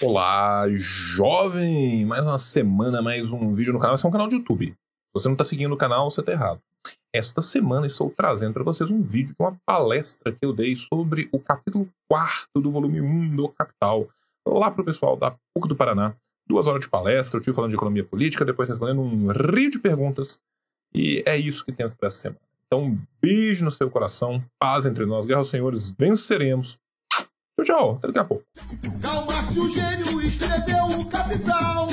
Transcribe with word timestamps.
Olá, 0.00 0.64
jovem! 0.76 2.06
Mais 2.06 2.22
uma 2.22 2.38
semana, 2.38 3.02
mais 3.02 3.32
um 3.32 3.52
vídeo 3.52 3.72
no 3.72 3.80
canal. 3.80 3.96
Esse 3.96 4.06
é 4.06 4.08
um 4.08 4.12
canal 4.12 4.28
de 4.28 4.36
YouTube. 4.36 4.68
Se 4.68 4.76
você 5.12 5.26
não 5.26 5.34
está 5.34 5.42
seguindo 5.42 5.72
o 5.72 5.76
canal, 5.76 6.08
você 6.08 6.20
está 6.20 6.30
errado. 6.30 6.60
Esta 7.12 7.42
semana 7.42 7.84
estou 7.84 8.08
trazendo 8.08 8.52
para 8.52 8.62
vocês 8.62 8.88
um 8.90 9.02
vídeo 9.02 9.34
de 9.34 9.42
uma 9.42 9.58
palestra 9.66 10.30
que 10.30 10.38
eu 10.40 10.52
dei 10.52 10.76
sobre 10.76 11.28
o 11.32 11.40
capítulo 11.40 11.88
4 12.08 12.62
do 12.62 12.70
volume 12.70 13.00
1 13.00 13.34
do 13.34 13.48
Capital, 13.48 14.06
lá 14.46 14.70
para 14.70 14.82
o 14.82 14.84
pessoal 14.84 15.16
da 15.16 15.34
PUC 15.52 15.66
do 15.66 15.74
Paraná. 15.74 16.14
Duas 16.48 16.68
horas 16.68 16.80
de 16.80 16.88
palestra, 16.88 17.38
eu 17.38 17.42
tive 17.42 17.56
falando 17.56 17.70
de 17.70 17.76
economia 17.76 18.04
política, 18.04 18.44
depois 18.44 18.68
respondendo 18.68 19.00
um 19.00 19.26
rio 19.32 19.68
de 19.68 19.80
perguntas. 19.80 20.38
E 20.94 21.24
é 21.26 21.36
isso 21.36 21.64
que 21.64 21.72
temos 21.72 21.94
para 21.94 22.06
essa 22.06 22.18
semana. 22.18 22.40
Então, 22.66 22.84
um 22.84 22.98
beijo 23.20 23.64
no 23.64 23.72
seu 23.72 23.90
coração, 23.90 24.44
paz 24.60 24.86
entre 24.86 25.04
nós, 25.06 25.26
guerra 25.26 25.40
aos 25.40 25.50
senhores, 25.50 25.92
venceremos. 25.98 26.78
Tchau, 27.58 27.64
tchau. 27.64 27.94
Até 27.96 28.06
daqui 28.08 28.18
a 28.18 28.24
pouco. 28.24 28.44
Karl 29.02 29.26
Marx, 29.26 29.56
o 29.56 29.68
gênio, 29.68 30.20
escreveu 30.22 30.84
o 31.00 31.04
Capital. 31.06 31.88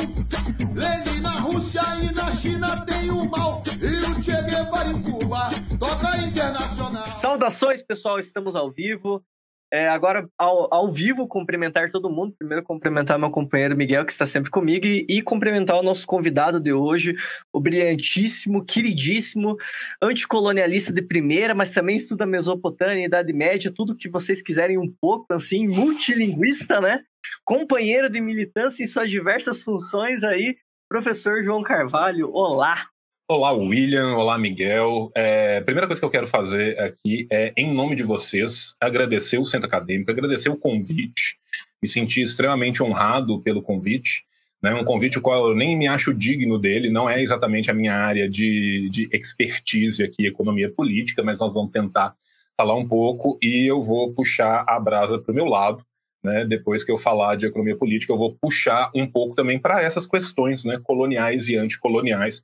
Lenin 0.76 1.22
na 1.22 1.40
Rússia 1.40 1.82
e 2.02 2.14
na 2.14 2.32
China 2.32 2.86
tem 2.86 3.10
o 3.10 3.26
mal. 3.30 3.64
E 3.82 4.12
o 4.12 4.24
Che 4.24 4.42
Guevara 4.44 4.90
em 4.90 5.02
Cuba 5.02 5.50
toca 5.80 6.18
internacional. 6.18 7.18
Saudações, 7.18 7.82
pessoal, 7.82 8.20
estamos 8.20 8.56
ao 8.56 8.72
vivo. 8.72 9.24
É, 9.72 9.90
agora, 9.90 10.30
ao, 10.38 10.74
ao 10.74 10.92
vivo, 10.92 11.28
cumprimentar 11.28 11.92
todo 11.92 12.10
mundo. 12.10 12.34
Primeiro, 12.38 12.64
cumprimentar 12.64 13.20
meu 13.20 13.30
companheiro 13.30 13.76
Miguel, 13.76 14.06
que 14.06 14.12
está 14.12 14.26
sempre 14.26 14.50
comigo, 14.50 14.86
e, 14.86 15.06
e 15.10 15.22
cumprimentar 15.22 15.78
o 15.78 15.84
nosso 15.84 16.06
convidado 16.06 16.60
de 16.60 16.72
hoje, 16.72 17.16
o 17.52 17.60
brilhantíssimo, 17.60 18.64
queridíssimo, 18.64 19.58
anticolonialista 20.02 20.94
de 20.94 21.02
primeira, 21.02 21.56
mas 21.56 21.74
também 21.74 21.96
estuda 21.96 22.26
Mesopotâmia, 22.26 23.06
Idade 23.06 23.34
Média, 23.34 23.74
tudo 23.74 23.96
que 23.96 24.10
vocês 24.10 24.42
quiserem 24.42 24.78
um 24.78 24.92
pouco, 25.02 25.26
assim, 25.34 25.68
multilinguista, 25.68 26.80
né? 26.80 27.04
Companheiro 27.44 28.10
de 28.10 28.22
militância 28.22 28.84
em 28.84 28.88
suas 28.88 29.10
diversas 29.10 29.64
funções 29.64 30.24
aí, 30.24 30.56
professor 30.88 31.44
João 31.44 31.64
Carvalho. 31.64 32.32
Olá! 32.32 32.95
Olá, 33.28 33.52
William. 33.54 34.16
Olá, 34.16 34.38
Miguel. 34.38 35.12
É, 35.16 35.60
primeira 35.62 35.88
coisa 35.88 36.00
que 36.00 36.06
eu 36.06 36.12
quero 36.12 36.28
fazer 36.28 36.80
aqui 36.80 37.26
é, 37.32 37.52
em 37.58 37.74
nome 37.74 37.96
de 37.96 38.04
vocês, 38.04 38.76
agradecer 38.80 39.40
o 39.40 39.46
Centro 39.46 39.66
Acadêmico, 39.66 40.12
agradecer 40.12 40.50
o 40.50 40.56
convite. 40.56 41.36
Me 41.82 41.90
senti 41.90 42.22
extremamente 42.22 42.84
honrado 42.84 43.42
pelo 43.42 43.64
convite. 43.64 44.24
Né? 44.62 44.76
Um 44.76 44.86
convite 44.86 45.18
o 45.18 45.22
qual 45.22 45.50
eu 45.50 45.56
nem 45.56 45.76
me 45.76 45.88
acho 45.88 46.14
digno 46.14 46.60
dele, 46.60 46.92
não 46.92 47.10
é 47.10 47.20
exatamente 47.20 47.72
a 47.72 47.74
minha 47.74 47.96
área 47.96 48.30
de, 48.30 48.90
de 48.92 49.10
expertise 49.12 50.04
aqui, 50.04 50.28
economia 50.28 50.70
política, 50.72 51.24
mas 51.24 51.40
nós 51.40 51.52
vamos 51.52 51.72
tentar 51.72 52.16
falar 52.56 52.76
um 52.76 52.88
pouco 52.88 53.40
e 53.42 53.66
eu 53.66 53.82
vou 53.82 54.14
puxar 54.14 54.64
a 54.68 54.80
brasa 54.80 55.18
para 55.18 55.32
o 55.32 55.36
meu 55.36 55.46
lado. 55.46 55.84
Né? 56.24 56.46
Depois 56.46 56.84
que 56.84 56.92
eu 56.92 56.98
falar 56.98 57.38
de 57.38 57.48
economia 57.48 57.76
política, 57.76 58.14
eu 58.14 58.20
vou 58.20 58.36
puxar 58.36 58.92
um 58.94 59.08
pouco 59.08 59.34
também 59.34 59.58
para 59.58 59.82
essas 59.82 60.06
questões 60.06 60.64
né? 60.64 60.80
coloniais 60.84 61.48
e 61.48 61.56
anticoloniais 61.56 62.44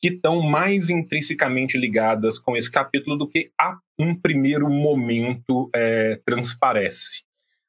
que 0.00 0.08
estão 0.08 0.40
mais 0.40 0.88
intrinsecamente 0.88 1.76
ligadas 1.76 2.38
com 2.38 2.56
esse 2.56 2.70
capítulo 2.70 3.16
do 3.16 3.28
que 3.28 3.50
a 3.60 3.78
um 3.98 4.14
primeiro 4.14 4.68
momento 4.68 5.68
é, 5.74 6.20
transparece. 6.24 7.22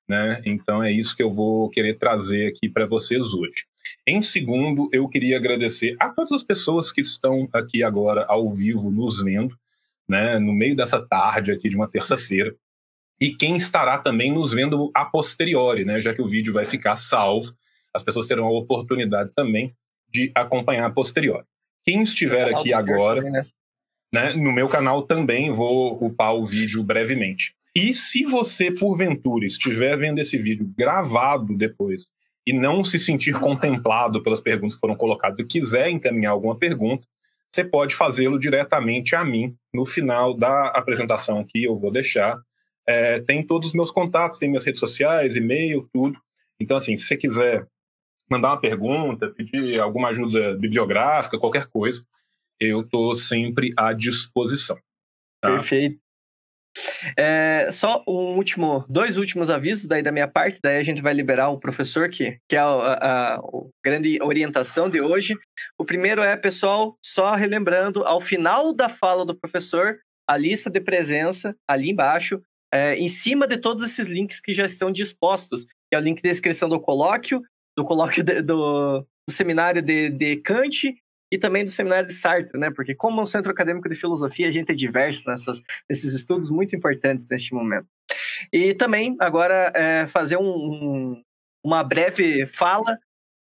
Né? 0.08 0.41
Então 0.45 0.83
é 0.83 0.91
isso 0.91 1.16
que 1.16 1.23
eu 1.23 1.31
vou 1.31 1.69
querer 1.69 1.97
trazer 1.97 2.47
aqui 2.47 2.69
para 2.69 2.86
vocês 2.86 3.33
hoje. 3.33 3.66
Em 4.05 4.21
segundo, 4.21 4.89
eu 4.91 5.08
queria 5.08 5.38
agradecer 5.38 5.95
a 5.99 6.09
todas 6.09 6.31
as 6.31 6.44
pessoas 6.44 6.91
que 6.91 7.02
estão 7.02 7.47
aqui 7.53 7.83
agora 7.83 8.25
ao 8.27 8.49
vivo 8.49 8.91
nos 8.91 9.23
vendo, 9.23 9.55
né, 10.08 10.39
no 10.39 10.53
meio 10.53 10.75
dessa 10.75 10.99
tarde 10.99 11.52
aqui 11.52 11.69
de 11.69 11.75
uma 11.75 11.88
terça-feira, 11.88 12.55
e 13.21 13.36
quem 13.36 13.55
estará 13.55 13.97
também 13.97 14.31
nos 14.31 14.53
vendo 14.53 14.89
a 14.93 15.05
posteriori, 15.05 15.86
né, 15.86 16.02
já 16.02 16.14
que 16.14 16.21
o 16.21 16.27
vídeo 16.27 16.53
vai 16.53 16.66
ficar 16.66 16.95
salvo, 16.95 17.53
as 17.93 18.03
pessoas 18.03 18.27
terão 18.27 18.45
a 18.45 18.52
oportunidade 18.52 19.31
também 19.36 19.75
de 20.09 20.31
acompanhar 20.33 20.86
a 20.86 20.91
posteriori. 20.91 21.45
Quem 21.89 22.03
estiver 22.03 22.53
aqui 22.53 22.71
agora, 22.71 23.21
também, 23.21 23.31
né? 23.31 23.45
Né, 24.14 24.33
no 24.33 24.52
meu 24.52 24.67
canal 24.67 25.03
também 25.03 25.52
vou 25.52 26.03
upar 26.03 26.36
o 26.36 26.43
vídeo 26.43 26.83
brevemente. 26.83 27.53
E 27.75 27.93
se 27.93 28.23
você, 28.23 28.71
porventura, 28.71 29.45
estiver 29.45 29.97
vendo 29.97 30.19
esse 30.19 30.37
vídeo 30.37 30.71
gravado 30.77 31.55
depois 31.55 32.08
e 32.45 32.53
não 32.53 32.83
se 32.83 32.97
sentir 32.97 33.39
contemplado 33.39 34.21
pelas 34.23 34.41
perguntas 34.41 34.75
que 34.75 34.80
foram 34.80 34.95
colocadas 34.95 35.39
e 35.39 35.43
quiser 35.43 35.89
encaminhar 35.89 36.31
alguma 36.31 36.55
pergunta, 36.55 37.08
você 37.52 37.64
pode 37.64 37.95
fazê-lo 37.95 38.39
diretamente 38.39 39.15
a 39.15 39.23
mim 39.23 39.55
no 39.73 39.85
final 39.85 40.35
da 40.35 40.67
apresentação 40.67 41.43
que 41.43 41.64
eu 41.64 41.75
vou 41.75 41.91
deixar. 41.91 42.39
É, 42.87 43.19
tem 43.19 43.45
todos 43.45 43.69
os 43.69 43.73
meus 43.73 43.91
contatos, 43.91 44.39
tem 44.39 44.49
minhas 44.49 44.65
redes 44.65 44.80
sociais, 44.80 45.35
e-mail, 45.35 45.87
tudo. 45.91 46.19
Então, 46.59 46.77
assim, 46.77 46.95
se 46.97 47.05
você 47.05 47.17
quiser 47.17 47.65
mandar 48.29 48.49
uma 48.49 48.61
pergunta, 48.61 49.29
pedir 49.29 49.79
alguma 49.79 50.09
ajuda 50.09 50.55
bibliográfica, 50.55 51.39
qualquer 51.39 51.67
coisa, 51.67 52.03
eu 52.59 52.81
estou 52.81 53.15
sempre 53.15 53.73
à 53.77 53.93
disposição. 53.93 54.77
Tá? 55.41 55.51
Perfeito. 55.51 55.99
É, 57.17 57.69
só 57.71 58.03
um 58.07 58.35
último, 58.35 58.85
dois 58.87 59.17
últimos 59.17 59.49
avisos 59.49 59.87
daí 59.87 60.03
da 60.03 60.11
minha 60.11 60.27
parte, 60.27 60.59
daí 60.63 60.77
a 60.77 60.83
gente 60.83 61.01
vai 61.01 61.13
liberar 61.13 61.49
o 61.49 61.59
professor 61.59 62.09
que, 62.09 62.37
que 62.47 62.55
é 62.55 62.59
a, 62.59 62.65
a, 62.65 63.35
a 63.35 63.41
grande 63.83 64.19
orientação 64.21 64.89
de 64.89 65.01
hoje. 65.01 65.35
O 65.77 65.85
primeiro 65.85 66.21
é, 66.21 66.37
pessoal, 66.37 66.97
só 67.03 67.35
relembrando, 67.35 68.03
ao 68.03 68.21
final 68.21 68.73
da 68.73 68.87
fala 68.87 69.25
do 69.25 69.37
professor, 69.37 69.97
a 70.27 70.37
lista 70.37 70.69
de 70.69 70.79
presença 70.79 71.55
ali 71.67 71.89
embaixo, 71.89 72.41
é, 72.71 72.95
em 72.95 73.07
cima 73.07 73.47
de 73.47 73.57
todos 73.57 73.83
esses 73.83 74.07
links 74.07 74.39
que 74.39 74.53
já 74.53 74.65
estão 74.65 74.91
dispostos, 74.91 75.65
que 75.65 75.95
é 75.95 75.97
o 75.97 76.01
link 76.01 76.21
de 76.21 76.29
inscrição 76.29 76.69
do 76.69 76.79
colóquio, 76.79 77.41
do 77.79 77.85
colóquio 77.85 78.21
de, 78.21 78.41
do, 78.41 78.99
do, 78.99 79.31
seminário 79.31 79.81
de, 79.81 80.09
de 80.09 80.35
Kant 80.37 80.93
e 81.31 81.37
também 81.37 81.63
do 81.63 81.71
seminário 81.71 82.07
de 82.07 82.13
Sartre, 82.13 82.59
né? 82.59 82.69
Porque 82.71 82.93
como 82.93 83.21
um 83.21 83.25
centro 83.25 83.51
acadêmico 83.51 83.87
de 83.87 83.95
filosofia, 83.95 84.49
a 84.49 84.51
gente 84.51 84.71
é 84.71 84.75
diverso 84.75 85.23
nessas, 85.27 85.61
nesses 85.89 86.13
estudos 86.13 86.49
muito 86.49 86.75
importantes 86.75 87.29
neste 87.29 87.53
momento. 87.53 87.87
E 88.51 88.73
também, 88.73 89.15
agora, 89.19 89.71
é, 89.73 90.05
fazer 90.07 90.35
um, 90.37 90.43
um, 90.43 91.23
uma 91.63 91.83
breve 91.83 92.45
fala 92.45 92.97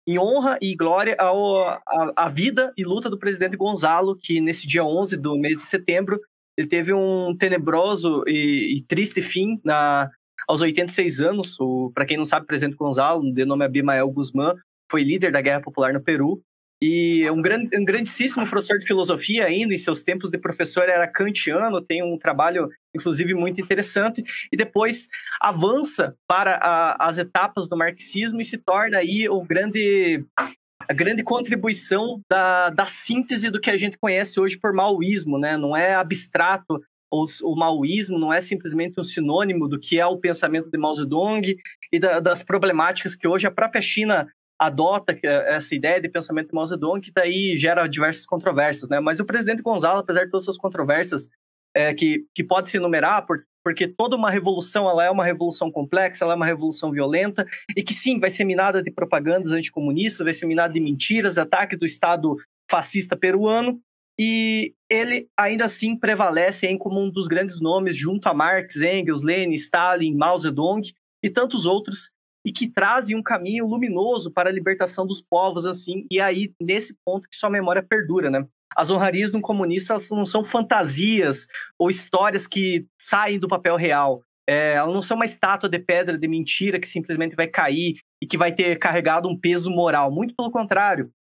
em 0.06 0.20
honra 0.20 0.58
e 0.62 0.76
glória 0.76 1.18
a, 1.20 2.30
vida 2.30 2.72
e 2.78 2.84
luta 2.84 3.10
do 3.10 3.18
presidente 3.18 3.58
Gonzalo, 3.58 4.16
que 4.16 4.40
nesse 4.40 4.68
dia 4.68 4.84
11 4.84 5.18
do 5.18 5.36
mês 5.38 5.58
de 5.58 5.64
setembro, 5.64 6.20
ele 6.56 6.68
teve 6.68 6.94
um 6.94 7.36
tenebroso 7.36 8.24
e, 8.28 8.78
e 8.78 8.82
triste 8.84 9.22
fim 9.22 9.60
na, 9.66 10.10
aos 10.48 10.62
86 10.62 11.22
anos. 11.22 11.58
Para 11.94 12.06
quem 12.06 12.18
não 12.18 12.26
sabe, 12.26 12.46
o 12.46 12.48
presidente 12.48 12.78
Gonzalo, 12.78 13.32
de 13.34 13.46
nome 13.46 13.66
Abimael 13.66 14.10
Guzmán, 14.10 14.56
foi 14.90 15.04
líder 15.04 15.32
da 15.32 15.42
Guerra 15.42 15.62
Popular 15.62 15.94
no 15.94 16.02
Peru. 16.02 16.42
E 16.82 17.24
é 17.26 17.32
um, 17.32 17.42
grande, 17.42 17.76
um 17.76 17.84
grandíssimo 17.84 18.48
professor 18.48 18.78
de 18.78 18.86
filosofia 18.86 19.46
ainda, 19.46 19.74
em 19.74 19.78
seus 19.78 20.04
tempos 20.04 20.30
de 20.30 20.38
professor 20.38 20.88
era 20.88 21.08
kantiano, 21.08 21.82
tem 21.82 22.04
um 22.04 22.20
trabalho, 22.20 22.70
inclusive, 22.96 23.34
muito 23.34 23.60
interessante, 23.60 24.24
e 24.52 24.56
depois 24.56 25.08
avança 25.42 26.16
para 26.28 26.56
a, 26.58 27.08
as 27.08 27.18
etapas 27.18 27.68
do 27.68 27.76
marxismo 27.76 28.40
e 28.40 28.46
se 28.46 28.60
torna 28.60 29.00
aí 29.00 29.28
o 29.28 29.44
grande, 29.44 30.24
a 30.38 30.94
grande 30.94 31.24
contribuição 31.24 32.22
da, 32.30 32.70
da 32.70 32.86
síntese 32.86 33.50
do 33.50 33.60
que 33.60 33.72
a 33.72 33.78
gente 33.78 33.98
conhece 33.98 34.40
hoje 34.40 34.56
por 34.60 34.72
maoísmo, 34.72 35.40
né? 35.40 35.58
Não 35.58 35.76
é 35.76 35.96
abstrato 35.96 36.80
o, 37.12 37.56
maoísmo 37.56 38.20
não 38.20 38.34
é 38.34 38.42
simplesmente 38.42 39.00
um 39.00 39.04
sinônimo 39.04 39.68
do 39.68 39.80
que 39.80 40.00
é 40.00 40.06
o 40.06 40.18
pensamento 40.18 40.70
de 40.70 40.78
Mao 40.78 40.94
Zedong 40.94 41.56
e 41.92 42.00
da, 42.00 42.20
das 42.20 42.44
problemáticas 42.44 43.16
que 43.16 43.28
hoje 43.28 43.48
a 43.48 43.52
própria 43.52 43.82
China 43.82 44.28
adota 44.60 45.18
é 45.24 45.56
essa 45.56 45.76
ideia 45.76 46.02
de 46.02 46.10
pensamento 46.10 46.50
de 46.50 46.56
Mao 46.56 46.66
Zedong, 46.66 47.00
que 47.00 47.12
daí 47.12 47.56
gera 47.56 47.88
diversas 47.88 48.26
controvérsias, 48.26 48.90
né? 48.90 49.00
Mas 49.00 49.20
o 49.20 49.26
presidente 49.26 49.62
Gonzalo, 49.62 50.00
apesar 50.00 50.26
de 50.26 50.32
todas 50.32 50.46
essas 50.46 50.58
controvérsias, 50.58 51.30
é, 51.76 51.94
que, 51.94 52.26
que 52.34 52.44
pode 52.44 52.70
se 52.70 52.78
enumerar, 52.78 53.26
por, 53.28 53.38
porque 53.64 53.88
toda 53.88 54.16
uma 54.16 54.32
revolução 54.32 54.90
ela 54.90 55.06
é 55.06 55.12
uma 55.12 55.24
revolução 55.24 55.72
complexa, 55.72 56.26
ela 56.26 56.34
é 56.34 56.36
uma 56.36 56.46
revolução 56.46 56.92
violenta, 56.92 57.46
e 57.76 57.84
que 57.84 57.94
sim, 57.94 58.20
vai 58.20 58.32
ser 58.32 58.46
minada 58.46 58.82
de 58.82 58.92
propagandas 58.92 59.52
anticomunistas, 59.52 60.26
vai 60.26 60.34
ser 60.34 60.48
minada 60.48 60.74
de 60.74 60.80
mentiras, 60.80 61.36
de 61.36 61.40
ataque 61.40 61.78
do 61.78 61.86
Estado 61.86 62.36
fascista 62.70 63.16
peruano, 63.16 63.80
e 64.20 64.74
ele 64.90 65.30
ainda 65.38 65.66
assim 65.66 65.96
prevalece 65.98 66.66
em 66.66 66.78
como 66.78 67.02
um 67.02 67.10
dos 67.10 67.28
grandes 67.28 67.60
nomes 67.60 67.96
junto 67.96 68.28
a 68.28 68.34
Marx, 68.34 68.82
Engels, 68.82 69.24
Lenin, 69.24 69.54
Stalin, 69.54 70.16
Mao 70.16 70.40
Zedong 70.40 70.82
e 71.24 71.30
tantos 71.30 71.66
outros 71.66 72.12
e 72.46 72.52
que 72.52 72.70
trazem 72.70 73.16
um 73.16 73.22
caminho 73.22 73.68
luminoso 73.68 74.32
para 74.32 74.50
a 74.50 74.54
libertação 74.54 75.06
dos 75.06 75.22
povos 75.22 75.66
assim 75.66 76.06
e 76.10 76.20
é 76.20 76.24
aí 76.24 76.54
nesse 76.62 76.96
ponto 77.06 77.28
que 77.30 77.38
sua 77.38 77.50
memória 77.50 77.84
perdura, 77.84 78.30
né? 78.30 78.46
As 78.76 78.92
honrarias 78.92 79.32
de 79.32 79.38
um 79.38 79.42
comunista 79.42 79.98
não 80.12 80.26
são 80.26 80.44
fantasias 80.44 81.48
ou 81.80 81.90
histórias 81.90 82.46
que 82.46 82.86
saem 83.00 83.40
do 83.40 83.48
papel 83.48 83.76
real. 83.76 84.22
É, 84.48 84.76
elas 84.76 84.94
não 84.94 85.02
são 85.02 85.16
uma 85.16 85.26
estátua 85.26 85.68
de 85.68 85.80
pedra 85.80 86.18
de 86.18 86.28
mentira 86.28 86.80
que 86.80 86.88
simplesmente 86.88 87.36
vai 87.36 87.48
cair 87.48 87.98
e 88.22 88.28
que 88.28 88.38
vai 88.38 88.54
ter 88.54 88.78
carregado 88.78 89.28
um 89.28 89.38
peso 89.38 89.70
moral. 89.70 90.12
Muito 90.12 90.34
pelo 90.36 90.52
contrário. 90.52 91.12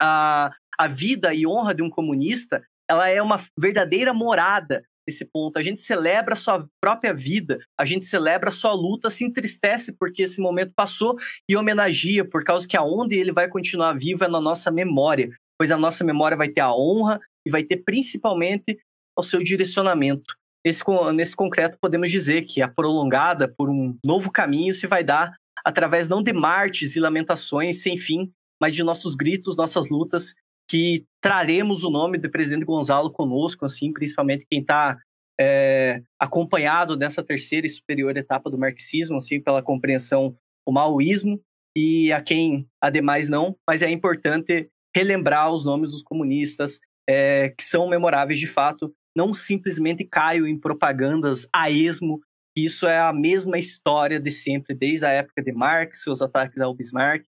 A, 0.00 0.52
a 0.80 0.88
vida 0.88 1.34
e 1.34 1.46
honra 1.46 1.74
de 1.74 1.82
um 1.82 1.90
comunista, 1.90 2.62
ela 2.88 3.06
é 3.06 3.20
uma 3.20 3.38
verdadeira 3.58 4.14
morada 4.14 4.82
esse 5.06 5.26
ponto. 5.26 5.58
A 5.58 5.62
gente 5.62 5.82
celebra 5.82 6.32
a 6.32 6.36
sua 6.36 6.64
própria 6.82 7.12
vida, 7.12 7.58
a 7.78 7.84
gente 7.84 8.06
celebra 8.06 8.48
a 8.48 8.52
sua 8.52 8.72
luta, 8.72 9.10
se 9.10 9.22
entristece 9.22 9.94
porque 9.98 10.22
esse 10.22 10.40
momento 10.40 10.72
passou 10.74 11.18
e 11.46 11.54
homenageia, 11.54 12.24
por 12.24 12.42
causa 12.44 12.66
que 12.66 12.78
aonde 12.78 13.14
ele 13.14 13.30
vai 13.30 13.46
continuar 13.46 13.92
vivo 13.92 14.24
é 14.24 14.28
na 14.28 14.40
nossa 14.40 14.70
memória, 14.70 15.28
pois 15.58 15.70
a 15.70 15.76
nossa 15.76 16.02
memória 16.02 16.34
vai 16.34 16.48
ter 16.48 16.62
a 16.62 16.74
honra 16.74 17.20
e 17.46 17.50
vai 17.50 17.62
ter 17.62 17.84
principalmente 17.84 18.78
o 19.18 19.22
seu 19.22 19.42
direcionamento. 19.42 20.34
Nesse, 20.64 20.82
nesse 21.14 21.36
concreto, 21.36 21.76
podemos 21.78 22.10
dizer 22.10 22.42
que 22.42 22.62
a 22.62 22.68
prolongada 22.68 23.52
por 23.54 23.68
um 23.68 23.98
novo 24.02 24.30
caminho 24.30 24.72
se 24.72 24.86
vai 24.86 25.04
dar 25.04 25.34
através 25.62 26.08
não 26.08 26.22
de 26.22 26.32
martes 26.32 26.96
e 26.96 27.00
lamentações 27.00 27.82
sem 27.82 27.98
fim, 27.98 28.32
mas 28.60 28.74
de 28.74 28.82
nossos 28.82 29.14
gritos, 29.14 29.56
nossas 29.56 29.90
lutas, 29.90 30.34
que 30.70 31.04
traremos 31.20 31.82
o 31.82 31.90
nome 31.90 32.16
do 32.16 32.30
presidente 32.30 32.64
Gonzalo 32.64 33.10
conosco, 33.10 33.64
assim, 33.64 33.92
principalmente 33.92 34.46
quem 34.48 34.60
está 34.60 34.96
é, 35.38 36.00
acompanhado 36.16 36.96
nessa 36.96 37.24
terceira 37.24 37.66
e 37.66 37.70
superior 37.70 38.16
etapa 38.16 38.48
do 38.48 38.56
marxismo, 38.56 39.16
assim, 39.16 39.40
pela 39.40 39.64
compreensão 39.64 40.36
do 40.64 40.72
maoísmo, 40.72 41.40
e 41.76 42.12
a 42.12 42.22
quem, 42.22 42.68
ademais, 42.80 43.28
não, 43.28 43.56
mas 43.68 43.82
é 43.82 43.90
importante 43.90 44.70
relembrar 44.94 45.52
os 45.52 45.64
nomes 45.64 45.90
dos 45.90 46.04
comunistas, 46.04 46.78
é, 47.08 47.48
que 47.48 47.64
são 47.64 47.88
memoráveis 47.88 48.38
de 48.38 48.46
fato, 48.46 48.94
não 49.16 49.34
simplesmente 49.34 50.04
caio 50.04 50.46
em 50.46 50.56
propagandas 50.56 51.48
a 51.52 51.68
esmo 51.68 52.20
isso 52.64 52.86
é 52.86 52.98
a 52.98 53.12
mesma 53.12 53.58
história 53.58 54.20
de 54.20 54.30
sempre, 54.30 54.74
desde 54.74 55.04
a 55.04 55.10
época 55.10 55.42
de 55.42 55.52
Marx, 55.52 56.02
seus 56.02 56.20
ataques 56.20 56.60
ao 56.60 56.74
Bismarck, 56.74 57.24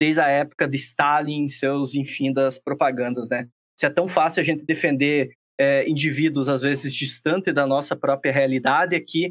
desde 0.00 0.20
a 0.20 0.28
época 0.28 0.68
de 0.68 0.76
Stalin, 0.76 1.48
seus, 1.48 1.94
enfim, 1.94 2.32
das 2.32 2.58
propagandas, 2.58 3.28
né? 3.28 3.48
Se 3.78 3.86
é 3.86 3.90
tão 3.90 4.06
fácil 4.06 4.40
a 4.40 4.44
gente 4.44 4.64
defender 4.64 5.30
é, 5.58 5.88
indivíduos, 5.88 6.48
às 6.48 6.62
vezes, 6.62 6.94
distantes 6.94 7.54
da 7.54 7.66
nossa 7.66 7.96
própria 7.96 8.32
realidade, 8.32 8.96
aqui 8.96 9.30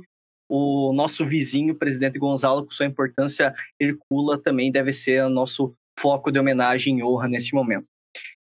o 0.50 0.92
nosso 0.94 1.26
vizinho, 1.26 1.74
o 1.74 1.78
presidente 1.78 2.20
Gonzalo, 2.20 2.66
com 2.66 2.72
sua 2.72 2.86
importância 2.86 3.54
hercula, 3.80 4.42
também 4.42 4.70
deve 4.70 4.92
ser 4.92 5.24
o 5.24 5.30
nosso 5.30 5.74
foco 5.98 6.30
de 6.32 6.40
homenagem 6.40 7.00
e 7.00 7.04
honra 7.04 7.30
nesse 7.30 7.54
momento. 7.54 7.86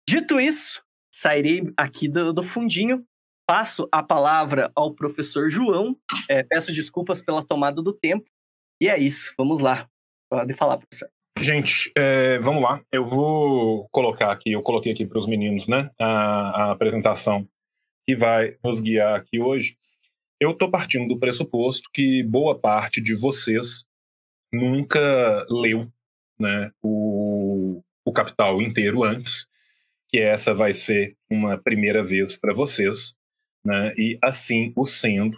Dito 0.09 0.39
isso, 0.39 0.81
sairei 1.13 1.61
aqui 1.77 2.07
do, 2.07 2.33
do 2.33 2.41
fundinho 2.41 3.05
passo 3.51 3.85
a 3.91 4.01
palavra 4.01 4.71
ao 4.73 4.95
professor 4.95 5.49
João. 5.49 5.93
É, 6.29 6.41
peço 6.41 6.71
desculpas 6.71 7.21
pela 7.21 7.45
tomada 7.45 7.81
do 7.81 7.91
tempo. 7.91 8.23
E 8.79 8.87
é 8.87 8.97
isso, 8.97 9.33
vamos 9.37 9.59
lá. 9.59 9.89
Pode 10.29 10.53
falar, 10.53 10.77
professor. 10.77 11.09
Gente, 11.37 11.91
é, 11.97 12.39
vamos 12.39 12.63
lá. 12.63 12.81
Eu 12.89 13.03
vou 13.03 13.89
colocar 13.91 14.31
aqui, 14.31 14.53
eu 14.53 14.61
coloquei 14.61 14.93
aqui 14.93 15.05
para 15.05 15.19
os 15.19 15.27
meninos, 15.27 15.67
né, 15.67 15.91
a, 15.99 16.07
a, 16.07 16.71
apresentação 16.71 17.45
que 18.07 18.15
vai 18.15 18.55
nos 18.63 18.79
guiar 18.79 19.15
aqui 19.15 19.41
hoje. 19.41 19.75
Eu 20.39 20.51
estou 20.51 20.71
partindo 20.71 21.09
do 21.09 21.19
pressuposto 21.19 21.89
que 21.93 22.23
boa 22.23 22.57
parte 22.57 23.01
de 23.01 23.13
vocês 23.13 23.83
nunca 24.53 25.45
leu 25.49 25.91
né, 26.39 26.71
o, 26.81 27.83
o 28.05 28.13
Capital 28.13 28.61
inteiro 28.61 29.03
antes, 29.03 29.45
que 30.07 30.21
essa 30.21 30.53
vai 30.53 30.71
ser 30.71 31.17
uma 31.29 31.57
primeira 31.57 32.01
vez 32.01 32.37
para 32.37 32.53
vocês 32.53 33.13
né? 33.63 33.93
E 33.97 34.17
assim 34.21 34.73
o 34.75 34.85
sendo, 34.85 35.37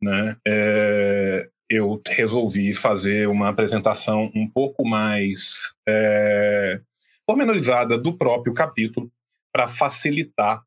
né? 0.00 0.36
É, 0.46 1.48
eu 1.68 2.00
resolvi 2.06 2.74
fazer 2.74 3.28
uma 3.28 3.48
apresentação 3.48 4.30
um 4.34 4.48
pouco 4.48 4.84
mais 4.84 5.72
é, 5.88 6.80
pormenorizada 7.24 7.96
do 7.96 8.16
próprio 8.16 8.52
capítulo 8.52 9.10
para 9.52 9.68
facilitar 9.68 10.62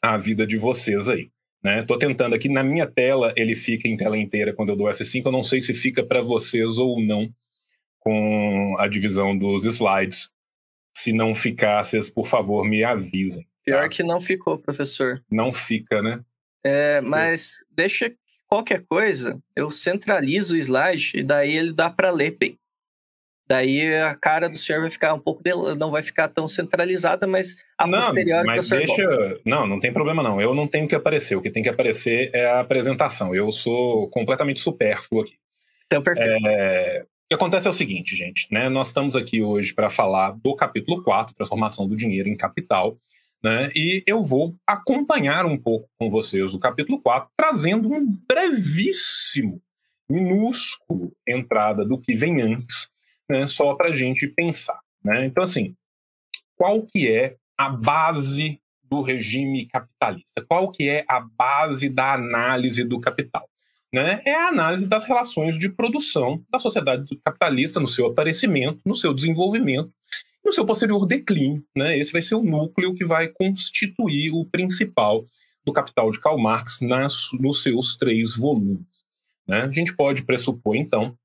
a 0.00 0.16
vida 0.16 0.46
de 0.46 0.56
vocês 0.56 1.08
aí. 1.08 1.30
Né? 1.62 1.86
tentando 2.00 2.34
aqui, 2.34 2.48
na 2.48 2.64
minha 2.64 2.88
tela, 2.88 3.32
ele 3.36 3.54
fica 3.54 3.86
em 3.86 3.96
tela 3.96 4.18
inteira 4.18 4.52
quando 4.52 4.70
eu 4.70 4.76
dou 4.76 4.88
F5, 4.88 5.26
eu 5.26 5.30
não 5.30 5.44
sei 5.44 5.60
se 5.60 5.72
fica 5.72 6.04
para 6.04 6.20
vocês 6.20 6.76
ou 6.76 7.00
não 7.00 7.32
com 8.00 8.74
a 8.80 8.88
divisão 8.88 9.36
dos 9.36 9.64
slides. 9.64 10.30
Se 10.96 11.12
não 11.12 11.34
ficar, 11.34 11.82
vocês, 11.82 12.10
por 12.10 12.26
favor, 12.26 12.64
me 12.64 12.82
avisem. 12.82 13.46
Pior 13.64 13.82
tá? 13.82 13.88
que 13.88 14.02
não 14.02 14.20
ficou, 14.20 14.58
professor. 14.58 15.22
Não 15.30 15.52
fica, 15.52 16.02
né? 16.02 16.20
É, 16.64 17.00
mas 17.00 17.64
deixa 17.70 18.12
qualquer 18.48 18.84
coisa, 18.86 19.40
eu 19.56 19.70
centralizo 19.70 20.54
o 20.54 20.58
slide 20.58 21.12
e 21.14 21.22
daí 21.22 21.56
ele 21.56 21.72
dá 21.72 21.88
para 21.88 22.10
ler 22.10 22.36
bem. 22.38 22.58
Daí 23.48 23.94
a 23.96 24.14
cara 24.14 24.48
do 24.48 24.56
senhor 24.56 24.80
vai 24.80 24.90
ficar 24.90 25.14
um 25.14 25.18
pouco 25.18 25.42
de... 25.42 25.50
não 25.74 25.90
vai 25.90 26.02
ficar 26.02 26.28
tão 26.28 26.46
centralizada, 26.46 27.26
mas 27.26 27.56
a 27.76 27.86
não, 27.86 28.00
posteriori 28.00 28.46
mas 28.46 28.68
deixa, 28.68 29.08
volta. 29.08 29.40
não, 29.44 29.66
não 29.66 29.80
tem 29.80 29.92
problema 29.92 30.22
não. 30.22 30.40
Eu 30.40 30.54
não 30.54 30.66
tenho 30.66 30.86
que 30.86 30.94
aparecer. 30.94 31.34
O 31.34 31.42
que 31.42 31.50
tem 31.50 31.62
que 31.62 31.68
aparecer 31.68 32.30
é 32.32 32.46
a 32.46 32.60
apresentação. 32.60 33.34
Eu 33.34 33.50
sou 33.52 34.08
completamente 34.08 34.60
supérfluo 34.60 35.22
aqui. 35.22 35.34
Então 35.86 36.02
perfeito. 36.02 36.46
É... 36.46 37.04
O 37.04 37.28
que 37.28 37.34
acontece 37.34 37.66
é 37.66 37.70
o 37.70 37.74
seguinte, 37.74 38.14
gente, 38.14 38.46
né? 38.50 38.68
Nós 38.68 38.88
estamos 38.88 39.16
aqui 39.16 39.42
hoje 39.42 39.72
para 39.72 39.88
falar 39.88 40.32
do 40.32 40.54
capítulo 40.54 41.02
4, 41.02 41.34
transformação 41.34 41.88
do 41.88 41.96
dinheiro 41.96 42.28
em 42.28 42.36
capital. 42.36 42.98
Né? 43.42 43.70
E 43.74 44.04
eu 44.06 44.20
vou 44.20 44.54
acompanhar 44.66 45.44
um 45.46 45.58
pouco 45.58 45.88
com 45.98 46.08
vocês 46.08 46.54
o 46.54 46.60
capítulo 46.60 47.00
4, 47.00 47.28
trazendo 47.36 47.92
um 47.92 48.06
brevíssimo, 48.28 49.60
minúsculo 50.08 51.12
entrada 51.26 51.84
do 51.84 51.98
que 51.98 52.14
vem 52.14 52.40
antes, 52.40 52.88
né? 53.28 53.46
só 53.48 53.74
para 53.74 53.90
a 53.90 53.96
gente 53.96 54.28
pensar. 54.28 54.78
Né? 55.04 55.26
Então, 55.26 55.42
assim, 55.42 55.74
qual 56.56 56.86
que 56.86 57.10
é 57.10 57.36
a 57.58 57.68
base 57.68 58.60
do 58.84 59.02
regime 59.02 59.66
capitalista? 59.66 60.44
Qual 60.48 60.70
que 60.70 60.88
é 60.88 61.04
a 61.08 61.18
base 61.20 61.88
da 61.88 62.12
análise 62.12 62.84
do 62.84 63.00
capital? 63.00 63.48
Né? 63.92 64.22
É 64.24 64.34
a 64.34 64.48
análise 64.48 64.86
das 64.86 65.04
relações 65.06 65.58
de 65.58 65.68
produção 65.68 66.44
da 66.48 66.58
sociedade 66.60 67.18
capitalista 67.24 67.80
no 67.80 67.88
seu 67.88 68.06
aparecimento, 68.06 68.80
no 68.86 68.94
seu 68.94 69.12
desenvolvimento 69.12 69.92
no 70.44 70.52
seu 70.52 70.64
posterior 70.64 71.06
declínio. 71.06 71.64
Né? 71.76 71.98
Esse 71.98 72.12
vai 72.12 72.22
ser 72.22 72.34
o 72.34 72.42
núcleo 72.42 72.94
que 72.94 73.04
vai 73.04 73.28
constituir 73.28 74.32
o 74.32 74.44
principal 74.44 75.24
do 75.64 75.72
Capital 75.72 76.10
de 76.10 76.20
Karl 76.20 76.38
Marx 76.38 76.80
nas, 76.80 77.28
nos 77.38 77.62
seus 77.62 77.96
três 77.96 78.36
volumes. 78.36 78.86
Né? 79.46 79.62
A 79.62 79.70
gente 79.70 79.94
pode 79.94 80.24
pressupor, 80.24 80.76
então, 80.76 81.16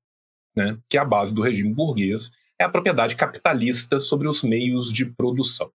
né, 0.56 0.78
que 0.88 0.98
a 0.98 1.04
base 1.04 1.34
do 1.34 1.42
regime 1.42 1.72
burguês 1.72 2.30
é 2.58 2.64
a 2.64 2.68
propriedade 2.68 3.14
capitalista 3.14 4.00
sobre 4.00 4.28
os 4.28 4.42
meios 4.42 4.92
de 4.92 5.06
produção. 5.06 5.70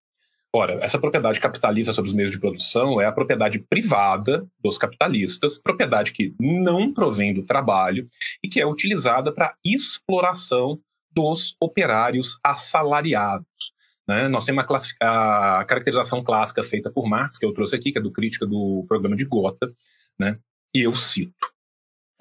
Ora, 0.56 0.76
essa 0.84 1.00
propriedade 1.00 1.40
capitalista 1.40 1.92
sobre 1.94 2.10
os 2.10 2.16
meios 2.16 2.32
de 2.32 2.40
produção 2.40 3.02
é 3.02 3.06
a 3.06 3.12
propriedade 3.12 3.58
privada 3.58 4.46
dos 4.62 4.78
capitalistas, 4.78 5.58
propriedade 5.58 6.12
que 6.12 6.36
não 6.40 6.94
provém 6.94 7.34
do 7.34 7.44
trabalho 7.44 8.08
e 8.44 8.48
que 8.48 8.62
é 8.62 8.68
utilizada 8.68 9.32
para 9.34 9.56
exploração 9.66 10.80
dos 11.14 11.56
operários 11.60 12.40
assalariados. 12.44 13.74
Né? 14.08 14.28
Nós 14.28 14.46
temos 14.46 14.66
a, 15.02 15.60
a, 15.60 15.66
caracterização 15.66 16.24
clássica 16.24 16.64
feita 16.64 16.92
por 16.92 17.08
Marx, 17.08 17.38
que 17.38 17.46
eu 17.46 17.54
trouxe 17.54 17.76
aqui, 17.76 17.92
que 17.92 17.98
é 17.98 18.02
do 18.02 18.12
crítica 18.12 18.46
do 18.46 18.86
programa 18.88 19.16
de 19.16 19.26
Gotha, 19.26 19.72
né? 20.20 20.38
e 20.76 20.82
eu 20.82 20.96
cito. 20.96 21.52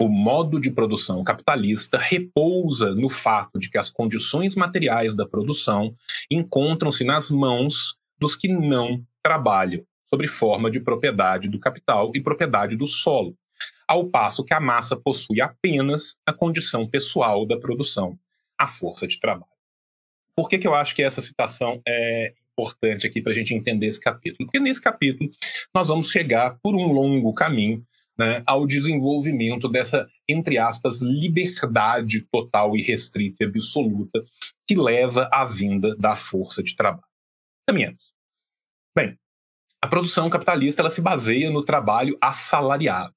O 0.01 0.07
modo 0.07 0.59
de 0.59 0.71
produção 0.71 1.23
capitalista 1.23 1.97
repousa 1.97 2.93
no 2.95 3.09
fato 3.09 3.59
de 3.59 3.69
que 3.69 3.77
as 3.77 3.89
condições 3.89 4.55
materiais 4.55 5.13
da 5.13 5.25
produção 5.25 5.93
encontram-se 6.29 7.03
nas 7.03 7.29
mãos 7.29 7.95
dos 8.19 8.35
que 8.35 8.47
não 8.47 9.03
trabalham, 9.21 9.83
sob 10.09 10.27
forma 10.27 10.69
de 10.69 10.79
propriedade 10.79 11.47
do 11.47 11.59
capital 11.59 12.11
e 12.13 12.21
propriedade 12.21 12.75
do 12.75 12.85
solo, 12.85 13.35
ao 13.87 14.07
passo 14.09 14.43
que 14.43 14.53
a 14.53 14.59
massa 14.59 14.95
possui 14.95 15.41
apenas 15.41 16.15
a 16.25 16.33
condição 16.33 16.87
pessoal 16.87 17.45
da 17.45 17.57
produção 17.57 18.17
a 18.63 18.67
força 18.67 19.05
de 19.07 19.19
trabalho. 19.19 19.51
Por 20.35 20.49
que, 20.49 20.57
que 20.57 20.67
eu 20.67 20.73
acho 20.73 20.95
que 20.95 21.03
essa 21.03 21.21
citação 21.21 21.81
é 21.87 22.33
importante 22.51 23.05
aqui 23.05 23.21
para 23.21 23.31
a 23.31 23.35
gente 23.35 23.53
entender 23.53 23.87
esse 23.87 23.99
capítulo? 23.99 24.47
Porque 24.47 24.59
nesse 24.59 24.81
capítulo 24.81 25.29
nós 25.73 25.87
vamos 25.87 26.09
chegar 26.09 26.57
por 26.61 26.75
um 26.75 26.91
longo 26.91 27.33
caminho 27.33 27.85
né, 28.17 28.43
ao 28.45 28.65
desenvolvimento 28.65 29.67
dessa, 29.67 30.07
entre 30.27 30.57
aspas, 30.57 31.01
liberdade 31.01 32.21
total 32.31 32.75
e 32.75 32.81
restrita 32.81 33.43
e 33.43 33.47
absoluta 33.47 34.23
que 34.67 34.75
leva 34.75 35.29
à 35.31 35.45
venda 35.45 35.95
da 35.95 36.15
força 36.15 36.63
de 36.63 36.75
trabalho. 36.75 37.07
Caminhamos. 37.67 38.13
Bem, 38.95 39.17
a 39.81 39.87
produção 39.87 40.29
capitalista 40.29 40.81
ela 40.81 40.89
se 40.89 41.01
baseia 41.01 41.49
no 41.51 41.63
trabalho 41.63 42.17
assalariado 42.21 43.13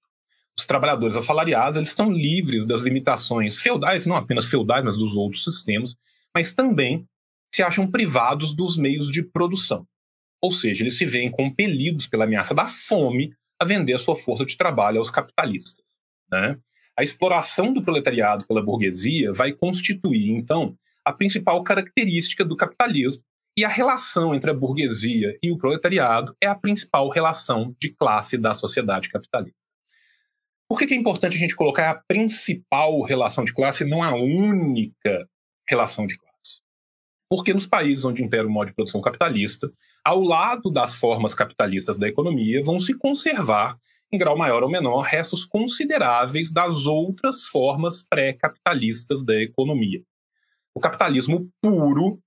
os 0.59 0.67
trabalhadores 0.67 1.17
assalariados 1.17 1.77
eles 1.77 1.89
estão 1.89 2.11
livres 2.11 2.65
das 2.65 2.81
limitações 2.81 3.61
feudais, 3.61 4.07
não 4.07 4.17
apenas 4.17 4.47
feudais, 4.47 4.85
mas 4.85 4.97
dos 4.97 5.15
outros 5.15 5.45
sistemas, 5.45 5.95
mas 6.35 6.55
também 6.55 7.07
se 7.55 7.63
acham 7.63 7.91
privados 7.91 8.55
dos 8.55 8.77
meios 8.77 9.11
de 9.11 9.23
produção. 9.23 9.87
Ou 10.43 10.51
seja, 10.51 10.83
eles 10.83 10.97
se 10.97 11.05
veem 11.05 11.31
compelidos 11.31 12.07
pela 12.07 12.25
ameaça 12.25 12.55
da 12.55 12.67
fome 12.67 13.33
a 13.61 13.65
vender 13.65 13.95
a 13.95 13.99
sua 13.99 14.17
força 14.17 14.45
de 14.45 14.57
trabalho 14.57 14.99
aos 14.99 15.11
capitalistas. 15.11 15.85
Né? 16.31 16.59
A 16.99 17.03
exploração 17.03 17.73
do 17.73 17.83
proletariado 17.83 18.47
pela 18.47 18.63
burguesia 18.63 19.33
vai 19.33 19.53
constituir, 19.53 20.31
então, 20.31 20.77
a 21.05 21.13
principal 21.13 21.63
característica 21.63 22.45
do 22.45 22.57
capitalismo, 22.57 23.23
e 23.59 23.65
a 23.65 23.69
relação 23.69 24.35
entre 24.35 24.51
a 24.51 24.55
burguesia 24.55 25.39
e 25.43 25.51
o 25.51 25.57
proletariado 25.57 26.37
é 26.43 26.47
a 26.47 26.55
principal 26.55 27.09
relação 27.09 27.75
de 27.81 27.89
classe 27.89 28.37
da 28.37 28.53
sociedade 28.53 29.09
capitalista. 29.09 29.66
Por 30.69 30.79
que, 30.79 30.87
que 30.87 30.95
é 30.95 30.97
importante 30.97 31.37
a 31.37 31.39
gente 31.39 31.55
colocar 31.55 31.91
a 31.91 32.03
principal 32.09 33.01
relação 33.03 33.45
de 33.45 33.55
classe 33.55 33.85
e 33.85 33.89
não 33.89 34.03
a 34.03 34.15
única 34.15 35.29
relação 35.69 36.07
de 36.07 36.19
classe? 36.19 36.61
Porque 37.31 37.55
nos 37.55 37.67
países 37.67 38.05
onde 38.05 38.23
impera 38.23 38.47
o 38.47 38.51
modo 38.51 38.69
de 38.69 38.75
produção 38.75 39.01
capitalista, 39.01 39.71
ao 40.05 40.21
lado 40.21 40.71
das 40.71 40.97
formas 40.97 41.35
capitalistas 41.35 41.99
da 41.99 42.09
economia, 42.09 42.63
vão 42.63 42.81
se 42.81 42.97
conservar, 42.97 43.79
em 44.13 44.19
grau 44.19 44.37
maior 44.37 44.63
ou 44.63 44.71
menor, 44.71 45.03
restos 45.03 45.45
consideráveis 45.45 46.53
das 46.53 46.87
outras 46.87 47.45
formas 47.45 48.03
pré-capitalistas 48.03 49.25
da 49.25 49.35
economia. 49.41 50.03
O 50.75 50.81
capitalismo 50.81 51.49
puro 51.61 52.21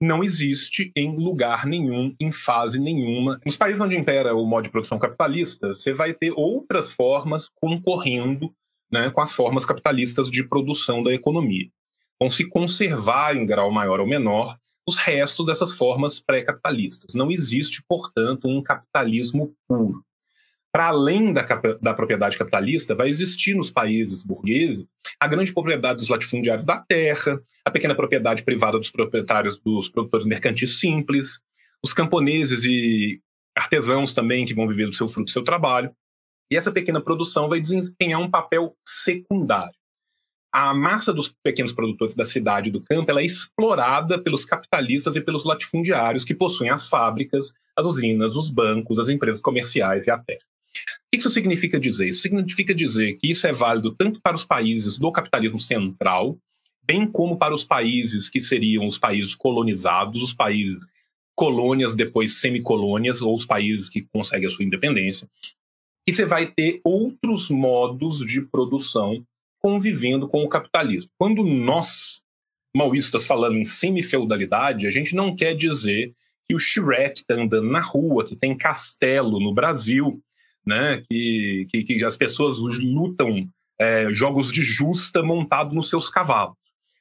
não 0.00 0.22
existe 0.22 0.92
em 0.94 1.16
lugar 1.16 1.66
nenhum, 1.66 2.14
em 2.20 2.30
fase 2.30 2.78
nenhuma. 2.78 3.40
Nos 3.44 3.56
países 3.56 3.80
onde 3.80 3.96
impera 3.96 4.34
o 4.34 4.44
modo 4.44 4.64
de 4.64 4.70
produção 4.70 4.98
capitalista, 4.98 5.74
você 5.74 5.92
vai 5.92 6.12
ter 6.12 6.32
outras 6.36 6.92
formas 6.92 7.48
concorrendo 7.54 8.52
né, 8.90 9.10
com 9.10 9.20
as 9.20 9.32
formas 9.32 9.64
capitalistas 9.64 10.30
de 10.30 10.44
produção 10.44 11.02
da 11.02 11.12
economia. 11.12 11.68
Vão 12.20 12.30
se 12.30 12.48
conservar 12.48 13.36
em 13.36 13.44
grau 13.44 13.70
maior 13.70 14.00
ou 14.00 14.06
menor 14.06 14.56
os 14.88 14.96
restos 14.96 15.46
dessas 15.46 15.72
formas 15.72 16.20
pré-capitalistas. 16.20 17.14
Não 17.14 17.30
existe, 17.30 17.82
portanto, 17.88 18.46
um 18.46 18.62
capitalismo 18.62 19.52
puro 19.66 20.05
para 20.76 20.88
além 20.88 21.32
da, 21.32 21.40
da, 21.80 21.94
propriedade 21.94 22.36
capitalista, 22.36 22.94
vai 22.94 23.08
existir 23.08 23.54
nos 23.54 23.70
países 23.70 24.22
burgueses 24.22 24.92
a 25.18 25.26
grande 25.26 25.50
propriedade 25.50 26.00
dos 26.00 26.10
latifundiários 26.10 26.66
da 26.66 26.76
terra, 26.76 27.40
a 27.64 27.70
pequena 27.70 27.94
propriedade 27.94 28.42
privada 28.42 28.78
dos 28.78 28.90
proprietários 28.90 29.58
dos 29.58 29.88
produtores 29.88 30.26
mercantis 30.26 30.78
simples, 30.78 31.40
os 31.82 31.94
camponeses 31.94 32.64
e 32.64 33.22
artesãos 33.56 34.12
também 34.12 34.44
que 34.44 34.52
vão 34.52 34.66
viver 34.66 34.84
do 34.84 34.92
seu 34.92 35.08
fruto 35.08 35.28
do 35.28 35.30
seu 35.30 35.42
trabalho. 35.42 35.90
E 36.52 36.56
essa 36.58 36.70
pequena 36.70 37.00
produção 37.00 37.48
vai 37.48 37.58
desempenhar 37.58 38.20
um 38.20 38.30
papel 38.30 38.76
secundário. 38.86 39.72
A 40.52 40.74
massa 40.74 41.10
dos 41.10 41.34
pequenos 41.42 41.72
produtores 41.72 42.14
da 42.14 42.26
cidade 42.26 42.68
e 42.68 42.72
do 42.72 42.82
campo 42.82 43.18
é 43.18 43.24
explorada 43.24 44.22
pelos 44.22 44.44
capitalistas 44.44 45.16
e 45.16 45.22
pelos 45.22 45.46
latifundiários 45.46 46.22
que 46.22 46.34
possuem 46.34 46.68
as 46.68 46.86
fábricas, 46.86 47.54
as 47.74 47.86
usinas, 47.86 48.36
os 48.36 48.50
bancos, 48.50 48.98
as 48.98 49.08
empresas 49.08 49.40
comerciais 49.40 50.06
e 50.06 50.10
a 50.10 50.18
terra. 50.18 50.44
O 50.82 51.10
que 51.12 51.18
isso 51.18 51.30
significa 51.30 51.78
dizer? 51.78 52.08
Isso 52.08 52.22
significa 52.22 52.74
dizer 52.74 53.14
que 53.14 53.30
isso 53.30 53.46
é 53.46 53.52
válido 53.52 53.94
tanto 53.94 54.20
para 54.20 54.36
os 54.36 54.44
países 54.44 54.96
do 54.96 55.10
capitalismo 55.12 55.60
central, 55.60 56.38
bem 56.84 57.06
como 57.06 57.36
para 57.36 57.54
os 57.54 57.64
países 57.64 58.28
que 58.28 58.40
seriam 58.40 58.86
os 58.86 58.98
países 58.98 59.34
colonizados, 59.34 60.22
os 60.22 60.34
países 60.34 60.86
colônias, 61.34 61.94
depois 61.94 62.38
semicolônias, 62.38 63.20
ou 63.20 63.34
os 63.36 63.44
países 63.44 63.88
que 63.88 64.02
conseguem 64.02 64.46
a 64.46 64.50
sua 64.50 64.64
independência. 64.64 65.28
E 66.08 66.12
você 66.12 66.24
vai 66.24 66.46
ter 66.46 66.80
outros 66.84 67.50
modos 67.50 68.24
de 68.24 68.40
produção 68.40 69.24
convivendo 69.60 70.28
com 70.28 70.44
o 70.44 70.48
capitalismo. 70.48 71.10
Quando 71.18 71.44
nós, 71.44 72.22
maoístas, 72.74 73.26
falamos 73.26 73.58
em 73.58 73.64
semifeudalidade, 73.64 74.86
a 74.86 74.90
gente 74.90 75.14
não 75.14 75.34
quer 75.34 75.54
dizer 75.54 76.14
que 76.48 76.54
o 76.54 76.58
Shrek 76.58 77.20
está 77.20 77.34
andando 77.34 77.68
na 77.68 77.80
rua, 77.80 78.24
que 78.24 78.36
tem 78.36 78.56
castelo 78.56 79.40
no 79.40 79.52
Brasil, 79.52 80.22
né? 80.66 81.02
Que, 81.08 81.66
que, 81.70 81.84
que 81.84 82.04
as 82.04 82.16
pessoas 82.16 82.58
lutam 82.58 83.48
é, 83.78 84.12
jogos 84.12 84.50
de 84.50 84.62
justa 84.62 85.22
montado 85.22 85.74
nos 85.74 85.88
seus 85.88 86.08
cavalos. 86.08 86.56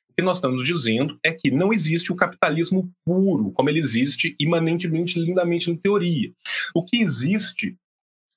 O 0.09 0.13
que 0.15 0.21
nós 0.21 0.37
estamos 0.37 0.65
dizendo 0.65 1.19
é 1.23 1.33
que 1.33 1.51
não 1.51 1.73
existe 1.73 2.11
o 2.11 2.15
capitalismo 2.15 2.89
puro, 3.03 3.51
como 3.51 3.69
ele 3.69 3.79
existe 3.79 4.35
imanentemente, 4.39 5.19
lindamente 5.19 5.69
em 5.69 5.75
teoria. 5.75 6.29
O 6.73 6.83
que 6.83 6.97
existe 6.97 7.75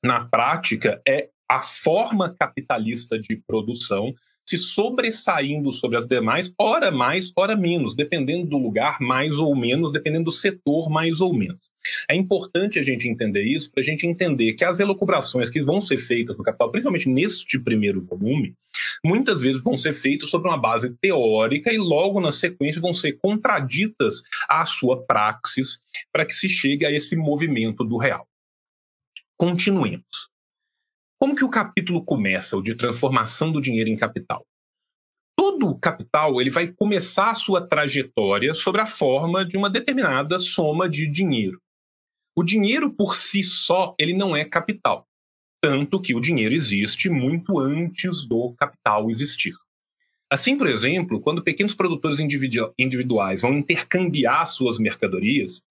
na 0.03 0.25
prática 0.25 1.01
é 1.07 1.29
a 1.49 1.61
forma 1.61 2.35
capitalista 2.39 3.19
de 3.19 3.37
produção 3.47 4.15
se 4.49 4.57
sobressaindo 4.57 5.71
sobre 5.71 5.99
as 5.99 6.07
demais, 6.07 6.51
ora 6.59 6.91
mais, 6.91 7.31
ora 7.37 7.55
menos, 7.55 7.95
dependendo 7.95 8.47
do 8.47 8.57
lugar, 8.57 8.99
mais 8.99 9.39
ou 9.39 9.55
menos, 9.55 9.93
dependendo 9.93 10.25
do 10.25 10.33
setor, 10.33 10.89
mais 10.89 11.21
ou 11.21 11.35
menos. 11.35 11.68
É 12.11 12.15
importante 12.15 12.79
a 12.79 12.83
gente 12.83 13.09
entender 13.09 13.45
isso 13.45 13.71
para 13.71 13.83
a 13.83 13.85
gente 13.85 14.07
entender 14.07 14.55
que 14.55 14.65
as 14.65 14.81
elucubrações 14.81 15.51
que 15.51 15.63
vão 15.63 15.81
ser 15.81 15.97
feitas 15.97 16.37
no 16.39 16.45
Capital, 16.45 16.71
principalmente 16.71 17.09
neste 17.09 17.59
primeiro 17.59 18.01
volume, 18.01 18.55
muitas 19.05 19.41
vezes 19.41 19.63
vão 19.63 19.77
ser 19.77 19.93
feitas 19.93 20.29
sobre 20.29 20.49
uma 20.49 20.59
base 20.59 20.95
teórica 21.01 21.73
e 21.73 21.79
logo 21.79 22.21
na 22.21 22.33
sequência 22.33 22.81
vão 22.81 22.93
ser 22.93 23.13
contraditas 23.13 24.23
à 24.49 24.65
sua 24.67 25.05
praxis 25.05 25.79
para 26.13 26.27
que 26.27 26.35
se 26.35 26.49
chegue 26.49 26.85
a 26.85 26.91
esse 26.91 27.17
movimento 27.17 27.85
do 27.85 27.97
real. 27.97 28.27
Continuemos. 29.37 30.29
Como 31.21 31.35
que 31.35 31.45
o 31.45 31.51
capítulo 31.51 32.05
começa, 32.05 32.57
o 32.57 32.63
de 32.63 32.75
transformação 32.75 33.51
do 33.51 33.61
dinheiro 33.61 33.91
em 33.91 33.97
capital? 33.97 34.47
Todo 35.37 35.79
capital 35.79 36.41
ele 36.41 36.51
vai 36.51 36.69
começar 36.69 37.31
a 37.31 37.35
sua 37.35 37.67
trajetória 37.67 38.55
sobre 38.55 38.81
a 38.81 38.87
forma 38.87 39.45
de 39.45 39.57
uma 39.57 39.71
determinada 39.71 40.39
soma 40.39 40.89
de 40.89 41.09
dinheiro. 41.09 41.61
O 42.39 42.45
dinheiro 42.45 42.89
por 42.89 43.17
si 43.17 43.43
só 43.43 43.97
ele 43.99 44.15
não 44.15 44.37
é 44.37 44.45
capital, 44.45 45.09
tanto 45.61 46.01
que 46.01 46.15
o 46.15 46.21
dinheiro 46.21 46.55
existe 46.55 47.09
muito 47.09 47.59
antes 47.59 48.29
do 48.29 48.55
capital 48.55 49.11
existir. 49.11 49.55
Assim, 50.31 50.57
por 50.57 50.69
exemplo, 50.69 51.21
quando 51.21 51.43
pequenos 51.43 51.75
produtores 51.75 52.21
individuais 52.79 53.41
vão 53.41 53.55
intercambiar 53.55 54.47
suas 54.47 54.79
mercadorias, 54.79 55.65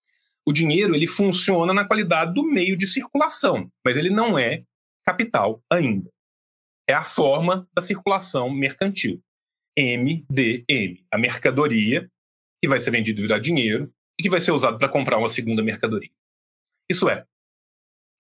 o 0.46 0.52
dinheiro 0.52 0.94
ele 0.94 1.08
funciona 1.08 1.74
na 1.74 1.86
qualidade 1.86 2.34
do 2.34 2.44
meio 2.44 2.76
de 2.76 2.86
circulação, 2.86 3.72
mas 3.86 3.96
ele 3.96 4.10
não 4.10 4.38
é 4.38 4.64
capital 5.06 5.64
ainda. 5.72 6.12
É 6.86 6.94
a 6.94 7.04
forma 7.06 7.66
da 7.74 7.82
circulação 7.82 8.50
mercantil. 8.50 9.24
MDM, 9.80 11.02
a 11.10 11.18
mercadoria 11.18 12.12
que 12.62 12.68
vai 12.68 12.82
ser 12.82 12.92
vendida 12.92 13.18
e 13.18 13.22
virar 13.22 13.40
dinheiro 13.40 13.90
e 14.20 14.24
que 14.24 14.30
vai 14.30 14.42
ser 14.42 14.52
usado 14.52 14.78
para 14.78 14.90
comprar 14.90 15.18
uma 15.18 15.30
segunda 15.30 15.64
mercadoria. 15.64 16.12
Isso 16.90 17.10
é, 17.10 17.26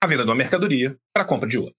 a 0.01 0.07
venda 0.07 0.23
de 0.23 0.29
uma 0.29 0.35
mercadoria 0.35 0.97
para 1.13 1.23
a 1.23 1.27
compra 1.27 1.47
de 1.47 1.57
outra. 1.57 1.75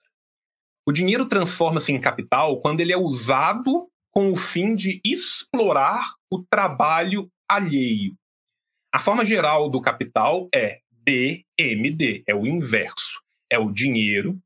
O 0.86 0.92
dinheiro 0.92 1.26
transforma-se 1.26 1.92
em 1.92 2.00
capital 2.00 2.60
quando 2.60 2.80
ele 2.80 2.92
é 2.92 2.96
usado 2.96 3.88
com 4.10 4.30
o 4.30 4.36
fim 4.36 4.74
de 4.74 5.00
explorar 5.04 6.06
o 6.30 6.42
trabalho 6.42 7.30
alheio. 7.48 8.16
A 8.92 8.98
forma 8.98 9.24
geral 9.24 9.68
do 9.68 9.80
capital 9.80 10.48
é 10.54 10.80
DMD, 10.90 12.24
é 12.26 12.34
o 12.34 12.46
inverso. 12.46 13.20
É 13.50 13.58
o 13.58 13.70
dinheiro 13.70 14.40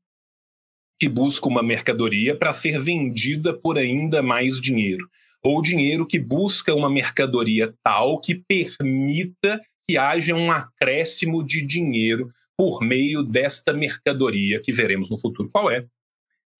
que 0.99 1.09
busca 1.09 1.47
uma 1.47 1.63
mercadoria 1.63 2.37
para 2.37 2.53
ser 2.53 2.79
vendida 2.79 3.57
por 3.57 3.77
ainda 3.77 4.21
mais 4.21 4.61
dinheiro, 4.61 5.09
ou 5.41 5.61
dinheiro 5.61 6.05
que 6.05 6.19
busca 6.19 6.73
uma 6.73 6.89
mercadoria 6.89 7.73
tal 7.83 8.21
que 8.21 8.35
permita 8.35 9.59
que 9.87 9.97
haja 9.97 10.33
um 10.33 10.51
acréscimo 10.51 11.43
de 11.43 11.61
dinheiro 11.61 12.29
por 12.57 12.81
meio 12.81 13.23
desta 13.23 13.73
mercadoria 13.73 14.61
que 14.61 14.71
veremos 14.71 15.09
no 15.09 15.17
futuro 15.17 15.49
qual 15.49 15.69
é, 15.69 15.87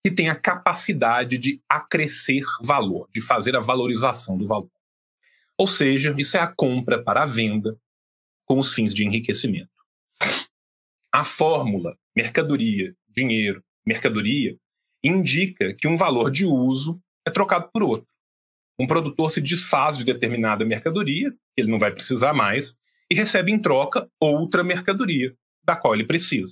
que 0.06 0.12
tem 0.12 0.30
a 0.30 0.36
capacidade 0.36 1.38
de 1.38 1.62
acrescer 1.70 2.44
valor, 2.62 3.08
de 3.14 3.22
fazer 3.22 3.56
a 3.56 3.62
valorização 3.62 4.38
do 4.38 4.46
valor. 4.46 4.70
Ou 5.58 5.68
seja, 5.68 6.14
isso 6.18 6.36
é 6.36 6.42
a 6.42 6.48
compra 6.48 7.02
para 7.02 7.24
a 7.24 7.26
venda 7.26 7.80
com 8.46 8.60
os 8.60 8.74
fins 8.74 8.94
de 8.94 9.06
enriquecimento. 9.06 9.70
A 11.12 11.24
fórmula 11.24 11.98
mercadoria, 12.16 12.94
dinheiro, 13.08 13.64
mercadoria, 13.86 14.58
indica 15.04 15.74
que 15.74 15.88
um 15.88 15.96
valor 15.96 16.32
de 16.32 16.46
uso 16.46 17.02
é 17.26 17.32
trocado 17.32 17.70
por 17.72 17.84
outro. 17.84 18.08
Um 18.80 18.88
produtor 18.88 19.30
se 19.30 19.40
desfaz 19.40 19.98
de 19.98 20.04
determinada 20.04 20.66
mercadoria, 20.66 21.32
que 21.32 21.62
ele 21.62 21.72
não 21.72 21.80
vai 21.80 21.92
precisar 21.92 22.34
mais, 22.34 22.76
e 23.14 23.16
recebe 23.16 23.52
em 23.52 23.62
troca 23.62 24.10
outra 24.20 24.64
mercadoria, 24.64 25.36
da 25.64 25.76
qual 25.76 25.94
ele 25.94 26.04
precisa. 26.04 26.52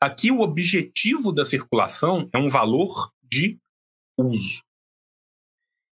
Aqui, 0.00 0.32
o 0.32 0.40
objetivo 0.40 1.30
da 1.30 1.44
circulação 1.44 2.28
é 2.34 2.36
um 2.38 2.48
valor 2.48 3.12
de 3.22 3.56
uso. 4.18 4.64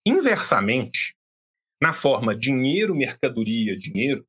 Inversamente, 0.07 1.17
na 1.83 1.95
forma 1.95 2.37
dinheiro, 2.37 2.95
mercadoria, 2.95 3.75
dinheiro, 3.75 4.27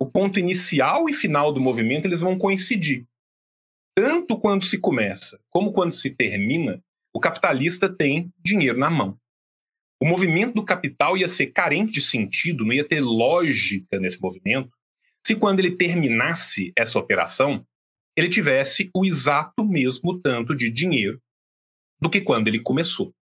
o 0.00 0.06
ponto 0.06 0.38
inicial 0.38 1.08
e 1.08 1.12
final 1.12 1.52
do 1.52 1.60
movimento 1.60 2.06
eles 2.06 2.20
vão 2.20 2.38
coincidir 2.38 3.04
tanto 3.96 4.38
quando 4.38 4.64
se 4.64 4.78
começa 4.78 5.40
como 5.50 5.72
quando 5.72 5.90
se 5.90 6.14
termina, 6.14 6.80
o 7.12 7.18
capitalista 7.18 7.92
tem 7.92 8.32
dinheiro 8.38 8.78
na 8.78 8.88
mão. 8.88 9.18
O 10.00 10.06
movimento 10.06 10.54
do 10.54 10.64
capital 10.64 11.16
ia 11.16 11.28
ser 11.28 11.48
carente 11.48 11.94
de 11.94 12.02
sentido, 12.02 12.64
não 12.64 12.72
ia 12.72 12.86
ter 12.86 13.00
lógica 13.00 13.98
nesse 13.98 14.20
movimento, 14.20 14.70
se 15.26 15.34
quando 15.34 15.60
ele 15.60 15.76
terminasse 15.76 16.72
essa 16.76 16.98
operação, 16.98 17.66
ele 18.16 18.28
tivesse 18.28 18.90
o 18.94 19.04
exato 19.04 19.64
mesmo 19.64 20.18
tanto 20.20 20.54
de 20.54 20.70
dinheiro 20.70 21.20
do 22.00 22.10
que 22.10 22.20
quando 22.20 22.48
ele 22.48 22.60
começou. 22.60 23.14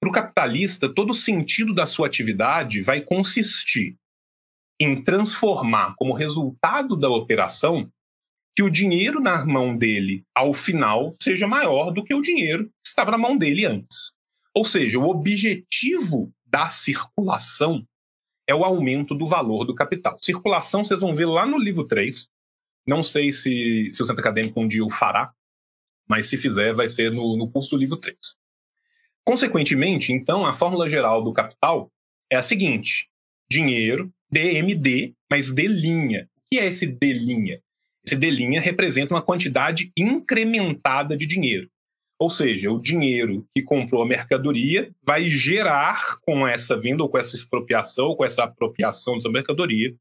Para 0.00 0.10
o 0.10 0.12
capitalista, 0.12 0.92
todo 0.92 1.10
o 1.10 1.14
sentido 1.14 1.72
da 1.72 1.86
sua 1.86 2.06
atividade 2.06 2.80
vai 2.82 3.00
consistir 3.00 3.96
em 4.78 5.02
transformar, 5.02 5.94
como 5.96 6.12
resultado 6.12 6.96
da 6.96 7.08
operação, 7.08 7.90
que 8.54 8.62
o 8.62 8.70
dinheiro 8.70 9.20
na 9.20 9.44
mão 9.44 9.76
dele 9.76 10.24
ao 10.34 10.52
final 10.52 11.12
seja 11.20 11.46
maior 11.46 11.90
do 11.90 12.04
que 12.04 12.14
o 12.14 12.20
dinheiro 12.20 12.66
que 12.66 12.88
estava 12.88 13.10
na 13.10 13.18
mão 13.18 13.36
dele 13.36 13.64
antes. 13.64 14.12
Ou 14.54 14.64
seja, 14.64 14.98
o 14.98 15.08
objetivo 15.08 16.32
da 16.46 16.68
circulação 16.68 17.84
é 18.46 18.54
o 18.54 18.64
aumento 18.64 19.14
do 19.14 19.26
valor 19.26 19.64
do 19.64 19.74
capital. 19.74 20.16
Circulação, 20.20 20.84
vocês 20.84 21.00
vão 21.00 21.14
ver 21.14 21.26
lá 21.26 21.46
no 21.46 21.58
livro 21.58 21.84
3. 21.84 22.28
Não 22.86 23.02
sei 23.02 23.32
se, 23.32 23.90
se 23.90 24.02
o 24.02 24.06
Centro 24.06 24.20
Acadêmico 24.20 24.60
um 24.60 24.68
dia 24.68 24.84
o 24.84 24.90
fará, 24.90 25.32
mas 26.08 26.26
se 26.26 26.36
fizer, 26.36 26.74
vai 26.74 26.86
ser 26.86 27.10
no, 27.10 27.36
no 27.36 27.50
curso 27.50 27.70
do 27.70 27.76
livro 27.76 27.96
3. 27.96 28.16
Consequentemente, 29.24 30.12
então, 30.12 30.44
a 30.44 30.52
fórmula 30.52 30.88
geral 30.88 31.22
do 31.24 31.32
capital 31.32 31.90
é 32.30 32.36
a 32.36 32.42
seguinte: 32.42 33.08
dinheiro, 33.50 34.12
DMD, 34.30 35.14
mas 35.30 35.50
D 35.50 35.66
linha. 35.66 36.28
O 36.36 36.42
que 36.50 36.58
é 36.58 36.66
esse 36.66 36.86
D 36.86 37.12
linha? 37.12 37.62
Esse 38.04 38.16
D 38.16 38.28
linha 38.30 38.60
representa 38.60 39.14
uma 39.14 39.22
quantidade 39.22 39.90
incrementada 39.96 41.16
de 41.16 41.26
dinheiro. 41.26 41.70
Ou 42.24 42.30
seja, 42.30 42.72
o 42.72 42.80
dinheiro 42.80 43.46
que 43.52 43.60
comprou 43.60 44.02
a 44.02 44.06
mercadoria 44.06 44.90
vai 45.02 45.24
gerar 45.24 46.18
com 46.22 46.48
essa 46.48 46.74
venda 46.74 47.02
ou 47.02 47.08
com 47.10 47.18
essa 47.18 47.36
expropriação 47.36 48.06
ou 48.06 48.16
com 48.16 48.24
essa 48.24 48.44
apropriação 48.44 49.16
dessa 49.16 49.28
mercadoria 49.28 49.94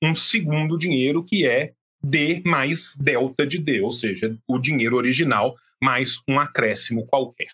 um 0.00 0.14
segundo 0.14 0.78
dinheiro 0.78 1.24
que 1.24 1.44
é 1.44 1.72
D 2.00 2.40
mais 2.46 2.94
delta 2.94 3.44
de 3.44 3.58
D, 3.58 3.80
ou 3.80 3.90
seja, 3.90 4.38
o 4.46 4.60
dinheiro 4.60 4.94
original 4.94 5.56
mais 5.82 6.20
um 6.28 6.38
acréscimo 6.38 7.04
qualquer. 7.04 7.50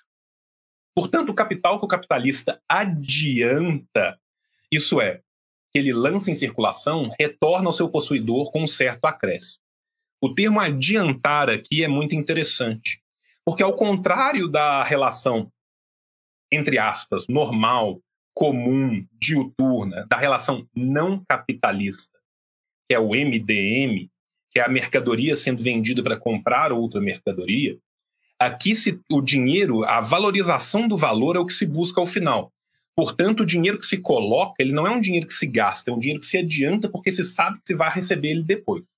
Portanto, 0.94 1.30
o 1.30 1.34
capital 1.34 1.78
que 1.78 1.86
o 1.86 1.88
capitalista 1.88 2.60
adianta, 2.68 4.20
isso 4.70 5.00
é, 5.00 5.22
que 5.72 5.78
ele 5.78 5.94
lança 5.94 6.30
em 6.30 6.34
circulação, 6.34 7.10
retorna 7.18 7.70
ao 7.70 7.72
seu 7.72 7.88
possuidor 7.88 8.52
com 8.52 8.64
um 8.64 8.66
certo 8.66 9.06
acréscimo. 9.06 9.64
O 10.20 10.34
termo 10.34 10.60
adiantar 10.60 11.48
aqui 11.48 11.82
é 11.82 11.88
muito 11.88 12.14
interessante, 12.14 13.01
porque 13.44 13.62
ao 13.62 13.74
contrário 13.74 14.48
da 14.48 14.82
relação, 14.82 15.50
entre 16.50 16.78
aspas, 16.78 17.26
normal, 17.28 18.00
comum, 18.34 19.06
diuturna, 19.12 20.06
da 20.08 20.16
relação 20.16 20.66
não 20.74 21.24
capitalista, 21.24 22.18
que 22.88 22.94
é 22.94 22.98
o 22.98 23.10
MDM, 23.10 24.10
que 24.50 24.58
é 24.58 24.62
a 24.62 24.68
mercadoria 24.68 25.34
sendo 25.36 25.62
vendida 25.62 26.02
para 26.02 26.16
comprar 26.16 26.72
outra 26.72 27.00
mercadoria, 27.00 27.78
Aqui 28.42 28.74
se, 28.74 29.00
o 29.08 29.20
dinheiro, 29.20 29.84
a 29.84 30.00
valorização 30.00 30.88
do 30.88 30.96
valor 30.96 31.36
é 31.36 31.38
o 31.38 31.46
que 31.46 31.54
se 31.54 31.64
busca 31.64 32.00
ao 32.00 32.06
final. 32.06 32.52
Portanto, 32.96 33.40
o 33.40 33.46
dinheiro 33.46 33.78
que 33.78 33.86
se 33.86 33.98
coloca, 33.98 34.60
ele 34.60 34.72
não 34.72 34.84
é 34.84 34.90
um 34.90 35.00
dinheiro 35.00 35.28
que 35.28 35.32
se 35.32 35.46
gasta, 35.46 35.90
é 35.90 35.94
um 35.94 35.98
dinheiro 35.98 36.18
que 36.18 36.26
se 36.26 36.36
adianta 36.36 36.88
porque 36.88 37.12
se 37.12 37.22
sabe 37.22 37.60
que 37.60 37.66
se 37.68 37.74
vai 37.74 37.88
receber 37.88 38.30
ele 38.30 38.42
depois. 38.42 38.88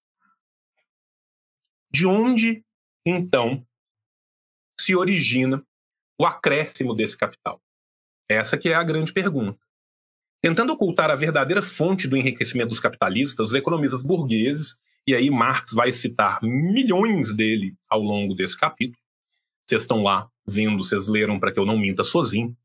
De 1.92 2.06
onde, 2.06 2.64
então, 3.04 3.62
se 4.78 4.94
origina 4.94 5.64
o 6.18 6.24
acréscimo 6.24 6.94
desse 6.94 7.16
capital? 7.16 7.60
Essa 8.28 8.56
que 8.56 8.68
é 8.68 8.74
a 8.74 8.82
grande 8.82 9.12
pergunta. 9.12 9.58
Tentando 10.42 10.72
ocultar 10.72 11.10
a 11.10 11.16
verdadeira 11.16 11.62
fonte 11.62 12.06
do 12.06 12.16
enriquecimento 12.16 12.68
dos 12.68 12.80
capitalistas, 12.80 13.48
os 13.48 13.54
economistas 13.54 14.02
burgueses, 14.02 14.78
e 15.06 15.14
aí 15.14 15.30
Marx 15.30 15.72
vai 15.72 15.92
citar 15.92 16.38
milhões 16.42 17.34
dele 17.34 17.76
ao 17.88 18.00
longo 18.00 18.34
desse 18.34 18.56
capítulo, 18.56 18.98
vocês 19.66 19.82
estão 19.82 20.02
lá 20.02 20.30
vendo, 20.46 20.84
vocês 20.84 21.08
leram 21.08 21.40
para 21.40 21.50
que 21.50 21.58
eu 21.58 21.64
não 21.64 21.78
minta 21.78 22.04
sozinho, 22.04 22.56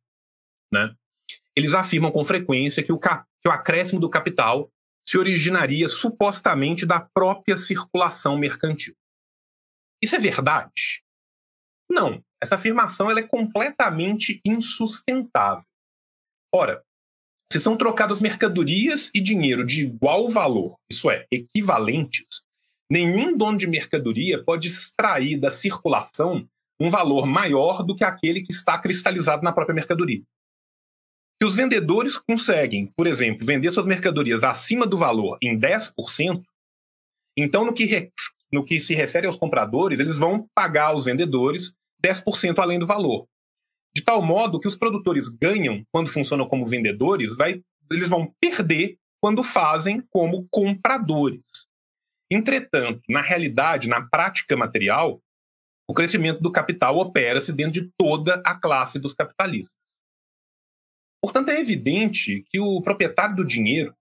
né? 0.71 0.93
Eles 1.55 1.73
afirmam 1.73 2.11
com 2.11 2.23
frequência 2.23 2.83
que 2.83 2.91
o, 2.91 2.99
que 2.99 3.47
o 3.47 3.51
acréscimo 3.51 3.99
do 3.99 4.09
capital 4.09 4.71
se 5.05 5.17
originaria 5.17 5.87
supostamente 5.87 6.85
da 6.85 6.99
própria 6.99 7.57
circulação 7.57 8.37
mercantil. 8.37 8.95
Isso 10.01 10.15
é 10.15 10.19
verdade? 10.19 11.03
Não. 11.89 12.23
Essa 12.41 12.55
afirmação 12.55 13.09
ela 13.09 13.19
é 13.19 13.23
completamente 13.23 14.39
insustentável. 14.45 15.65
Ora, 16.53 16.83
se 17.51 17.59
são 17.59 17.75
trocadas 17.75 18.19
mercadorias 18.19 19.09
e 19.13 19.19
dinheiro 19.19 19.65
de 19.65 19.83
igual 19.83 20.29
valor, 20.29 20.77
isso 20.89 21.09
é, 21.09 21.25
equivalentes, 21.31 22.41
nenhum 22.89 23.35
dono 23.35 23.57
de 23.57 23.67
mercadoria 23.67 24.43
pode 24.43 24.67
extrair 24.67 25.37
da 25.37 25.49
circulação 25.49 26.47
um 26.79 26.89
valor 26.89 27.25
maior 27.25 27.83
do 27.83 27.95
que 27.95 28.03
aquele 28.03 28.41
que 28.41 28.53
está 28.53 28.77
cristalizado 28.77 29.43
na 29.43 29.51
própria 29.51 29.75
mercadoria. 29.75 30.21
Se 31.41 31.47
os 31.47 31.55
vendedores 31.55 32.17
conseguem, 32.17 32.87
por 32.95 33.07
exemplo, 33.07 33.45
vender 33.45 33.71
suas 33.71 33.85
mercadorias 33.85 34.43
acima 34.43 34.85
do 34.85 34.97
valor 34.97 35.37
em 35.41 35.57
10%, 35.57 36.43
então 37.37 37.65
no 37.65 37.73
que, 37.73 37.85
re... 37.85 38.11
no 38.51 38.63
que 38.63 38.79
se 38.79 38.93
refere 38.93 39.25
aos 39.25 39.37
compradores, 39.37 39.99
eles 39.99 40.17
vão 40.17 40.47
pagar 40.53 40.87
aos 40.87 41.05
vendedores 41.05 41.73
10% 42.03 42.59
além 42.59 42.79
do 42.79 42.87
valor. 42.87 43.27
De 43.95 44.03
tal 44.03 44.21
modo 44.21 44.59
que 44.59 44.67
os 44.67 44.77
produtores 44.77 45.27
ganham 45.27 45.83
quando 45.91 46.09
funcionam 46.09 46.47
como 46.47 46.65
vendedores, 46.65 47.35
vai... 47.35 47.61
eles 47.91 48.09
vão 48.09 48.33
perder 48.39 48.97
quando 49.21 49.43
fazem 49.43 50.01
como 50.09 50.47
compradores. 50.49 51.67
Entretanto, 52.31 53.01
na 53.09 53.21
realidade, 53.21 53.89
na 53.89 54.07
prática 54.07 54.55
material, 54.55 55.21
o 55.89 55.93
crescimento 55.93 56.39
do 56.39 56.51
capital 56.51 56.97
opera-se 56.97 57.51
dentro 57.51 57.81
de 57.81 57.91
toda 57.97 58.41
a 58.45 58.53
classe 58.53 58.99
dos 58.99 59.13
capitalistas. 59.13 59.75
Portanto, 61.21 61.49
é 61.49 61.59
evidente 61.59 62.45
que 62.49 62.59
o 62.59 62.81
proprietário 62.81 63.35
do 63.35 63.45
dinheiro, 63.45 63.93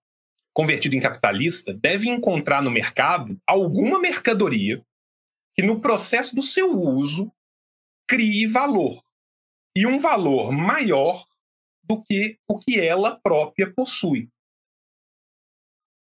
convertido 0.53 0.95
em 0.95 1.01
capitalista, 1.01 1.73
deve 1.73 2.09
encontrar 2.09 2.63
no 2.63 2.71
mercado 2.71 3.41
alguma 3.47 3.99
mercadoria 3.99 4.85
que, 5.57 5.63
no 5.63 5.81
processo 5.81 6.37
do 6.37 6.43
seu 6.43 6.79
uso, 6.79 7.33
crie 8.09 8.47
valor. 8.47 9.03
E 9.77 9.87
um 9.87 9.99
valor 9.99 10.51
maior 10.51 11.25
do 11.85 12.03
que 12.03 12.39
o 12.49 12.59
que 12.59 12.81
ela 12.81 13.21
própria 13.23 13.71
possui. 13.73 14.29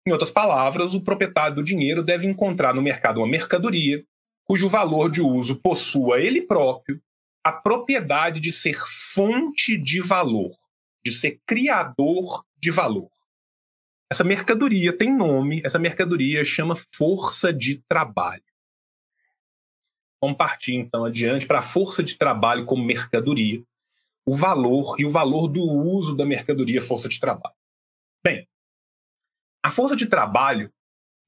Em 0.07 0.13
outras 0.13 0.31
palavras, 0.31 0.95
o 0.95 1.01
proprietário 1.01 1.57
do 1.57 1.65
dinheiro 1.65 2.03
deve 2.03 2.27
encontrar 2.27 2.73
no 2.73 2.81
mercado 2.81 3.19
uma 3.19 3.27
mercadoria 3.27 4.05
cujo 4.45 4.69
valor 4.69 5.11
de 5.11 5.21
uso 5.21 5.57
possua 5.57 6.21
ele 6.21 6.41
próprio 6.41 7.03
a 7.45 7.53
propriedade 7.53 8.41
de 8.41 8.53
ser 8.53 8.77
fonte 9.13 9.77
de 9.77 10.01
valor, 10.01 10.53
de 11.05 11.13
ser 11.13 11.41
criador 11.45 12.45
de 12.57 12.71
valor. 12.71 13.11
Essa 14.11 14.23
mercadoria 14.23 14.97
tem 14.97 15.13
nome, 15.13 15.61
essa 15.65 15.79
mercadoria 15.79 16.45
chama 16.45 16.77
força 16.95 17.53
de 17.53 17.83
trabalho. 17.89 18.43
Vamos 20.21 20.37
partir 20.37 20.75
então 20.75 21.05
adiante 21.05 21.47
para 21.47 21.61
a 21.61 21.63
força 21.63 22.03
de 22.03 22.17
trabalho 22.17 22.65
como 22.65 22.85
mercadoria, 22.85 23.63
o 24.25 24.35
valor 24.35 24.97
e 24.99 25.05
o 25.05 25.11
valor 25.11 25.49
do 25.49 25.63
uso 25.63 26.17
da 26.17 26.25
mercadoria 26.25 26.81
força 26.81 27.09
de 27.09 27.21
trabalho. 27.21 27.55
Bem, 28.25 28.49
a 29.63 29.71
força 29.71 29.95
de 29.95 30.07
trabalho, 30.07 30.73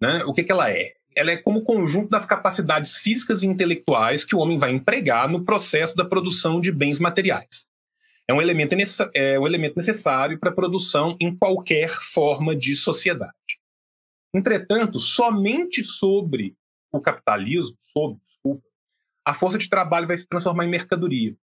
né, 0.01 0.25
o 0.25 0.33
que, 0.33 0.43
que 0.43 0.53
ela 0.53 0.71
é? 0.71 0.99
ela 1.19 1.33
é 1.33 1.37
como 1.37 1.63
conjunto 1.63 2.11
das 2.11 2.25
capacidades 2.25 2.97
físicas 2.97 3.43
e 3.43 3.47
intelectuais 3.47 4.25
que 4.25 4.37
o 4.37 4.39
homem 4.39 4.57
vai 4.57 4.71
empregar 4.71 5.29
no 5.29 5.45
processo 5.45 5.97
da 5.97 6.05
produção 6.05 6.61
de 6.61 6.71
bens 6.71 7.01
materiais. 7.01 7.67
É 8.29 8.33
um 8.33 8.41
elemento, 8.41 8.77
é 9.15 9.41
um 9.41 9.47
elemento 9.47 9.77
necessário 9.77 10.39
para 10.39 10.51
a 10.51 10.55
produção 10.55 11.17
em 11.19 11.35
qualquer 11.37 11.91
forma 11.91 12.55
de 12.55 12.77
sociedade. 12.77 13.33
Entretanto, 14.33 14.99
somente 15.01 15.83
sobre 15.83 16.55
o 16.93 17.01
capitalismo, 17.01 17.77
sobre, 17.93 18.21
a 19.29 19.35
força 19.35 19.59
de 19.59 19.69
trabalho 19.69 20.07
vai 20.07 20.17
se 20.17 20.27
transformar 20.27 20.65
em 20.65 20.71
mercadoria. 20.71 21.37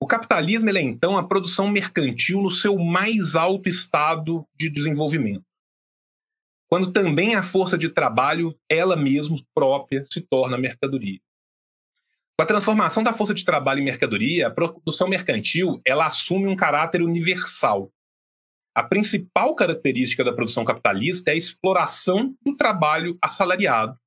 O 0.00 0.06
capitalismo 0.06 0.70
é, 0.70 0.80
então, 0.80 1.16
a 1.16 1.26
produção 1.26 1.68
mercantil 1.68 2.42
no 2.42 2.50
seu 2.50 2.78
mais 2.78 3.34
alto 3.34 3.68
estado 3.68 4.46
de 4.54 4.70
desenvolvimento 4.70 5.48
quando 6.68 6.92
também 6.92 7.34
a 7.34 7.42
força 7.42 7.78
de 7.78 7.88
trabalho, 7.88 8.54
ela 8.70 8.94
mesma 8.94 9.38
própria, 9.54 10.04
se 10.04 10.20
torna 10.20 10.58
mercadoria. 10.58 11.18
Com 12.36 12.42
a 12.42 12.46
transformação 12.46 13.02
da 13.02 13.14
força 13.14 13.32
de 13.32 13.44
trabalho 13.44 13.80
em 13.80 13.84
mercadoria, 13.84 14.46
a 14.46 14.50
produção 14.50 15.08
mercantil 15.08 15.80
ela 15.84 16.06
assume 16.06 16.46
um 16.46 16.54
caráter 16.54 17.02
universal. 17.02 17.90
A 18.74 18.82
principal 18.82 19.54
característica 19.54 20.22
da 20.22 20.32
produção 20.32 20.64
capitalista 20.64 21.30
é 21.30 21.32
a 21.32 21.36
exploração 21.36 22.36
do 22.44 22.54
trabalho 22.54 23.18
assalariado 23.20 23.98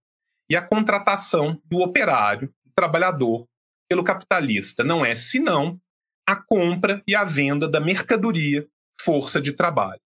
e 0.52 0.56
a 0.58 0.62
contratação 0.62 1.62
do 1.64 1.78
operário, 1.78 2.54
do 2.66 2.74
trabalhador, 2.76 3.48
pelo 3.88 4.04
capitalista. 4.04 4.84
Não 4.84 5.06
é 5.06 5.16
senão 5.16 5.80
a 6.28 6.36
compra 6.36 7.02
e 7.08 7.16
a 7.16 7.24
venda 7.24 7.70
da 7.70 7.80
mercadoria, 7.80 8.68
força 9.00 9.42
de 9.42 9.54
trabalho. 9.54 10.02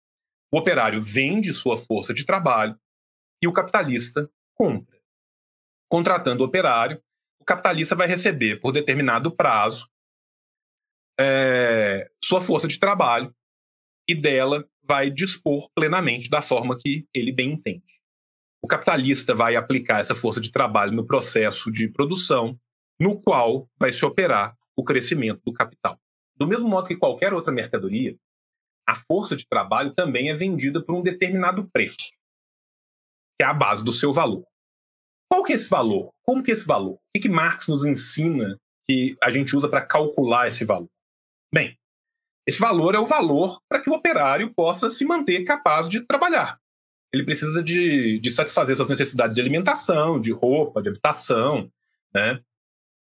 O 0.53 0.59
operário 0.59 1.01
vende 1.01 1.51
sua 1.51 1.75
força 1.75 2.13
de 2.13 2.23
trabalho 2.23 2.79
e 3.41 3.47
o 3.47 3.51
capitalista 3.51 4.29
compra. 4.53 4.99
Contratando 5.89 6.43
o 6.43 6.45
operário, 6.45 7.01
o 7.41 7.43
capitalista 7.43 7.95
vai 7.95 8.07
receber 8.07 8.59
por 8.59 8.71
determinado 8.71 9.35
prazo 9.35 9.89
é, 11.19 12.07
sua 12.23 12.39
força 12.39 12.67
de 12.67 12.77
trabalho 12.77 13.35
e 14.07 14.13
dela 14.13 14.63
vai 14.83 15.09
dispor 15.09 15.71
plenamente 15.73 16.29
da 16.29 16.39
forma 16.39 16.77
que 16.77 17.07
ele 17.15 17.31
bem 17.31 17.53
entende. 17.53 17.94
O 18.65 18.67
capitalista 18.67 19.35
vai 19.35 19.55
aplicar 19.55 19.99
essa 19.99 20.15
força 20.15 20.41
de 20.41 20.51
trabalho 20.51 20.91
no 20.91 21.05
processo 21.05 21.71
de 21.71 21.87
produção, 21.87 22.59
no 22.99 23.21
qual 23.21 23.69
vai 23.79 23.91
se 23.91 24.03
operar 24.03 24.57
o 24.75 24.83
crescimento 24.83 25.39
do 25.45 25.53
capital. 25.53 25.99
Do 26.35 26.47
mesmo 26.47 26.67
modo 26.67 26.87
que 26.87 26.95
qualquer 26.95 27.31
outra 27.31 27.53
mercadoria, 27.53 28.17
a 28.89 28.95
força 28.95 29.35
de 29.35 29.45
trabalho 29.47 29.93
também 29.93 30.31
é 30.31 30.33
vendida 30.33 30.83
por 30.83 30.95
um 30.95 31.03
determinado 31.03 31.69
preço, 31.69 32.09
que 33.37 33.43
é 33.43 33.45
a 33.45 33.53
base 33.53 33.85
do 33.85 33.91
seu 33.91 34.11
valor. 34.11 34.43
Qual 35.31 35.43
que 35.43 35.51
é 35.51 35.55
esse 35.55 35.69
valor? 35.69 36.11
Como 36.23 36.41
que 36.41 36.49
é 36.49 36.55
esse 36.55 36.65
valor? 36.65 36.93
O 36.93 36.99
que, 37.13 37.21
que 37.21 37.29
Marx 37.29 37.67
nos 37.67 37.85
ensina 37.85 38.57
que 38.89 39.15
a 39.21 39.29
gente 39.29 39.55
usa 39.55 39.69
para 39.69 39.85
calcular 39.85 40.47
esse 40.47 40.65
valor? 40.65 40.89
Bem, 41.53 41.77
esse 42.47 42.59
valor 42.59 42.95
é 42.95 42.99
o 42.99 43.05
valor 43.05 43.61
para 43.69 43.79
que 43.79 43.91
o 43.91 43.93
operário 43.93 44.51
possa 44.55 44.89
se 44.89 45.05
manter 45.05 45.43
capaz 45.43 45.87
de 45.87 46.01
trabalhar. 46.01 46.59
Ele 47.15 47.23
precisa 47.23 47.63
de, 47.63 48.19
de 48.19 48.29
satisfazer 48.29 48.75
suas 48.75 48.89
necessidades 48.89 49.33
de 49.33 49.39
alimentação, 49.39 50.19
de 50.19 50.33
roupa, 50.33 50.81
de 50.81 50.89
habitação, 50.89 51.71
né? 52.13 52.41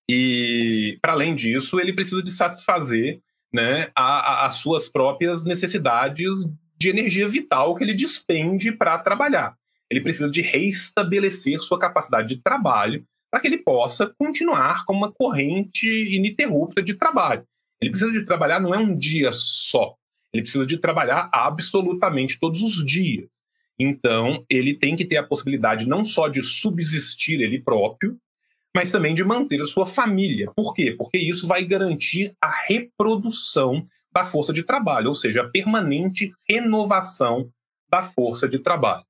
E, 0.08 0.98
para 1.02 1.14
além 1.14 1.34
disso, 1.34 1.80
ele 1.80 1.92
precisa 1.92 2.22
de 2.22 2.30
satisfazer 2.30 3.20
né, 3.52 3.88
a, 3.92 4.02
a, 4.04 4.46
as 4.46 4.54
suas 4.54 4.88
próprias 4.88 5.44
necessidades 5.44 6.46
de 6.76 6.90
energia 6.90 7.26
vital 7.26 7.74
que 7.74 7.82
ele 7.82 7.94
despende 7.94 8.70
para 8.70 8.98
trabalhar. 8.98 9.56
Ele 9.90 10.00
precisa 10.00 10.30
de 10.30 10.42
reestabelecer 10.42 11.58
sua 11.60 11.78
capacidade 11.78 12.28
de 12.28 12.40
trabalho 12.40 13.04
para 13.30 13.40
que 13.40 13.48
ele 13.48 13.58
possa 13.58 14.06
continuar 14.16 14.84
com 14.84 14.92
uma 14.92 15.10
corrente 15.10 15.88
ininterrupta 16.14 16.80
de 16.80 16.94
trabalho. 16.94 17.44
Ele 17.80 17.90
precisa 17.90 18.12
de 18.12 18.24
trabalhar 18.24 18.60
não 18.60 18.72
é 18.72 18.78
um 18.78 18.96
dia 18.96 19.32
só. 19.32 19.96
Ele 20.32 20.42
precisa 20.42 20.64
de 20.64 20.76
trabalhar 20.76 21.28
absolutamente 21.32 22.38
todos 22.38 22.62
os 22.62 22.84
dias. 22.84 23.43
Então, 23.78 24.44
ele 24.48 24.74
tem 24.74 24.94
que 24.94 25.04
ter 25.04 25.16
a 25.16 25.22
possibilidade 25.22 25.86
não 25.86 26.04
só 26.04 26.28
de 26.28 26.42
subsistir 26.42 27.40
ele 27.40 27.60
próprio, 27.60 28.18
mas 28.74 28.90
também 28.90 29.14
de 29.14 29.24
manter 29.24 29.60
a 29.60 29.66
sua 29.66 29.86
família. 29.86 30.50
Por 30.54 30.74
quê? 30.74 30.94
Porque 30.96 31.18
isso 31.18 31.46
vai 31.46 31.64
garantir 31.64 32.34
a 32.40 32.50
reprodução 32.50 33.84
da 34.12 34.24
força 34.24 34.52
de 34.52 34.62
trabalho, 34.62 35.08
ou 35.08 35.14
seja, 35.14 35.42
a 35.42 35.48
permanente 35.48 36.32
renovação 36.48 37.50
da 37.88 38.02
força 38.02 38.48
de 38.48 38.58
trabalho. 38.58 39.04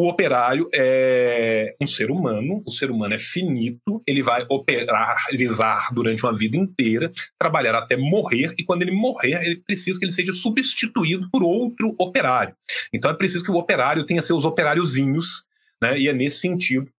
O 0.00 0.08
operário 0.08 0.66
é 0.74 1.76
um 1.78 1.86
ser 1.86 2.10
humano, 2.10 2.62
o 2.66 2.70
ser 2.70 2.90
humano 2.90 3.12
é 3.12 3.18
finito, 3.18 4.02
ele 4.06 4.22
vai 4.22 4.46
operalizar 4.48 5.92
durante 5.92 6.24
uma 6.24 6.34
vida 6.34 6.56
inteira, 6.56 7.12
trabalhar 7.38 7.74
até 7.74 7.98
morrer, 7.98 8.54
e 8.56 8.64
quando 8.64 8.80
ele 8.80 8.92
morrer, 8.92 9.44
ele 9.44 9.56
precisa 9.56 9.98
que 9.98 10.06
ele 10.06 10.12
seja 10.12 10.32
substituído 10.32 11.28
por 11.30 11.42
outro 11.42 11.94
operário. 11.98 12.56
Então 12.94 13.10
é 13.10 13.14
preciso 13.14 13.44
que 13.44 13.50
o 13.50 13.56
operário 13.56 14.06
tenha 14.06 14.22
seus 14.22 14.46
operáriozinhos, 14.46 15.44
né? 15.82 16.00
e 16.00 16.08
é 16.08 16.14
nesse 16.14 16.38
sentido 16.38 16.90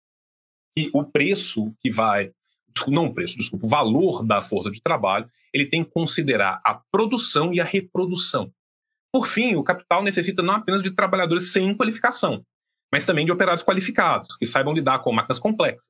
que 0.77 0.91
o 0.93 1.03
preço 1.03 1.75
que 1.81 1.91
vai, 1.91 2.31
não 2.87 3.07
o 3.07 3.15
preço, 3.15 3.39
desculpa, 3.39 3.65
o 3.65 3.71
valor 3.71 4.27
da 4.27 4.43
força 4.43 4.71
de 4.71 4.83
trabalho, 4.83 5.27
ele 5.55 5.65
tem 5.65 5.83
que 5.83 5.91
considerar 5.91 6.61
a 6.63 6.79
produção 6.93 7.51
e 7.51 7.63
a 7.63 7.65
reprodução. 7.65 8.53
Por 9.11 9.27
fim, 9.27 9.55
o 9.55 9.65
capital 9.65 10.03
necessita 10.03 10.43
não 10.43 10.53
apenas 10.53 10.83
de 10.83 10.91
trabalhadores 10.91 11.51
sem 11.51 11.75
qualificação, 11.75 12.45
mas 12.93 13.07
também 13.07 13.25
de 13.25 13.33
operários 13.33 13.63
qualificados, 13.63 14.37
que 14.37 14.47
saibam 14.47 14.75
lidar 14.75 14.99
com 15.01 15.13
máquinas 15.13 15.39
complexas. 15.39 15.89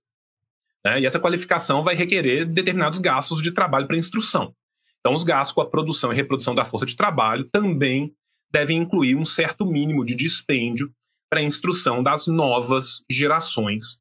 Né? 0.85 1.01
E 1.01 1.07
essa 1.07 1.21
qualificação 1.21 1.83
vai 1.83 1.95
requerer 1.95 2.47
determinados 2.47 2.99
gastos 2.99 3.43
de 3.43 3.53
trabalho 3.53 3.87
para 3.87 3.97
instrução. 3.97 4.55
Então, 5.01 5.15
os 5.15 5.25
gastos 5.25 5.55
com 5.55 5.61
a 5.61 5.69
produção 5.69 6.13
e 6.13 6.17
reprodução 6.17 6.55
da 6.55 6.65
força 6.65 6.87
de 6.87 6.97
trabalho 6.97 7.49
também 7.51 8.15
devem 8.51 8.79
incluir 8.79 9.17
um 9.17 9.25
certo 9.25 9.65
mínimo 9.65 10.05
de 10.05 10.15
dispêndio 10.15 10.93
para 11.29 11.41
a 11.41 11.45
instrução 11.45 12.03
das 12.03 12.27
novas 12.27 13.03
gerações 13.11 13.99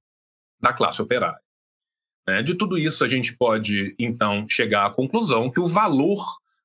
da 0.59 0.73
classe 0.73 1.01
operária. 1.01 1.39
Né? 2.27 2.41
De 2.41 2.55
tudo 2.55 2.77
isso, 2.77 3.03
a 3.03 3.07
gente 3.07 3.35
pode, 3.37 3.95
então, 3.97 4.45
chegar 4.49 4.85
à 4.85 4.89
conclusão 4.89 5.49
que 5.49 5.59
o 5.59 5.67
valor 5.67 6.21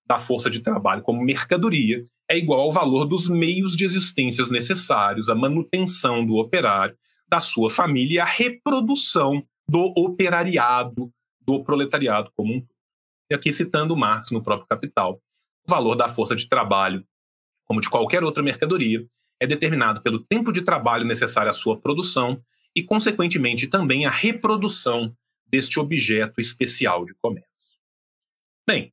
da 0.06 0.18
força 0.18 0.50
de 0.50 0.60
trabalho 0.60 1.02
como 1.02 1.22
mercadoria 1.22 2.04
é 2.28 2.36
igual 2.36 2.60
ao 2.60 2.72
valor 2.72 3.04
dos 3.04 3.28
meios 3.28 3.76
de 3.76 3.84
existência 3.84 4.44
necessários 4.46 5.28
à 5.28 5.34
manutenção 5.34 6.24
do 6.24 6.36
operário, 6.36 6.96
da 7.28 7.40
sua 7.40 7.70
família 7.70 8.14
e 8.14 8.18
à 8.18 8.24
reprodução 8.24 9.46
do 9.68 9.92
operariado, 9.96 11.12
do 11.40 11.62
proletariado 11.62 12.30
como 12.34 12.54
um 12.54 12.60
todo. 12.60 12.74
E 13.30 13.34
aqui 13.34 13.52
citando 13.52 13.96
Marx 13.96 14.30
no 14.30 14.42
próprio 14.42 14.68
Capital, 14.68 15.20
o 15.66 15.70
valor 15.70 15.94
da 15.94 16.08
força 16.08 16.34
de 16.36 16.48
trabalho, 16.48 17.06
como 17.64 17.80
de 17.80 17.88
qualquer 17.88 18.22
outra 18.22 18.42
mercadoria, 18.42 19.06
é 19.40 19.46
determinado 19.46 20.02
pelo 20.02 20.20
tempo 20.20 20.52
de 20.52 20.62
trabalho 20.62 21.04
necessário 21.04 21.50
à 21.50 21.52
sua 21.52 21.78
produção 21.78 22.42
e, 22.76 22.82
consequentemente, 22.82 23.66
também 23.66 24.04
a 24.06 24.10
reprodução 24.10 25.14
deste 25.46 25.78
objeto 25.78 26.40
especial 26.40 27.04
de 27.04 27.14
comércio. 27.14 27.50
Bem, 28.66 28.92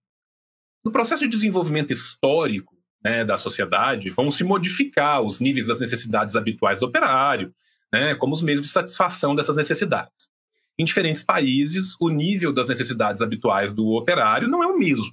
no 0.84 0.92
processo 0.92 1.24
de 1.24 1.30
desenvolvimento 1.30 1.92
histórico 1.92 2.81
né, 3.04 3.26
da 3.26 3.38
sociedade, 3.38 4.10
vão 4.10 4.30
se 4.30 4.44
modificar 4.44 5.22
os 5.22 5.40
níveis 5.40 5.68
das 5.68 5.80
necessidades 5.80 6.36
habituais 6.36 6.80
do 6.80 6.86
operário, 6.86 7.54
né, 7.92 8.16
como 8.16 8.34
os 8.34 8.42
meios 8.42 8.62
de 8.62 8.68
satisfação 8.68 9.36
dessas 9.36 9.56
necessidades. 9.56 10.30
Em 10.78 10.84
diferentes 10.84 11.22
países, 11.22 11.96
o 12.00 12.10
nível 12.10 12.54
das 12.54 12.70
necessidades 12.70 13.22
habituais 13.22 13.74
do 13.74 13.88
operário 13.90 14.48
não 14.48 14.64
é 14.64 14.68
o 14.68 14.78
mesmo 14.78 15.12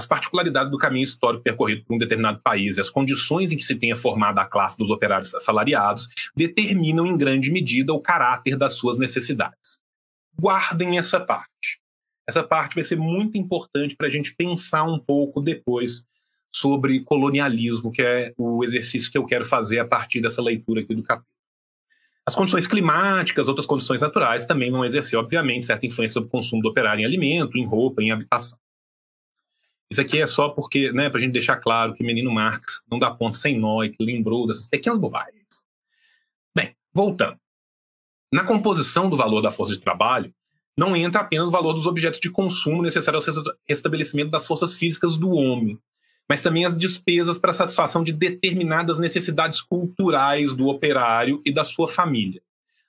as 0.00 0.06
particularidades 0.06 0.70
do 0.70 0.78
caminho 0.78 1.04
histórico 1.04 1.44
percorrido 1.44 1.84
por 1.84 1.94
um 1.94 1.98
determinado 1.98 2.40
país 2.42 2.76
e 2.76 2.80
as 2.80 2.88
condições 2.88 3.52
em 3.52 3.56
que 3.56 3.62
se 3.62 3.74
tenha 3.74 3.94
formado 3.94 4.38
a 4.38 4.46
classe 4.46 4.76
dos 4.78 4.90
operários 4.90 5.34
assalariados 5.34 6.08
determinam 6.34 7.06
em 7.06 7.16
grande 7.16 7.50
medida 7.50 7.92
o 7.92 8.00
caráter 8.00 8.56
das 8.56 8.74
suas 8.74 8.98
necessidades. 8.98 9.78
Guardem 10.38 10.98
essa 10.98 11.20
parte. 11.20 11.80
Essa 12.26 12.42
parte 12.42 12.74
vai 12.74 12.84
ser 12.84 12.96
muito 12.96 13.36
importante 13.36 13.94
para 13.94 14.06
a 14.06 14.10
gente 14.10 14.34
pensar 14.34 14.84
um 14.84 14.98
pouco 14.98 15.40
depois 15.40 16.04
sobre 16.54 17.00
colonialismo, 17.00 17.92
que 17.92 18.02
é 18.02 18.32
o 18.36 18.64
exercício 18.64 19.10
que 19.10 19.18
eu 19.18 19.24
quero 19.24 19.44
fazer 19.44 19.78
a 19.78 19.84
partir 19.84 20.20
dessa 20.20 20.42
leitura 20.42 20.80
aqui 20.80 20.94
do 20.94 21.02
capítulo. 21.02 21.30
As 22.26 22.34
condições 22.34 22.66
climáticas, 22.66 23.48
outras 23.48 23.66
condições 23.66 24.00
naturais 24.00 24.46
também 24.46 24.70
vão 24.70 24.84
exercer, 24.84 25.18
obviamente, 25.18 25.66
certa 25.66 25.86
influência 25.86 26.14
sobre 26.14 26.28
o 26.28 26.30
consumo 26.30 26.62
do 26.62 26.68
operário 26.68 27.02
em 27.02 27.04
alimento, 27.04 27.56
em 27.56 27.64
roupa, 27.64 28.02
em 28.02 28.10
habitação. 28.10 28.58
Isso 29.90 30.00
aqui 30.00 30.20
é 30.20 30.26
só 30.26 30.48
porque, 30.48 30.92
né, 30.92 31.10
para 31.10 31.18
a 31.18 31.20
gente 31.20 31.32
deixar 31.32 31.56
claro 31.56 31.94
que 31.94 32.04
Menino 32.04 32.30
Marx 32.30 32.82
não 32.88 32.98
dá 32.98 33.10
ponto 33.10 33.36
sem 33.36 33.58
nó 33.58 33.82
e 33.82 33.90
que 33.90 34.04
lembrou 34.04 34.46
dessas 34.46 34.68
pequenas 34.68 34.98
bobagens. 34.98 35.64
Bem, 36.54 36.76
voltando. 36.94 37.36
Na 38.32 38.44
composição 38.44 39.10
do 39.10 39.16
valor 39.16 39.40
da 39.40 39.50
força 39.50 39.72
de 39.72 39.80
trabalho, 39.80 40.32
não 40.76 40.94
entra 40.94 41.22
apenas 41.22 41.48
o 41.48 41.50
valor 41.50 41.72
dos 41.72 41.86
objetos 41.86 42.20
de 42.20 42.30
consumo 42.30 42.80
necessários 42.80 43.28
ao 43.28 43.44
restabelecimento 43.68 44.30
das 44.30 44.46
forças 44.46 44.74
físicas 44.74 45.16
do 45.16 45.30
homem, 45.30 45.76
mas 46.30 46.42
também 46.42 46.64
as 46.64 46.78
despesas 46.78 47.40
para 47.40 47.52
satisfação 47.52 48.04
de 48.04 48.12
determinadas 48.12 49.00
necessidades 49.00 49.60
culturais 49.60 50.54
do 50.54 50.68
operário 50.68 51.42
e 51.44 51.52
da 51.52 51.64
sua 51.64 51.88
família. 51.88 52.40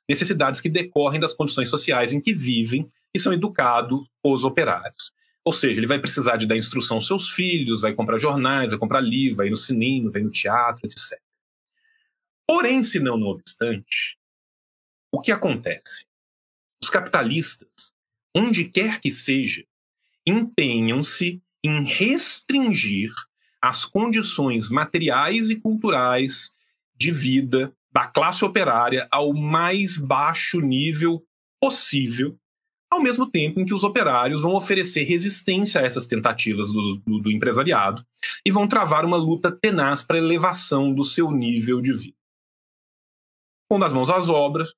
Necessidades 0.07 0.61
que 0.61 0.69
decorrem 0.69 1.19
das 1.19 1.33
condições 1.33 1.67
sociais 1.67 2.13
em 2.13 2.21
que 2.21 2.35
vivem 2.35 2.87
e 3.11 3.19
são 3.19 3.33
educados 3.33 4.07
os 4.23 4.43
operários. 4.43 5.11
Ou 5.43 5.51
seja, 5.51 5.79
ele 5.79 5.87
vai 5.87 5.97
precisar 5.97 6.37
de 6.37 6.45
dar 6.45 6.55
instrução 6.55 6.97
aos 6.97 7.07
seus 7.07 7.31
filhos, 7.31 7.81
vai 7.81 7.95
comprar 7.95 8.19
jornais, 8.19 8.69
vai 8.69 8.77
comprar 8.77 9.01
livro, 9.01 9.37
vai 9.37 9.49
no 9.49 9.57
cinema, 9.57 10.11
vai 10.11 10.21
no 10.21 10.29
teatro, 10.29 10.85
etc. 10.85 11.19
Porém, 12.47 12.83
se 12.83 12.99
não, 12.99 13.17
não 13.17 13.29
obstante, 13.29 14.19
o 15.11 15.19
que 15.19 15.31
acontece? 15.31 16.05
Os 16.79 16.91
capitalistas, 16.91 17.91
onde 18.37 18.65
quer 18.65 19.01
que 19.01 19.09
seja, 19.09 19.65
empenham-se 20.27 21.41
em 21.63 21.83
restringir 21.85 23.11
as 23.61 23.85
condições 23.85 24.69
materiais 24.69 25.49
e 25.49 25.55
culturais 25.55 26.51
de 26.95 27.11
vida 27.11 27.73
da 27.91 28.07
classe 28.07 28.43
operária 28.43 29.07
ao 29.11 29.33
mais 29.33 29.97
baixo 29.97 30.59
nível 30.59 31.23
possível 31.59 32.37
ao 32.91 33.01
mesmo 33.01 33.25
tempo 33.25 33.59
em 33.59 33.65
que 33.65 33.73
os 33.73 33.85
operários 33.85 34.41
vão 34.41 34.53
oferecer 34.53 35.03
resistência 35.03 35.79
a 35.79 35.83
essas 35.85 36.07
tentativas 36.07 36.73
do, 36.73 36.97
do, 36.97 37.19
do 37.19 37.31
empresariado 37.31 38.05
e 38.45 38.51
vão 38.51 38.67
travar 38.67 39.05
uma 39.05 39.15
luta 39.15 39.49
tenaz 39.49 40.03
para 40.03 40.17
a 40.17 40.19
elevação 40.19 40.93
do 40.93 41.05
seu 41.05 41.31
nível 41.31 41.79
de 41.79 41.93
vida. 41.93 42.17
Pondo 43.69 43.85
as 43.85 43.93
mãos 43.93 44.09
às 44.09 44.27
obras, 44.27 44.73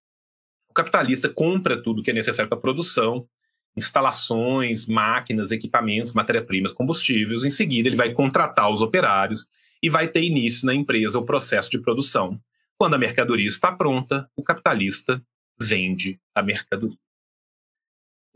o 0.69 0.73
capitalista 0.75 1.27
compra 1.27 1.81
tudo 1.81 2.03
que 2.03 2.11
é 2.11 2.13
necessário 2.13 2.47
para 2.47 2.57
a 2.59 2.61
produção, 2.61 3.27
instalações, 3.75 4.87
máquinas, 4.87 5.51
equipamentos, 5.51 6.13
matéria-primas, 6.13 6.71
combustíveis. 6.71 7.43
Em 7.43 7.51
seguida, 7.51 7.89
ele 7.89 7.95
vai 7.95 8.11
contratar 8.11 8.69
os 8.69 8.81
operários 8.81 9.45
e 9.81 9.89
vai 9.89 10.07
ter 10.07 10.23
início 10.23 10.65
na 10.65 10.73
empresa 10.73 11.19
o 11.19 11.25
processo 11.25 11.69
de 11.69 11.79
produção. 11.79 12.39
Quando 12.77 12.93
a 12.93 12.97
mercadoria 12.97 13.47
está 13.47 13.71
pronta, 13.71 14.29
o 14.35 14.43
capitalista 14.43 15.21
vende 15.59 16.19
a 16.35 16.41
mercadoria. 16.41 16.97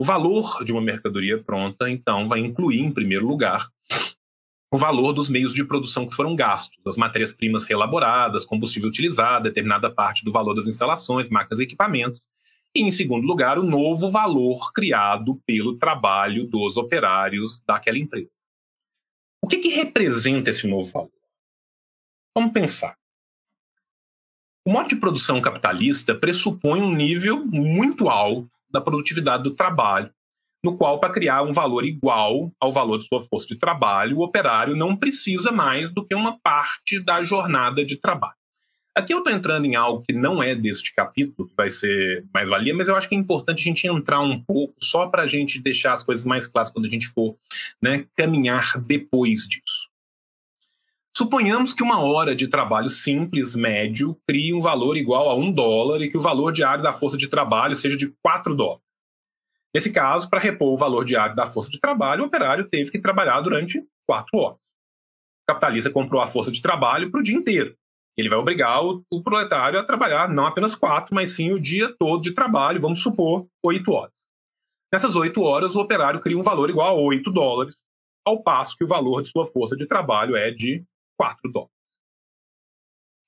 O 0.00 0.04
valor 0.04 0.64
de 0.64 0.72
uma 0.72 0.80
mercadoria 0.80 1.42
pronta, 1.42 1.90
então, 1.90 2.28
vai 2.28 2.38
incluir, 2.38 2.80
em 2.80 2.92
primeiro 2.92 3.26
lugar, 3.26 3.68
o 4.72 4.78
valor 4.78 5.12
dos 5.12 5.28
meios 5.28 5.54
de 5.54 5.64
produção 5.64 6.06
que 6.06 6.14
foram 6.14 6.36
gastos, 6.36 6.78
as 6.86 6.96
matérias-primas 6.96 7.64
reelaboradas, 7.64 8.44
combustível 8.44 8.88
utilizado, 8.88 9.44
determinada 9.44 9.90
parte 9.90 10.24
do 10.24 10.30
valor 10.30 10.54
das 10.54 10.66
instalações, 10.66 11.28
máquinas 11.28 11.58
e 11.58 11.62
equipamentos. 11.64 12.22
E, 12.74 12.82
em 12.82 12.90
segundo 12.90 13.26
lugar, 13.26 13.58
o 13.58 13.62
novo 13.62 14.10
valor 14.10 14.72
criado 14.72 15.40
pelo 15.46 15.78
trabalho 15.78 16.46
dos 16.46 16.76
operários 16.76 17.60
daquela 17.66 17.98
empresa. 17.98 18.30
O 19.42 19.48
que, 19.48 19.58
que 19.58 19.68
representa 19.68 20.50
esse 20.50 20.66
novo 20.66 20.90
valor? 20.90 21.12
Vamos 22.36 22.52
pensar. 22.52 22.96
O 24.66 24.70
modo 24.70 24.88
de 24.88 24.96
produção 24.96 25.40
capitalista 25.40 26.14
pressupõe 26.14 26.82
um 26.82 26.94
nível 26.94 27.44
muito 27.46 28.08
alto 28.08 28.50
da 28.70 28.80
produtividade 28.80 29.42
do 29.42 29.54
trabalho, 29.54 30.12
no 30.62 30.76
qual, 30.76 31.00
para 31.00 31.12
criar 31.12 31.42
um 31.42 31.52
valor 31.52 31.84
igual 31.84 32.52
ao 32.60 32.70
valor 32.70 32.98
de 32.98 33.06
sua 33.06 33.20
força 33.20 33.46
de 33.48 33.56
trabalho, 33.56 34.18
o 34.18 34.22
operário 34.22 34.76
não 34.76 34.96
precisa 34.96 35.50
mais 35.50 35.90
do 35.92 36.04
que 36.04 36.14
uma 36.14 36.38
parte 36.40 37.02
da 37.02 37.24
jornada 37.24 37.84
de 37.84 37.96
trabalho. 37.96 38.37
Aqui 38.94 39.14
eu 39.14 39.18
estou 39.18 39.32
entrando 39.32 39.64
em 39.64 39.76
algo 39.76 40.02
que 40.02 40.12
não 40.12 40.42
é 40.42 40.54
deste 40.54 40.92
capítulo, 40.92 41.48
que 41.48 41.54
vai 41.56 41.70
ser 41.70 42.26
mais 42.34 42.48
valia, 42.48 42.74
mas 42.74 42.88
eu 42.88 42.96
acho 42.96 43.08
que 43.08 43.14
é 43.14 43.18
importante 43.18 43.60
a 43.60 43.64
gente 43.64 43.86
entrar 43.86 44.20
um 44.20 44.42
pouco 44.42 44.74
só 44.82 45.06
para 45.06 45.22
a 45.22 45.26
gente 45.26 45.60
deixar 45.60 45.92
as 45.92 46.02
coisas 46.02 46.24
mais 46.24 46.46
claras 46.46 46.70
quando 46.70 46.86
a 46.86 46.88
gente 46.88 47.06
for 47.06 47.36
né, 47.80 48.06
caminhar 48.16 48.76
depois 48.78 49.46
disso. 49.46 49.88
Suponhamos 51.16 51.72
que 51.72 51.82
uma 51.82 52.00
hora 52.00 52.34
de 52.34 52.46
trabalho 52.46 52.88
simples, 52.88 53.56
médio, 53.56 54.16
crie 54.24 54.54
um 54.54 54.60
valor 54.60 54.96
igual 54.96 55.28
a 55.28 55.34
um 55.34 55.50
dólar 55.50 56.00
e 56.00 56.08
que 56.08 56.16
o 56.16 56.20
valor 56.20 56.52
diário 56.52 56.82
da 56.82 56.92
força 56.92 57.16
de 57.16 57.26
trabalho 57.26 57.74
seja 57.74 57.96
de 57.96 58.14
4 58.22 58.54
dólares. 58.54 58.84
Nesse 59.74 59.90
caso, 59.90 60.30
para 60.30 60.38
repor 60.38 60.72
o 60.72 60.76
valor 60.76 61.04
diário 61.04 61.34
da 61.34 61.44
força 61.44 61.70
de 61.70 61.80
trabalho, 61.80 62.22
o 62.22 62.26
operário 62.26 62.68
teve 62.68 62.90
que 62.90 63.00
trabalhar 63.00 63.40
durante 63.40 63.82
4 64.06 64.38
horas. 64.38 64.58
O 64.58 65.46
capitalista 65.48 65.90
comprou 65.90 66.20
a 66.20 66.26
força 66.26 66.50
de 66.50 66.62
trabalho 66.62 67.10
para 67.10 67.20
o 67.20 67.22
dia 67.22 67.36
inteiro. 67.36 67.76
Ele 68.18 68.28
vai 68.28 68.38
obrigar 68.38 68.84
o, 68.84 69.04
o, 69.08 69.22
proletário 69.22 69.78
a 69.78 69.84
trabalhar 69.84 70.28
não 70.28 70.44
apenas 70.44 70.74
quatro, 70.74 71.14
mas 71.14 71.30
sim 71.30 71.52
o 71.52 71.60
dia 71.60 71.94
todo 71.96 72.20
de 72.20 72.34
trabalho, 72.34 72.80
vamos 72.80 73.00
supor, 73.00 73.46
oito 73.62 73.92
horas. 73.92 74.12
Nessas 74.92 75.14
oito 75.14 75.40
horas, 75.42 75.76
o 75.76 75.80
operário 75.80 76.18
cria 76.18 76.36
um 76.36 76.42
valor 76.42 76.68
igual 76.68 76.98
a 76.98 77.00
8 77.00 77.30
dólares, 77.30 77.76
ao 78.24 78.42
passo 78.42 78.76
que 78.76 78.84
o 78.84 78.88
valor 78.88 79.22
de 79.22 79.28
sua 79.28 79.46
força 79.46 79.76
de 79.76 79.86
trabalho 79.86 80.34
é 80.34 80.50
de 80.50 80.84
4 81.16 81.52
dólares. 81.52 81.72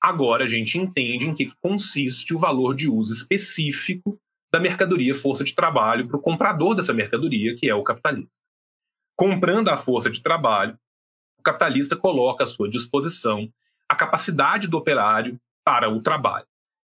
Agora 0.01 0.43
a 0.43 0.47
gente 0.47 0.77
entende 0.77 1.25
em 1.25 1.35
que 1.35 1.53
consiste 1.61 2.33
o 2.33 2.39
valor 2.39 2.75
de 2.75 2.89
uso 2.89 3.13
específico 3.13 4.19
da 4.51 4.59
mercadoria 4.59 5.15
força 5.15 5.43
de 5.43 5.53
trabalho 5.53 6.07
para 6.07 6.17
o 6.17 6.21
comprador 6.21 6.75
dessa 6.75 6.93
mercadoria, 6.93 7.55
que 7.55 7.69
é 7.69 7.75
o 7.75 7.83
capitalista. 7.83 8.39
Comprando 9.15 9.69
a 9.69 9.77
força 9.77 10.09
de 10.09 10.21
trabalho, 10.21 10.77
o 11.39 11.43
capitalista 11.43 11.95
coloca 11.95 12.43
à 12.43 12.47
sua 12.47 12.67
disposição 12.67 13.47
a 13.91 13.95
capacidade 13.95 14.69
do 14.69 14.77
operário 14.77 15.37
para 15.65 15.89
o 15.89 16.01
trabalho. 16.01 16.45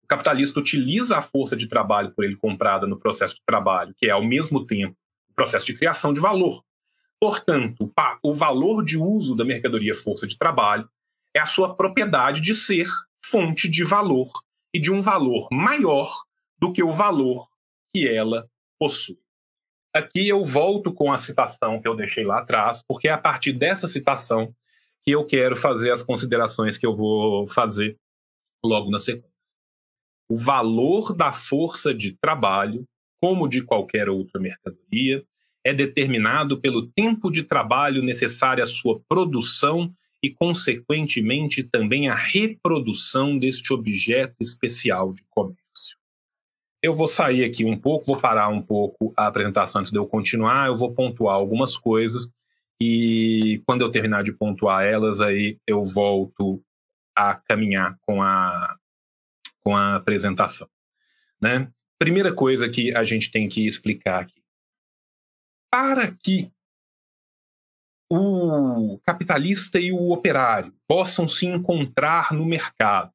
O 0.04 0.06
capitalista 0.06 0.60
utiliza 0.60 1.16
a 1.16 1.22
força 1.22 1.56
de 1.56 1.66
trabalho 1.66 2.12
por 2.14 2.26
ele 2.26 2.36
comprada 2.36 2.86
no 2.86 2.98
processo 2.98 3.36
de 3.36 3.40
trabalho, 3.46 3.94
que 3.96 4.06
é 4.06 4.10
ao 4.10 4.22
mesmo 4.22 4.66
tempo 4.66 4.94
o 5.30 5.34
processo 5.34 5.64
de 5.64 5.72
criação 5.72 6.12
de 6.12 6.20
valor. 6.20 6.62
Portanto, 7.18 7.90
o 8.22 8.34
valor 8.34 8.84
de 8.84 8.98
uso 8.98 9.34
da 9.34 9.46
mercadoria 9.46 9.94
força 9.94 10.26
de 10.26 10.36
trabalho 10.36 10.86
é 11.34 11.40
a 11.40 11.46
sua 11.46 11.74
propriedade 11.74 12.42
de 12.42 12.54
ser 12.54 12.86
fonte 13.24 13.66
de 13.66 13.82
valor 13.82 14.30
e 14.74 14.78
de 14.78 14.92
um 14.92 15.00
valor 15.00 15.48
maior 15.50 16.10
do 16.58 16.70
que 16.70 16.82
o 16.82 16.92
valor 16.92 17.48
que 17.94 18.06
ela 18.06 18.46
possui. 18.78 19.18
Aqui 19.94 20.28
eu 20.28 20.44
volto 20.44 20.92
com 20.92 21.10
a 21.10 21.16
citação 21.16 21.80
que 21.80 21.88
eu 21.88 21.96
deixei 21.96 22.24
lá 22.24 22.40
atrás, 22.40 22.82
porque 22.86 23.08
é 23.08 23.12
a 23.12 23.18
partir 23.18 23.54
dessa 23.54 23.88
citação 23.88 24.54
que 25.04 25.12
eu 25.12 25.24
quero 25.24 25.56
fazer 25.56 25.90
as 25.90 26.02
considerações 26.02 26.76
que 26.76 26.86
eu 26.86 26.94
vou 26.94 27.46
fazer 27.46 27.96
logo 28.64 28.90
na 28.90 28.98
sequência. 28.98 29.30
O 30.30 30.36
valor 30.36 31.14
da 31.14 31.32
força 31.32 31.92
de 31.92 32.16
trabalho, 32.20 32.84
como 33.20 33.48
de 33.48 33.62
qualquer 33.62 34.08
outra 34.08 34.40
mercadoria, 34.40 35.24
é 35.64 35.74
determinado 35.74 36.60
pelo 36.60 36.86
tempo 36.92 37.30
de 37.30 37.42
trabalho 37.42 38.02
necessário 38.02 38.62
à 38.62 38.66
sua 38.66 39.00
produção 39.08 39.90
e, 40.22 40.30
consequentemente, 40.30 41.62
também 41.62 42.08
à 42.08 42.14
reprodução 42.14 43.38
deste 43.38 43.72
objeto 43.72 44.36
especial 44.40 45.12
de 45.12 45.22
comércio. 45.28 45.98
Eu 46.82 46.94
vou 46.94 47.08
sair 47.08 47.44
aqui 47.44 47.64
um 47.64 47.76
pouco, 47.76 48.06
vou 48.06 48.16
parar 48.16 48.48
um 48.48 48.62
pouco 48.62 49.12
a 49.16 49.26
apresentação 49.26 49.80
antes 49.80 49.92
de 49.92 49.98
eu 49.98 50.06
continuar, 50.06 50.68
eu 50.68 50.76
vou 50.76 50.94
pontuar 50.94 51.34
algumas 51.34 51.76
coisas 51.76 52.26
e 52.80 53.62
quando 53.66 53.82
eu 53.82 53.90
terminar 53.90 54.24
de 54.24 54.32
pontuar 54.32 54.84
elas, 54.84 55.20
aí 55.20 55.58
eu 55.66 55.84
volto 55.84 56.64
a 57.14 57.34
caminhar 57.34 57.98
com 58.00 58.22
a, 58.22 58.78
com 59.60 59.76
a 59.76 59.96
apresentação. 59.96 60.68
Né? 61.40 61.70
Primeira 61.98 62.32
coisa 62.32 62.68
que 62.68 62.94
a 62.96 63.04
gente 63.04 63.30
tem 63.30 63.48
que 63.48 63.66
explicar 63.66 64.22
aqui. 64.22 64.40
Para 65.70 66.10
que 66.10 66.50
o 68.10 68.98
capitalista 69.06 69.78
e 69.78 69.92
o 69.92 70.10
operário 70.10 70.74
possam 70.88 71.28
se 71.28 71.46
encontrar 71.46 72.32
no 72.32 72.44
mercado, 72.44 73.12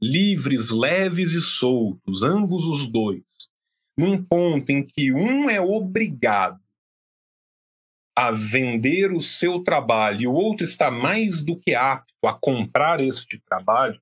livres, 0.00 0.70
leves 0.70 1.32
e 1.32 1.40
soltos, 1.40 2.22
ambos 2.22 2.64
os 2.64 2.86
dois, 2.86 3.50
num 3.98 4.22
ponto 4.22 4.70
em 4.70 4.82
que 4.82 5.12
um 5.12 5.50
é 5.50 5.60
obrigado 5.60 6.58
a 8.14 8.30
vender 8.30 9.12
o 9.12 9.20
seu 9.20 9.62
trabalho 9.62 10.22
e 10.22 10.26
o 10.26 10.32
outro 10.32 10.64
está 10.64 10.90
mais 10.90 11.42
do 11.42 11.56
que 11.56 11.74
apto 11.74 12.12
a 12.24 12.32
comprar 12.32 13.00
este 13.00 13.38
trabalho, 13.38 14.00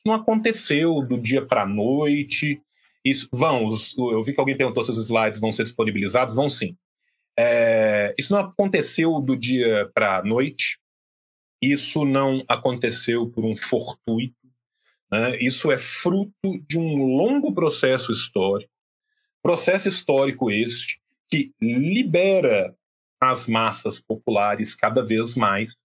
isso 0.00 0.06
não 0.06 0.14
aconteceu 0.14 1.02
do 1.02 1.18
dia 1.18 1.44
para 1.44 1.62
a 1.62 1.66
noite. 1.66 2.60
Isso, 3.04 3.28
vão, 3.32 3.68
eu 4.10 4.22
vi 4.22 4.32
que 4.32 4.40
alguém 4.40 4.56
perguntou 4.56 4.82
se 4.82 4.90
os 4.90 4.98
slides 4.98 5.38
vão 5.38 5.52
ser 5.52 5.64
disponibilizados. 5.64 6.34
Vão 6.34 6.48
sim. 6.48 6.74
É, 7.38 8.14
isso 8.18 8.32
não 8.32 8.40
aconteceu 8.40 9.20
do 9.20 9.36
dia 9.36 9.90
para 9.94 10.18
a 10.18 10.24
noite. 10.24 10.78
Isso 11.60 12.06
não 12.06 12.42
aconteceu 12.48 13.28
por 13.28 13.44
um 13.44 13.54
fortuito. 13.54 14.34
Né? 15.10 15.38
Isso 15.38 15.70
é 15.70 15.76
fruto 15.76 16.32
de 16.66 16.78
um 16.78 17.16
longo 17.16 17.52
processo 17.52 18.10
histórico. 18.10 18.72
Processo 19.42 19.88
histórico 19.88 20.50
este 20.50 20.98
que 21.28 21.50
libera 21.60 22.74
as 23.20 23.46
massas 23.46 24.00
populares 24.00 24.74
cada 24.74 25.04
vez 25.04 25.34
mais 25.34 25.76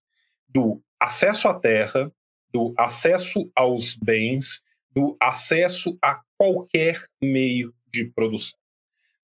do 0.48 0.82
acesso 1.00 1.48
à 1.48 1.54
terra, 1.54 2.12
do 2.52 2.74
acesso 2.78 3.52
aos 3.54 3.96
bens, 3.96 4.62
do 4.90 5.18
acesso 5.22 5.98
a 6.02 6.22
qualquer 6.38 7.06
meio 7.22 7.74
de 7.92 8.06
produção. 8.06 8.58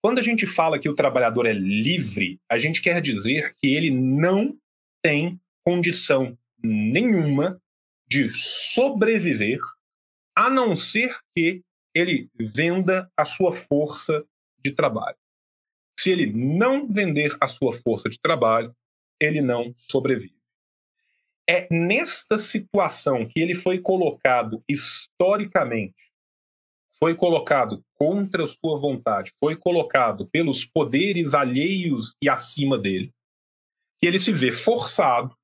Quando 0.01 0.19
a 0.19 0.23
gente 0.23 0.45
fala 0.45 0.79
que 0.79 0.89
o 0.89 0.95
trabalhador 0.95 1.45
é 1.45 1.53
livre, 1.53 2.39
a 2.49 2.57
gente 2.57 2.81
quer 2.81 3.01
dizer 3.01 3.55
que 3.55 3.73
ele 3.73 3.91
não 3.91 4.57
tem 5.01 5.39
condição 5.63 6.37
nenhuma 6.61 7.61
de 8.07 8.27
sobreviver, 8.29 9.59
a 10.35 10.49
não 10.49 10.75
ser 10.75 11.17
que 11.35 11.63
ele 11.93 12.29
venda 12.35 13.09
a 13.15 13.25
sua 13.25 13.53
força 13.53 14.25
de 14.59 14.71
trabalho. 14.71 15.17
Se 16.01 16.09
ele 16.09 16.33
não 16.33 16.91
vender 16.91 17.37
a 17.39 17.47
sua 17.47 17.71
força 17.73 18.09
de 18.09 18.19
trabalho, 18.19 18.75
ele 19.19 19.39
não 19.39 19.71
sobrevive. 19.77 20.35
É 21.47 21.67
nesta 21.69 22.39
situação 22.39 23.27
que 23.27 23.39
ele 23.39 23.53
foi 23.53 23.77
colocado 23.77 24.63
historicamente, 24.67 26.11
foi 26.97 27.13
colocado 27.13 27.85
contra 27.93 28.47
sua 28.47 28.79
vontade, 28.79 29.31
foi 29.39 29.55
colocado 29.55 30.25
pelos 30.25 30.65
poderes 30.65 31.35
alheios 31.35 32.15
e 32.19 32.27
acima 32.27 32.79
dele, 32.79 33.13
que 34.01 34.07
ele 34.07 34.19
se 34.19 34.33
vê 34.33 34.51
forçado 34.51 35.37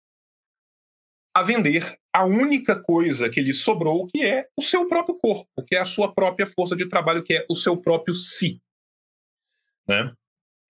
a 1.35 1.43
vender 1.43 1.99
a 2.11 2.25
única 2.25 2.81
coisa 2.81 3.29
que 3.29 3.41
lhe 3.41 3.53
sobrou, 3.53 4.07
que 4.07 4.23
é 4.23 4.49
o 4.57 4.61
seu 4.63 4.87
próprio 4.87 5.19
corpo, 5.19 5.63
que 5.67 5.75
é 5.75 5.79
a 5.79 5.85
sua 5.85 6.11
própria 6.11 6.47
força 6.47 6.75
de 6.75 6.89
trabalho, 6.89 7.23
que 7.23 7.35
é 7.35 7.45
o 7.47 7.53
seu 7.53 7.77
próprio 7.77 8.15
si. 8.15 8.59
Né? 9.87 10.15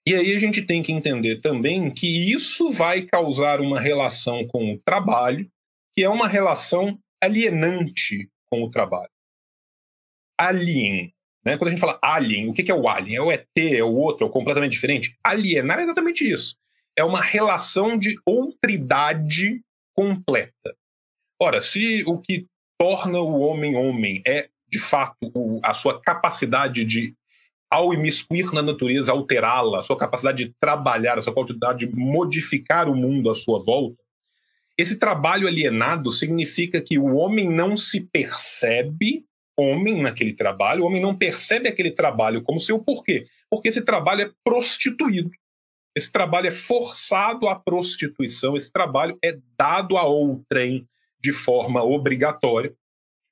E 0.07 0.15
aí 0.15 0.33
a 0.33 0.39
gente 0.39 0.61
tem 0.61 0.81
que 0.81 0.93
entender 0.93 1.41
também 1.41 1.93
que 1.93 2.31
isso 2.31 2.71
vai 2.71 3.01
causar 3.01 3.59
uma 3.59 3.77
relação 3.77 4.47
com 4.47 4.71
o 4.71 4.79
trabalho, 4.79 5.51
que 5.93 6.01
é 6.01 6.07
uma 6.07 6.29
relação 6.29 6.97
alienante 7.21 8.29
com 8.49 8.63
o 8.63 8.69
trabalho. 8.69 9.11
Alien. 10.39 11.13
Né? 11.43 11.57
Quando 11.57 11.67
a 11.67 11.71
gente 11.71 11.81
fala 11.81 11.99
alien, 12.01 12.47
o 12.47 12.53
que 12.53 12.71
é 12.71 12.73
o 12.73 12.87
alien? 12.87 13.17
É 13.17 13.21
o 13.21 13.29
ET, 13.29 13.49
é 13.57 13.83
o 13.83 13.93
outro, 13.93 14.25
é 14.25 14.29
o 14.29 14.31
completamente 14.31 14.71
diferente? 14.71 15.13
Alienar 15.21 15.79
é 15.79 15.83
exatamente 15.83 16.25
isso. 16.25 16.55
É 16.97 17.03
uma 17.03 17.21
relação 17.21 17.97
de 17.97 18.17
outridade 18.25 19.61
completa. 19.93 20.73
Ora, 21.37 21.61
se 21.61 22.05
o 22.07 22.17
que 22.17 22.45
torna 22.79 23.19
o 23.19 23.41
homem 23.41 23.75
homem 23.75 24.21
é, 24.25 24.47
de 24.69 24.79
fato, 24.79 25.17
a 25.61 25.73
sua 25.73 26.01
capacidade 26.01 26.85
de 26.85 27.13
ao 27.69 27.93
imiscuir 27.93 28.53
na 28.53 28.61
natureza, 28.61 29.11
alterá-la, 29.11 29.79
a 29.79 29.81
sua 29.81 29.97
capacidade 29.97 30.45
de 30.45 30.53
trabalhar, 30.59 31.17
a 31.17 31.21
sua 31.21 31.33
capacidade 31.33 31.85
de 31.85 31.95
modificar 31.95 32.89
o 32.89 32.95
mundo 32.95 33.29
à 33.29 33.35
sua 33.35 33.59
volta, 33.59 34.01
Esse 34.77 34.99
trabalho 34.99 35.47
alienado 35.47 36.11
significa 36.11 36.79
que 36.79 36.99
o 36.99 37.15
homem 37.15 37.49
não 37.49 37.75
se 37.75 38.01
percebe 38.01 39.25
homem 39.57 40.01
naquele 40.01 40.33
trabalho, 40.33 40.83
o 40.83 40.85
homem 40.85 41.01
não 41.01 41.17
percebe 41.17 41.67
aquele 41.67 41.89
trabalho 41.89 42.43
como 42.43 42.59
seu. 42.59 42.77
Por 42.77 43.03
quê? 43.03 43.25
Porque 43.49 43.69
esse 43.69 43.81
trabalho 43.81 44.21
é 44.21 44.31
prostituído. 44.43 45.31
Esse 45.95 46.11
trabalho 46.11 46.45
é 46.45 46.51
forçado 46.51 47.47
à 47.47 47.55
prostituição, 47.55 48.55
esse 48.55 48.71
trabalho 48.71 49.17
é 49.23 49.35
dado 49.57 49.97
a 49.97 50.03
outrem 50.03 50.87
de 51.19 51.31
forma 51.31 51.83
obrigatória. 51.83 52.71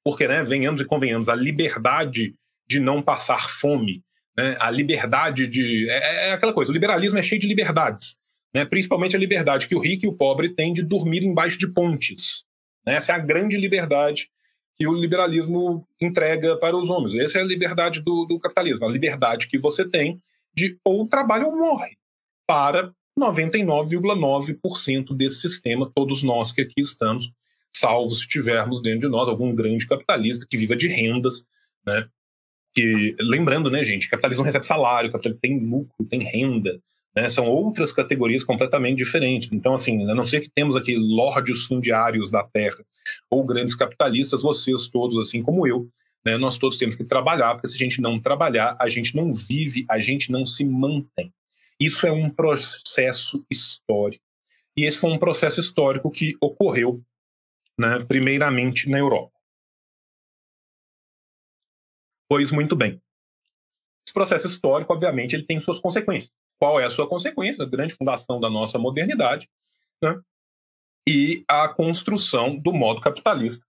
Porque, 0.03 0.27
né, 0.27 0.43
venhamos 0.43 0.81
e 0.81 0.85
convenhamos, 0.85 1.29
a 1.29 1.35
liberdade 1.35 2.33
de 2.67 2.79
não 2.79 3.03
passar 3.03 3.49
fome, 3.51 4.03
né, 4.37 4.55
a 4.59 4.69
liberdade 4.69 5.47
de. 5.47 5.89
É, 5.89 6.29
é 6.29 6.31
aquela 6.33 6.53
coisa, 6.53 6.71
o 6.71 6.73
liberalismo 6.73 7.17
é 7.17 7.23
cheio 7.23 7.41
de 7.41 7.47
liberdades. 7.47 8.17
Né, 8.53 8.63
principalmente 8.63 9.15
a 9.17 9.19
liberdade 9.19 9.67
que 9.67 9.75
o 9.75 9.79
rico 9.79 10.05
e 10.05 10.07
o 10.07 10.13
pobre 10.13 10.55
têm 10.55 10.71
de 10.71 10.81
dormir 10.81 11.23
embaixo 11.23 11.57
de 11.57 11.67
pontes. 11.67 12.45
Né, 12.85 12.95
essa 12.95 13.11
é 13.11 13.15
a 13.15 13.19
grande 13.19 13.57
liberdade 13.57 14.29
que 14.77 14.87
o 14.87 14.93
liberalismo 14.93 15.85
entrega 16.01 16.57
para 16.57 16.75
os 16.75 16.89
homens. 16.89 17.21
Essa 17.21 17.39
é 17.39 17.41
a 17.41 17.45
liberdade 17.45 18.01
do, 18.01 18.25
do 18.25 18.39
capitalismo, 18.39 18.85
a 18.85 18.89
liberdade 18.89 19.47
que 19.47 19.57
você 19.57 19.87
tem 19.87 20.21
de 20.53 20.77
ou 20.85 21.07
trabalha 21.07 21.45
ou 21.45 21.57
morre 21.57 21.97
para 22.47 22.93
99,9% 23.19 25.15
desse 25.15 25.41
sistema, 25.41 25.91
todos 25.93 26.21
nós 26.23 26.51
que 26.51 26.61
aqui 26.61 26.81
estamos, 26.81 27.31
salvo 27.73 28.13
se 28.15 28.27
tivermos 28.27 28.81
dentro 28.81 29.01
de 29.01 29.09
nós 29.09 29.27
algum 29.27 29.53
grande 29.55 29.87
capitalista 29.87 30.45
que 30.49 30.57
viva 30.57 30.75
de 30.75 30.87
rendas, 30.87 31.45
né? 31.85 32.07
Que, 32.75 33.15
lembrando, 33.19 33.71
né, 33.71 33.83
gente, 33.83 34.09
capitalismo 34.09 34.43
recebe 34.43 34.67
salário, 34.67 35.11
capitalismo 35.11 35.41
tem 35.41 35.59
lucro, 35.59 36.05
tem 36.09 36.23
renda, 36.23 36.81
né? 37.15 37.29
São 37.29 37.45
outras 37.45 37.93
categorias 37.93 38.43
completamente 38.43 38.97
diferentes. 38.97 39.51
Então, 39.53 39.73
assim, 39.73 40.03
a 40.09 40.13
não 40.13 40.25
ser 40.25 40.41
que 40.41 40.51
temos 40.53 40.75
aqui 40.75 40.97
lordes 40.97 41.63
fundiários 41.63 42.29
da 42.29 42.43
terra 42.43 42.83
ou 43.31 43.45
grandes 43.45 43.75
capitalistas, 43.75 44.41
vocês 44.41 44.89
todos, 44.89 45.17
assim 45.17 45.41
como 45.41 45.65
eu, 45.65 45.87
né, 46.25 46.37
nós 46.37 46.57
todos 46.57 46.77
temos 46.77 46.95
que 46.95 47.05
trabalhar, 47.05 47.53
porque 47.53 47.67
se 47.67 47.75
a 47.75 47.77
gente 47.77 48.01
não 48.01 48.19
trabalhar, 48.19 48.75
a 48.79 48.89
gente 48.89 49.15
não 49.15 49.31
vive, 49.31 49.85
a 49.89 49.99
gente 49.99 50.31
não 50.31 50.45
se 50.45 50.65
mantém. 50.65 51.31
Isso 51.79 52.07
é 52.07 52.11
um 52.11 52.29
processo 52.29 53.45
histórico. 53.49 54.23
E 54.75 54.83
esse 54.85 54.97
foi 54.97 55.11
um 55.11 55.19
processo 55.19 55.59
histórico 55.59 56.09
que 56.09 56.35
ocorreu, 56.41 57.01
né, 57.79 58.03
primeiramente 58.07 58.89
na 58.89 58.97
Europa. 58.97 59.34
Pois 62.29 62.51
muito 62.51 62.75
bem. 62.75 63.01
Esse 64.05 64.13
processo 64.13 64.47
histórico, 64.47 64.93
obviamente, 64.93 65.35
ele 65.35 65.45
tem 65.45 65.59
suas 65.59 65.79
consequências. 65.79 66.33
Qual 66.59 66.79
é 66.79 66.85
a 66.85 66.89
sua 66.89 67.07
consequência? 67.07 67.63
A 67.63 67.69
grande 67.69 67.93
fundação 67.93 68.39
da 68.39 68.49
nossa 68.49 68.79
modernidade 68.79 69.49
né? 70.01 70.19
e 71.07 71.43
a 71.47 71.67
construção 71.67 72.57
do 72.57 72.73
modo 72.73 73.01
capitalista, 73.01 73.65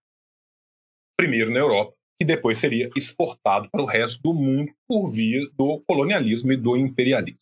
primeiro 1.16 1.50
na 1.50 1.58
Europa, 1.58 1.94
que 2.18 2.24
depois 2.24 2.58
seria 2.58 2.90
exportado 2.96 3.68
para 3.70 3.82
o 3.82 3.86
resto 3.86 4.22
do 4.22 4.32
mundo 4.32 4.72
por 4.88 5.08
via 5.08 5.40
do 5.52 5.82
colonialismo 5.86 6.52
e 6.52 6.56
do 6.56 6.76
imperialismo. 6.76 7.40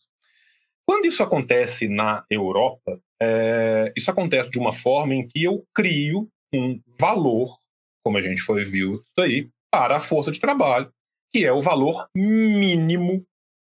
Quando 0.85 1.05
isso 1.05 1.23
acontece 1.23 1.87
na 1.87 2.25
Europa, 2.29 3.01
é, 3.21 3.91
isso 3.95 4.11
acontece 4.11 4.49
de 4.49 4.59
uma 4.59 4.73
forma 4.73 5.15
em 5.15 5.27
que 5.27 5.43
eu 5.43 5.65
crio 5.73 6.29
um 6.53 6.79
valor, 6.99 7.57
como 8.03 8.17
a 8.17 8.21
gente 8.21 8.41
foi 8.41 8.63
viu 8.63 8.95
isso 8.95 9.09
aí, 9.19 9.49
para 9.71 9.95
a 9.95 9.99
força 9.99 10.31
de 10.31 10.39
trabalho, 10.39 10.91
que 11.33 11.45
é 11.45 11.51
o 11.51 11.61
valor 11.61 12.09
mínimo 12.15 13.25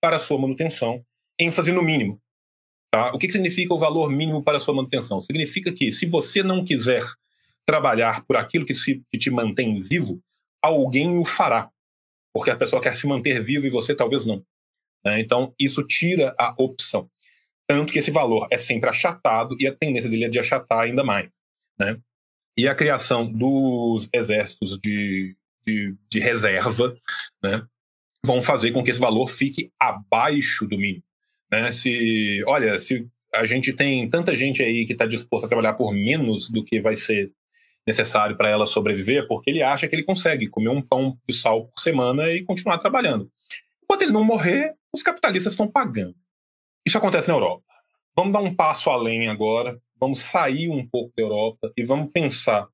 para 0.01 0.17
a 0.17 0.21
sua 0.21 0.39
manutenção, 0.39 1.05
ênfase 1.39 1.73
no 1.73 1.83
mínimo. 1.83 2.21
Tá? 2.93 3.13
O 3.15 3.19
que, 3.19 3.27
que 3.27 3.33
significa 3.33 3.75
o 3.75 3.79
valor 3.79 4.11
mínimo 4.11 4.43
para 4.43 4.59
a 4.59 4.61
sua 4.61 4.75
manutenção? 4.75 5.21
Significa 5.21 5.73
que 5.73 5.91
se 5.91 6.07
você 6.07 6.43
não 6.43 6.65
quiser 6.65 7.03
trabalhar 7.67 8.25
por 8.25 8.37
aquilo 8.37 8.65
que, 8.65 8.75
se, 8.75 9.03
que 9.11 9.19
te 9.19 9.31
mantém 9.31 9.81
vivo, 9.81 10.23
alguém 10.63 11.19
o 11.19 11.25
fará, 11.25 11.71
porque 12.33 12.51
a 12.51 12.57
pessoa 12.57 12.81
quer 12.81 12.97
se 12.97 13.07
manter 13.07 13.43
vivo 13.43 13.67
e 13.67 13.71
você 13.71 13.95
talvez 13.95 14.25
não. 14.25 14.45
Né? 15.05 15.21
Então, 15.21 15.55
isso 15.59 15.83
tira 15.83 16.35
a 16.39 16.55
opção. 16.59 17.11
Tanto 17.69 17.93
que 17.93 17.99
esse 17.99 18.11
valor 18.11 18.47
é 18.51 18.59
sempre 18.59 18.89
achatado 18.89 19.57
e 19.59 19.67
a 19.67 19.75
tendência 19.75 20.09
dele 20.09 20.27
é 20.27 20.29
de 20.29 20.39
achatar 20.39 20.81
ainda 20.81 21.03
mais. 21.03 21.35
Né? 21.79 22.01
E 22.57 22.69
a 22.69 22.75
criação 22.75 23.31
dos 23.31 24.09
exércitos 24.13 24.79
de, 24.79 25.37
de, 25.67 25.95
de 26.11 26.21
reserva 26.21 26.97
né, 27.43 27.63
vão 28.25 28.41
fazer 28.41 28.73
com 28.73 28.83
que 28.83 28.91
esse 28.91 29.01
valor 29.01 29.27
fique 29.27 29.73
abaixo 29.79 30.67
do 30.67 30.79
mínimo. 30.79 31.03
Né? 31.51 31.73
Se, 31.73 32.43
olha, 32.47 32.79
se 32.79 33.07
a 33.35 33.47
gente 33.47 33.73
tem 33.73 34.09
tanta 34.09 34.35
gente 34.35 34.63
aí 34.63 34.87
que 34.87 34.93
está 34.93 35.07
disposta 35.07 35.47
a 35.47 35.49
trabalhar 35.49 35.75
por 35.75 35.93
menos 35.93 36.51
do 36.51 36.65
que 36.65 36.81
vai 36.81 36.97
ser 36.97 37.33
necessário 37.87 38.37
para 38.37 38.51
ela 38.51 38.67
sobreviver, 38.67 39.29
porque 39.29 39.51
ele 39.51 39.63
acha 39.63 39.87
que 39.87 39.95
ele 39.95 40.03
consegue 40.03 40.49
comer 40.49 40.71
um 40.71 40.83
pão 40.83 41.17
de 41.29 41.35
sal 41.35 41.67
por 41.69 41.81
semana 41.81 42.29
e 42.31 42.43
continuar 42.45 42.79
trabalhando. 42.79 43.31
Enquanto 43.85 44.03
ele 44.03 44.11
não 44.11 44.25
morrer, 44.25 44.75
os 44.93 45.03
capitalistas 45.03 45.53
estão 45.53 45.71
pagando. 45.71 46.17
Isso 46.85 46.99
acontece 46.99 47.29
na 47.29 47.35
Europa. 47.35 47.65
Vamos 48.17 48.33
dar 48.33 48.41
um 48.41 48.55
passo 48.55 48.91
além 48.91 49.29
agora, 49.29 49.81
vamos 50.01 50.21
sair 50.21 50.69
um 50.69 50.87
pouco 50.87 51.13
da 51.17 51.23
Europa 51.23 51.73
e 51.77 51.85
vamos 51.85 52.11
pensar 52.11 52.67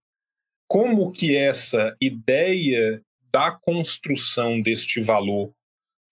como 0.72 1.12
que 1.12 1.36
essa 1.36 1.94
ideia 2.00 3.04
da 3.30 3.52
construção 3.52 4.58
deste 4.62 5.02
valor 5.02 5.52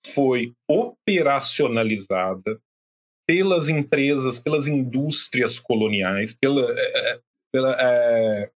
foi 0.06 0.52
operacionalizada 0.68 2.60
pelas 3.26 3.70
empresas, 3.70 4.38
pelas 4.38 4.68
indústrias 4.68 5.58
coloniais, 5.58 6.34
pela, 6.34 6.60
é, 6.78 7.12
é 7.12 7.20
pela, 7.50 7.74
é, 7.80 8.50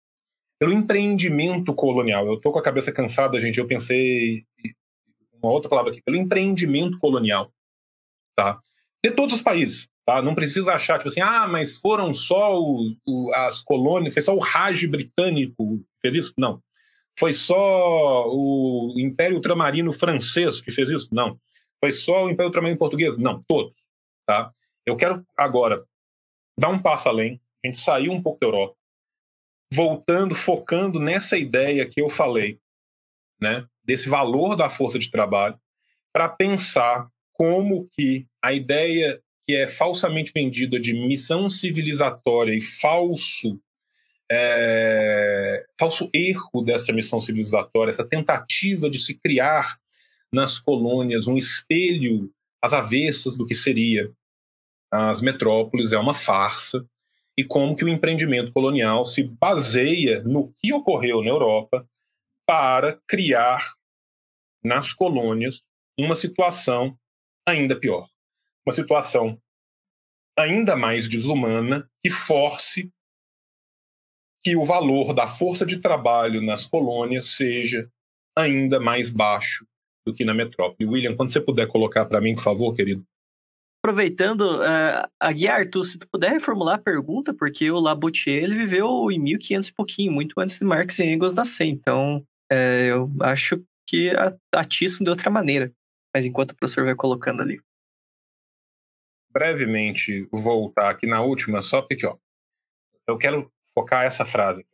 pelo 0.59 0.73
empreendimento 0.73 1.75
colonial. 1.75 2.27
Eu 2.27 2.37
estou 2.37 2.51
com 2.51 2.59
a 2.59 2.65
cabeça 2.65 2.91
cansada, 2.91 3.39
gente. 3.39 3.59
Eu 3.59 3.67
pensei 3.67 4.47
uma 5.35 5.53
outra 5.53 5.69
palavra 5.69 5.93
aqui, 5.93 6.01
pelo 6.01 6.17
empreendimento 6.17 6.99
colonial, 6.99 7.53
tá? 8.35 8.59
De 9.05 9.11
todos 9.11 9.35
os 9.35 9.43
países, 9.43 9.87
tá? 10.07 10.23
Não 10.23 10.35
precisa 10.35 10.73
achar, 10.73 10.97
tipo 10.97 11.09
assim, 11.09 11.21
ah, 11.21 11.47
mas 11.47 11.77
foram 11.77 12.15
só 12.15 12.59
o, 12.59 12.97
o, 13.07 13.31
as 13.35 13.61
colônias, 13.61 14.15
foi 14.15 14.23
só 14.23 14.35
o 14.35 14.41
Raj 14.41 14.87
britânico 14.87 15.85
fez 16.01 16.15
isso? 16.15 16.35
Não. 16.37 16.63
Foi 17.19 17.33
só 17.33 18.29
o 18.29 18.95
Império 18.97 19.37
Ultramarino 19.37 19.93
francês 19.93 20.61
que 20.61 20.71
fez 20.71 20.89
isso? 20.89 21.09
Não. 21.13 21.39
Foi 21.83 21.93
só 21.93 22.25
o 22.25 22.31
Império 22.31 22.49
Ultramarino 22.49 22.79
português? 22.79 23.19
Não, 23.19 23.43
todos, 23.43 23.75
tá? 24.27 24.53
Eu 24.87 24.97
quero 24.97 25.25
agora 25.37 25.85
dar 26.59 26.69
um 26.69 26.81
passo 26.81 27.09
além, 27.09 27.41
a 27.65 27.69
gente 27.69 27.81
saiu 27.81 28.13
um 28.13 28.23
pouco 28.23 28.41
da 28.41 28.47
Europa, 28.47 28.77
voltando, 29.73 30.35
focando 30.35 30.99
nessa 30.99 31.37
ideia 31.37 31.89
que 31.89 32.01
eu 32.01 32.09
falei, 32.09 32.59
né? 33.41 33.67
desse 33.91 34.09
valor 34.09 34.57
da 34.57 34.71
força 34.71 34.99
de 34.99 35.11
trabalho 35.11 35.59
para 36.13 36.29
pensar 36.29 37.09
como 37.33 37.89
que 37.93 38.27
a 38.43 38.53
ideia 38.53 39.21
que 39.47 39.55
é 39.55 39.67
falsamente 39.67 40.33
vendida 40.33 40.79
de 40.79 40.93
missão 40.93 41.49
civilizatória 41.51 42.55
e 42.55 42.61
falso 42.61 43.61
é, 44.31 45.67
falso 45.79 46.09
erro 46.15 46.63
dessa 46.65 46.93
missão 46.93 47.21
civilizatória, 47.21 47.91
essa 47.91 48.07
tentativa 48.07 48.89
de 48.89 48.99
se 48.99 49.19
criar 49.19 49.77
nas 50.33 50.59
colônias 50.59 51.27
um 51.27 51.37
espelho 51.37 52.33
às 52.63 52.73
avessas 52.73 53.37
do 53.37 53.45
que 53.45 53.55
seria 53.55 54.11
as 54.93 55.21
metrópoles 55.21 55.93
é 55.93 55.99
uma 55.99 56.15
farsa 56.15 56.85
e 57.37 57.45
como 57.45 57.77
que 57.77 57.85
o 57.85 57.89
empreendimento 57.89 58.53
colonial 58.53 59.07
se 59.07 59.23
baseia 59.23 60.23
no 60.23 60.53
que 60.59 60.73
ocorreu 60.73 61.23
na 61.23 61.31
Europa 61.31 61.89
para 62.47 63.01
criar 63.07 63.63
nas 64.63 64.93
colônias 64.93 65.63
uma 65.99 66.17
situação 66.17 66.99
ainda 67.47 67.79
pior. 67.79 68.07
Uma 68.67 68.73
situação 68.73 69.41
ainda 70.37 70.77
mais 70.77 71.09
desumana 71.09 71.89
que 72.03 72.11
force 72.11 72.91
que 74.43 74.57
o 74.57 74.65
valor 74.65 75.13
da 75.13 75.27
força 75.27 75.67
de 75.67 75.79
trabalho 75.79 76.41
nas 76.41 76.67
colônias 76.67 77.37
seja 77.37 77.91
ainda 78.37 78.81
mais 78.81 79.11
baixo 79.11 79.67
do 80.07 80.15
que 80.15 80.25
na 80.25 80.33
metrópole. 80.33 80.89
William, 80.89 81.15
quando 81.15 81.31
você 81.31 81.41
puder 81.41 81.67
colocar 81.69 82.07
para 82.07 82.21
mim, 82.21 82.35
por 82.35 82.43
favor, 82.43 82.75
querido. 82.75 83.05
Aproveitando, 83.83 84.43
uh, 84.43 85.09
Aguiar, 85.19 85.69
tu, 85.71 85.83
se 85.83 85.99
tu 85.99 86.07
puder 86.09 86.33
reformular 86.33 86.75
a 86.75 86.83
pergunta, 86.83 87.33
porque 87.33 87.71
o 87.71 87.81
Laboutier 87.81 88.43
ele 88.43 88.55
viveu 88.55 89.11
em 89.11 89.19
1500 89.19 89.69
e 89.69 89.73
pouquinho, 89.73 90.13
muito 90.13 90.39
antes 90.39 90.59
de 90.59 90.65
Marx 90.65 90.99
e 90.99 91.05
Engels 91.05 91.33
nascer. 91.33 91.65
Então, 91.65 92.25
é, 92.51 92.91
eu 92.91 93.11
acho 93.23 93.63
que 93.89 94.13
atiçam 94.55 95.05
de 95.05 95.11
outra 95.11 95.31
maneira. 95.31 95.73
Mas 96.15 96.27
enquanto 96.27 96.51
o 96.51 96.57
professor 96.57 96.85
vai 96.85 96.95
colocando 96.95 97.41
ali. 97.41 97.61
Brevemente, 99.33 100.29
voltar 100.33 100.91
aqui 100.91 101.07
na 101.07 101.23
última, 101.23 101.63
só 101.63 101.81
porque, 101.81 102.05
ó, 102.05 102.17
eu 103.07 103.17
quero 103.17 103.51
focar 103.75 104.05
essa 104.05 104.25
frase. 104.25 104.65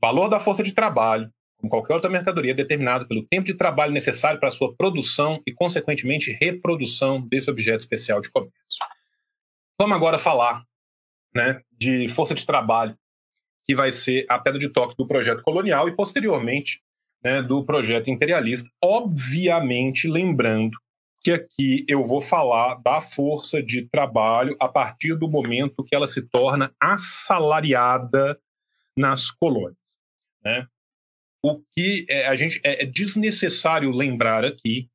Valor 0.00 0.28
da 0.28 0.38
força 0.38 0.62
de 0.62 0.72
trabalho, 0.72 1.30
como 1.58 1.70
qualquer 1.70 1.94
outra 1.94 2.10
mercadoria, 2.10 2.52
é 2.52 2.54
determinado 2.54 3.06
pelo 3.06 3.26
tempo 3.26 3.44
de 3.44 3.54
trabalho 3.54 3.92
necessário 3.92 4.40
para 4.40 4.48
a 4.48 4.52
sua 4.52 4.74
produção 4.74 5.42
e, 5.46 5.52
consequentemente, 5.52 6.32
reprodução 6.32 7.20
desse 7.20 7.50
objeto 7.50 7.80
especial 7.80 8.20
de 8.20 8.30
comércio. 8.30 8.54
Vamos 9.78 9.96
agora 9.96 10.18
falar 10.18 10.64
né, 11.34 11.60
de 11.72 12.08
força 12.08 12.34
de 12.34 12.46
trabalho 12.46 12.96
que 13.64 13.74
vai 13.74 13.92
ser 13.92 14.24
a 14.28 14.38
pedra 14.38 14.58
de 14.58 14.68
toque 14.68 14.96
do 14.96 15.06
projeto 15.06 15.42
colonial 15.42 15.88
e, 15.88 15.94
posteriormente, 15.94 16.80
né, 17.22 17.42
do 17.42 17.64
projeto 17.64 18.10
imperialista. 18.10 18.68
Obviamente, 18.82 20.08
lembrando 20.08 20.78
que 21.22 21.32
aqui 21.32 21.84
eu 21.88 22.02
vou 22.02 22.20
falar 22.20 22.76
da 22.76 23.00
força 23.00 23.62
de 23.62 23.82
trabalho 23.82 24.56
a 24.58 24.68
partir 24.68 25.14
do 25.16 25.28
momento 25.28 25.84
que 25.84 25.94
ela 25.94 26.06
se 26.06 26.22
torna 26.22 26.74
assalariada 26.80 28.38
nas 28.96 29.30
colônias. 29.30 29.76
Né? 30.42 30.66
O 31.42 31.58
que 31.72 32.06
é, 32.08 32.26
a 32.26 32.36
gente 32.36 32.60
é, 32.64 32.82
é 32.82 32.86
desnecessário 32.86 33.90
lembrar 33.90 34.44
aqui 34.44 34.88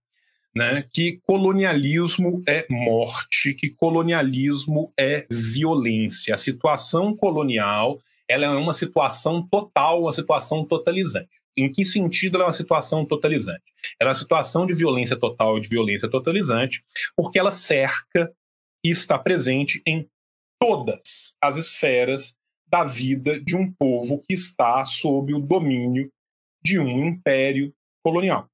né, 0.56 0.88
que 0.94 1.20
colonialismo 1.24 2.42
é 2.48 2.66
morte, 2.70 3.54
que 3.54 3.70
colonialismo 3.70 4.94
é 4.98 5.28
violência. 5.30 6.34
A 6.34 6.38
situação 6.38 7.16
colonial 7.16 8.00
ela 8.28 8.46
é 8.46 8.50
uma 8.50 8.74
situação 8.74 9.48
total, 9.48 10.02
uma 10.02 10.14
situação 10.14 10.66
totalizante. 10.66 11.30
Em 11.58 11.72
que 11.72 11.86
sentido 11.86 12.36
ela 12.36 12.46
é 12.46 12.48
uma 12.48 12.54
situação 12.54 13.06
totalizante? 13.06 13.64
Ela 14.00 14.10
é 14.10 14.14
uma 14.14 14.20
situação 14.20 14.66
de 14.66 14.74
violência 14.74 15.16
total 15.16 15.58
e 15.58 15.62
de 15.62 15.70
violência 15.70 16.10
totalizante, 16.10 16.84
porque 17.16 17.40
ela 17.40 17.52
cerca 17.52 18.34
e 18.84 18.90
está 18.90 19.18
presente 19.18 19.82
em 19.86 20.08
todas 20.60 21.36
as 21.42 21.58
esferas 21.58 22.36
da 22.68 22.84
vida 22.84 23.40
de 23.40 23.56
um 23.56 23.72
povo 23.72 24.22
que 24.22 24.34
está 24.34 24.84
sob 24.84 25.34
o 25.34 25.40
domínio 25.40 26.12
de 26.64 26.80
um 26.80 27.08
império 27.08 27.74
colonial. 28.04 28.50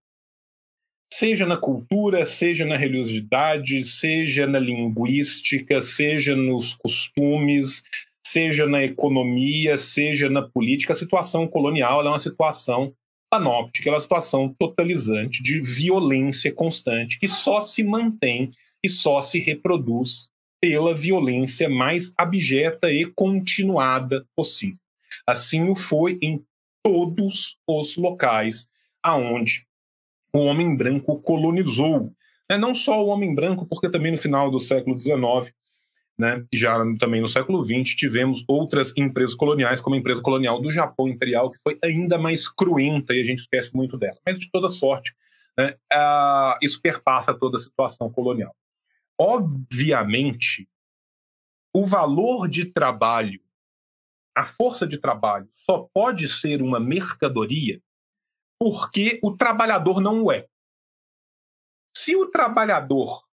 Seja 1.14 1.45
na 1.45 1.58
cultura, 1.58 2.26
seja 2.26 2.66
na 2.66 2.78
religiosidade, 2.78 3.84
seja 3.84 4.47
na 4.47 4.60
linguística, 4.60 5.82
seja 5.82 6.36
nos 6.36 6.74
costumes, 6.74 7.84
seja 8.32 8.65
na 8.65 8.82
economia, 8.82 9.77
seja 9.77 10.29
na 10.29 10.41
política, 10.41 10.93
a 10.93 10.95
situação 10.95 11.45
colonial 11.45 12.05
é 12.05 12.09
uma 12.09 12.17
situação 12.17 12.93
panóptica, 13.29 13.89
é 13.89 13.93
uma 13.93 13.99
situação 13.99 14.55
totalizante 14.57 15.43
de 15.43 15.61
violência 15.61 16.53
constante 16.53 17.19
que 17.19 17.27
só 17.27 17.59
se 17.59 17.84
mantém 17.84 18.51
e 18.82 18.88
só 18.88 19.21
se 19.21 19.38
reproduz 19.38 20.32
pela 20.61 20.95
violência 20.95 21.67
mais 21.67 22.13
abjeta 22.17 22.89
e 22.89 23.05
continuada 23.05 24.25
possível. 24.36 24.79
Assim 25.27 25.67
o 25.67 25.75
foi 25.75 26.17
em 26.21 26.41
todos 26.84 27.57
os 27.67 27.97
locais 27.97 28.65
aonde 29.03 29.65
o 30.34 30.39
homem 30.39 30.75
branco 30.75 31.19
colonizou. 31.21 32.13
Não 32.59 32.73
só 32.73 33.03
o 33.03 33.07
homem 33.07 33.34
branco, 33.36 33.65
porque 33.65 33.89
também 33.89 34.11
no 34.11 34.17
final 34.17 34.49
do 34.49 34.59
século 34.59 34.99
XIX 34.99 35.53
né? 36.22 36.39
Já 36.53 36.78
também 36.99 37.19
no 37.19 37.28
século 37.28 37.63
XX 37.63 37.95
tivemos 37.95 38.45
outras 38.47 38.93
empresas 38.95 39.34
coloniais, 39.34 39.82
como 39.82 39.95
a 39.95 39.97
empresa 39.97 40.22
colonial 40.22 40.61
do 40.61 40.69
Japão 40.69 41.07
Imperial, 41.07 41.49
que 41.49 41.57
foi 41.57 41.80
ainda 41.84 42.19
mais 42.19 42.47
cruenta 42.47 43.11
e 43.15 43.22
a 43.22 43.26
gente 43.26 43.39
esquece 43.39 43.76
muito 43.76 43.97
dela. 43.97 44.19
Mas 44.24 44.39
de 44.39 44.47
toda 44.51 44.69
sorte, 44.69 45.15
né, 45.57 45.76
isso 46.61 46.80
perpassa 46.80 47.34
toda 47.34 47.57
a 47.57 47.59
situação 47.59 48.07
colonial. 48.11 48.55
Obviamente, 49.19 50.69
o 51.76 51.88
valor 51.88 52.47
de 52.47 52.65
trabalho, 52.65 53.41
a 54.38 54.45
força 54.45 54.86
de 54.86 54.99
trabalho, 54.99 55.49
só 55.65 55.89
pode 55.91 56.30
ser 56.30 56.61
uma 56.61 56.80
mercadoria 56.80 57.82
porque 58.59 59.19
o 59.24 59.36
trabalhador 59.36 59.99
não 59.99 60.22
o 60.22 60.32
é. 60.32 60.45
Se 61.97 62.15
o 62.15 62.28
trabalhador 62.28 63.24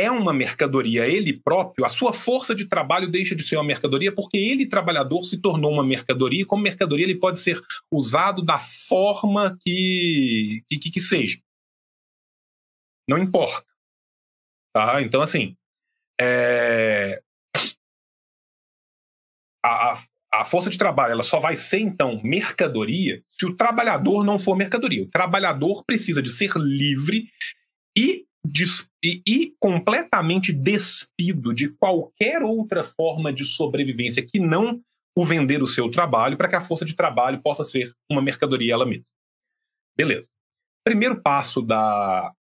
é 0.00 0.10
uma 0.10 0.32
mercadoria 0.32 1.06
ele 1.06 1.32
próprio, 1.32 1.84
a 1.84 1.88
sua 1.88 2.12
força 2.12 2.54
de 2.54 2.66
trabalho 2.66 3.10
deixa 3.10 3.36
de 3.36 3.42
ser 3.42 3.56
uma 3.56 3.64
mercadoria 3.64 4.14
porque 4.14 4.38
ele, 4.38 4.66
trabalhador, 4.66 5.22
se 5.24 5.38
tornou 5.38 5.72
uma 5.72 5.84
mercadoria 5.84 6.42
e, 6.42 6.46
como 6.46 6.62
mercadoria, 6.62 7.04
ele 7.04 7.18
pode 7.18 7.40
ser 7.40 7.60
usado 7.90 8.42
da 8.42 8.58
forma 8.58 9.58
que, 9.60 10.62
que, 10.68 10.90
que 10.90 11.00
seja. 11.00 11.38
Não 13.08 13.18
importa. 13.18 13.66
Tá? 14.72 15.02
Então, 15.02 15.20
assim, 15.20 15.56
é... 16.20 17.20
a, 19.64 19.94
a, 20.32 20.44
força 20.44 20.70
de 20.70 20.78
trabalho 20.78 21.12
ela 21.12 21.22
só 21.22 21.38
vai 21.40 21.56
ser, 21.56 21.80
então, 21.80 22.20
mercadoria 22.22 23.22
se 23.32 23.44
o 23.44 23.56
trabalhador 23.56 24.24
não 24.24 24.38
for 24.38 24.56
mercadoria. 24.56 25.02
O 25.02 25.10
trabalhador 25.10 25.84
precisa 25.84 26.22
de 26.22 26.30
ser 26.30 26.52
livre 26.56 27.28
e 27.96 28.26
e, 29.02 29.22
e, 29.26 29.54
completamente 29.58 30.52
despido 30.52 31.52
de 31.54 31.68
qualquer 31.68 32.42
outra 32.42 32.82
forma 32.82 33.32
de 33.32 33.44
sobrevivência 33.44 34.24
que 34.24 34.38
não 34.38 34.80
o 35.14 35.24
vender 35.24 35.62
o 35.62 35.66
seu 35.66 35.90
trabalho 35.90 36.36
para 36.36 36.48
que 36.48 36.56
a 36.56 36.60
força 36.60 36.84
de 36.84 36.94
trabalho 36.94 37.42
possa 37.42 37.64
ser 37.64 37.94
uma 38.10 38.22
mercadoria 38.22 38.72
ela 38.72 38.86
mesma. 38.86 39.04
Beleza. 39.96 40.30
Primeiro 40.84 41.20
passo 41.20 41.60
da, 41.60 42.32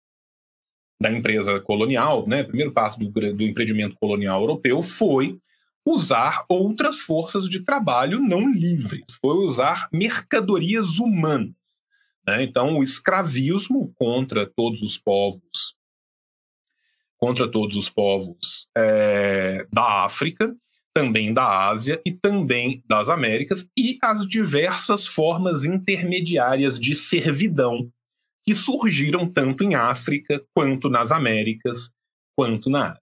da 1.02 1.12
empresa 1.12 1.60
colonial, 1.60 2.28
né, 2.28 2.44
primeiro 2.44 2.72
passo 2.72 3.00
do, 3.00 3.10
do 3.10 3.44
empreendimento 3.44 3.96
colonial 4.00 4.42
europeu 4.42 4.82
foi 4.82 5.38
usar 5.86 6.46
outras 6.48 7.00
forças 7.00 7.50
de 7.50 7.62
trabalho 7.62 8.20
não 8.20 8.50
livres, 8.50 9.18
foi 9.20 9.38
usar 9.38 9.90
mercadorias 9.92 11.00
humanas. 11.00 11.56
Né? 12.26 12.44
Então, 12.44 12.78
o 12.78 12.84
escravismo 12.84 13.92
contra 13.96 14.50
todos 14.50 14.82
os 14.82 14.98
povos 14.98 15.79
contra 17.20 17.52
todos 17.52 17.76
os 17.76 17.90
povos 17.90 18.68
é, 18.78 19.68
da 19.72 20.06
África, 20.06 20.56
também 20.94 21.34
da 21.34 21.68
Ásia 21.68 22.02
e 22.06 22.12
também 22.12 22.84
das 22.88 23.10
Américas, 23.10 23.70
e 23.78 23.98
as 24.02 24.26
diversas 24.26 25.06
formas 25.06 25.66
intermediárias 25.66 26.80
de 26.80 26.96
servidão 26.96 27.92
que 28.46 28.56
surgiram 28.56 29.30
tanto 29.32 29.64
em 29.64 29.76
África, 29.76 30.44
quanto 30.56 30.90
nas 30.90 31.12
Américas, 31.12 31.92
quanto 32.36 32.70
na 32.70 32.92
Ásia. 32.92 33.02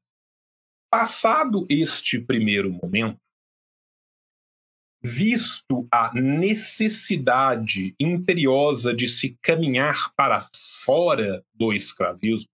Passado 0.91 1.68
este 1.70 2.20
primeiro 2.20 2.72
momento, 2.72 3.20
visto 5.03 5.88
a 5.91 6.11
necessidade 6.13 7.95
imperiosa 7.99 8.93
de 8.93 9.07
se 9.07 9.38
caminhar 9.41 10.11
para 10.15 10.45
fora 10.84 11.43
do 11.53 11.72
escravismo, 11.72 12.49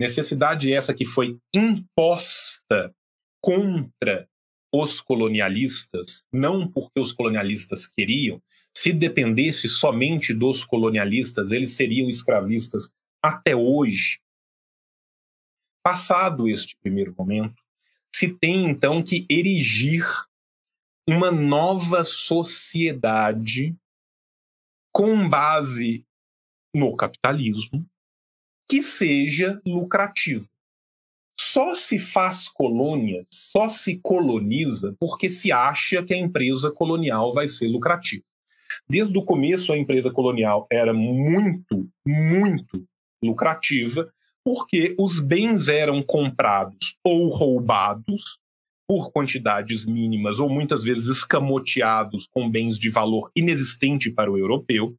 Necessidade 0.00 0.72
essa 0.72 0.94
que 0.94 1.04
foi 1.04 1.38
imposta 1.54 2.94
contra 3.40 4.28
os 4.72 5.00
colonialistas, 5.00 6.26
não 6.32 6.66
porque 6.66 6.98
os 6.98 7.12
colonialistas 7.12 7.86
queriam. 7.86 8.42
Se 8.74 8.92
dependesse 8.92 9.68
somente 9.68 10.32
dos 10.32 10.64
colonialistas, 10.64 11.50
eles 11.50 11.76
seriam 11.76 12.08
escravistas 12.08 12.90
até 13.22 13.54
hoje. 13.54 14.20
Passado 15.84 16.48
este 16.48 16.76
primeiro 16.76 17.14
momento, 17.16 17.62
se 18.14 18.32
tem 18.32 18.70
então 18.70 19.02
que 19.02 19.26
erigir 19.28 20.04
uma 21.08 21.30
nova 21.30 22.04
sociedade 22.04 23.76
com 24.92 25.28
base 25.28 26.06
no 26.74 26.96
capitalismo, 26.96 27.86
que 28.72 28.80
seja 28.80 29.60
lucrativo. 29.66 30.48
Só 31.38 31.74
se 31.74 31.98
faz 31.98 32.48
colônias, 32.48 33.28
só 33.30 33.68
se 33.68 34.00
coloniza 34.02 34.96
porque 34.98 35.28
se 35.28 35.52
acha 35.52 36.02
que 36.02 36.14
a 36.14 36.16
empresa 36.16 36.70
colonial 36.70 37.34
vai 37.34 37.46
ser 37.46 37.68
lucrativa. 37.68 38.24
Desde 38.88 39.18
o 39.18 39.22
começo, 39.22 39.74
a 39.74 39.76
empresa 39.76 40.10
colonial 40.10 40.66
era 40.72 40.94
muito, 40.94 41.86
muito 42.06 42.88
lucrativa, 43.22 44.10
porque 44.42 44.96
os 44.98 45.20
bens 45.20 45.68
eram 45.68 46.02
comprados 46.02 46.96
ou 47.04 47.28
roubados 47.28 48.38
por 48.88 49.12
quantidades 49.12 49.84
mínimas, 49.84 50.40
ou 50.40 50.48
muitas 50.48 50.82
vezes 50.82 51.08
escamoteados 51.08 52.26
com 52.26 52.50
bens 52.50 52.78
de 52.78 52.88
valor 52.88 53.30
inexistente 53.36 54.10
para 54.10 54.32
o 54.32 54.38
europeu, 54.38 54.96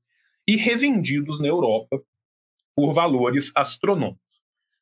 e 0.48 0.58
revendidos 0.58 1.40
na 1.40 1.48
Europa 1.48 2.00
por 2.76 2.94
valores 2.94 3.52
astronômicos. 3.56 4.22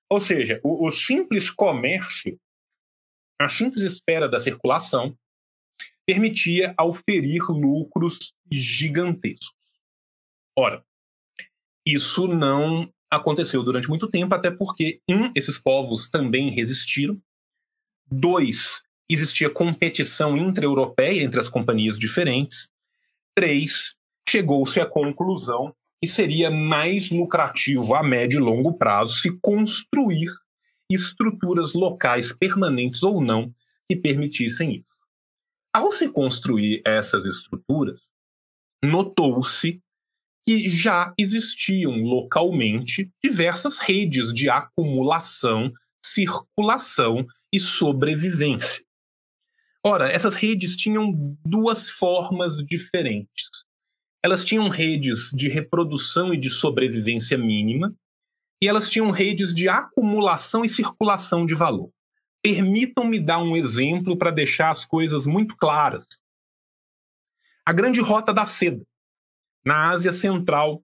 Ou 0.09 0.19
seja, 0.19 0.59
o, 0.63 0.87
o 0.87 0.91
simples 0.91 1.49
comércio, 1.49 2.39
a 3.39 3.47
simples 3.47 3.83
esfera 3.83 4.27
da 4.27 4.39
circulação, 4.39 5.17
permitia 6.05 6.73
auferir 6.77 7.43
lucros 7.49 8.33
gigantescos. 8.51 9.55
Ora, 10.57 10.83
isso 11.85 12.27
não 12.27 12.91
aconteceu 13.09 13.63
durante 13.63 13.89
muito 13.89 14.09
tempo, 14.09 14.33
até 14.35 14.51
porque, 14.51 15.01
um, 15.09 15.31
esses 15.35 15.57
povos 15.57 16.09
também 16.09 16.49
resistiram, 16.49 17.21
dois, 18.09 18.83
existia 19.09 19.49
competição 19.49 20.37
intra-europeia 20.37 21.21
entre 21.21 21.39
as 21.39 21.49
companhias 21.49 21.97
diferentes, 21.97 22.69
três, 23.35 23.95
chegou-se 24.27 24.79
à 24.79 24.85
conclusão 24.85 25.75
e 26.03 26.07
seria 26.07 26.49
mais 26.49 27.11
lucrativo 27.11 27.93
a 27.93 28.01
médio 28.03 28.39
e 28.39 28.43
longo 28.43 28.73
prazo 28.77 29.19
se 29.19 29.31
construir 29.39 30.29
estruturas 30.89 31.73
locais 31.73 32.33
permanentes 32.33 33.03
ou 33.03 33.21
não 33.21 33.53
que 33.87 33.95
permitissem 33.95 34.77
isso. 34.77 35.01
Ao 35.73 35.91
se 35.91 36.09
construir 36.09 36.81
essas 36.85 37.25
estruturas, 37.25 38.01
notou-se 38.83 39.81
que 40.45 40.69
já 40.69 41.13
existiam 41.17 41.95
localmente 41.97 43.11
diversas 43.23 43.77
redes 43.77 44.33
de 44.33 44.49
acumulação, 44.49 45.71
circulação 46.03 47.25
e 47.53 47.59
sobrevivência. 47.59 48.83
Ora, 49.85 50.09
essas 50.09 50.35
redes 50.35 50.75
tinham 50.75 51.37
duas 51.45 51.89
formas 51.89 52.57
diferentes. 52.57 53.50
Elas 54.23 54.45
tinham 54.45 54.69
redes 54.69 55.31
de 55.31 55.47
reprodução 55.47 56.33
e 56.33 56.37
de 56.37 56.49
sobrevivência 56.49 57.37
mínima, 57.37 57.95
e 58.61 58.67
elas 58.67 58.89
tinham 58.89 59.09
redes 59.09 59.55
de 59.55 59.67
acumulação 59.67 60.63
e 60.63 60.69
circulação 60.69 61.45
de 61.45 61.55
valor. 61.55 61.91
Permitam-me 62.43 63.19
dar 63.19 63.39
um 63.39 63.55
exemplo 63.55 64.17
para 64.17 64.31
deixar 64.31 64.69
as 64.69 64.85
coisas 64.85 65.25
muito 65.25 65.55
claras. 65.57 66.07
A 67.65 67.73
Grande 67.73 68.01
Rota 68.01 68.33
da 68.33 68.45
Seda, 68.45 68.83
na 69.65 69.89
Ásia 69.89 70.11
Central, 70.11 70.83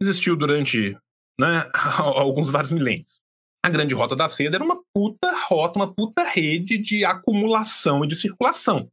existiu 0.00 0.36
durante 0.36 0.96
né, 1.38 1.70
alguns 1.98 2.50
vários 2.50 2.70
milênios 2.70 3.20
a 3.62 3.68
Grande 3.68 3.94
Rota 3.94 4.16
da 4.16 4.26
Seda 4.26 4.56
era 4.56 4.64
uma 4.64 4.80
puta 4.94 5.32
rota, 5.48 5.78
uma 5.78 5.94
puta 5.94 6.22
rede 6.22 6.78
de 6.78 7.04
acumulação 7.04 8.04
e 8.04 8.08
de 8.08 8.16
circulação. 8.16 8.90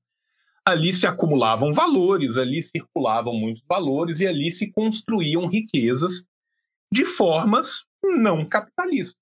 Ali 0.68 0.92
se 0.92 1.08
acumulavam 1.08 1.72
valores, 1.72 2.36
ali 2.36 2.62
circulavam 2.62 3.34
muitos 3.34 3.64
valores 3.68 4.20
e 4.20 4.28
ali 4.28 4.52
se 4.52 4.70
construíam 4.70 5.48
riquezas 5.48 6.26
de 6.92 7.06
formas 7.06 7.86
não 8.04 8.46
capitalistas, 8.46 9.22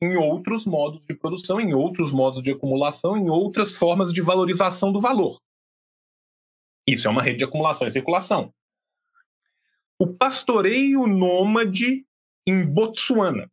em 0.00 0.16
outros 0.16 0.64
modos 0.64 1.04
de 1.04 1.14
produção, 1.14 1.60
em 1.60 1.74
outros 1.74 2.12
modos 2.12 2.40
de 2.40 2.52
acumulação, 2.52 3.16
em 3.16 3.28
outras 3.28 3.74
formas 3.74 4.12
de 4.12 4.20
valorização 4.20 4.92
do 4.92 5.00
valor. 5.00 5.40
Isso 6.88 7.08
é 7.08 7.10
uma 7.10 7.22
rede 7.22 7.38
de 7.38 7.44
acumulação 7.44 7.88
e 7.88 7.90
circulação. 7.90 8.52
O 9.98 10.06
pastoreio 10.06 11.06
nômade 11.06 12.06
em 12.46 12.64
Botsuana 12.64 13.50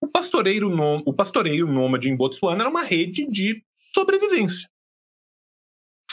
o 0.00 0.08
pastoreiro, 0.08 0.70
nôm, 0.70 1.02
o 1.04 1.12
pastoreio 1.12 1.66
nômade 1.66 2.08
em 2.08 2.16
Botsuana 2.16 2.62
era 2.62 2.70
uma 2.70 2.82
rede 2.82 3.26
de 3.26 3.62
sobrevivência. 3.94 4.69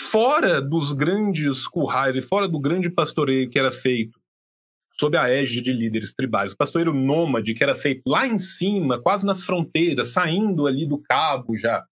Fora 0.10 0.62
dos 0.62 0.94
grandes 0.94 1.68
currais 1.68 2.16
e 2.16 2.22
fora 2.22 2.48
do 2.48 2.60
grande 2.60 2.90
pastoreio 2.90 3.50
que 3.50 3.60
era 3.60 3.70
feito 3.70 4.18
sob 5.00 5.18
a 5.18 5.30
égide 5.30 5.62
de 5.62 5.74
líderes 5.74 6.14
tribais, 6.14 6.54
o 6.54 6.58
pastoreiro 6.58 6.94
nômade 6.94 7.54
que 7.54 7.62
era 7.62 7.76
feito 7.76 8.02
lá 8.08 8.26
em 8.26 8.38
cima, 8.38 9.00
quase 9.00 9.26
nas 9.26 9.44
fronteiras, 9.44 10.08
saindo 10.08 10.66
ali 10.66 10.88
do 10.88 10.98
cabo 10.98 11.58
já, 11.58 11.86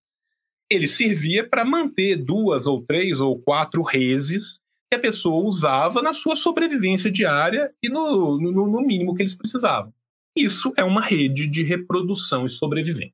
ele 0.72 0.88
servia 0.88 1.48
para 1.48 1.66
manter 1.66 2.16
duas 2.16 2.66
ou 2.66 2.82
três 2.82 3.20
ou 3.20 3.38
quatro 3.38 3.84
reses 3.84 4.62
que 4.90 4.96
a 4.96 5.00
pessoa 5.00 5.44
usava 5.44 6.02
na 6.02 6.14
sua 6.14 6.38
sobrevivência 6.38 7.12
diária 7.12 7.72
e 7.84 7.90
no, 7.90 8.40
no, 8.40 8.66
no 8.66 8.82
mínimo 8.82 9.14
que 9.14 9.24
eles 9.24 9.36
precisavam. 9.36 9.94
Isso 10.36 10.74
é 10.78 10.84
uma 10.84 11.02
rede 11.02 11.48
de 11.48 11.64
reprodução 11.64 12.46
e 12.46 12.50
sobrevivência. 12.50 13.14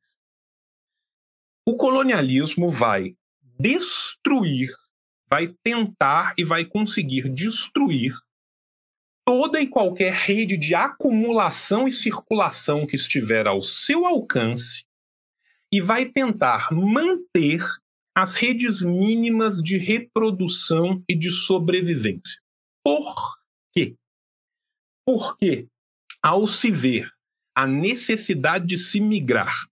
O 1.68 1.76
colonialismo 1.76 2.70
vai 2.70 3.16
destruir, 3.60 4.72
vai 5.32 5.55
tentar 5.63 6.34
e 6.38 6.43
vai 6.43 6.65
conseguir 6.65 7.29
destruir 7.29 8.19
toda 9.25 9.61
e 9.61 9.67
qualquer 9.67 10.11
rede 10.11 10.57
de 10.57 10.75
acumulação 10.75 11.88
e 11.88 11.91
circulação 11.91 12.86
que 12.86 12.97
estiver 12.97 13.47
ao 13.47 13.61
seu 13.61 14.05
alcance 14.05 14.84
e 15.71 15.79
vai 15.79 16.05
tentar 16.05 16.67
manter 16.73 17.63
as 18.13 18.36
redes 18.36 18.82
mínimas 18.82 19.61
de 19.61 19.77
reprodução 19.77 21.01
e 21.07 21.15
de 21.15 21.32
sobrevivência. 21.32 22.41
Por 22.84 23.39
quê? 23.73 23.95
Porque 25.05 25.67
ao 26.21 26.45
se 26.45 26.69
ver 26.69 27.09
a 27.55 27.65
necessidade 27.65 28.67
de 28.67 28.77
se 28.77 28.99
migrar 28.99 29.65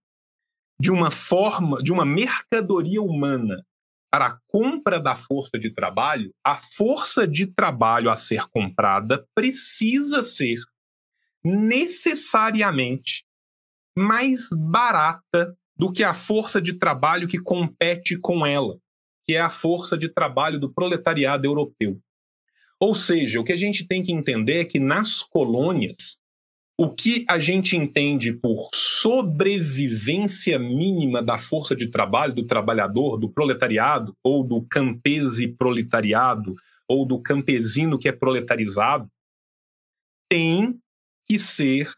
de 0.80 0.90
uma 0.90 1.10
forma, 1.10 1.82
de 1.82 1.92
uma 1.92 2.06
mercadoria 2.06 3.02
humana 3.02 3.62
para 4.10 4.26
a 4.26 4.38
compra 4.48 4.98
da 4.98 5.14
força 5.14 5.58
de 5.58 5.72
trabalho, 5.72 6.34
a 6.44 6.56
força 6.56 7.26
de 7.26 7.46
trabalho 7.46 8.10
a 8.10 8.16
ser 8.16 8.48
comprada 8.48 9.24
precisa 9.34 10.22
ser 10.22 10.58
necessariamente 11.44 13.24
mais 13.96 14.48
barata 14.52 15.56
do 15.76 15.90
que 15.90 16.02
a 16.02 16.12
força 16.12 16.60
de 16.60 16.74
trabalho 16.74 17.26
que 17.26 17.38
compete 17.38 18.18
com 18.18 18.44
ela, 18.44 18.78
que 19.24 19.34
é 19.34 19.40
a 19.40 19.48
força 19.48 19.96
de 19.96 20.08
trabalho 20.08 20.60
do 20.60 20.72
proletariado 20.72 21.46
europeu. 21.46 21.98
Ou 22.78 22.94
seja, 22.94 23.40
o 23.40 23.44
que 23.44 23.52
a 23.52 23.56
gente 23.56 23.86
tem 23.86 24.02
que 24.02 24.12
entender 24.12 24.60
é 24.60 24.64
que 24.64 24.78
nas 24.78 25.22
colônias 25.22 26.19
o 26.82 26.88
que 26.88 27.26
a 27.28 27.38
gente 27.38 27.76
entende 27.76 28.32
por 28.32 28.70
sobrevivência 28.72 30.58
mínima 30.58 31.22
da 31.22 31.36
força 31.36 31.76
de 31.76 31.90
trabalho 31.90 32.34
do 32.34 32.46
trabalhador, 32.46 33.18
do 33.18 33.28
proletariado, 33.28 34.16
ou 34.24 34.42
do 34.42 34.62
campese 34.62 35.46
proletariado, 35.46 36.54
ou 36.88 37.04
do 37.04 37.20
campesino 37.20 37.98
que 37.98 38.08
é 38.08 38.12
proletarizado, 38.12 39.06
tem 40.26 40.80
que 41.28 41.38
ser 41.38 41.92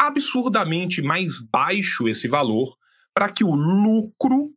absurdamente 0.00 1.02
mais 1.02 1.42
baixo 1.42 2.08
esse 2.08 2.26
valor 2.26 2.78
para 3.12 3.30
que 3.30 3.44
o 3.44 3.54
lucro 3.54 4.54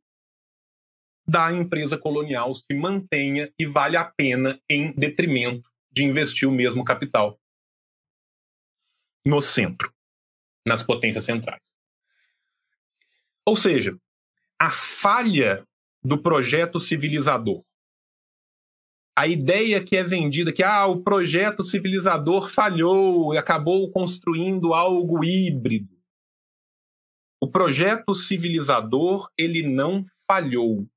da 1.27 1.51
empresa 1.51 1.97
colonial 1.97 2.53
se 2.53 2.73
mantenha 2.73 3.51
e 3.59 3.65
vale 3.65 3.97
a 3.97 4.05
pena 4.05 4.57
em 4.69 4.93
detrimento 4.93 5.69
de 5.91 6.05
investir 6.05 6.47
o 6.47 6.53
mesmo 6.53 6.85
capital 6.85 7.37
no 9.27 9.41
centro, 9.41 9.93
nas 10.65 10.81
potências 10.81 11.25
centrais. 11.25 11.61
Ou 13.45 13.55
seja, 13.55 13.97
a 14.59 14.71
falha 14.71 15.67
do 16.01 16.21
projeto 16.21 16.79
civilizador, 16.79 17.63
a 19.17 19.27
ideia 19.27 19.83
que 19.83 19.97
é 19.97 20.03
vendida 20.03 20.53
que 20.53 20.63
ah, 20.63 20.85
o 20.85 21.03
projeto 21.03 21.63
civilizador 21.63 22.49
falhou 22.49 23.33
e 23.33 23.37
acabou 23.37 23.91
construindo 23.91 24.73
algo 24.73 25.23
híbrido. 25.23 25.97
O 27.41 27.49
projeto 27.49 28.15
civilizador 28.15 29.29
ele 29.37 29.61
não 29.63 30.03
falhou. 30.25 30.87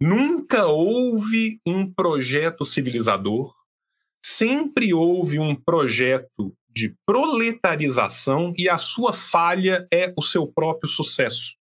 Nunca 0.00 0.66
houve 0.66 1.60
um 1.64 1.92
projeto 1.92 2.64
civilizador 2.64 3.54
sempre 4.26 4.92
houve 4.92 5.38
um 5.38 5.54
projeto 5.54 6.52
de 6.68 6.96
proletarização 7.06 8.52
e 8.58 8.68
a 8.68 8.76
sua 8.76 9.12
falha 9.12 9.86
é 9.92 10.12
o 10.16 10.22
seu 10.22 10.50
próprio 10.52 10.90
sucesso. 10.90 11.56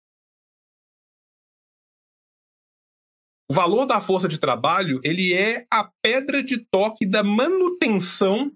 O 3.50 3.54
valor 3.54 3.84
da 3.84 4.00
força 4.00 4.28
de 4.28 4.38
trabalho 4.38 5.00
ele 5.02 5.34
é 5.34 5.66
a 5.70 5.90
pedra 6.00 6.42
de 6.42 6.64
toque 6.64 7.04
da 7.04 7.24
manutenção 7.24 8.50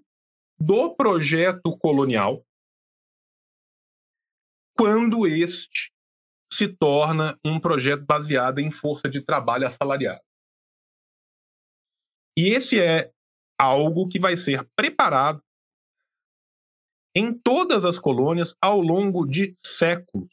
do 0.57 0.95
projeto 0.95 1.77
colonial 1.77 2.43
quando 4.75 5.27
este 5.27 5.91
se 6.51 6.67
torna 6.67 7.37
um 7.45 7.59
projeto 7.59 8.05
baseado 8.05 8.59
em 8.59 8.71
força 8.71 9.09
de 9.09 9.21
trabalho 9.21 9.67
assalariada. 9.67 10.23
E 12.37 12.49
esse 12.49 12.79
é 12.79 13.11
algo 13.57 14.07
que 14.07 14.19
vai 14.19 14.35
ser 14.35 14.67
preparado 14.75 15.41
em 17.15 17.33
todas 17.33 17.83
as 17.83 17.97
colônias 17.97 18.55
ao 18.61 18.79
longo 18.79 19.25
de 19.25 19.55
séculos. 19.57 20.29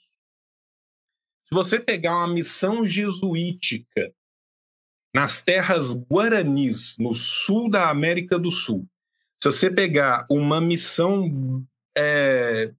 Se 1.48 1.54
você 1.54 1.80
pegar 1.80 2.16
uma 2.16 2.32
missão 2.32 2.84
jesuítica 2.84 4.12
nas 5.14 5.42
terras 5.42 5.94
guaranis, 5.94 6.96
no 6.98 7.14
sul 7.14 7.70
da 7.70 7.88
América 7.88 8.38
do 8.38 8.50
Sul, 8.50 8.86
se 9.42 9.50
você 9.50 9.70
pegar 9.70 10.26
uma 10.30 10.60
missão 10.60 11.64
é, 11.96 12.72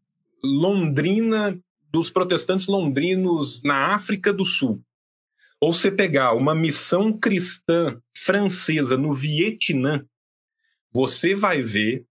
londrina 0.43 1.59
dos 1.91 2.11
protestantes 2.11 2.67
londrinos 2.67 3.63
na 3.63 3.95
África 3.95 4.33
do 4.33 4.43
Sul, 4.43 4.83
ou 5.59 5.73
você 5.73 5.89
pegar 5.89 6.33
uma 6.33 6.53
missão 6.53 7.17
cristã 7.17 7.99
francesa 8.15 8.97
no 8.97 9.13
Vietnã, 9.13 10.05
você 10.95 11.35
vai 11.35 11.61
ver 11.61 12.05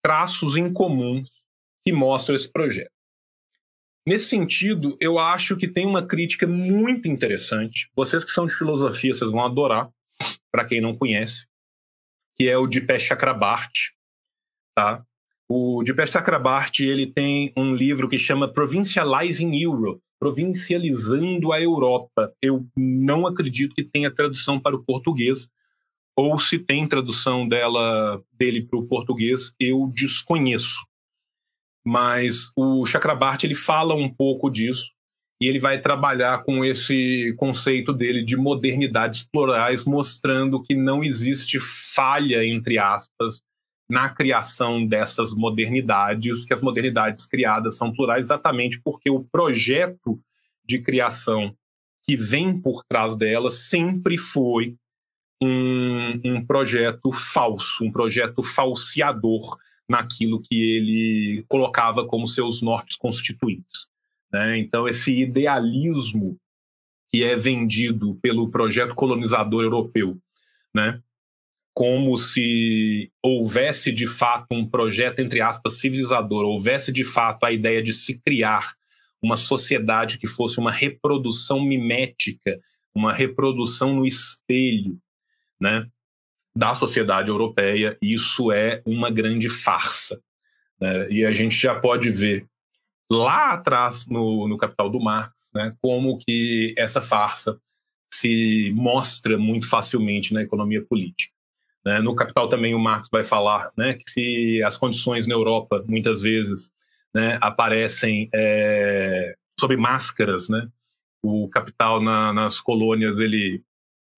traços 0.00 0.56
incomuns 0.56 1.28
que 1.84 1.92
mostram 1.92 2.36
esse 2.36 2.48
projeto. 2.48 2.92
Nesse 4.06 4.26
sentido, 4.26 4.96
eu 5.00 5.18
acho 5.18 5.56
que 5.56 5.66
tem 5.66 5.84
uma 5.84 6.06
crítica 6.06 6.46
muito 6.46 7.08
interessante. 7.08 7.90
Vocês 7.96 8.22
que 8.22 8.30
são 8.30 8.46
de 8.46 8.54
filosofia, 8.54 9.12
vocês 9.12 9.32
vão 9.32 9.44
adorar, 9.44 9.90
para 10.52 10.64
quem 10.64 10.80
não 10.80 10.96
conhece, 10.96 11.48
que 12.36 12.48
é 12.48 12.56
o 12.56 12.68
Dipesh 12.68 13.02
Chakrabarti, 13.02 13.96
tá? 14.76 15.04
O 15.48 15.82
Dipesh 15.82 16.12
Chakrabarti, 16.12 16.84
ele 16.84 17.12
tem 17.12 17.52
um 17.56 17.74
livro 17.74 18.08
que 18.08 18.16
chama 18.16 18.46
Provincializing 18.46 19.60
Europe, 19.60 20.00
provincializando 20.20 21.52
a 21.52 21.60
Europa. 21.60 22.32
Eu 22.40 22.64
não 22.76 23.26
acredito 23.26 23.74
que 23.74 23.82
tenha 23.82 24.08
tradução 24.08 24.60
para 24.60 24.76
o 24.76 24.84
português, 24.84 25.48
ou 26.18 26.36
se 26.36 26.58
tem 26.58 26.84
tradução 26.84 27.46
dela 27.46 28.20
dele 28.32 28.60
para 28.60 28.76
o 28.76 28.88
português, 28.88 29.54
eu 29.60 29.88
desconheço. 29.94 30.84
Mas 31.86 32.50
o 32.56 32.84
Chakrabarti 32.84 33.46
ele 33.46 33.54
fala 33.54 33.94
um 33.94 34.12
pouco 34.12 34.50
disso 34.50 34.90
e 35.40 35.46
ele 35.46 35.60
vai 35.60 35.80
trabalhar 35.80 36.42
com 36.42 36.64
esse 36.64 37.32
conceito 37.38 37.92
dele 37.92 38.24
de 38.24 38.36
modernidades 38.36 39.22
plurais, 39.22 39.84
mostrando 39.84 40.60
que 40.60 40.74
não 40.74 41.04
existe 41.04 41.60
falha 41.60 42.44
entre 42.44 42.78
aspas 42.78 43.40
na 43.88 44.08
criação 44.08 44.84
dessas 44.84 45.32
modernidades, 45.32 46.44
que 46.44 46.52
as 46.52 46.60
modernidades 46.60 47.26
criadas 47.26 47.76
são 47.76 47.92
plurais 47.92 48.26
exatamente 48.26 48.80
porque 48.82 49.08
o 49.08 49.22
projeto 49.22 50.20
de 50.66 50.80
criação 50.80 51.54
que 52.02 52.16
vem 52.16 52.60
por 52.60 52.82
trás 52.84 53.16
delas 53.16 53.68
sempre 53.68 54.18
foi 54.18 54.76
um, 55.42 56.20
um 56.24 56.46
projeto 56.46 57.12
falso, 57.12 57.84
um 57.84 57.92
projeto 57.92 58.42
falseador 58.42 59.56
naquilo 59.88 60.40
que 60.40 60.76
ele 60.76 61.44
colocava 61.48 62.06
como 62.06 62.26
seus 62.26 62.60
nortes 62.60 62.96
constituintes. 62.96 63.88
Né? 64.32 64.58
Então, 64.58 64.86
esse 64.86 65.12
idealismo 65.12 66.38
que 67.10 67.24
é 67.24 67.34
vendido 67.34 68.16
pelo 68.16 68.50
projeto 68.50 68.94
colonizador 68.94 69.62
europeu, 69.62 70.18
né? 70.74 71.00
como 71.72 72.18
se 72.18 73.10
houvesse 73.22 73.92
de 73.92 74.06
fato 74.06 74.48
um 74.50 74.68
projeto, 74.68 75.20
entre 75.20 75.40
aspas, 75.40 75.78
civilizador, 75.78 76.44
houvesse 76.44 76.92
de 76.92 77.04
fato 77.04 77.44
a 77.44 77.52
ideia 77.52 77.82
de 77.82 77.94
se 77.94 78.18
criar 78.18 78.74
uma 79.22 79.36
sociedade 79.36 80.18
que 80.18 80.26
fosse 80.26 80.58
uma 80.58 80.72
reprodução 80.72 81.64
mimética, 81.64 82.60
uma 82.94 83.12
reprodução 83.12 83.94
no 83.94 84.04
espelho 84.04 84.98
né, 85.60 85.86
da 86.54 86.74
sociedade 86.74 87.28
europeia, 87.28 87.96
isso 88.02 88.50
é 88.50 88.82
uma 88.84 89.10
grande 89.10 89.48
farsa. 89.48 90.20
Né? 90.80 91.10
E 91.10 91.24
a 91.24 91.32
gente 91.32 91.56
já 91.56 91.78
pode 91.78 92.10
ver 92.10 92.46
lá 93.10 93.52
atrás 93.52 94.06
no, 94.06 94.48
no 94.48 94.58
Capital 94.58 94.90
do 94.90 95.00
Marx 95.00 95.34
né, 95.54 95.74
como 95.80 96.18
que 96.18 96.74
essa 96.76 97.00
farsa 97.00 97.58
se 98.12 98.72
mostra 98.74 99.38
muito 99.38 99.68
facilmente 99.68 100.34
na 100.34 100.42
economia 100.42 100.84
política. 100.84 101.32
Né? 101.84 102.00
No 102.00 102.14
Capital 102.14 102.48
também 102.48 102.74
o 102.74 102.78
Marx 102.78 103.08
vai 103.10 103.22
falar 103.22 103.70
né, 103.76 103.94
que 103.94 104.10
se 104.10 104.62
as 104.62 104.76
condições 104.76 105.26
na 105.26 105.34
Europa 105.34 105.84
muitas 105.86 106.22
vezes 106.22 106.70
né, 107.14 107.38
aparecem 107.40 108.28
é, 108.34 109.34
sob 109.58 109.76
máscaras, 109.76 110.48
né? 110.48 110.68
o 111.22 111.48
Capital 111.48 112.00
na, 112.00 112.32
nas 112.32 112.60
colônias 112.60 113.18
ele 113.18 113.62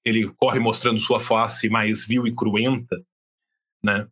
ele 0.05 0.28
corre 0.36 0.59
mostrando 0.59 0.98
sua 1.01 1.20
face 1.20 1.68
mais 1.68 2.05
vil 2.07 2.26
e 2.26 2.34
cruenta, 2.34 3.03
né? 3.82 4.07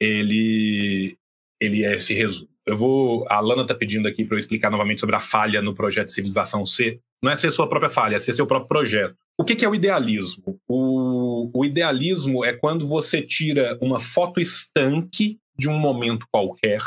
Ele 0.00 1.16
ele 1.60 1.84
é 1.84 1.94
esse 1.94 2.12
resumo. 2.12 2.50
Eu 2.66 2.76
vou. 2.76 3.24
A 3.28 3.40
Lana 3.40 3.62
está 3.62 3.74
pedindo 3.74 4.08
aqui 4.08 4.24
para 4.24 4.36
eu 4.36 4.40
explicar 4.40 4.70
novamente 4.70 5.00
sobre 5.00 5.14
a 5.14 5.20
falha 5.20 5.62
no 5.62 5.74
projeto 5.74 6.10
Civilização 6.10 6.66
C. 6.66 7.00
Não 7.22 7.30
é 7.30 7.36
ser 7.36 7.50
sua 7.50 7.68
própria 7.68 7.88
falha, 7.88 8.16
é 8.16 8.18
ser 8.18 8.34
seu 8.34 8.46
próprio 8.46 8.68
projeto. 8.68 9.16
O 9.38 9.44
que, 9.44 9.54
que 9.54 9.64
é 9.64 9.68
o 9.68 9.74
idealismo? 9.74 10.60
O, 10.68 11.50
o 11.54 11.64
idealismo 11.64 12.44
é 12.44 12.52
quando 12.52 12.86
você 12.86 13.22
tira 13.22 13.78
uma 13.80 14.00
foto 14.00 14.40
estanque 14.40 15.38
de 15.56 15.68
um 15.68 15.78
momento 15.78 16.26
qualquer, 16.30 16.82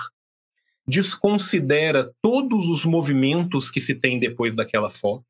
desconsidera 0.88 2.12
todos 2.22 2.68
os 2.70 2.86
movimentos 2.86 3.72
que 3.72 3.80
se 3.80 3.96
tem 3.96 4.20
depois 4.20 4.56
daquela 4.56 4.90
foto 4.90 5.24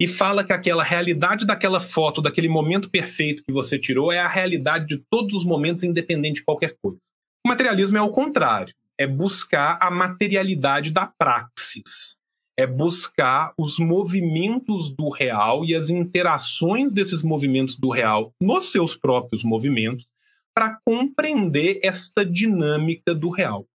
e 0.00 0.06
fala 0.06 0.44
que 0.44 0.52
aquela 0.52 0.84
realidade 0.84 1.46
daquela 1.46 1.80
foto, 1.80 2.20
daquele 2.20 2.48
momento 2.48 2.90
perfeito 2.90 3.42
que 3.42 3.52
você 3.52 3.78
tirou, 3.78 4.12
é 4.12 4.18
a 4.18 4.28
realidade 4.28 4.86
de 4.86 4.98
todos 5.10 5.34
os 5.34 5.44
momentos, 5.44 5.84
independente 5.84 6.40
de 6.40 6.44
qualquer 6.44 6.76
coisa. 6.82 7.00
O 7.44 7.48
materialismo 7.48 7.96
é 7.96 8.02
o 8.02 8.10
contrário, 8.10 8.74
é 8.98 9.06
buscar 9.06 9.78
a 9.80 9.90
materialidade 9.90 10.90
da 10.90 11.06
praxis, 11.06 12.18
é 12.58 12.66
buscar 12.66 13.52
os 13.58 13.78
movimentos 13.78 14.90
do 14.90 15.08
real 15.08 15.64
e 15.64 15.74
as 15.74 15.88
interações 15.88 16.92
desses 16.92 17.22
movimentos 17.22 17.78
do 17.78 17.90
real 17.90 18.32
nos 18.40 18.70
seus 18.70 18.96
próprios 18.96 19.44
movimentos 19.44 20.06
para 20.54 20.78
compreender 20.84 21.80
esta 21.82 22.24
dinâmica 22.24 23.14
do 23.14 23.30
real. 23.30 23.66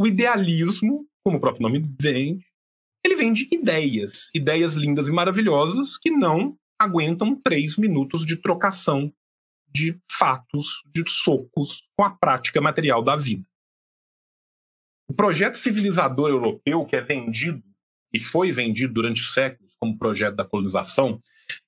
O 0.00 0.06
idealismo, 0.06 1.06
como 1.24 1.38
o 1.38 1.40
próprio 1.40 1.62
nome 1.62 1.84
vem, 2.00 2.40
ele 3.08 3.16
vem 3.16 3.32
de 3.32 3.48
ideias, 3.50 4.30
ideias 4.34 4.74
lindas 4.74 5.08
e 5.08 5.12
maravilhosas 5.12 5.96
que 5.96 6.10
não 6.10 6.56
aguentam 6.78 7.34
três 7.34 7.76
minutos 7.76 8.24
de 8.24 8.36
trocação 8.36 9.12
de 9.70 9.98
fatos, 10.10 10.82
de 10.86 11.02
socos 11.08 11.88
com 11.96 12.04
a 12.04 12.10
prática 12.10 12.60
material 12.60 13.02
da 13.02 13.16
vida. 13.16 13.44
O 15.08 15.14
projeto 15.14 15.56
civilizador 15.56 16.28
europeu, 16.28 16.84
que 16.84 16.96
é 16.96 17.00
vendido 17.00 17.62
e 18.12 18.18
foi 18.18 18.52
vendido 18.52 18.92
durante 18.92 19.22
séculos 19.22 19.74
como 19.78 19.98
projeto 19.98 20.36
da 20.36 20.44
colonização, 20.44 21.20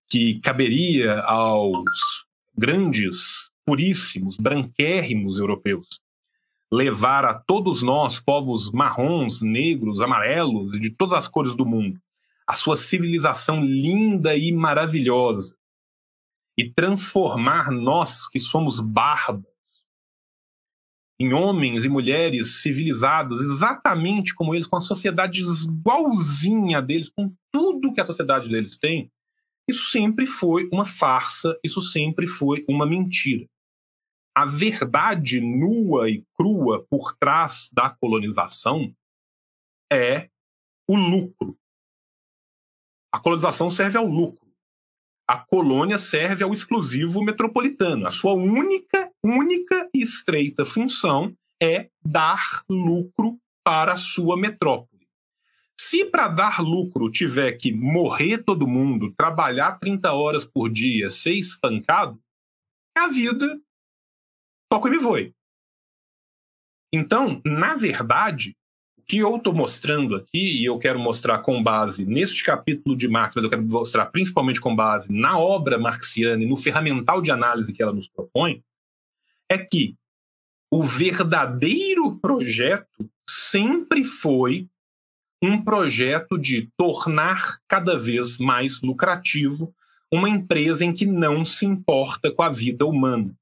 que 0.09 0.41
caberia 0.41 1.21
aos 1.21 2.27
grandes, 2.55 3.51
puríssimos, 3.65 4.37
branquérrimos 4.37 5.39
europeus, 5.39 6.01
levar 6.73 7.25
a 7.25 7.35
todos 7.35 7.83
nós, 7.83 8.21
povos 8.21 8.71
marrons, 8.71 9.43
negros, 9.43 10.01
amarelos 10.01 10.75
e 10.75 10.79
de 10.79 10.91
todas 10.91 11.15
as 11.15 11.29
cores 11.29 11.57
do 11.57 11.67
mundo, 11.67 12.01
a 12.47 12.55
sua 12.55 12.77
civilização 12.77 13.65
linda 13.65 14.37
e 14.37 14.53
maravilhosa 14.53 15.57
e 16.57 16.71
transformar 16.71 17.71
nós, 17.71 18.29
que 18.29 18.39
somos 18.39 18.81
bárbaros, 18.81 19.49
em 21.19 21.33
homens 21.33 21.85
e 21.85 21.89
mulheres 21.89 22.63
civilizados, 22.63 23.41
exatamente 23.41 24.35
como 24.35 24.55
eles, 24.55 24.67
com 24.67 24.77
a 24.77 24.81
sociedade 24.81 25.43
igualzinha 25.43 26.81
deles, 26.81 27.11
com 27.11 27.33
tudo 27.53 27.93
que 27.93 28.01
a 28.01 28.05
sociedade 28.05 28.49
deles 28.49 28.79
tem, 28.79 29.11
isso 29.69 29.91
sempre 29.91 30.27
foi 30.27 30.69
uma 30.73 30.85
farsa, 30.85 31.59
isso 31.63 31.83
sempre 31.83 32.27
foi 32.27 32.65
uma 32.69 32.87
mentira 32.87 33.47
a 34.35 34.45
verdade 34.45 35.41
nua 35.41 36.09
e 36.09 36.25
crua 36.35 36.85
por 36.89 37.17
trás 37.17 37.69
da 37.73 37.91
colonização 37.91 38.95
é 39.93 40.29
o 40.89 40.97
lucro. 40.97 41.57
A 43.13 43.19
colonização 43.19 43.71
serve 43.71 43.99
ao 43.99 44.07
lucro. 44.07 44.49
A 45.29 45.39
colônia 45.39 45.99
serve 45.99 46.43
ao 46.43 46.53
exclusivo 46.53 47.23
metropolitano. 47.23 48.07
A 48.07 48.11
sua 48.11 48.35
única, 48.35 49.13
única 49.23 49.89
e 49.95 50.03
estreita 50.03 50.65
função 50.65 51.37
é 51.63 51.89
dar 52.05 52.65
lucro 52.69 53.39
para 53.65 53.95
a 53.95 53.97
sua 53.97 54.37
metrópole. 54.37 55.09
Se 55.79 56.05
para 56.05 56.29
dar 56.29 56.61
lucro 56.61 57.11
tiver 57.11 57.53
que 57.53 57.73
morrer 57.73 58.45
todo 58.45 58.67
mundo, 58.67 59.15
trabalhar 59.17 59.79
30 59.79 60.13
horas 60.13 60.45
por 60.45 60.69
dia, 60.69 61.09
ser 61.11 61.35
espancado, 61.35 62.21
a 62.97 63.09
vida 63.09 63.61
toco 64.71 64.89
e 64.89 64.91
me 64.91 64.99
voe. 64.99 65.35
Então, 66.93 67.41
na 67.45 67.75
verdade, 67.75 68.57
o 68.97 69.03
que 69.03 69.19
eu 69.19 69.37
estou 69.37 69.53
mostrando 69.53 70.15
aqui, 70.15 70.61
e 70.61 70.65
eu 70.65 70.79
quero 70.79 70.99
mostrar 70.99 71.39
com 71.39 71.63
base 71.63 72.05
neste 72.05 72.45
capítulo 72.45 72.97
de 72.97 73.09
Marx, 73.09 73.35
mas 73.35 73.45
eu 73.45 73.51
quero 73.51 73.63
mostrar 73.63 74.07
principalmente 74.07 74.61
com 74.61 74.75
base 74.75 75.13
na 75.13 75.39
obra 75.39 75.79
marxiana 75.79 76.43
e 76.43 76.47
no 76.47 76.57
ferramental 76.57 77.21
de 77.21 77.31
análise 77.31 77.73
que 77.73 77.83
ela 77.83 77.93
nos 77.93 78.09
propõe, 78.09 78.63
é 79.51 79.59
que 79.59 79.97
o 80.73 80.85
verdadeiro 80.85 82.17
projeto 82.19 83.11
sempre 83.29 84.05
foi 84.05 84.69
um 85.43 85.63
projeto 85.63 86.39
de 86.39 86.71
tornar 86.77 87.59
cada 87.67 87.99
vez 87.99 88.39
mais 88.39 88.81
lucrativo 88.81 89.75
uma 90.13 90.29
empresa 90.29 90.85
em 90.85 90.93
que 90.93 91.07
não 91.07 91.45
se 91.45 91.65
importa 91.65 92.31
com 92.31 92.43
a 92.43 92.51
vida 92.51 92.85
humana. 92.85 93.35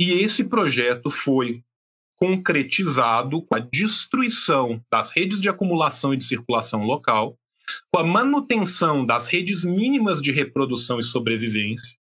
E 0.00 0.12
esse 0.12 0.44
projeto 0.44 1.10
foi 1.10 1.62
concretizado 2.16 3.42
com 3.42 3.54
a 3.54 3.58
destruição 3.58 4.82
das 4.90 5.10
redes 5.10 5.42
de 5.42 5.48
acumulação 5.50 6.14
e 6.14 6.16
de 6.16 6.24
circulação 6.24 6.84
local, 6.84 7.38
com 7.92 8.00
a 8.00 8.04
manutenção 8.04 9.04
das 9.04 9.26
redes 9.26 9.62
mínimas 9.62 10.22
de 10.22 10.32
reprodução 10.32 10.98
e 10.98 11.02
sobrevivência, 11.02 11.98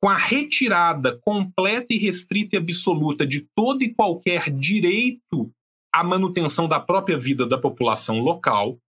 com 0.00 0.08
a 0.08 0.16
retirada 0.16 1.18
completa 1.24 1.88
e 1.90 1.98
restrita 1.98 2.54
e 2.54 2.58
absoluta 2.58 3.26
de 3.26 3.48
todo 3.52 3.82
e 3.82 3.92
qualquer 3.92 4.48
direito 4.48 5.52
à 5.92 6.04
manutenção 6.04 6.68
da 6.68 6.78
própria 6.78 7.18
vida 7.18 7.44
da 7.44 7.58
população 7.58 8.20
local, 8.20 8.78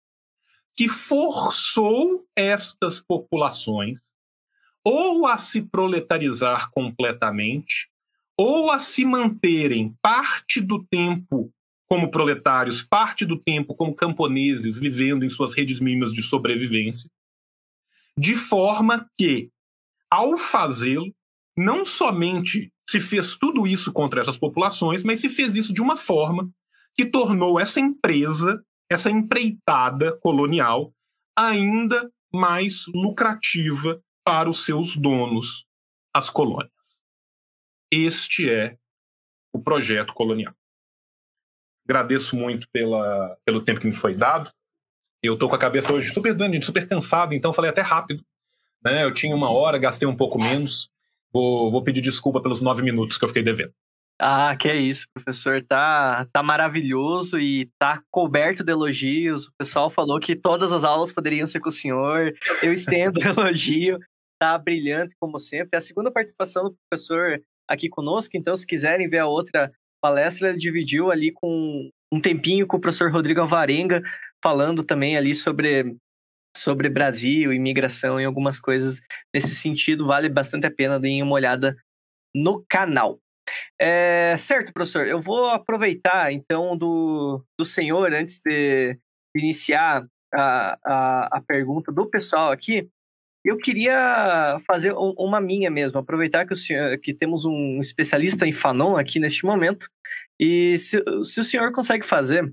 que 0.77 0.89
forçou 0.89 2.25
estas 2.37 3.01
populações 3.01 4.01
ou 4.85 5.27
a 5.27 5.37
se 5.37 5.63
proletarizar 5.63 6.71
completamente 6.71 7.93
ou 8.37 8.71
a 8.71 8.79
se 8.79 9.05
manterem 9.05 9.95
parte 10.03 10.61
do 10.61 10.85
tempo 10.85 11.53
como 11.89 12.11
proletários, 12.11 12.83
parte 12.83 13.25
do 13.25 13.39
tempo 13.39 13.75
como 13.75 13.95
camponeses 13.95 14.79
vivendo 14.79 15.25
em 15.25 15.31
suas 15.31 15.55
redes 15.55 15.81
mínimas 15.81 16.13
de 16.13 16.23
sobrevivência, 16.23 17.09
de 18.19 18.35
forma 18.35 19.09
que, 19.17 19.51
ao 20.11 20.37
fazê-lo, 20.37 21.15
não 21.57 21.85
somente 21.85 22.73
se 22.89 23.01
fez 23.01 23.37
tudo 23.37 23.67
isso 23.67 23.93
contra 23.93 24.21
essas 24.21 24.37
populações, 24.37 25.03
mas 25.03 25.21
se 25.21 25.29
fez 25.29 25.55
isso 25.55 25.73
de 25.73 25.81
uma 25.81 25.97
forma 25.97 26.51
que 26.97 27.07
tornou 27.07 27.59
essa 27.59 27.81
empresa, 27.81 28.63
essa 28.91 29.11
empreitada 29.11 30.17
colonial, 30.19 30.93
ainda 31.37 32.11
mais 32.33 32.87
lucrativa 32.89 34.01
para 34.25 34.49
os 34.49 34.65
seus 34.65 34.97
donos, 34.97 35.67
as 36.13 36.31
colônias. 36.31 36.74
Este 37.93 38.51
é 38.51 38.77
o 39.53 39.61
projeto 39.61 40.13
colonial. 40.13 40.55
Agradeço 41.87 42.35
muito 42.35 42.67
pela, 42.73 43.37
pelo 43.45 43.63
tempo 43.63 43.81
que 43.81 43.87
me 43.87 43.95
foi 43.95 44.15
dado. 44.15 44.51
Eu 45.23 45.35
estou 45.35 45.49
com 45.49 45.55
a 45.55 45.59
cabeça 45.59 45.93
hoje 45.93 46.13
super 46.13 46.35
super 46.63 46.89
cansado, 46.89 47.35
então 47.35 47.53
falei 47.53 47.71
até 47.71 47.81
rápido. 47.81 48.25
Né? 48.83 49.05
Eu 49.05 49.13
tinha 49.13 49.35
uma 49.35 49.51
hora, 49.51 49.79
gastei 49.79 50.07
um 50.07 50.17
pouco 50.17 50.39
menos. 50.39 50.91
Vou, 51.33 51.71
vou 51.71 51.83
pedir 51.83 52.01
desculpa 52.01 52.41
pelos 52.41 52.61
nove 52.61 52.83
minutos 52.83 53.17
que 53.17 53.25
eu 53.25 53.29
fiquei 53.29 53.43
devendo. 53.43 53.73
Ah, 54.21 54.57
que 54.57 54.69
é 54.69 54.77
isso, 54.77 55.09
professor. 55.13 55.63
Tá, 55.63 56.27
tá 56.33 56.43
maravilhoso 56.43 57.39
e 57.39 57.69
tá 57.79 58.01
coberto 58.11 58.63
de 58.63 58.71
elogios. 58.71 59.47
O 59.49 59.53
pessoal 59.59 59.91
falou 59.91 60.21
que 60.21 60.37
todas 60.37 60.73
as 60.73 60.85
aulas 60.85 61.13
poderiam 61.13 61.47
ser 61.47 61.61
com 61.61 61.69
o 61.69 61.73
senhor. 61.73 62.33
Eu 62.63 62.73
estendo 62.73 63.21
o 63.21 63.25
elogio. 63.27 63.99
Tá 64.39 64.57
brilhante, 64.57 65.17
como 65.19 65.39
sempre. 65.39 65.77
A 65.77 65.81
segunda 65.81 66.13
participação 66.13 66.65
do 66.65 66.77
professor 66.89 67.43
aqui 67.69 67.89
conosco, 67.89 68.37
então, 68.37 68.57
se 68.57 68.67
quiserem 68.67 69.09
ver 69.09 69.19
a 69.19 69.27
outra 69.27 69.71
palestra, 70.03 70.49
ele 70.49 70.59
dividiu 70.59 71.11
ali 71.11 71.33
com 71.33 71.91
um 72.13 72.21
tempinho 72.21 72.67
com 72.67 72.77
o 72.77 72.81
professor 72.81 73.11
Rodrigo 73.11 73.41
Alvarenga, 73.41 74.03
falando 74.43 74.85
também 74.85 75.17
ali 75.17 75.35
sobre 75.35 75.97
sobre 76.57 76.89
Brasil, 76.89 77.53
imigração 77.53 78.21
e 78.21 78.25
algumas 78.25 78.61
coisas 78.61 79.01
nesse 79.35 79.55
sentido. 79.57 80.07
Vale 80.07 80.29
bastante 80.29 80.67
a 80.67 80.71
pena 80.71 81.01
dar 81.01 81.09
uma 81.09 81.35
olhada 81.35 81.77
no 82.35 82.65
canal. 82.69 83.19
É, 83.81 84.37
certo, 84.39 84.73
professor. 84.73 85.07
Eu 85.07 85.21
vou 85.21 85.47
aproveitar 85.47 86.33
então 86.33 86.77
do, 86.77 87.45
do 87.59 87.65
senhor 87.65 88.13
antes 88.15 88.41
de 88.45 88.99
iniciar 89.37 90.07
a, 90.33 90.79
a, 90.85 91.39
a 91.39 91.41
pergunta 91.41 91.93
do 91.93 92.09
pessoal 92.09 92.51
aqui. 92.51 92.89
Eu 93.45 93.59
queria 93.59 94.59
fazer 94.67 94.93
uma 94.95 95.39
minha 95.41 95.71
mesmo, 95.71 95.99
aproveitar 95.99 96.47
que, 96.47 96.55
senhor, 96.55 96.99
que 96.99 97.13
temos 97.13 97.45
um 97.45 97.79
especialista 97.79 98.47
em 98.47 98.53
Fanon 98.53 98.97
aqui 98.97 99.19
neste 99.19 99.45
momento, 99.45 99.89
e 100.41 100.79
se, 100.79 101.03
se 101.25 101.41
o 101.41 101.45
senhor 101.45 101.71
consegue 101.71 102.07
fazer, 102.07 102.51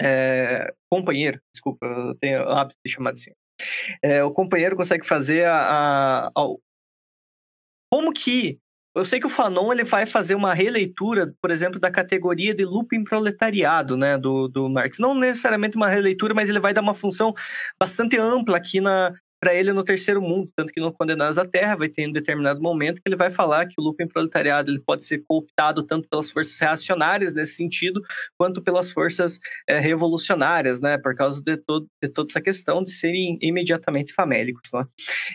é, 0.00 0.70
companheiro, 0.90 1.40
desculpa, 1.50 1.86
eu 1.86 2.14
tenho 2.16 2.42
o 2.44 2.50
hábito 2.50 2.78
de 2.84 2.92
chamar 2.92 3.12
de 3.12 3.20
senhor, 3.20 3.36
é, 4.02 4.22
o 4.22 4.32
companheiro 4.32 4.76
consegue 4.76 5.06
fazer 5.06 5.46
a, 5.46 5.56
a, 5.56 6.26
a, 6.28 6.48
como 7.90 8.12
que 8.12 8.60
eu 8.94 9.06
sei 9.06 9.18
que 9.18 9.26
o 9.26 9.30
Fanon 9.30 9.72
ele 9.72 9.84
vai 9.84 10.04
fazer 10.04 10.34
uma 10.34 10.52
releitura, 10.52 11.34
por 11.40 11.50
exemplo, 11.50 11.80
da 11.80 11.90
categoria 11.90 12.54
de 12.54 12.62
looping 12.62 13.04
proletariado, 13.04 13.96
né, 13.96 14.18
do, 14.18 14.48
do 14.48 14.68
Marx. 14.68 14.98
Não 14.98 15.14
necessariamente 15.14 15.76
uma 15.76 15.88
releitura, 15.88 16.34
mas 16.34 16.50
ele 16.50 16.60
vai 16.60 16.74
dar 16.74 16.82
uma 16.82 16.92
função 16.92 17.32
bastante 17.80 18.18
ampla 18.18 18.58
aqui 18.58 18.82
na 18.82 19.14
para 19.42 19.56
ele 19.56 19.72
no 19.72 19.82
terceiro 19.82 20.22
mundo, 20.22 20.48
tanto 20.54 20.72
que 20.72 20.78
no 20.78 20.92
Condenados 20.92 21.36
à 21.36 21.44
Terra 21.44 21.74
vai 21.74 21.88
ter 21.88 22.08
um 22.08 22.12
determinado 22.12 22.62
momento 22.62 23.02
que 23.02 23.08
ele 23.08 23.16
vai 23.16 23.28
falar 23.28 23.66
que 23.66 23.74
o 23.76 23.82
looping 23.82 24.06
proletariado 24.06 24.70
ele 24.70 24.78
pode 24.78 25.04
ser 25.04 25.24
cooptado 25.26 25.82
tanto 25.82 26.08
pelas 26.08 26.30
forças 26.30 26.56
reacionárias 26.60 27.34
nesse 27.34 27.56
sentido, 27.56 28.00
quanto 28.38 28.62
pelas 28.62 28.92
forças 28.92 29.40
é, 29.66 29.80
revolucionárias, 29.80 30.80
né, 30.80 30.96
por 30.96 31.16
causa 31.16 31.42
de, 31.42 31.56
todo, 31.56 31.88
de 32.00 32.08
toda 32.08 32.30
essa 32.30 32.40
questão 32.40 32.84
de 32.84 32.92
serem 32.92 33.36
imediatamente 33.42 34.12
famélicos. 34.12 34.70
Né? 34.72 34.84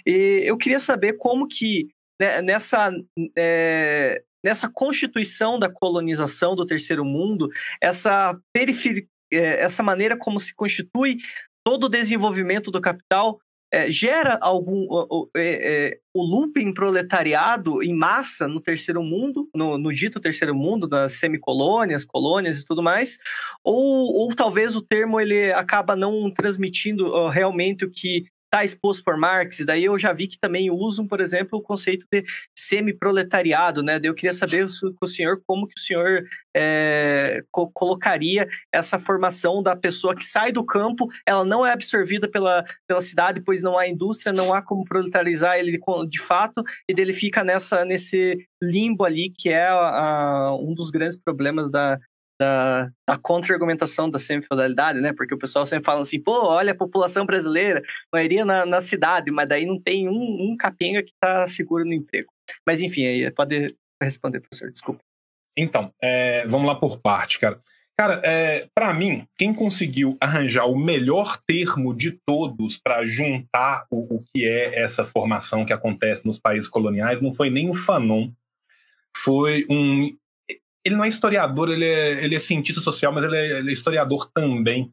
E 0.06 0.42
eu 0.46 0.58
queria 0.58 0.80
saber 0.80 1.18
como 1.18 1.46
que 1.46 1.90
né, 2.18 2.42
nessa, 2.42 2.90
é, 3.38 4.24
nessa 4.42 4.70
constituição 4.74 5.60
da 5.60 5.70
colonização 5.70 6.56
do 6.56 6.66
terceiro 6.66 7.04
mundo, 7.04 7.50
essa 7.82 8.40
periferi 8.54 9.06
é, 9.34 9.62
essa 9.62 9.84
maneira 9.84 10.18
como 10.18 10.40
se 10.40 10.56
constitui 10.56 11.18
todo 11.62 11.88
o 11.88 11.90
desenvolvimento 11.90 12.72
do 12.72 12.80
capital 12.80 13.42
é, 13.72 13.92
gera 13.92 14.38
algum 14.42 14.88
o, 14.90 15.30
é, 15.36 16.00
o 16.14 16.24
looping 16.24 16.74
proletariado 16.74 17.84
em 17.84 17.94
massa 17.94 18.48
no 18.48 18.62
terceiro 18.62 19.04
mundo, 19.04 19.50
no, 19.54 19.78
no 19.78 19.94
dito 19.94 20.20
terceiro 20.20 20.56
mundo, 20.56 20.88
das 20.88 21.14
semicolônias, 21.14 22.06
colônias 22.06 22.60
e 22.60 22.66
tudo 22.66 22.82
mais, 22.82 23.18
ou, 23.64 24.22
ou 24.22 24.36
talvez 24.36 24.76
o 24.76 24.82
termo 24.82 25.20
ele 25.20 25.52
acaba 25.52 25.96
não 25.96 26.32
transmitindo 26.32 27.08
uh, 27.08 27.28
realmente 27.28 27.86
o 27.86 27.92
que 27.92 28.26
está 28.48 28.64
exposto 28.64 29.04
por 29.04 29.18
Marx, 29.18 29.60
e 29.60 29.66
daí 29.66 29.84
eu 29.84 29.98
já 30.00 30.14
vi 30.14 30.28
que 30.28 30.40
também 30.40 30.72
usam, 30.72 31.06
por 31.06 31.20
exemplo, 31.20 31.60
o 31.60 31.62
conceito 31.62 32.06
de 32.12 32.24
semi-proletariado, 32.58 33.84
né? 33.84 34.00
Eu 34.02 34.14
queria 34.14 34.34
saber 34.34 34.66
com 34.82 35.06
o 35.06 35.08
senhor 35.08 35.42
como 35.46 35.68
que 35.68 35.76
o 35.78 35.80
senhor 35.80 36.24
é, 36.56 37.44
co 37.52 37.70
colocaria 37.72 38.48
essa 38.74 38.98
formação 38.98 39.62
da 39.62 39.76
pessoa 39.76 40.16
que 40.16 40.24
sai 40.24 40.52
do 40.52 40.66
campo, 40.66 41.08
ela 41.26 41.44
não 41.44 41.66
é 41.66 41.72
absorvida 41.72 42.30
pela, 42.30 42.64
pela 42.88 43.02
cidade, 43.02 43.42
pois 43.42 43.62
não 43.62 43.78
há 43.78 43.88
indústria, 43.88 44.32
não 44.32 44.54
há 44.54 44.62
como 44.62 44.86
proletarizar 44.86 45.58
ele 45.58 45.78
de 46.10 46.20
fato, 46.20 46.64
e 46.90 46.94
dele 46.94 47.14
fica 47.14 47.44
nessa, 47.44 47.86
nesse 47.86 48.46
limbo 48.62 49.04
ali, 49.04 49.30
que 49.30 49.50
é 49.50 49.68
a, 49.68 50.52
um 50.60 50.74
dos 50.74 50.90
grandes 50.90 51.18
problemas 51.18 51.70
da, 51.70 52.00
da, 52.40 52.90
da 53.08 53.18
contra-argumentação 53.18 54.10
da 54.10 54.20
semi-feudalidade, 54.20 55.02
né? 55.02 55.14
Porque 55.14 55.34
o 55.34 55.38
pessoal 55.38 55.66
sempre 55.66 55.86
fala 55.86 56.02
assim, 56.02 56.22
pô, 56.22 56.48
olha 56.48 56.72
a 56.72 56.78
população 56.78 57.26
brasileira, 57.26 57.82
maioria 58.14 58.46
na, 58.46 58.66
na 58.66 58.82
cidade, 58.82 59.32
mas 59.32 59.48
daí 59.48 59.66
não 59.66 59.80
tem 59.80 60.08
um, 60.08 60.52
um 60.52 60.56
capenga 60.58 61.04
que 61.04 61.14
tá 61.20 61.48
seguro 61.48 61.86
no 61.86 61.94
emprego. 61.94 62.32
Mas 62.66 62.82
enfim, 62.82 63.06
aí 63.06 63.32
pode 63.32 63.76
responder, 64.02 64.40
professor, 64.40 64.72
desculpa. 64.72 65.02
Então, 65.58 65.92
é, 66.02 66.46
vamos 66.48 66.68
lá 66.68 66.76
por 66.76 67.00
parte, 67.00 67.40
cara. 67.40 67.60
Cara, 68.00 68.22
é, 68.24 68.70
para 68.76 68.94
mim, 68.94 69.26
quem 69.36 69.52
conseguiu 69.52 70.16
arranjar 70.22 70.68
o 70.68 70.78
melhor 70.78 71.36
termo 71.48 71.96
de 71.96 72.12
todos 72.12 72.78
para 72.78 73.04
juntar 73.08 73.88
o, 73.90 74.18
o 74.18 74.24
que 74.24 74.46
é 74.46 74.80
essa 74.80 75.04
formação 75.04 75.66
que 75.66 75.74
acontece 75.74 76.24
nos 76.24 76.40
países 76.40 76.70
coloniais 76.70 77.22
não 77.22 77.32
foi 77.32 77.50
nem 77.50 77.72
o 77.72 77.74
Fanon, 77.74 78.30
foi 79.16 79.66
um 79.68 80.16
ele 80.88 80.96
não 80.96 81.04
é 81.04 81.08
historiador, 81.08 81.70
ele 81.70 81.86
é, 81.86 82.24
ele 82.24 82.36
é 82.36 82.40
cientista 82.40 82.82
social, 82.82 83.14
mas 83.14 83.24
ele 83.24 83.36
é, 83.36 83.60
ele 83.60 83.70
é 83.70 83.74
historiador 83.74 84.30
também. 84.34 84.92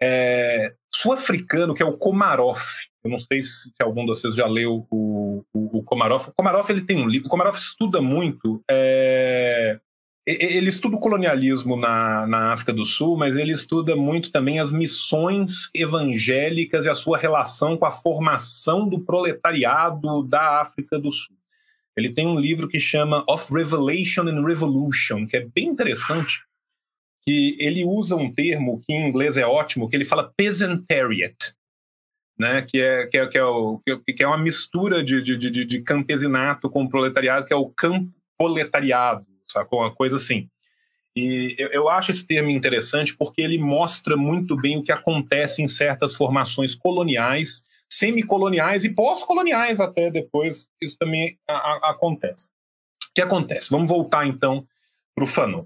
É, 0.00 0.70
sul-africano, 0.94 1.74
que 1.74 1.82
é 1.82 1.86
o 1.86 1.96
Komarov. 1.96 2.60
Eu 3.02 3.10
não 3.10 3.18
sei 3.18 3.42
se, 3.42 3.72
algum 3.80 4.02
de 4.02 4.08
vocês 4.08 4.34
já 4.34 4.46
leu 4.46 4.86
o, 4.90 5.44
o, 5.52 5.78
o, 5.78 5.82
Komarov. 5.82 6.28
O 6.28 6.32
Komarov 6.32 6.68
ele 6.70 6.82
tem 6.82 6.98
um 6.98 7.08
livro. 7.08 7.26
O 7.26 7.30
Komarov 7.30 7.56
estuda 7.56 8.00
muito. 8.00 8.62
É, 8.70 9.78
ele 10.26 10.68
estuda 10.68 10.96
o 10.96 11.00
colonialismo 11.00 11.76
na, 11.76 12.26
na 12.26 12.52
África 12.52 12.72
do 12.72 12.84
Sul, 12.84 13.16
mas 13.16 13.36
ele 13.36 13.52
estuda 13.52 13.94
muito 13.94 14.32
também 14.32 14.58
as 14.58 14.72
missões 14.72 15.70
evangélicas 15.74 16.86
e 16.86 16.88
a 16.88 16.94
sua 16.94 17.18
relação 17.18 17.76
com 17.76 17.84
a 17.84 17.90
formação 17.90 18.88
do 18.88 19.00
proletariado 19.00 20.22
da 20.22 20.60
África 20.60 20.98
do 20.98 21.12
Sul. 21.12 21.36
Ele 21.96 22.12
tem 22.12 22.26
um 22.26 22.38
livro 22.38 22.68
que 22.68 22.80
chama 22.80 23.24
Of 23.28 23.52
Revelation 23.52 24.22
and 24.22 24.44
Revolution, 24.44 25.26
que 25.26 25.36
é 25.36 25.46
bem 25.46 25.68
interessante, 25.68 26.42
que 27.26 27.56
ele 27.58 27.84
usa 27.84 28.16
um 28.16 28.32
termo 28.32 28.80
que 28.80 28.92
em 28.92 29.08
inglês 29.08 29.36
é 29.36 29.46
ótimo, 29.46 29.88
que 29.88 29.96
ele 29.96 30.04
fala 30.04 30.32
peasantariat, 30.36 31.36
né? 32.38 32.62
que, 32.62 32.80
é, 32.80 33.06
que, 33.06 33.16
é, 33.16 33.26
que, 33.26 33.38
é, 33.38 33.44
o, 33.44 33.80
que 33.84 34.22
é 34.22 34.26
uma 34.26 34.38
mistura 34.38 35.02
de, 35.02 35.22
de, 35.22 35.36
de, 35.36 35.64
de 35.64 35.82
campesinato 35.82 36.68
com 36.68 36.88
proletariado, 36.88 37.46
que 37.46 37.52
é 37.52 37.56
o 37.56 37.70
campoletariado, 37.70 39.26
sacou? 39.46 39.80
Uma 39.80 39.94
coisa 39.94 40.16
assim. 40.16 40.48
E 41.16 41.54
eu, 41.58 41.68
eu 41.68 41.88
acho 41.88 42.10
esse 42.10 42.26
termo 42.26 42.50
interessante 42.50 43.16
porque 43.16 43.40
ele 43.40 43.56
mostra 43.56 44.16
muito 44.16 44.56
bem 44.56 44.76
o 44.76 44.82
que 44.82 44.90
acontece 44.90 45.62
em 45.62 45.68
certas 45.68 46.14
formações 46.14 46.74
coloniais 46.74 47.62
semicoloniais 47.98 48.84
e 48.84 48.90
pós-coloniais 48.90 49.80
até 49.80 50.10
depois, 50.10 50.68
isso 50.80 50.96
também 50.98 51.38
a, 51.48 51.54
a, 51.54 51.90
acontece. 51.90 52.50
O 53.10 53.14
que 53.14 53.22
acontece? 53.22 53.70
Vamos 53.70 53.88
voltar 53.88 54.26
então 54.26 54.66
para 55.14 55.24
o 55.24 55.26
Fanon. 55.26 55.64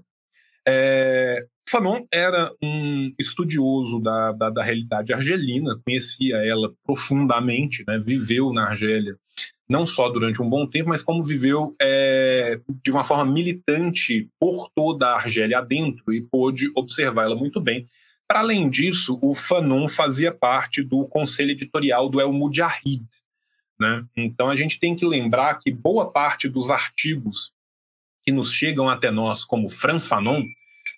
É, 0.67 1.45
Fanon 1.67 2.05
era 2.11 2.51
um 2.61 3.13
estudioso 3.17 3.99
da, 3.99 4.31
da, 4.31 4.49
da, 4.49 4.63
realidade 4.63 5.13
argelina, 5.13 5.79
conhecia 5.83 6.37
ela 6.37 6.71
profundamente, 6.83 7.83
né, 7.87 7.99
viveu 7.99 8.53
na 8.53 8.67
Argélia 8.67 9.17
não 9.69 9.85
só 9.85 10.09
durante 10.09 10.41
um 10.41 10.49
bom 10.49 10.65
tempo, 10.65 10.89
mas 10.89 11.03
como 11.03 11.23
viveu 11.23 11.75
é, 11.79 12.59
de 12.83 12.89
uma 12.89 13.03
forma 13.03 13.31
militante 13.31 14.27
por 14.39 14.67
toda 14.73 15.09
a 15.09 15.17
Argélia 15.17 15.59
adentro 15.59 16.11
e 16.11 16.21
pôde 16.21 16.71
observá-la 16.75 17.35
muito 17.35 17.61
bem 17.61 17.87
para 18.29 18.41
além 18.41 18.69
disso, 18.69 19.17
o 19.23 19.33
Fanon 19.33 19.87
fazia 19.87 20.31
parte 20.31 20.83
do 20.83 21.03
conselho 21.07 21.49
editorial 21.49 22.07
do 22.07 22.21
El 22.21 22.31
Mujahid. 22.31 23.03
Né? 23.79 24.05
Então 24.15 24.51
a 24.51 24.55
gente 24.55 24.79
tem 24.79 24.95
que 24.95 25.03
lembrar 25.03 25.55
que 25.55 25.71
boa 25.71 26.11
parte 26.11 26.47
dos 26.47 26.69
artigos 26.69 27.51
que 28.23 28.31
nos 28.31 28.53
chegam 28.53 28.87
até 28.87 29.09
nós 29.09 29.43
como 29.43 29.67
Franz 29.67 30.05
Fanon 30.05 30.43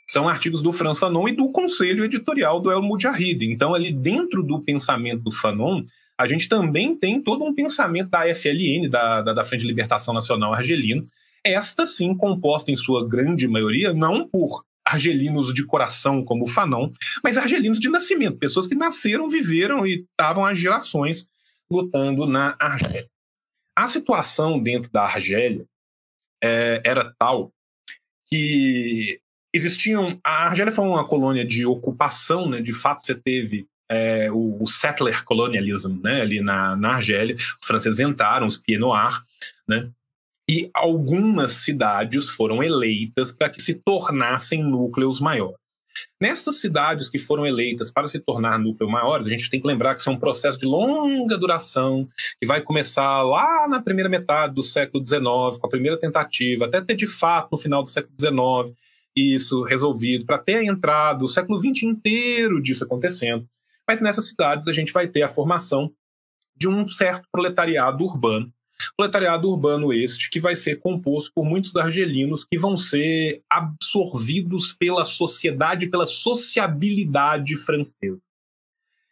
são 0.09 0.27
artigos 0.27 0.61
do 0.61 0.73
Franz 0.73 0.99
Fanon 0.99 1.29
e 1.29 1.35
do 1.35 1.49
conselho 1.53 2.03
editorial 2.03 2.59
do 2.59 2.69
El 2.69 2.81
Mujahid. 2.81 3.45
Então, 3.45 3.73
ali 3.73 3.93
dentro 3.93 4.43
do 4.43 4.59
pensamento 4.59 5.23
do 5.23 5.31
Fanon, 5.31 5.85
a 6.17 6.27
gente 6.27 6.49
também 6.49 6.93
tem 6.97 7.21
todo 7.21 7.45
um 7.45 7.55
pensamento 7.55 8.09
da 8.09 8.23
FLN, 8.35 8.89
da, 8.89 9.21
da, 9.21 9.33
da 9.33 9.45
Frente 9.45 9.61
de 9.61 9.67
Libertação 9.67 10.13
Nacional 10.13 10.53
Argelina, 10.53 11.05
esta 11.41 11.85
sim 11.85 12.13
composta 12.13 12.71
em 12.71 12.75
sua 12.75 13.07
grande 13.07 13.47
maioria 13.47 13.93
não 13.93 14.27
por 14.27 14.65
argelinos 14.91 15.53
de 15.53 15.65
coração 15.65 16.23
como 16.23 16.45
o 16.45 16.47
Fanon, 16.47 16.91
mas 17.23 17.37
argelinos 17.37 17.79
de 17.79 17.89
nascimento, 17.89 18.37
pessoas 18.37 18.67
que 18.67 18.75
nasceram, 18.75 19.27
viveram 19.27 19.85
e 19.85 20.05
estavam 20.09 20.45
há 20.45 20.53
gerações 20.53 21.27
lutando 21.69 22.25
na 22.25 22.55
Argélia. 22.59 23.09
A 23.75 23.87
situação 23.87 24.61
dentro 24.61 24.91
da 24.91 25.03
Argélia 25.03 25.65
é, 26.43 26.81
era 26.83 27.13
tal 27.17 27.51
que 28.27 29.19
existiam. 29.53 30.19
A 30.23 30.47
Argélia 30.47 30.71
foi 30.71 30.85
uma 30.85 31.07
colônia 31.07 31.45
de 31.45 31.65
ocupação, 31.65 32.49
né? 32.49 32.61
De 32.61 32.73
fato, 32.73 33.05
você 33.05 33.15
teve 33.15 33.65
é, 33.89 34.31
o, 34.31 34.61
o, 34.61 34.67
settler 34.67 35.23
colonialism, 35.23 36.01
né? 36.03 36.21
Ali 36.21 36.41
na, 36.41 36.75
na 36.75 36.95
Argélia, 36.95 37.35
os 37.35 37.67
franceses 37.67 37.99
entraram, 37.99 38.47
os 38.47 38.57
pieds 38.57 38.81
noirs, 38.81 39.21
né? 39.67 39.89
E 40.49 40.69
algumas 40.73 41.53
cidades 41.53 42.29
foram 42.29 42.63
eleitas 42.63 43.31
para 43.31 43.49
que 43.49 43.61
se 43.61 43.73
tornassem 43.73 44.63
núcleos 44.63 45.19
maiores. 45.19 45.61
Nessas 46.19 46.59
cidades 46.59 47.09
que 47.09 47.19
foram 47.19 47.45
eleitas 47.45 47.91
para 47.91 48.07
se 48.07 48.19
tornar 48.19 48.57
núcleos 48.57 48.91
maiores, 48.91 49.27
a 49.27 49.29
gente 49.29 49.49
tem 49.49 49.59
que 49.59 49.67
lembrar 49.67 49.93
que 49.93 50.01
isso 50.01 50.09
é 50.09 50.13
um 50.13 50.19
processo 50.19 50.57
de 50.57 50.65
longa 50.65 51.37
duração, 51.37 52.07
que 52.39 52.47
vai 52.47 52.61
começar 52.61 53.21
lá 53.23 53.67
na 53.67 53.81
primeira 53.81 54.09
metade 54.09 54.53
do 54.53 54.63
século 54.63 55.03
XIX, 55.03 55.21
com 55.59 55.67
a 55.67 55.69
primeira 55.69 55.97
tentativa, 55.97 56.65
até 56.65 56.81
ter 56.81 56.95
de 56.95 57.07
fato 57.07 57.49
no 57.51 57.57
final 57.57 57.81
do 57.81 57.89
século 57.89 58.15
XIX 58.19 58.77
isso 59.15 59.63
resolvido, 59.63 60.25
para 60.25 60.37
ter 60.37 60.55
a 60.55 60.63
entrada 60.63 61.19
do 61.19 61.27
século 61.27 61.59
XX 61.59 61.83
inteiro 61.83 62.61
disso 62.61 62.83
acontecendo. 62.83 63.45
Mas 63.87 63.99
nessas 63.99 64.27
cidades 64.27 64.67
a 64.67 64.73
gente 64.73 64.93
vai 64.93 65.07
ter 65.07 65.21
a 65.21 65.27
formação 65.27 65.91
de 66.55 66.67
um 66.67 66.87
certo 66.87 67.27
proletariado 67.31 68.03
urbano. 68.03 68.51
Proletariado 68.95 69.49
urbano 69.49 69.93
este 69.93 70.29
que 70.29 70.39
vai 70.39 70.55
ser 70.55 70.77
composto 70.77 71.31
por 71.33 71.45
muitos 71.45 71.75
argelinos 71.75 72.45
que 72.45 72.57
vão 72.57 72.75
ser 72.77 73.41
absorvidos 73.49 74.73
pela 74.73 75.05
sociedade, 75.05 75.87
pela 75.87 76.05
sociabilidade 76.05 77.55
francesa. 77.55 78.23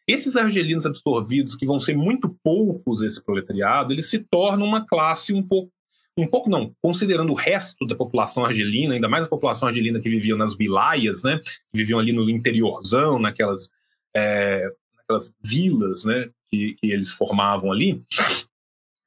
Esses 0.07 0.36
argelinos 0.36 0.88
absorvidos, 0.88 1.55
que 1.55 1.67
vão 1.67 1.80
ser 1.80 1.95
muito 1.95 2.36
poucos 2.43 3.01
esse 3.01 3.24
proletariado, 3.24 3.93
eles 3.93 4.09
se 4.09 4.17
tornam 4.17 4.65
uma 4.65 4.86
classe 4.86 5.34
um 5.34 5.43
pouco 5.43 5.72
um 6.17 6.28
pouco 6.28 6.49
não, 6.49 6.76
considerando 6.82 7.32
o 7.32 7.36
resto 7.36 7.86
da 7.86 7.95
população 7.95 8.43
argelina, 8.43 8.93
ainda 8.93 9.07
mais 9.07 9.24
a 9.24 9.30
população 9.30 9.70
argelina 9.70 10.01
que 10.01 10.09
vivia 10.09 10.36
nas 10.36 10.53
vilaias, 10.55 11.24
né, 11.24 11.39
que 11.39 11.78
viviam 11.78 11.99
ali 11.99 12.11
no 12.11 12.30
interiorzão, 12.30 13.17
naquelas, 13.20 13.70
é, 14.13 14.70
naquelas 14.97 15.34
vilas, 15.41 16.03
né, 16.03 16.30
que, 16.49 16.76
que 16.76 16.91
eles 16.91 17.11
formavam 17.11 17.72
ali, 17.72 18.03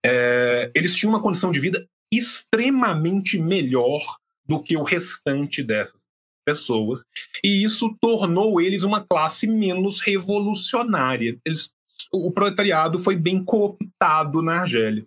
é, 0.05 0.71
eles 0.75 0.95
tinham 0.95 1.13
uma 1.13 1.23
condição 1.23 1.51
de 1.53 1.61
vida 1.61 1.87
extremamente 2.13 3.39
melhor 3.39 4.01
do 4.45 4.63
que 4.63 4.77
o 4.77 4.83
restante 4.83 5.63
dessas 5.63 6.03
pessoas, 6.45 7.05
e 7.43 7.63
isso 7.63 7.97
tornou 8.01 8.61
eles 8.61 8.83
uma 8.83 9.01
classe 9.01 9.47
menos 9.47 10.01
revolucionária. 10.01 11.39
Eles, 11.45 11.71
o 12.13 12.31
proletariado 12.31 12.99
foi 12.99 13.17
bem 13.17 13.43
cooptado 13.45 14.43
na 14.43 14.61
Argélia. 14.61 15.07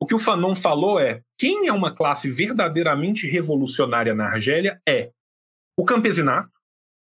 O 0.00 0.06
que 0.06 0.14
o 0.14 0.18
Fanon 0.18 0.54
falou 0.54 0.98
é: 0.98 1.22
quem 1.38 1.66
é 1.66 1.72
uma 1.72 1.94
classe 1.94 2.30
verdadeiramente 2.30 3.26
revolucionária 3.26 4.14
na 4.14 4.24
Argélia 4.24 4.80
é 4.88 5.10
o 5.76 5.84
campesinato, 5.84 6.50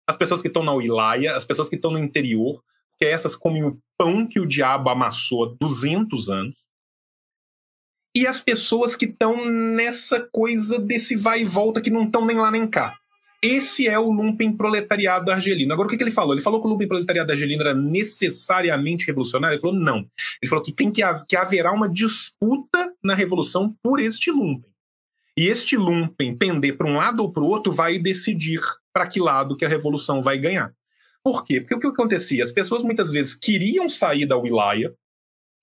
as 0.08 0.18
pessoas 0.18 0.42
que 0.42 0.48
estão 0.48 0.64
na 0.64 0.74
Wilaia, 0.74 1.36
as 1.36 1.46
pessoas 1.46 1.70
que 1.70 1.76
estão 1.76 1.92
no 1.92 2.00
interior, 2.00 2.62
que 2.98 3.06
essas 3.06 3.36
comem 3.36 3.64
o 3.64 3.80
pão 3.98 4.28
que 4.28 4.40
o 4.40 4.46
diabo 4.46 4.90
amassou 4.90 5.46
há 5.46 5.56
200 5.60 6.30
anos, 6.30 6.56
e 8.20 8.28
as 8.28 8.42
pessoas 8.42 8.98
que 8.98 9.06
estão 9.06 9.46
nessa 9.50 10.20
coisa 10.20 10.78
desse 10.78 11.16
vai 11.16 11.44
e 11.44 11.46
volta 11.46 11.80
que 11.80 11.90
não 11.90 12.04
estão 12.04 12.26
nem 12.26 12.36
lá 12.36 12.52
nem 12.52 12.68
cá. 12.68 12.98
Esse 13.42 13.88
é 13.88 13.98
o 13.98 14.12
lumpen 14.12 14.52
proletariado 14.52 15.32
argelino. 15.32 15.72
Agora, 15.72 15.88
o 15.88 15.90
que, 15.90 15.96
que 15.96 16.04
ele 16.04 16.12
falou? 16.12 16.34
Ele 16.34 16.42
falou 16.42 16.60
que 16.60 16.68
o 16.68 16.70
lumpen 16.70 16.90
proletariado 16.90 17.32
argelino 17.32 17.62
era 17.62 17.74
necessariamente 17.74 19.08
revolucionário? 19.08 19.56
Ele 19.56 19.62
falou 19.62 19.78
não. 19.78 20.00
Ele 20.42 20.50
falou 20.50 20.62
que 20.62 20.74
tem 20.74 20.92
que, 20.92 21.02
que 21.30 21.38
haverá 21.38 21.72
uma 21.72 21.88
disputa 21.88 22.94
na 23.02 23.14
revolução 23.16 23.74
por 23.82 24.02
este 24.02 24.32
lumpen. 24.32 24.70
E 25.38 25.48
este 25.48 25.78
lumpen 25.78 26.36
pender 26.36 26.76
para 26.76 26.90
um 26.90 26.98
lado 26.98 27.22
ou 27.22 27.32
para 27.32 27.44
o 27.44 27.48
outro 27.48 27.72
vai 27.72 27.98
decidir 27.98 28.60
para 28.92 29.08
que 29.08 29.22
lado 29.22 29.56
que 29.56 29.64
a 29.64 29.70
revolução 29.70 30.22
vai 30.22 30.38
ganhar. 30.38 30.74
Por 31.24 31.46
quê? 31.46 31.62
Porque 31.62 31.76
o 31.76 31.80
que 31.80 31.88
acontecia? 31.88 32.44
As 32.44 32.52
pessoas 32.52 32.84
muitas 32.84 33.14
vezes 33.14 33.34
queriam 33.34 33.88
sair 33.88 34.26
da 34.26 34.36
Wilaya 34.36 34.94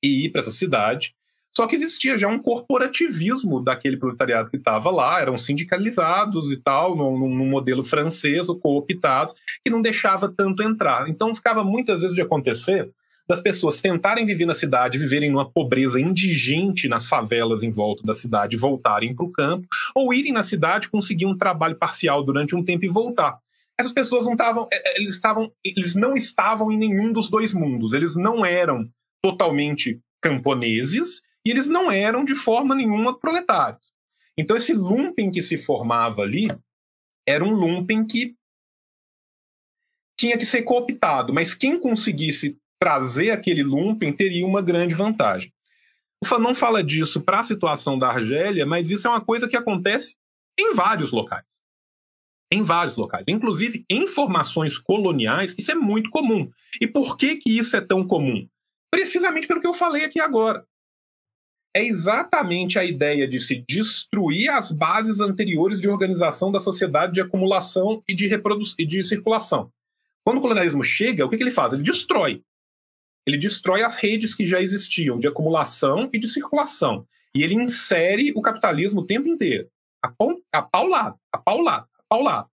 e 0.03 0.25
ir 0.25 0.31
para 0.31 0.41
essa 0.41 0.51
cidade, 0.51 1.16
só 1.57 1.67
que 1.67 1.75
existia 1.75 2.19
já 2.19 2.29
um 2.29 2.39
corporativismo 2.39 3.63
daquele 3.63 3.97
proletariado 3.97 4.51
que 4.51 4.59
estava 4.59 4.91
lá, 4.91 5.23
eram 5.23 5.39
sindicalizados 5.39 6.53
e 6.53 6.59
tal, 6.59 6.95
num, 6.95 7.19
num 7.19 7.49
modelo 7.49 7.83
francês, 7.83 8.47
cooptados, 8.61 9.33
que 9.65 9.71
não 9.71 9.81
deixava 9.81 10.29
tanto 10.29 10.63
entrar. 10.63 11.09
Então 11.09 11.35
ficava 11.35 11.65
muitas 11.65 12.03
vezes 12.03 12.15
de 12.15 12.21
acontecer 12.21 12.91
das 13.27 13.41
pessoas 13.41 13.81
tentarem 13.81 14.27
viver 14.27 14.45
na 14.45 14.53
cidade, 14.53 14.99
viverem 14.99 15.31
numa 15.31 15.51
pobreza 15.51 15.99
indigente 15.99 16.89
nas 16.89 17.09
favelas 17.09 17.63
em 17.63 17.71
volta 17.71 18.03
da 18.05 18.13
cidade, 18.13 18.55
voltarem 18.55 19.17
para 19.17 19.25
o 19.25 19.33
campo, 19.33 19.67
ou 19.95 20.13
irem 20.13 20.35
na 20.35 20.43
cidade, 20.43 20.91
conseguir 20.91 21.25
um 21.25 21.39
trabalho 21.39 21.77
parcial 21.77 22.23
durante 22.23 22.55
um 22.55 22.63
tempo 22.63 22.85
e 22.85 22.89
voltar. 22.89 23.39
Essas 23.81 23.95
pessoas 23.95 24.27
não 24.27 24.33
estavam, 24.33 24.69
é, 24.71 24.91
é, 24.91 25.01
eles 25.01 25.15
estavam, 25.15 25.51
eles 25.65 25.95
não 25.95 26.15
estavam 26.15 26.71
em 26.71 26.77
nenhum 26.77 27.15
dos 27.15 27.31
dois 27.31 27.55
mundos. 27.55 27.95
Eles 27.95 28.15
não 28.15 28.45
eram 28.45 28.87
totalmente 29.23 29.99
camponeses 30.21 31.25
e 31.47 31.51
eles 31.51 31.68
não 31.68 31.92
eram 31.92 32.24
de 32.24 32.34
forma 32.34 32.74
nenhuma 32.74 33.16
proletários. 33.16 33.94
Então 34.36 34.57
esse 34.57 34.74
lumpen 34.74 35.30
que 35.30 35.40
se 35.40 35.57
formava 35.57 36.22
ali 36.22 36.49
era 37.24 37.44
um 37.44 37.53
lumpen 37.53 38.05
que 38.05 38.34
tinha 40.18 40.36
que 40.36 40.44
ser 40.44 40.62
cooptado, 40.62 41.32
mas 41.32 41.55
quem 41.55 41.78
conseguisse 41.78 42.59
trazer 42.80 43.30
aquele 43.30 43.62
lumpen 43.62 44.12
teria 44.12 44.44
uma 44.44 44.61
grande 44.61 44.92
vantagem. 44.92 45.53
O 46.20 46.26
Fanon 46.26 46.53
fala 46.53 46.82
disso 46.82 47.20
para 47.20 47.38
a 47.38 47.44
situação 47.44 47.97
da 47.97 48.09
Argélia, 48.09 48.66
mas 48.66 48.90
isso 48.90 49.07
é 49.07 49.11
uma 49.11 49.24
coisa 49.24 49.47
que 49.47 49.57
acontece 49.57 50.16
em 50.59 50.74
vários 50.74 51.12
locais. 51.12 51.47
Em 52.53 52.62
vários 52.62 52.97
locais. 52.97 53.26
Inclusive, 53.28 53.84
em 53.88 54.09
formações 54.09 54.78
coloniais, 54.78 55.55
isso 55.57 55.70
é 55.70 55.76
muito 55.76 56.11
comum. 56.11 56.51
E 56.80 56.88
por 56.88 57.16
que, 57.16 57.36
que 57.36 57.57
isso 57.57 57.76
é 57.76 57.80
tão 57.80 58.05
comum? 58.05 58.49
Precisamente 58.90 59.47
pelo 59.47 59.61
que 59.61 59.66
eu 59.66 59.74
falei 59.74 60.05
aqui 60.05 60.18
agora 60.18 60.66
é 61.77 61.85
exatamente 61.85 62.79
a 62.79 62.85
ideia 62.85 63.29
de 63.29 63.39
se 63.39 63.62
destruir 63.68 64.49
as 64.49 64.72
bases 64.72 65.20
anteriores 65.20 65.79
de 65.79 65.89
organização 65.91 66.51
da 66.51 66.59
sociedade 66.59 67.12
de 67.12 67.20
acumulação 67.20 68.03
e 68.09 68.14
de, 68.14 68.31
e 68.79 68.87
de 68.87 69.05
circulação. 69.05 69.70
Quando 70.24 70.39
o 70.39 70.41
colonialismo 70.41 70.83
chega, 70.83 71.27
o 71.27 71.29
que, 71.29 71.37
que 71.37 71.43
ele 71.43 71.51
faz? 71.51 71.74
Ele 71.74 71.83
destrói. 71.83 72.41
Ele 73.27 73.37
destrói 73.37 73.83
as 73.83 73.97
redes 73.97 74.35
que 74.35 74.47
já 74.47 74.62
existiam 74.62 75.18
de 75.18 75.29
acumulação 75.29 76.09
e 76.14 76.18
de 76.18 76.29
circulação. 76.29 77.07
E 77.35 77.43
ele 77.43 77.55
insere 77.55 78.33
o 78.35 78.41
capitalismo 78.41 79.03
o 79.03 79.07
tempo 79.07 79.29
inteiro. 79.29 79.68
A 80.03 80.62
paulada, 80.62 81.14
a 81.31 81.39
paulada, 81.39 81.87
a 81.99 82.03
paulada. 82.09 82.49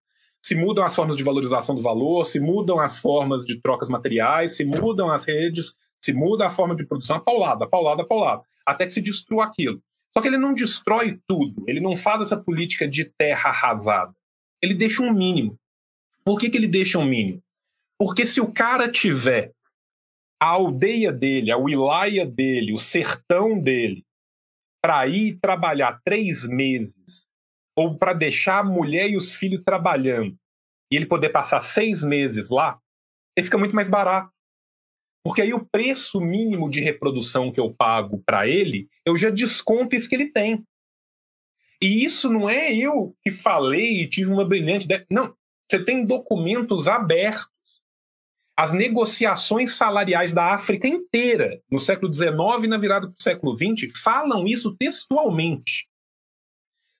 Se 0.45 0.53
mudam 0.53 0.83
as 0.83 0.93
formas 0.93 1.15
de 1.15 1.23
valorização 1.23 1.75
do 1.75 1.81
valor, 1.81 2.25
se 2.25 2.41
mudam 2.41 2.77
as 2.77 2.97
formas 2.97 3.45
de 3.45 3.55
trocas 3.61 3.87
materiais, 3.87 4.57
se 4.57 4.65
mudam 4.65 5.09
as 5.09 5.23
redes, 5.23 5.75
se 6.03 6.11
muda 6.11 6.47
a 6.47 6.49
forma 6.49 6.75
de 6.75 6.85
produção, 6.85 7.15
a 7.15 7.21
paulada, 7.21 7.63
a 7.63 7.67
paulada, 7.69 8.01
a 8.01 8.05
paulada 8.05 8.43
até 8.65 8.85
que 8.85 8.93
se 8.93 9.01
destrua 9.01 9.45
aquilo. 9.45 9.81
Só 10.13 10.21
que 10.21 10.27
ele 10.27 10.37
não 10.37 10.53
destrói 10.53 11.19
tudo, 11.27 11.63
ele 11.67 11.79
não 11.79 11.95
faz 11.95 12.21
essa 12.21 12.37
política 12.37 12.87
de 12.87 13.05
terra 13.05 13.49
arrasada. 13.49 14.13
Ele 14.61 14.73
deixa 14.73 15.01
um 15.01 15.11
mínimo. 15.11 15.57
Por 16.23 16.39
que, 16.39 16.49
que 16.49 16.57
ele 16.57 16.67
deixa 16.67 16.99
um 16.99 17.05
mínimo? 17.05 17.41
Porque 17.97 18.25
se 18.25 18.39
o 18.39 18.51
cara 18.51 18.89
tiver 18.89 19.51
a 20.41 20.47
aldeia 20.47 21.11
dele, 21.11 21.51
a 21.51 21.57
wilaia 21.57 22.25
dele, 22.25 22.73
o 22.73 22.77
sertão 22.77 23.59
dele, 23.59 24.03
para 24.81 25.07
ir 25.07 25.39
trabalhar 25.39 26.01
três 26.03 26.45
meses, 26.45 27.29
ou 27.75 27.97
para 27.97 28.13
deixar 28.13 28.59
a 28.59 28.63
mulher 28.63 29.09
e 29.09 29.15
os 29.15 29.33
filhos 29.33 29.63
trabalhando, 29.63 30.37
e 30.91 30.97
ele 30.97 31.05
poder 31.05 31.29
passar 31.29 31.61
seis 31.61 32.03
meses 32.03 32.49
lá, 32.49 32.77
ele 33.37 33.45
fica 33.45 33.57
muito 33.57 33.73
mais 33.73 33.87
barato. 33.87 34.32
Porque 35.23 35.41
aí 35.41 35.53
o 35.53 35.65
preço 35.65 36.19
mínimo 36.19 36.69
de 36.69 36.81
reprodução 36.81 37.51
que 37.51 37.59
eu 37.59 37.73
pago 37.73 38.21
para 38.25 38.47
ele, 38.47 38.89
eu 39.05 39.17
já 39.17 39.29
desconto 39.29 39.95
isso 39.95 40.09
que 40.09 40.15
ele 40.15 40.31
tem. 40.31 40.63
E 41.81 42.03
isso 42.03 42.29
não 42.29 42.49
é 42.49 42.73
eu 42.73 43.15
que 43.21 43.31
falei 43.31 44.01
e 44.01 44.09
tive 44.09 44.31
uma 44.31 44.45
brilhante 44.45 44.85
ideia. 44.85 45.05
Não, 45.09 45.33
você 45.69 45.83
tem 45.83 46.05
documentos 46.05 46.87
abertos. 46.87 47.51
As 48.55 48.71
negociações 48.71 49.73
salariais 49.73 50.31
da 50.31 50.53
África 50.53 50.87
inteira, 50.87 51.59
no 51.71 51.79
século 51.79 52.13
XIX 52.13 52.29
e 52.63 52.67
na 52.67 52.77
virada 52.77 53.07
do 53.07 53.21
século 53.21 53.55
XX, 53.57 53.91
falam 54.03 54.45
isso 54.45 54.75
textualmente. 54.75 55.87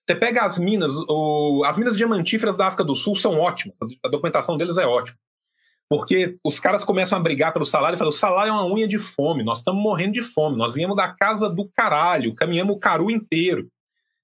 Você 0.06 0.16
pega 0.16 0.44
as 0.44 0.58
minas, 0.58 0.92
o, 1.08 1.62
as 1.64 1.78
minas 1.78 1.96
diamantíferas 1.96 2.56
da 2.56 2.66
África 2.66 2.84
do 2.84 2.94
Sul 2.94 3.16
são 3.16 3.38
ótimas, 3.38 3.76
a 4.04 4.08
documentação 4.08 4.56
deles 4.56 4.76
é 4.76 4.86
ótima. 4.86 5.16
Porque 5.88 6.36
os 6.44 6.58
caras 6.58 6.82
começam 6.82 7.18
a 7.18 7.22
brigar 7.22 7.52
pelo 7.52 7.64
salário 7.66 7.96
e 7.96 7.98
falam: 7.98 8.12
o 8.12 8.16
salário 8.16 8.50
é 8.50 8.52
uma 8.52 8.66
unha 8.66 8.88
de 8.88 8.98
fome, 8.98 9.44
nós 9.44 9.58
estamos 9.58 9.82
morrendo 9.82 10.12
de 10.12 10.22
fome, 10.22 10.56
nós 10.56 10.74
viemos 10.74 10.96
da 10.96 11.12
casa 11.12 11.48
do 11.48 11.68
caralho, 11.68 12.34
caminhamos 12.34 12.76
o 12.76 12.78
caru 12.78 13.10
inteiro, 13.10 13.68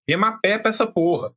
viemos 0.08 0.28
a 0.28 0.32
pé 0.32 0.58
pra 0.58 0.70
essa 0.70 0.86
porra. 0.86 1.32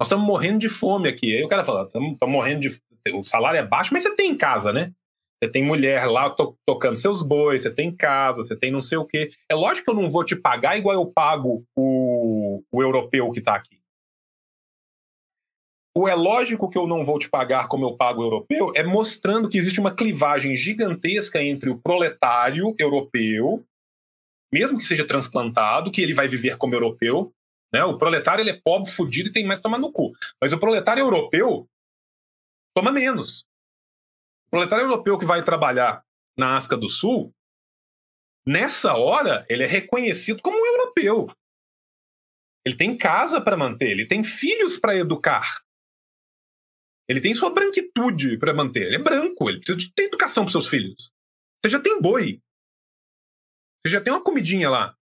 Nós 0.00 0.06
estamos 0.06 0.26
morrendo 0.26 0.58
de 0.58 0.68
fome 0.68 1.08
aqui. 1.08 1.36
Aí 1.36 1.44
o 1.44 1.48
cara 1.48 1.64
fala: 1.64 1.84
estamos 1.84 2.16
morrendo 2.22 2.60
de. 2.60 2.80
O 3.14 3.22
salário 3.22 3.58
é 3.58 3.66
baixo, 3.66 3.92
mas 3.92 4.02
você 4.02 4.14
tem 4.14 4.30
em 4.30 4.36
casa, 4.36 4.72
né? 4.72 4.92
Você 5.42 5.50
tem 5.50 5.64
mulher 5.64 6.04
lá 6.06 6.28
to 6.28 6.54
tocando 6.66 6.96
seus 6.96 7.22
bois, 7.22 7.62
você 7.62 7.70
tem 7.70 7.94
casa, 7.94 8.44
você 8.44 8.54
tem 8.54 8.70
não 8.70 8.82
sei 8.82 8.98
o 8.98 9.06
quê. 9.06 9.30
É 9.48 9.54
lógico 9.54 9.86
que 9.86 9.90
eu 9.90 10.02
não 10.02 10.08
vou 10.08 10.22
te 10.22 10.36
pagar 10.36 10.76
igual 10.76 10.94
eu 10.94 11.06
pago 11.06 11.64
o, 11.74 12.62
o 12.70 12.82
europeu 12.82 13.30
que 13.30 13.38
está 13.38 13.54
aqui. 13.54 13.79
O 15.96 16.08
é 16.08 16.14
lógico 16.14 16.70
que 16.70 16.78
eu 16.78 16.86
não 16.86 17.04
vou 17.04 17.18
te 17.18 17.28
pagar 17.28 17.66
como 17.66 17.84
eu 17.84 17.96
pago 17.96 18.20
o 18.20 18.24
europeu 18.24 18.72
é 18.76 18.84
mostrando 18.84 19.48
que 19.48 19.58
existe 19.58 19.80
uma 19.80 19.94
clivagem 19.94 20.54
gigantesca 20.54 21.42
entre 21.42 21.68
o 21.68 21.78
proletário 21.78 22.74
europeu, 22.78 23.64
mesmo 24.52 24.78
que 24.78 24.84
seja 24.84 25.06
transplantado, 25.06 25.90
que 25.90 26.00
ele 26.00 26.14
vai 26.14 26.28
viver 26.28 26.56
como 26.56 26.74
europeu. 26.74 27.32
Né? 27.72 27.84
O 27.84 27.98
proletário 27.98 28.42
ele 28.42 28.50
é 28.50 28.60
pobre, 28.62 28.90
fudido 28.90 29.30
e 29.30 29.32
tem 29.32 29.44
mais 29.44 29.58
que 29.58 29.64
tomar 29.64 29.78
no 29.78 29.90
cu. 29.90 30.12
Mas 30.40 30.52
o 30.52 30.58
proletário 30.58 31.00
europeu 31.00 31.68
toma 32.72 32.92
menos. 32.92 33.42
O 34.46 34.50
proletário 34.50 34.84
europeu 34.84 35.18
que 35.18 35.24
vai 35.24 35.42
trabalhar 35.42 36.04
na 36.38 36.56
África 36.56 36.76
do 36.76 36.88
Sul, 36.88 37.32
nessa 38.46 38.94
hora, 38.94 39.44
ele 39.48 39.64
é 39.64 39.66
reconhecido 39.66 40.40
como 40.40 40.56
um 40.56 40.66
europeu. 40.66 41.28
Ele 42.64 42.76
tem 42.76 42.96
casa 42.96 43.40
para 43.40 43.56
manter, 43.56 43.90
ele 43.90 44.06
tem 44.06 44.22
filhos 44.22 44.78
para 44.78 44.96
educar. 44.96 45.62
Ele 47.10 47.20
tem 47.20 47.34
sua 47.34 47.50
branquitude 47.50 48.38
para 48.38 48.54
manter. 48.54 48.84
Ele 48.84 48.94
é 48.94 48.98
branco, 49.00 49.50
ele 49.50 49.58
precisa 49.58 49.76
de 49.76 49.92
ter 49.92 50.04
educação 50.04 50.44
para 50.44 50.52
seus 50.52 50.68
filhos. 50.68 51.10
Você 51.60 51.68
já 51.68 51.80
tem 51.80 52.00
boi. 52.00 52.40
Você 53.84 53.92
já 53.92 54.00
tem 54.00 54.12
uma 54.12 54.22
comidinha 54.22 54.70
lá. 54.70 54.96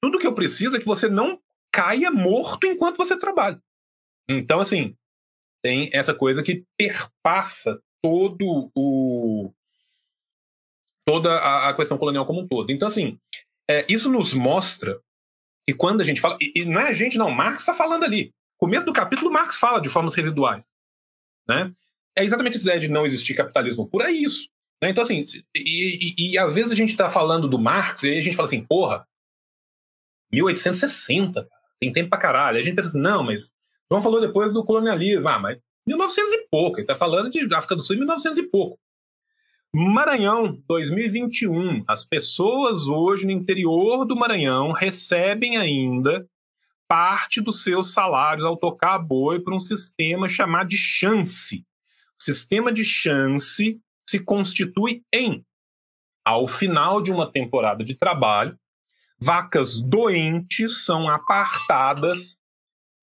Tudo 0.00 0.16
que 0.16 0.26
eu 0.28 0.32
preciso 0.32 0.76
é 0.76 0.78
que 0.78 0.86
você 0.86 1.08
não 1.08 1.42
caia 1.72 2.08
morto 2.12 2.68
enquanto 2.68 2.98
você 2.98 3.18
trabalha. 3.18 3.60
Então, 4.30 4.60
assim, 4.60 4.96
tem 5.60 5.90
essa 5.92 6.14
coisa 6.14 6.40
que 6.40 6.64
perpassa 6.78 7.82
todo 8.00 8.70
o 8.72 9.52
toda 11.04 11.32
a, 11.32 11.68
a 11.70 11.74
questão 11.74 11.98
colonial 11.98 12.24
como 12.26 12.42
um 12.42 12.46
todo. 12.46 12.70
Então, 12.70 12.86
assim, 12.86 13.18
é, 13.68 13.84
isso 13.92 14.08
nos 14.08 14.32
mostra 14.32 15.02
que 15.68 15.74
quando 15.74 16.00
a 16.00 16.04
gente 16.04 16.20
fala. 16.20 16.38
E, 16.40 16.60
e 16.60 16.64
não 16.64 16.80
é 16.80 16.90
a 16.90 16.92
gente, 16.92 17.18
não, 17.18 17.32
Marx 17.32 17.62
está 17.62 17.74
falando 17.74 18.04
ali. 18.04 18.32
Começo 18.56 18.86
do 18.86 18.92
capítulo, 18.92 19.32
Marx 19.32 19.58
fala 19.58 19.80
de 19.80 19.88
formas 19.88 20.14
residuais. 20.14 20.75
Né? 21.48 21.72
É 22.16 22.24
exatamente 22.24 22.56
essa 22.56 22.64
ideia 22.64 22.80
de 22.80 22.88
não 22.88 23.06
existir 23.06 23.34
capitalismo 23.34 23.86
puro, 23.88 24.04
é 24.04 24.10
isso. 24.10 24.48
Né? 24.82 24.90
Então, 24.90 25.02
assim, 25.02 25.24
e, 25.54 26.14
e, 26.18 26.32
e 26.32 26.38
às 26.38 26.54
vezes 26.54 26.72
a 26.72 26.74
gente 26.74 26.90
está 26.90 27.08
falando 27.08 27.48
do 27.48 27.58
Marx 27.58 28.02
e 28.02 28.16
a 28.16 28.20
gente 28.20 28.36
fala 28.36 28.46
assim, 28.46 28.64
porra, 28.64 29.06
1860, 30.32 31.44
cara, 31.44 31.62
tem 31.80 31.92
tempo 31.92 32.10
pra 32.10 32.18
caralho. 32.18 32.58
a 32.58 32.62
gente 32.62 32.74
pensa 32.74 32.88
assim, 32.88 33.00
não, 33.00 33.22
mas 33.22 33.52
João 33.90 34.02
falou 34.02 34.20
depois 34.20 34.52
do 34.52 34.64
colonialismo. 34.64 35.28
Ah, 35.28 35.38
mas 35.38 35.58
1900 35.86 36.32
e 36.32 36.48
pouco. 36.50 36.76
Ele 36.76 36.82
está 36.82 36.94
falando 36.94 37.30
de 37.30 37.54
África 37.54 37.76
do 37.76 37.82
Sul 37.82 37.96
em 37.96 38.00
1900 38.00 38.38
e 38.38 38.42
pouco. 38.42 38.78
Maranhão, 39.72 40.60
2021. 40.68 41.84
As 41.86 42.04
pessoas 42.04 42.88
hoje 42.88 43.26
no 43.26 43.32
interior 43.32 44.04
do 44.04 44.16
Maranhão 44.16 44.72
recebem 44.72 45.56
ainda 45.56 46.26
parte 46.88 47.40
dos 47.40 47.62
seus 47.62 47.92
salários 47.92 48.44
ao 48.44 48.56
tocar 48.56 48.98
boi 48.98 49.40
para 49.40 49.54
um 49.54 49.60
sistema 49.60 50.28
chamado 50.28 50.68
de 50.68 50.76
chance. 50.76 51.64
O 52.18 52.22
sistema 52.22 52.72
de 52.72 52.84
chance 52.84 53.80
se 54.06 54.18
constitui 54.20 55.04
em, 55.12 55.44
ao 56.24 56.46
final 56.46 57.02
de 57.02 57.12
uma 57.12 57.30
temporada 57.30 57.84
de 57.84 57.94
trabalho, 57.94 58.58
vacas 59.18 59.80
doentes 59.80 60.84
são 60.84 61.08
apartadas 61.08 62.38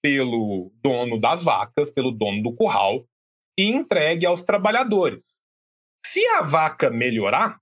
pelo 0.02 0.72
dono 0.84 1.20
das 1.20 1.44
vacas, 1.44 1.92
pelo 1.92 2.12
dono 2.12 2.44
do 2.44 2.54
curral, 2.54 3.08
e 3.58 3.70
entregue 3.70 4.26
aos 4.26 4.44
trabalhadores. 4.44 5.24
Se 6.06 6.26
a 6.28 6.42
vaca 6.42 6.90
melhorar, 6.90 7.60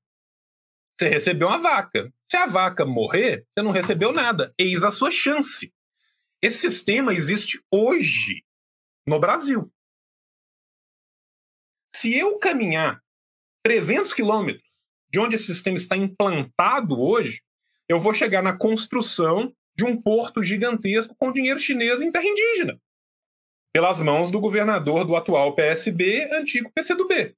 você 0.98 1.10
recebeu 1.10 1.48
uma 1.48 1.58
vaca. 1.58 2.12
Se 2.30 2.38
a 2.38 2.46
vaca 2.46 2.86
morrer, 2.86 3.46
você 3.48 3.64
não 3.64 3.72
recebeu 3.72 4.12
nada. 4.12 4.54
Eis 4.58 4.84
a 4.84 4.92
sua 4.92 5.12
chance. 5.12 5.74
Esse 6.42 6.58
sistema 6.58 7.14
existe 7.14 7.64
hoje 7.72 8.44
no 9.06 9.20
Brasil. 9.20 9.72
Se 11.96 12.18
eu 12.18 12.40
caminhar 12.40 13.00
300 13.64 14.12
quilômetros 14.12 14.68
de 15.12 15.20
onde 15.20 15.36
esse 15.36 15.46
sistema 15.46 15.78
está 15.78 15.96
implantado 15.96 17.00
hoje, 17.00 17.44
eu 17.88 18.00
vou 18.00 18.14
chegar 18.14 18.42
na 18.42 18.58
construção 18.58 19.56
de 19.76 19.86
um 19.86 20.02
porto 20.02 20.42
gigantesco 20.42 21.16
com 21.16 21.32
dinheiro 21.32 21.60
chinês 21.60 22.02
em 22.02 22.12
terra 22.12 22.26
indígena, 22.26 22.82
pelas 23.72 24.02
mãos 24.02 24.32
do 24.32 24.40
governador 24.40 25.06
do 25.06 25.16
atual 25.16 25.54
PSB, 25.54 26.28
antigo 26.34 26.72
PCdoB. 26.74 27.36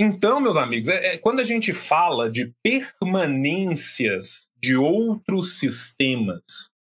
Então, 0.00 0.40
meus 0.40 0.56
amigos, 0.56 0.88
é, 0.88 1.14
é, 1.14 1.18
quando 1.18 1.38
a 1.40 1.44
gente 1.44 1.72
fala 1.72 2.28
de 2.28 2.52
permanências 2.62 4.50
de 4.56 4.74
outros 4.74 5.60
sistemas 5.60 6.71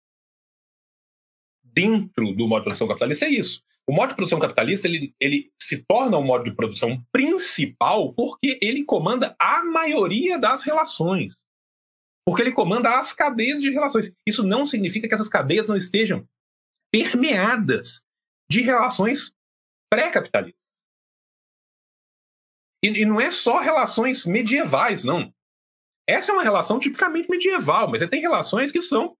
dentro 1.74 2.34
do 2.34 2.48
modo 2.48 2.62
de 2.62 2.66
produção 2.66 2.88
capitalista, 2.88 3.26
é 3.26 3.30
isso. 3.30 3.62
O 3.88 3.94
modo 3.94 4.10
de 4.10 4.16
produção 4.16 4.40
capitalista 4.40 4.88
ele, 4.88 5.14
ele 5.20 5.52
se 5.60 5.84
torna 5.84 6.18
o 6.18 6.24
modo 6.24 6.44
de 6.44 6.56
produção 6.56 7.04
principal 7.12 8.14
porque 8.14 8.60
ele 8.62 8.84
comanda 8.84 9.36
a 9.40 9.64
maioria 9.64 10.38
das 10.38 10.64
relações. 10.64 11.36
Porque 12.26 12.44
ele 12.44 12.52
comanda 12.52 13.00
as 13.00 13.12
cadeias 13.12 13.62
de 13.62 13.70
relações. 13.72 14.12
Isso 14.28 14.44
não 14.44 14.66
significa 14.66 15.08
que 15.08 15.14
essas 15.14 15.28
cadeias 15.28 15.68
não 15.68 15.76
estejam 15.76 16.28
permeadas 16.92 18.02
de 18.50 18.62
relações 18.62 19.34
pré-capitalistas. 19.90 20.62
E, 22.84 22.88
e, 22.88 23.06
não 23.06 23.20
é 23.20 23.32
só 23.32 23.60
relações 23.60 24.26
medievais, 24.26 25.04
não. 25.04 25.34
Essa 26.08 26.32
é 26.32 26.34
uma 26.34 26.44
relação 26.44 26.80
tipicamente 26.80 27.30
medieval, 27.30 27.90
mas 27.90 28.08
tem 28.10 28.22
relações 28.22 28.72
que 28.72 28.82
são. 28.82 29.16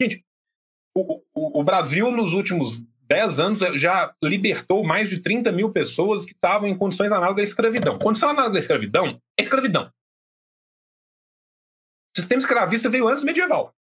Gente, 0.00 0.24
o, 0.94 1.22
o, 1.34 1.60
o 1.60 1.64
Brasil, 1.64 2.10
nos 2.10 2.32
últimos 2.32 2.84
10 3.08 3.40
anos, 3.40 3.58
já 3.80 4.14
libertou 4.22 4.84
mais 4.84 5.10
de 5.10 5.20
30 5.20 5.52
mil 5.52 5.72
pessoas 5.72 6.24
que 6.24 6.32
estavam 6.32 6.68
em 6.68 6.76
condições 6.76 7.12
análogas 7.12 7.42
à 7.42 7.44
escravidão. 7.44 7.98
Condição 7.98 8.30
análoga 8.30 8.56
à 8.56 8.60
escravidão 8.60 9.20
é 9.38 9.42
escravidão. 9.42 9.90
O 12.16 12.20
sistema 12.20 12.40
escravista 12.40 12.88
veio 12.88 13.08
antes 13.08 13.22
do 13.22 13.26
medieval. 13.26 13.74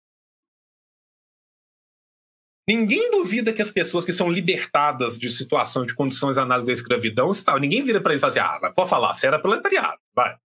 Ninguém 2.68 3.10
duvida 3.10 3.52
que 3.52 3.60
as 3.60 3.70
pessoas 3.70 4.04
que 4.04 4.12
são 4.12 4.30
libertadas 4.30 5.18
de 5.18 5.28
situações 5.32 5.88
de 5.88 5.94
condições 5.94 6.38
análogas 6.38 6.68
à 6.70 6.74
escravidão 6.74 7.32
estão. 7.32 7.58
Ninguém 7.58 7.82
vira 7.82 8.00
para 8.00 8.12
ele 8.12 8.18
e 8.18 8.20
fala 8.20 8.30
assim: 8.30 8.38
ah, 8.38 8.72
pode 8.72 8.88
falar, 8.88 9.12
você 9.12 9.26
era 9.26 9.40
proletariado, 9.40 9.98
vai. 10.14 10.38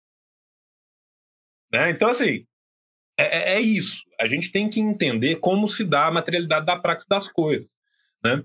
Né? 1.72 1.92
Então, 1.92 2.10
assim, 2.10 2.48
é, 3.18 3.24
é, 3.24 3.56
é, 3.56 3.62
isso. 3.62 4.04
A 4.20 4.28
gente 4.28 4.52
tem 4.52 4.70
que 4.70 4.80
entender 4.80 5.38
como 5.38 5.70
se 5.70 5.84
dá 5.84 6.08
a 6.08 6.12
materialidade 6.12 6.66
da 6.66 6.78
prática 6.78 7.08
das 7.10 7.28
coisas. 7.28 7.70
Né? 8.24 8.44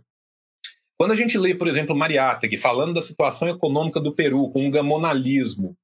Quando 0.98 1.12
a 1.12 1.16
gente 1.16 1.36
lê, 1.38 1.54
por 1.54 1.68
exemplo, 1.68 1.96
Mariátegui 1.96 2.56
falando 2.56 2.94
da 2.94 3.02
situação 3.02 3.48
econômica 3.48 4.00
do 4.00 4.14
Peru 4.14 4.50
com 4.50 4.66
um 4.66 4.70
gamonalismo, 4.70 5.76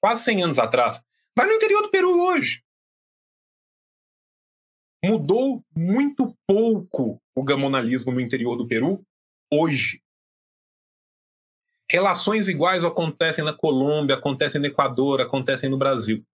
quase 0.00 0.24
100 0.24 0.42
anos 0.44 0.58
atrás, 0.58 1.02
vai 1.36 1.46
no 1.46 1.52
interior 1.52 1.82
do 1.82 1.90
Peru 1.90 2.20
hoje 2.20 2.64
mudou 5.06 5.64
muito 5.74 6.36
pouco 6.46 7.20
o 7.34 7.42
gamonalismo 7.42 8.12
no 8.12 8.20
interior 8.20 8.56
do 8.56 8.66
Peru 8.66 9.04
hoje. 9.52 10.02
Relações 11.88 12.48
iguais 12.48 12.82
acontecem 12.82 13.44
na 13.44 13.52
Colômbia, 13.52 14.16
acontecem 14.16 14.60
no 14.60 14.66
Equador, 14.66 15.20
acontecem 15.20 15.70
no 15.70 15.78
Brasil. 15.78 16.24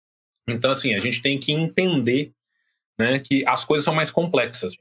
Então, 0.49 0.71
assim, 0.73 0.95
a 0.95 0.99
gente 0.99 1.23
tem 1.23 1.39
que 1.39 1.53
entender 1.53 2.33
né, 2.99 3.19
que 3.19 3.45
as 3.47 3.65
coisas 3.65 3.85
são 3.85 3.95
mais 3.95 4.11
complexas. 4.11 4.75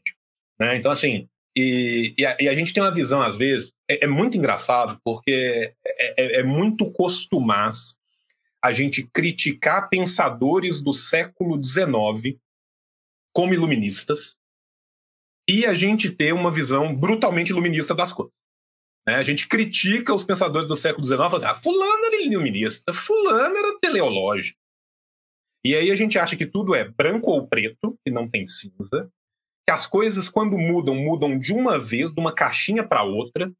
Né? 0.59 0.75
Então, 0.77 0.91
assim, 0.91 1.27
e, 1.55 2.13
e, 2.17 2.25
a, 2.25 2.37
e, 2.39 2.47
a, 2.47 2.55
gente 2.55 2.73
tem 2.73 2.81
uma 2.81 2.93
visão, 2.93 3.21
às 3.21 3.37
vezes, 3.37 3.73
é, 3.89 4.05
é 4.05 4.07
muito 4.07 4.37
engraçado, 4.37 4.99
porque 5.03 5.73
é, 5.85 6.13
é, 6.17 6.39
é 6.39 6.43
muito 6.43 6.89
costumaz 6.91 7.97
a 8.63 8.71
gente 8.71 9.03
criticar 9.11 9.89
pensadores 9.89 10.81
do 10.81 10.93
século 10.93 11.61
XIX 11.63 12.37
como 13.33 13.53
iluministas 13.53 14.37
e 15.49 15.65
a 15.65 15.73
gente 15.73 16.11
ter 16.11 16.33
uma 16.33 16.51
visão 16.51 16.95
brutalmente 16.95 17.49
iluminista 17.49 17.95
das 17.95 18.13
coisas. 18.13 18.35
Né? 19.05 19.15
A 19.15 19.23
gente 19.23 19.47
critica 19.47 20.13
os 20.13 20.23
pensadores 20.23 20.67
do 20.67 20.75
século 20.75 21.05
XIX, 21.05 21.21
assim, 21.21 21.45
ah, 21.45 21.55
fulano 21.55 22.05
era 22.05 22.21
iluminista, 22.21 22.93
fulano 22.93 23.57
era 23.57 23.79
teleológico. 23.79 24.60
E 25.63 25.75
aí 25.75 25.91
a 25.91 25.95
gente 25.95 26.17
acha 26.17 26.35
que 26.35 26.45
tudo 26.45 26.73
é 26.73 26.89
branco 26.89 27.31
ou 27.31 27.47
preto, 27.47 27.97
que 28.03 28.11
não 28.11 28.27
tem 28.27 28.45
cinza, 28.45 29.09
que 29.67 29.71
as 29.71 29.85
coisas, 29.85 30.27
quando 30.27 30.57
mudam, 30.57 30.95
mudam 30.95 31.37
de 31.37 31.53
uma 31.53 31.79
vez, 31.79 32.11
de 32.11 32.19
uma 32.19 32.33
caixinha 32.33 32.83
para 32.83 33.03
outra. 33.03 33.51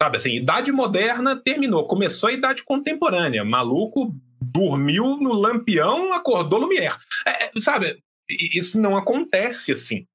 Sabe 0.00 0.16
assim, 0.16 0.36
idade 0.36 0.70
moderna 0.72 1.36
terminou, 1.36 1.86
começou 1.86 2.28
a 2.28 2.32
idade 2.32 2.64
contemporânea. 2.64 3.44
Maluco 3.44 4.14
dormiu 4.40 5.16
no 5.16 5.32
lampião, 5.32 6.12
acordou 6.12 6.60
Lumière. 6.60 6.96
É, 7.26 7.60
sabe, 7.60 8.02
isso 8.28 8.80
não 8.80 8.96
acontece 8.96 9.72
assim. 9.72 10.06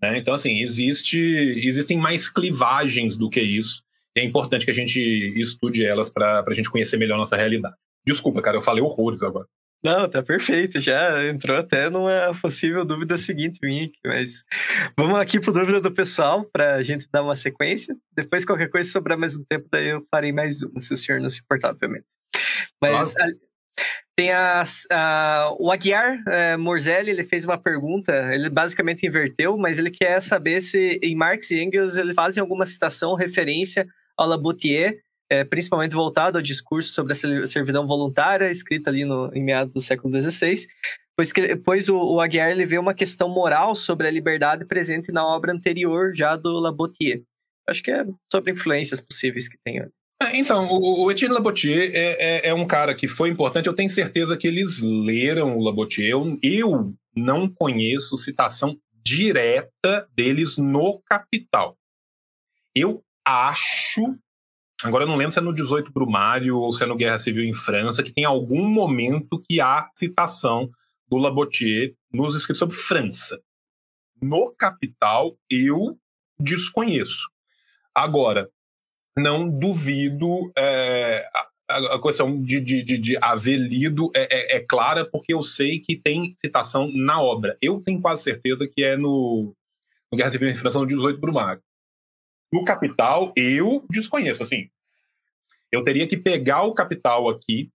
Né? 0.00 0.18
Então, 0.18 0.34
assim, 0.34 0.60
existe, 0.60 1.18
existem 1.18 1.98
mais 1.98 2.28
clivagens 2.28 3.16
do 3.16 3.28
que 3.28 3.40
isso. 3.40 3.82
E 4.16 4.20
é 4.20 4.24
importante 4.24 4.64
que 4.64 4.70
a 4.70 4.74
gente 4.74 5.00
estude 5.36 5.84
elas 5.84 6.10
para 6.10 6.44
a 6.46 6.54
gente 6.54 6.70
conhecer 6.70 6.96
melhor 6.96 7.14
a 7.14 7.18
nossa 7.18 7.36
realidade. 7.36 7.76
Desculpa, 8.04 8.42
cara, 8.42 8.56
eu 8.56 8.62
falei 8.62 8.82
horrores 8.82 9.22
agora. 9.22 9.46
Não, 9.82 10.08
tá 10.08 10.22
perfeito. 10.22 10.80
Já 10.80 11.26
entrou 11.26 11.56
até 11.56 11.88
numa 11.88 12.34
possível 12.40 12.84
dúvida 12.84 13.16
seguinte 13.16 13.58
minha 13.62 13.84
aqui, 13.84 13.98
mas 14.04 14.44
vamos 14.96 15.18
aqui 15.18 15.40
para 15.40 15.52
dúvida 15.52 15.80
do 15.80 15.92
pessoal 15.92 16.44
para 16.44 16.74
a 16.74 16.82
gente 16.82 17.08
dar 17.10 17.22
uma 17.22 17.34
sequência. 17.34 17.96
Depois, 18.14 18.44
qualquer 18.44 18.68
coisa 18.68 18.90
sobrar 18.90 19.18
mais 19.18 19.36
um 19.36 19.44
tempo, 19.44 19.66
daí 19.72 19.88
eu 19.88 20.06
farei 20.10 20.32
mais 20.32 20.60
uma, 20.60 20.78
se 20.80 20.92
o 20.92 20.96
senhor 20.96 21.20
não 21.20 21.30
se 21.30 21.40
importar, 21.40 21.70
obviamente. 21.70 22.04
Mas 22.80 23.14
claro. 23.14 23.32
a, 23.32 23.50
tem 24.14 24.32
a, 24.32 24.62
a, 24.92 25.56
o 25.58 25.70
Aguiar 25.70 26.22
é, 26.28 26.56
Morzelli, 26.58 27.10
ele 27.10 27.24
fez 27.24 27.46
uma 27.46 27.56
pergunta, 27.56 28.34
ele 28.34 28.50
basicamente 28.50 29.06
inverteu, 29.06 29.56
mas 29.56 29.78
ele 29.78 29.90
quer 29.90 30.20
saber 30.20 30.60
se 30.60 31.00
em 31.02 31.16
Marx 31.16 31.50
e 31.50 31.62
Engels 31.62 31.96
eles 31.96 32.14
fazem 32.14 32.40
alguma 32.40 32.66
citação, 32.66 33.14
referência 33.14 33.86
ao 34.14 34.28
Laboutier, 34.28 34.98
é, 35.30 35.44
principalmente 35.44 35.94
voltado 35.94 36.36
ao 36.36 36.42
discurso 36.42 36.92
sobre 36.92 37.12
a 37.12 37.46
servidão 37.46 37.86
voluntária, 37.86 38.50
escrito 38.50 38.88
ali 38.88 39.04
no, 39.04 39.30
em 39.32 39.42
meados 39.42 39.74
do 39.74 39.80
século 39.80 40.12
XVI, 40.12 40.66
pois, 41.16 41.32
que, 41.32 41.56
pois 41.56 41.88
o, 41.88 41.96
o 41.96 42.20
Aguiar 42.20 42.50
ele 42.50 42.66
vê 42.66 42.78
uma 42.78 42.92
questão 42.92 43.28
moral 43.28 43.76
sobre 43.76 44.08
a 44.08 44.10
liberdade 44.10 44.66
presente 44.66 45.12
na 45.12 45.24
obra 45.24 45.52
anterior 45.52 46.12
já 46.14 46.34
do 46.34 46.58
Laboutier. 46.58 47.22
Acho 47.68 47.82
que 47.82 47.92
é 47.92 48.04
sobre 48.30 48.50
influências 48.50 49.00
possíveis 49.00 49.48
que 49.48 49.56
tem. 49.64 49.78
É, 49.78 50.36
então, 50.36 50.66
o, 50.66 51.04
o 51.04 51.10
Etienne 51.10 51.34
Laboutier 51.34 51.90
é, 51.94 52.48
é, 52.48 52.48
é, 52.48 52.54
um 52.54 52.66
cara 52.66 52.94
que 52.94 53.06
foi 53.06 53.28
importante. 53.28 53.66
Eu 53.66 53.74
tenho 53.74 53.88
certeza 53.88 54.36
que 54.36 54.48
eles 54.48 54.80
leram 54.80 55.56
o 55.56 55.62
Laboutier. 55.62 56.10
Eu, 56.10 56.32
eu 56.42 56.92
não 57.14 57.48
conheço 57.48 58.16
citação 58.16 58.76
direta 59.04 60.08
deles 60.14 60.56
no 60.56 61.00
Capital. 61.06 61.76
Eu 62.74 63.02
acho 63.24 64.16
Agora 64.82 65.04
eu 65.04 65.08
não 65.08 65.16
lembro 65.16 65.32
se 65.32 65.38
é 65.38 65.42
no 65.42 65.54
18 65.54 65.92
Brumário 65.92 66.58
ou 66.58 66.72
se 66.72 66.82
é 66.82 66.86
no 66.86 66.96
Guerra 66.96 67.18
Civil 67.18 67.44
em 67.44 67.52
França, 67.52 68.02
que 68.02 68.12
tem 68.12 68.24
algum 68.24 68.66
momento 68.66 69.40
que 69.40 69.60
há 69.60 69.88
citação 69.94 70.70
do 71.08 71.16
Labotier 71.16 71.94
nos 72.12 72.34
escritos 72.34 72.58
sobre 72.58 72.76
França. 72.76 73.40
No 74.22 74.54
Capital, 74.56 75.36
eu 75.50 75.98
desconheço. 76.38 77.28
Agora, 77.94 78.48
não 79.16 79.48
duvido. 79.48 80.52
É, 80.56 81.26
a, 81.68 81.94
a, 81.94 82.02
questão 82.02 82.40
de, 82.42 82.60
de, 82.60 82.82
de, 82.82 82.98
de 82.98 83.18
haver 83.20 83.56
lido 83.56 84.10
é, 84.14 84.22
é, 84.22 84.56
é, 84.56 84.60
clara, 84.60 85.08
porque 85.08 85.32
eu 85.32 85.42
sei 85.42 85.78
que 85.78 85.96
tem 85.96 86.34
citação 86.36 86.90
na 86.92 87.20
obra. 87.20 87.56
Eu 87.62 87.80
tenho 87.80 88.00
quase 88.00 88.22
certeza 88.22 88.66
que 88.66 88.82
é 88.82 88.96
no, 88.96 89.54
no 90.10 90.18
Guerra 90.18 90.30
Civil 90.30 90.48
em 90.48 90.54
França, 90.54 90.78
no 90.78 90.86
18 90.86 91.20
Brumário. 91.20 91.62
No 92.52 92.64
capital, 92.64 93.32
eu 93.36 93.84
desconheço. 93.90 94.42
Assim, 94.42 94.68
eu 95.72 95.84
teria 95.84 96.08
que 96.08 96.16
pegar 96.16 96.64
o 96.64 96.74
capital 96.74 97.28
aqui 97.28 97.70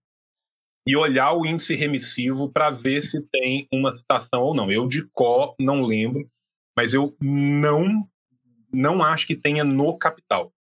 e 0.86 0.96
olhar 0.96 1.32
o 1.32 1.44
índice 1.44 1.74
remissivo 1.74 2.48
para 2.48 2.70
ver 2.70 3.00
se 3.00 3.20
tem 3.28 3.66
uma 3.72 3.92
citação 3.92 4.42
ou 4.42 4.54
não. 4.54 4.70
Eu 4.70 4.86
de 4.86 5.06
có 5.12 5.54
não 5.58 5.82
lembro, 5.82 6.30
mas 6.76 6.94
eu 6.94 7.16
não 7.20 8.06
não 8.72 9.02
acho 9.02 9.26
que 9.26 9.34
tenha 9.34 9.64
no 9.64 9.96
capital. 9.96 10.52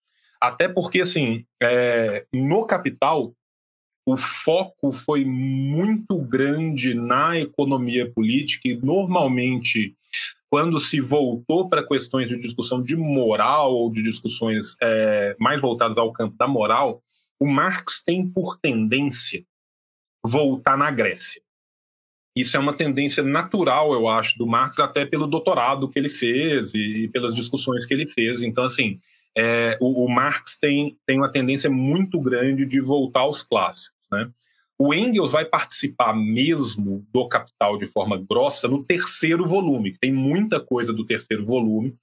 Até 0.40 0.68
porque, 0.68 1.00
assim, 1.00 1.44
é, 1.60 2.26
no 2.32 2.66
capital, 2.66 3.34
o 4.06 4.16
foco 4.16 4.92
foi 4.92 5.24
muito 5.24 6.18
grande 6.18 6.94
na 6.94 7.38
economia 7.38 8.10
política 8.12 8.68
e, 8.68 8.76
normalmente, 8.76 9.96
quando 10.54 10.78
se 10.78 11.00
voltou 11.00 11.68
para 11.68 11.84
questões 11.84 12.28
de 12.28 12.38
discussão 12.38 12.80
de 12.80 12.94
moral 12.94 13.74
ou 13.74 13.90
de 13.90 14.00
discussões 14.00 14.76
é, 14.80 15.34
mais 15.36 15.60
voltadas 15.60 15.98
ao 15.98 16.12
campo 16.12 16.36
da 16.38 16.46
moral, 16.46 17.02
o 17.40 17.46
Marx 17.48 18.00
tem 18.06 18.24
por 18.24 18.56
tendência 18.60 19.44
voltar 20.24 20.78
na 20.78 20.92
Grécia. 20.92 21.42
Isso 22.36 22.56
é 22.56 22.60
uma 22.60 22.72
tendência 22.72 23.20
natural, 23.20 23.94
eu 23.94 24.06
acho, 24.06 24.38
do 24.38 24.46
Marx, 24.46 24.78
até 24.78 25.04
pelo 25.04 25.26
doutorado 25.26 25.88
que 25.88 25.98
ele 25.98 26.08
fez 26.08 26.72
e, 26.72 27.08
pelas 27.08 27.34
discussões 27.34 27.84
que 27.84 27.92
ele 27.92 28.06
fez. 28.06 28.40
Então, 28.40 28.62
assim, 28.62 29.00
é, 29.36 29.76
o, 29.80 30.04
o, 30.04 30.08
Marx 30.08 30.56
tem, 30.56 30.96
tem 31.04 31.18
uma 31.18 31.32
tendência 31.32 31.68
muito 31.68 32.20
grande 32.20 32.64
de 32.64 32.78
voltar 32.78 33.22
aos 33.22 33.42
clássicos. 33.42 33.98
Né? 34.08 34.30
O 34.78 34.92
Engels 34.92 35.32
vai 35.32 35.44
participar 35.44 36.14
mesmo 36.14 37.06
do 37.12 37.28
Capital 37.28 37.78
de 37.78 37.86
forma 37.86 38.18
grossa 38.18 38.66
no 38.66 38.84
terceiro 38.84 39.44
volume, 39.44 39.92
que 39.92 39.98
tem 39.98 40.12
muita 40.12 40.60
coisa 40.60 40.92
do 40.92 41.06
terceiro 41.06 41.44
volume 41.44 41.96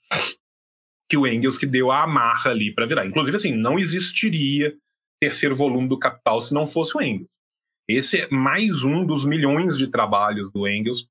que 1.10 1.18
o 1.18 1.28
Engels 1.28 1.58
que 1.58 1.66
deu 1.66 1.92
a 1.92 2.04
amarra 2.04 2.52
ali 2.52 2.74
para 2.74 2.86
virar. 2.86 3.06
Inclusive, 3.06 3.36
assim, 3.36 3.52
não 3.52 3.78
existiria 3.78 4.74
terceiro 5.22 5.54
volume 5.54 5.90
do 5.90 6.00
Capital 6.00 6.40
se 6.40 6.54
não 6.54 6.66
fosse 6.66 6.98
o 6.98 7.02
Engels. 7.02 7.28
Esse 7.90 8.22
é 8.22 8.30
mais 8.30 8.86
um 8.86 9.06
dos 9.06 9.26
milhões 9.26 9.78
de 9.78 9.88
trabalhos 9.88 10.50
do 10.52 10.66
Engels 10.66 11.06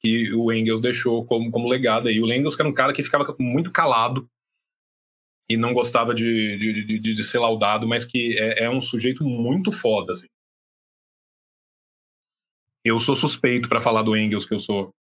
que 0.00 0.32
o 0.34 0.52
Engels 0.52 0.80
deixou 0.80 1.24
como, 1.24 1.50
como 1.50 1.68
legado 1.68 2.08
aí. 2.08 2.20
O 2.20 2.30
Engels 2.30 2.54
que 2.54 2.62
era 2.62 2.68
um 2.68 2.74
cara 2.74 2.92
que 2.92 3.02
ficava 3.02 3.34
muito 3.38 3.72
calado 3.72 4.28
e 5.50 5.56
não 5.56 5.72
gostava 5.72 6.14
de, 6.14 6.58
de, 6.58 7.00
de, 7.00 7.14
de 7.14 7.24
ser 7.24 7.38
laudado, 7.38 7.88
mas 7.88 8.04
que 8.04 8.38
é, 8.38 8.64
é 8.64 8.70
um 8.70 8.82
sujeito 8.82 9.24
muito 9.24 9.72
foda, 9.72 10.12
assim. 10.12 10.26
Eu 12.88 12.98
sou 12.98 13.14
suspeito 13.14 13.68
para 13.68 13.80
falar 13.80 14.02
do 14.02 14.16
Engels, 14.16 14.46
que 14.46 14.54
eu 14.54 14.60
sou 14.60 14.94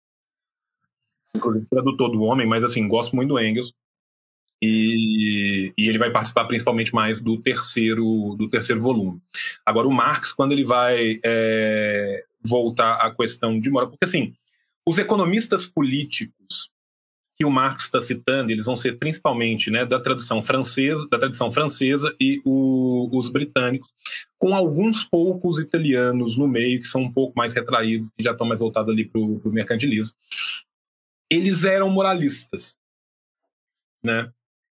inclusive 1.35 1.65
tradutor 1.69 2.11
do 2.11 2.23
homem, 2.23 2.47
mas 2.47 2.63
assim, 2.63 2.87
gosto 2.87 3.15
muito 3.15 3.29
do 3.29 3.39
Engels. 3.39 3.73
E, 4.61 5.73
e, 5.77 5.89
ele 5.89 5.97
vai 5.97 6.09
participar 6.09 6.45
principalmente 6.45 6.95
mais 6.95 7.21
do 7.21 7.37
terceiro 7.37 8.35
do 8.37 8.49
terceiro 8.49 8.81
volume. 8.81 9.21
Agora 9.65 9.87
o 9.87 9.91
Marx, 9.91 10.31
quando 10.31 10.53
ele 10.53 10.63
vai 10.63 11.19
é, 11.23 12.23
voltar 12.41 12.95
à 13.05 13.13
questão 13.13 13.59
de 13.59 13.69
moral, 13.69 13.89
porque 13.89 14.05
assim, 14.05 14.33
os 14.87 14.97
economistas 14.97 15.67
políticos 15.67 16.71
que 17.37 17.43
o 17.43 17.51
Marx 17.51 17.85
está 17.85 17.99
citando, 17.99 18.51
eles 18.51 18.65
vão 18.65 18.77
ser 18.77 18.97
principalmente 18.97 19.69
né, 19.69 19.85
da 19.85 19.99
tradição 19.99 20.41
francesa, 20.41 21.05
da 21.09 21.19
tradição 21.19 21.51
francesa 21.51 22.15
e 22.19 22.41
o, 22.45 23.09
os 23.11 23.29
britânicos, 23.29 23.89
com 24.39 24.55
alguns 24.55 25.03
poucos 25.03 25.59
italianos 25.59 26.37
no 26.37 26.47
meio 26.47 26.79
que 26.79 26.87
são 26.87 27.01
um 27.01 27.11
pouco 27.11 27.37
mais 27.37 27.53
retraídos, 27.53 28.09
que 28.15 28.23
já 28.23 28.31
estão 28.31 28.47
mais 28.47 28.59
voltados 28.59 28.93
ali 28.93 29.05
para 29.05 29.19
o 29.19 29.41
mercantilismo. 29.51 30.15
Eles 31.29 31.65
eram 31.65 31.89
moralistas, 31.89 32.77
né? 34.03 34.31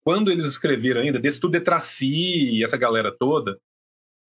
Quando 0.03 0.31
eles 0.31 0.47
escreveram 0.47 1.01
ainda, 1.01 1.19
desse 1.19 1.39
tudo 1.39 1.51
de 1.51 1.59
Tracy 1.59 2.55
e 2.55 2.63
essa 2.63 2.77
galera 2.77 3.13
toda, 3.15 3.59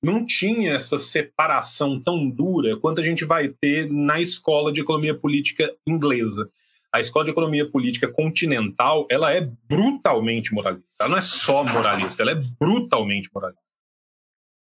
não 0.02 0.26
tinha 0.26 0.72
essa 0.72 0.98
separação 0.98 2.00
tão 2.02 2.28
dura 2.28 2.76
quanto 2.76 3.00
a 3.00 3.04
gente 3.04 3.24
vai 3.24 3.48
ter 3.48 3.90
na 3.90 4.20
escola 4.20 4.72
de 4.72 4.80
economia 4.80 5.14
política 5.14 5.74
inglesa 5.86 6.50
a 6.92 7.00
escola 7.00 7.24
de 7.24 7.30
economia 7.30 7.68
política 7.70 8.08
continental 8.08 9.06
ela 9.10 9.32
é 9.32 9.40
brutalmente 9.40 10.52
moralista. 10.52 10.88
Ela 11.00 11.10
não 11.10 11.18
é 11.18 11.22
só 11.22 11.64
moralista, 11.64 12.22
ela 12.22 12.32
é 12.32 12.40
brutalmente 12.58 13.30
moralista, 13.32 13.62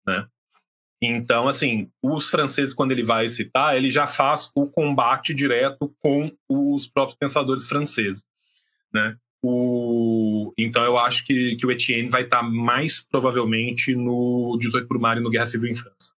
né? 0.06 0.26
Então, 1.00 1.46
assim, 1.46 1.90
os 2.02 2.30
franceses, 2.30 2.72
quando 2.72 2.92
ele 2.92 3.04
vai 3.04 3.28
citar, 3.28 3.76
ele 3.76 3.90
já 3.90 4.06
faz 4.06 4.50
o 4.54 4.66
combate 4.66 5.34
direto 5.34 5.94
com 6.00 6.32
os 6.48 6.88
próprios 6.88 7.18
pensadores 7.18 7.66
franceses, 7.66 8.24
né? 8.92 9.16
O... 9.42 10.52
Então, 10.58 10.82
eu 10.84 10.96
acho 10.96 11.24
que, 11.24 11.54
que 11.56 11.66
o 11.66 11.70
Etienne 11.70 12.08
vai 12.08 12.22
estar 12.22 12.42
mais 12.42 13.00
provavelmente 13.00 13.94
no 13.94 14.56
18 14.58 14.88
Brumário 14.88 15.22
no 15.22 15.30
Guerra 15.30 15.46
Civil 15.46 15.70
em 15.70 15.74
França. 15.74 16.15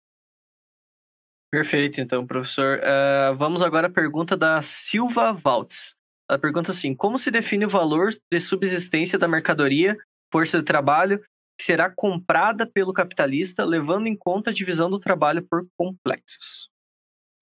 Perfeito, 1.57 2.03
então, 2.03 2.27
professor. 2.27 2.81
Uh, 2.81 3.35
vamos 3.35 3.62
agora 3.62 3.87
à 3.87 3.91
pergunta 3.91 4.37
da 4.37 4.61
Silva 4.61 5.33
Valtz. 5.33 5.97
Ela 6.28 6.39
pergunta 6.39 6.70
assim: 6.70 6.95
como 6.95 7.16
se 7.16 7.31
define 7.31 7.65
o 7.65 7.69
valor 7.69 8.11
de 8.31 8.39
subsistência 8.39 9.19
da 9.19 9.27
mercadoria, 9.27 9.97
força 10.31 10.59
de 10.59 10.65
trabalho, 10.65 11.19
que 11.59 11.65
será 11.65 11.91
comprada 11.91 12.70
pelo 12.70 12.93
capitalista, 12.93 13.65
levando 13.65 14.07
em 14.07 14.15
conta 14.15 14.51
a 14.51 14.53
divisão 14.53 14.91
do 14.91 15.01
trabalho 15.01 15.47
por 15.49 15.66
complexos? 15.78 16.69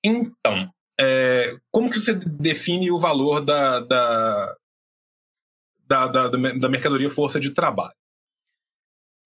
Então, 0.04 0.70
é, 1.00 1.56
como 1.72 1.90
que 1.90 1.98
você 1.98 2.14
define 2.14 2.92
o 2.92 2.98
valor 2.98 3.44
da, 3.44 3.80
da, 3.80 4.56
da, 5.88 6.06
da, 6.06 6.28
da 6.28 6.68
mercadoria 6.68 7.10
força 7.10 7.40
de 7.40 7.50
trabalho? 7.50 7.96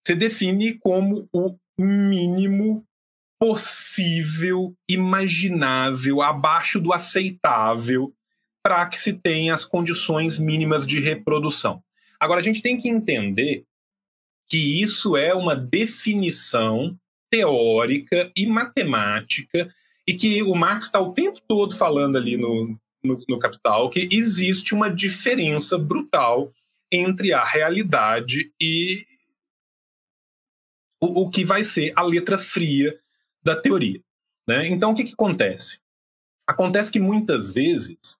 Você 0.02 0.14
define 0.14 0.78
como 0.78 1.28
o 1.30 1.58
mínimo 1.78 2.87
possível, 3.40 4.74
imaginável, 4.88 6.20
abaixo 6.22 6.80
do 6.80 6.92
aceitável 6.92 8.12
para 8.62 8.86
que 8.86 8.98
se 8.98 9.12
tenha 9.12 9.54
as 9.54 9.64
condições 9.64 10.38
mínimas 10.38 10.86
de 10.86 11.00
reprodução. 11.00 11.82
Agora, 12.18 12.40
a 12.40 12.42
gente 12.42 12.60
tem 12.60 12.76
que 12.76 12.88
entender 12.88 13.64
que 14.48 14.82
isso 14.82 15.16
é 15.16 15.34
uma 15.34 15.54
definição 15.54 16.98
teórica 17.30 18.32
e 18.36 18.46
matemática 18.46 19.72
e 20.06 20.14
que 20.14 20.42
o 20.42 20.54
Marx 20.54 20.86
está 20.86 21.00
o 21.00 21.12
tempo 21.12 21.38
todo 21.46 21.76
falando 21.76 22.16
ali 22.16 22.36
no, 22.36 22.78
no, 23.02 23.24
no, 23.28 23.38
Capital 23.38 23.90
que 23.90 24.08
existe 24.10 24.74
uma 24.74 24.90
diferença 24.90 25.78
brutal 25.78 26.50
entre 26.90 27.32
a 27.32 27.44
realidade 27.44 28.50
e 28.60 29.06
o, 31.00 31.22
o 31.22 31.30
que 31.30 31.44
vai 31.44 31.62
ser 31.62 31.92
a 31.94 32.02
letra 32.02 32.38
fria 32.38 32.98
da 33.48 33.56
teoria. 33.56 34.00
Né? 34.46 34.68
Então, 34.68 34.92
o 34.92 34.94
que, 34.94 35.04
que 35.04 35.14
acontece? 35.14 35.80
Acontece 36.46 36.92
que 36.92 37.00
muitas 37.00 37.52
vezes 37.52 38.18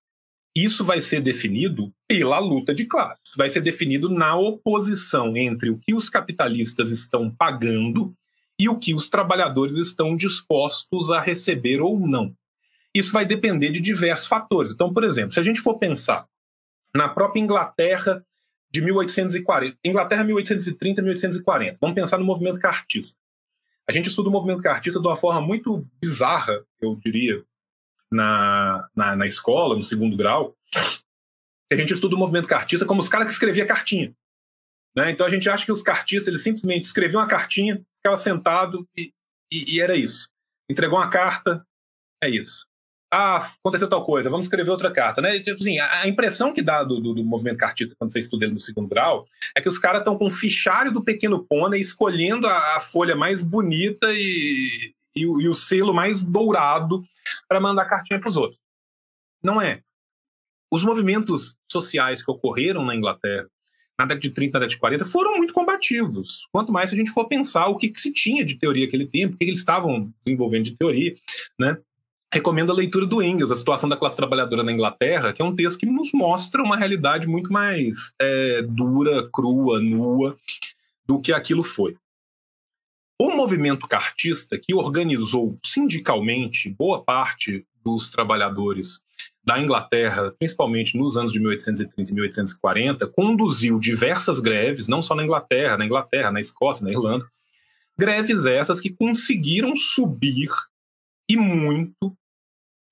isso 0.57 0.85
vai 0.85 1.01
ser 1.01 1.21
definido 1.21 1.93
pela 2.07 2.39
luta 2.39 2.75
de 2.75 2.85
classes, 2.87 3.35
vai 3.37 3.49
ser 3.49 3.61
definido 3.61 4.09
na 4.09 4.37
oposição 4.37 5.37
entre 5.37 5.71
o 5.71 5.79
que 5.79 5.95
os 5.95 6.09
capitalistas 6.09 6.91
estão 6.91 7.31
pagando 7.31 8.15
e 8.59 8.69
o 8.69 8.79
que 8.79 8.93
os 8.93 9.09
trabalhadores 9.09 9.77
estão 9.77 10.17
dispostos 10.17 11.11
a 11.11 11.21
receber 11.21 11.81
ou 11.81 12.01
não. 12.01 12.35
Isso 12.95 13.13
vai 13.13 13.25
depender 13.25 13.71
de 13.71 13.81
diversos 13.81 14.27
fatores. 14.27 14.73
Então, 14.73 14.93
por 14.93 15.05
exemplo, 15.05 15.33
se 15.33 15.41
a 15.41 15.43
gente 15.43 15.61
for 15.61 15.79
pensar 15.79 16.27
na 16.95 17.09
própria 17.09 17.41
Inglaterra 17.41 18.25
de 18.71 18.81
1840, 18.81 19.79
Inglaterra 19.85 20.25
1830 20.25 21.03
1840, 21.03 21.79
vamos 21.81 21.95
pensar 21.95 22.19
no 22.19 22.25
movimento 22.25 22.59
cartista. 22.59 23.19
A 23.89 23.93
gente 23.93 24.09
estuda 24.09 24.29
o 24.29 24.33
movimento 24.33 24.61
cartista 24.61 25.01
de 25.01 25.07
uma 25.07 25.17
forma 25.17 25.41
muito 25.41 25.87
bizarra, 26.01 26.63
eu 26.81 26.95
diria, 26.97 27.43
na, 28.13 28.87
na, 28.95 29.17
na 29.17 29.27
escola, 29.27 29.75
no 29.75 29.83
segundo 29.83 30.17
grau. 30.17 30.55
A 31.73 31.77
gente 31.77 31.95
estuda 31.95 32.15
o 32.15 32.19
movimento 32.19 32.47
cartista 32.47 32.85
como 32.85 33.01
os 33.01 33.09
caras 33.09 33.27
que 33.27 33.33
escreviam 33.33 33.67
cartinha. 33.67 34.15
Né? 34.95 35.11
Então 35.11 35.27
a 35.27 35.31
gente 35.31 35.49
acha 35.49 35.65
que 35.65 35.73
os 35.73 35.83
cartistas 35.83 36.29
eles 36.29 36.43
simplesmente 36.43 36.85
escreviam 36.85 37.21
uma 37.21 37.29
cartinha, 37.29 37.83
ficava 37.97 38.17
sentado 38.19 38.87
e, 38.97 39.13
e, 39.53 39.77
e 39.77 39.81
era 39.81 39.97
isso. 39.97 40.29
Entregou 40.71 40.99
uma 40.99 41.09
carta, 41.09 41.67
é 42.23 42.29
isso. 42.29 42.68
Ah, 43.11 43.39
aconteceu 43.39 43.89
tal 43.89 44.05
coisa, 44.05 44.29
vamos 44.29 44.47
escrever 44.47 44.71
outra 44.71 44.91
carta, 44.91 45.23
né? 45.23 45.41
Tipo 45.41 45.59
assim, 45.61 45.79
a 45.79 46.07
impressão 46.07 46.53
que 46.53 46.61
dá 46.61 46.85
do, 46.85 47.01
do, 47.01 47.15
do 47.15 47.25
movimento 47.25 47.57
cartista 47.57 47.97
quando 47.99 48.13
você 48.13 48.19
estuda 48.19 48.45
ele 48.45 48.53
no 48.53 48.61
segundo 48.61 48.87
grau 48.87 49.27
é 49.57 49.63
que 49.63 49.69
os 49.69 49.79
caras 49.79 50.01
estão 50.01 50.19
com 50.19 50.27
o 50.27 50.31
fichário 50.31 50.93
do 50.93 51.03
pequeno 51.03 51.43
pônei 51.43 51.81
escolhendo 51.81 52.47
a, 52.47 52.77
a 52.77 52.81
folha 52.81 53.17
mais 53.17 53.43
bonita 53.43 54.13
e, 54.13 54.93
e, 55.17 55.23
e, 55.23 55.49
o 55.49 55.55
selo 55.55 55.95
mais 55.95 56.23
dourado 56.23 57.03
para 57.49 57.59
mandar 57.59 57.87
cartinha 57.87 58.21
para 58.21 58.29
os 58.29 58.37
outros. 58.37 58.61
Não 59.43 59.61
é. 59.61 59.81
Os 60.71 60.85
movimentos 60.85 61.57
sociais 61.71 62.23
que 62.23 62.31
ocorreram 62.31 62.85
na 62.85 62.95
Inglaterra 62.95 63.49
na 63.99 64.05
década 64.05 64.21
de 64.21 64.31
30, 64.31 64.53
na 64.53 64.61
década 64.61 64.75
de 64.75 64.79
40, 64.79 65.05
foram 65.07 65.37
muito 65.37 65.53
combativos. 65.53 66.47
Quanto 66.53 66.71
mais 66.71 66.89
se 66.89 66.95
a 66.95 66.99
gente 66.99 67.11
for 67.11 67.27
pensar 67.27 67.67
o 67.67 67.77
que, 67.77 67.89
que 67.89 68.01
se 68.01 68.13
tinha 68.13 68.45
de 68.45 68.57
teoria 68.57 68.85
naquele 68.85 69.07
tempo, 69.07 69.35
o 69.35 69.39
que, 69.39 69.45
que 69.45 69.51
eles 69.51 69.59
estavam 69.59 70.13
desenvolvendo 70.25 70.67
de 70.67 70.77
teoria, 70.77 71.15
né? 71.59 71.77
Recomendo 72.33 72.71
a 72.71 72.75
leitura 72.75 73.07
do 73.07 73.23
Engels, 73.23 73.51
A 73.51 73.57
Situação 73.57 73.89
da 73.89 73.97
Classe 73.97 74.17
Trabalhadora 74.17 74.63
na 74.63 74.73
Inglaterra, 74.73 75.33
que 75.33 75.41
é 75.41 75.45
um 75.45 75.57
texto 75.57 75.79
que 75.79 75.87
nos 75.87 76.13
mostra 76.13 76.63
uma 76.63 76.77
realidade 76.77 77.27
muito 77.27 77.51
mais 77.51 78.13
é, 78.21 78.61
dura, 78.63 79.29
crua, 79.31 79.81
nua 79.81 80.37
do 81.07 81.19
que 81.19 81.33
aquilo 81.33 81.63
foi. 81.63 81.97
O 83.21 83.31
movimento 83.31 83.89
cartista, 83.89 84.59
que 84.59 84.75
organizou 84.75 85.59
sindicalmente 85.65 86.69
boa 86.69 87.03
parte 87.03 87.67
dos 87.83 88.11
trabalhadores 88.11 89.01
da 89.43 89.59
Inglaterra, 89.59 90.31
principalmente 90.39 90.97
nos 90.99 91.17
anos 91.17 91.33
de 91.33 91.41
1830 91.41 92.11
e 92.11 92.15
1840, 92.15 93.07
conduziu 93.07 93.79
diversas 93.79 94.39
greves, 94.39 94.87
não 94.87 95.01
só 95.01 95.15
na 95.15 95.25
Inglaterra, 95.25 95.79
na 95.79 95.87
Inglaterra, 95.87 96.31
na 96.31 96.41
Escócia, 96.41 96.85
na 96.85 96.93
Irlanda, 96.93 97.25
greves 97.99 98.45
essas 98.45 98.81
que 98.81 98.91
conseguiram 98.91 99.75
subir 99.75 100.51
e 101.29 101.37
muito 101.37 102.17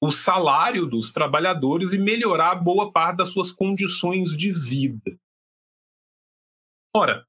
o 0.03 0.11
salário 0.11 0.87
dos 0.87 1.11
trabalhadores 1.11 1.93
e 1.93 1.99
melhorar 1.99 2.57
boa 2.57 2.93
parte 2.93 3.19
das 3.19 3.31
suas 3.31 3.51
condições 3.51 4.37
de 4.37 4.51
vida. 4.51 5.19
Ora, 6.95 7.27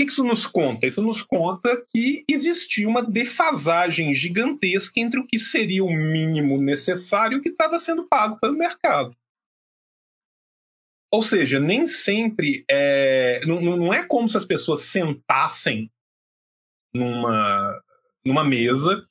que, 0.00 0.06
que 0.06 0.12
isso 0.12 0.24
nos 0.24 0.46
conta? 0.46 0.86
Isso 0.86 1.02
nos 1.02 1.22
conta 1.22 1.84
que 1.90 2.24
existia 2.28 2.88
uma 2.88 3.02
defasagem 3.02 4.14
gigantesca 4.14 4.98
entre 4.98 5.20
o 5.20 5.26
que 5.26 5.38
seria 5.38 5.84
o 5.84 5.92
mínimo 5.92 6.60
necessário 6.60 7.36
e 7.36 7.38
o 7.38 7.42
que 7.42 7.50
estava 7.50 7.78
sendo 7.78 8.08
pago 8.08 8.38
pelo 8.40 8.56
mercado. 8.56 9.14
Ou 11.12 11.22
seja, 11.22 11.58
nem 11.58 11.86
sempre 11.86 12.64
é, 12.70 13.44
não, 13.44 13.60
não 13.60 13.92
é 13.92 14.04
como 14.04 14.28
se 14.28 14.36
as 14.36 14.44
pessoas 14.44 14.82
sentassem 14.82 15.90
numa, 16.94 17.82
numa 18.24 18.44
mesa, 18.44 19.06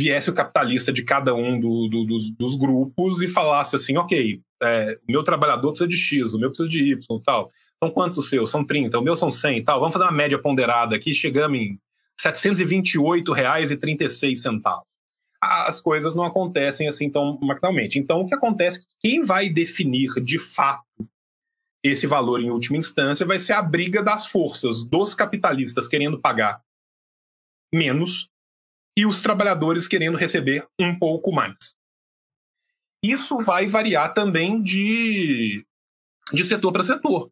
viesse 0.00 0.30
o 0.30 0.32
capitalista 0.32 0.90
de 0.92 1.02
cada 1.02 1.34
um 1.34 1.58
do, 1.60 1.88
do, 1.88 2.04
dos, 2.04 2.30
dos, 2.30 2.56
grupos 2.56 3.20
e 3.20 3.28
falasse 3.28 3.76
assim: 3.76 3.98
ok, 3.98 4.40
é, 4.62 4.98
o 5.06 5.12
meu 5.12 5.22
trabalhador 5.22 5.72
precisa 5.72 5.88
de 5.88 5.96
X, 5.96 6.32
o 6.32 6.38
meu 6.38 6.48
precisa 6.48 6.68
de 6.68 6.92
Y 6.92 7.20
tal. 7.22 7.50
São 7.82 7.90
quantos 7.90 8.18
os 8.18 8.28
seus? 8.28 8.50
São 8.50 8.62
30, 8.64 8.98
o 8.98 9.02
meu 9.02 9.16
são 9.16 9.30
100 9.30 9.58
e 9.58 9.62
tal. 9.62 9.78
Vamos 9.78 9.92
fazer 9.92 10.06
uma 10.06 10.12
média 10.12 10.38
ponderada 10.38 10.96
aqui, 10.96 11.12
chegamos 11.14 11.58
em 11.58 11.72
R$ 11.72 11.78
728,36. 12.32 14.82
As 15.42 15.80
coisas 15.80 16.14
não 16.14 16.24
acontecem 16.24 16.86
assim 16.88 17.10
tão 17.10 17.38
maquinalmente. 17.40 17.98
Então, 17.98 18.20
o 18.20 18.26
que 18.26 18.34
acontece 18.34 18.78
é 18.78 18.82
que 18.82 18.88
quem 19.00 19.22
vai 19.22 19.48
definir 19.48 20.12
de 20.22 20.36
fato 20.38 20.84
esse 21.82 22.06
valor 22.06 22.40
em 22.40 22.50
última 22.50 22.76
instância 22.76 23.24
vai 23.24 23.38
ser 23.38 23.54
a 23.54 23.62
briga 23.62 24.02
das 24.02 24.26
forças 24.26 24.82
dos 24.82 25.14
capitalistas 25.14 25.88
querendo 25.88 26.20
pagar 26.20 26.60
menos 27.72 28.28
e 28.96 29.06
os 29.06 29.22
trabalhadores 29.22 29.86
querendo 29.86 30.18
receber 30.18 30.66
um 30.80 30.98
pouco 30.98 31.32
mais. 31.32 31.74
Isso 33.02 33.38
vai 33.38 33.66
variar 33.66 34.12
também 34.12 34.62
de, 34.62 35.64
de 36.32 36.44
setor 36.44 36.72
para 36.72 36.84
setor. 36.84 37.30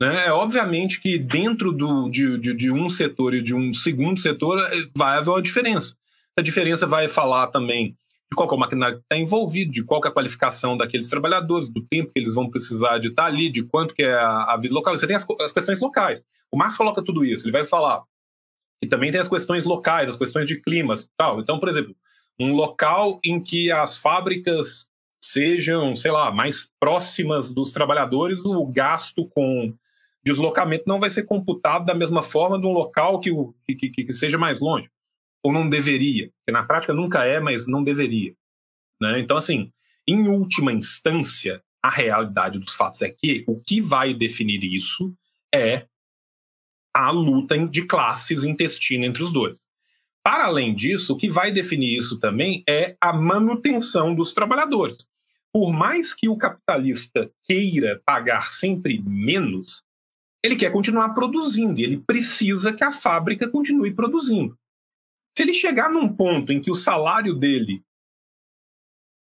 Né? 0.00 0.26
É 0.26 0.32
obviamente 0.32 1.00
que 1.00 1.18
dentro 1.18 1.72
do, 1.72 2.08
de, 2.08 2.38
de, 2.38 2.54
de, 2.54 2.70
um 2.72 2.88
setor 2.88 3.34
e 3.34 3.42
de 3.42 3.54
um 3.54 3.72
segundo 3.72 4.18
setor 4.18 4.58
eh, 4.58 4.88
vai 4.96 5.18
haver 5.18 5.30
uma 5.30 5.42
diferença. 5.42 5.94
Essa 6.36 6.42
diferença 6.42 6.86
vai 6.86 7.06
falar 7.06 7.48
também 7.48 7.94
de 8.32 8.34
qual 8.34 8.50
é 8.50 8.54
o 8.54 8.58
maquinário 8.58 8.96
que 8.96 9.02
está 9.02 9.16
envolvido, 9.16 9.70
de 9.70 9.84
qual 9.84 10.00
é 10.02 10.08
a 10.08 10.10
qualificação 10.10 10.76
daqueles 10.76 11.08
trabalhadores, 11.08 11.68
do 11.68 11.82
tempo 11.82 12.10
que 12.12 12.18
eles 12.18 12.34
vão 12.34 12.50
precisar 12.50 12.98
de 12.98 13.08
estar 13.08 13.24
tá 13.24 13.28
ali, 13.28 13.50
de 13.50 13.62
quanto 13.62 13.94
que 13.94 14.02
é 14.02 14.14
a, 14.14 14.54
a 14.54 14.56
vida 14.56 14.74
local. 14.74 14.96
Você 14.96 15.06
tem 15.06 15.14
as, 15.14 15.26
as, 15.40 15.52
questões 15.52 15.78
locais. 15.78 16.22
O 16.50 16.56
Marx 16.56 16.76
coloca 16.76 17.04
tudo 17.04 17.24
isso. 17.24 17.44
Ele 17.44 17.52
vai 17.52 17.66
falar. 17.66 18.02
E 18.82 18.86
também 18.86 19.12
tem 19.12 19.20
as 19.20 19.28
questões 19.28 19.64
locais, 19.64 20.10
as 20.10 20.16
questões 20.16 20.46
de 20.46 20.60
climas 20.60 21.08
tal. 21.16 21.40
Então, 21.40 21.60
por 21.60 21.68
exemplo, 21.68 21.94
um 22.38 22.52
local 22.52 23.20
em 23.24 23.40
que 23.40 23.70
as 23.70 23.96
fábricas 23.96 24.88
sejam, 25.20 25.94
sei 25.94 26.10
lá, 26.10 26.32
mais 26.32 26.70
próximas 26.80 27.52
dos 27.52 27.72
trabalhadores, 27.72 28.44
o 28.44 28.66
gasto 28.66 29.26
com 29.28 29.72
deslocamento 30.24 30.84
não 30.86 30.98
vai 30.98 31.10
ser 31.10 31.24
computado 31.24 31.84
da 31.84 31.94
mesma 31.94 32.22
forma 32.22 32.60
de 32.60 32.66
um 32.66 32.72
local 32.72 33.20
que, 33.20 33.30
que, 33.64 33.90
que, 33.90 34.04
que 34.04 34.12
seja 34.14 34.36
mais 34.36 34.60
longe. 34.60 34.90
Ou 35.44 35.52
não 35.52 35.68
deveria. 35.68 36.30
Que 36.44 36.52
na 36.52 36.64
prática 36.64 36.92
nunca 36.92 37.24
é, 37.24 37.38
mas 37.38 37.66
não 37.68 37.84
deveria. 37.84 38.34
Né? 39.00 39.20
Então, 39.20 39.36
assim, 39.36 39.72
em 40.06 40.28
última 40.28 40.72
instância, 40.72 41.62
a 41.82 41.90
realidade 41.90 42.58
dos 42.58 42.74
fatos 42.74 43.02
é 43.02 43.10
que 43.10 43.44
o 43.46 43.60
que 43.60 43.80
vai 43.80 44.14
definir 44.14 44.62
isso 44.64 45.12
é 45.54 45.86
a 46.94 47.10
luta 47.10 47.58
de 47.66 47.86
classes 47.86 48.44
intestina 48.44 49.06
entre 49.06 49.22
os 49.22 49.32
dois. 49.32 49.64
Para 50.22 50.46
além 50.46 50.74
disso, 50.74 51.14
o 51.14 51.16
que 51.16 51.28
vai 51.28 51.50
definir 51.50 51.98
isso 51.98 52.18
também 52.18 52.62
é 52.68 52.96
a 53.00 53.12
manutenção 53.12 54.14
dos 54.14 54.32
trabalhadores. 54.32 54.98
Por 55.52 55.72
mais 55.72 56.14
que 56.14 56.28
o 56.28 56.36
capitalista 56.36 57.30
queira 57.44 58.00
pagar 58.04 58.52
sempre 58.52 59.02
menos, 59.02 59.84
ele 60.42 60.56
quer 60.56 60.72
continuar 60.72 61.10
produzindo 61.10 61.80
e 61.80 61.84
ele 61.84 61.98
precisa 61.98 62.72
que 62.72 62.84
a 62.84 62.92
fábrica 62.92 63.48
continue 63.48 63.92
produzindo. 63.92 64.56
Se 65.36 65.42
ele 65.42 65.52
chegar 65.52 65.90
num 65.90 66.08
ponto 66.08 66.52
em 66.52 66.60
que 66.60 66.70
o 66.70 66.76
salário 66.76 67.34
dele 67.34 67.82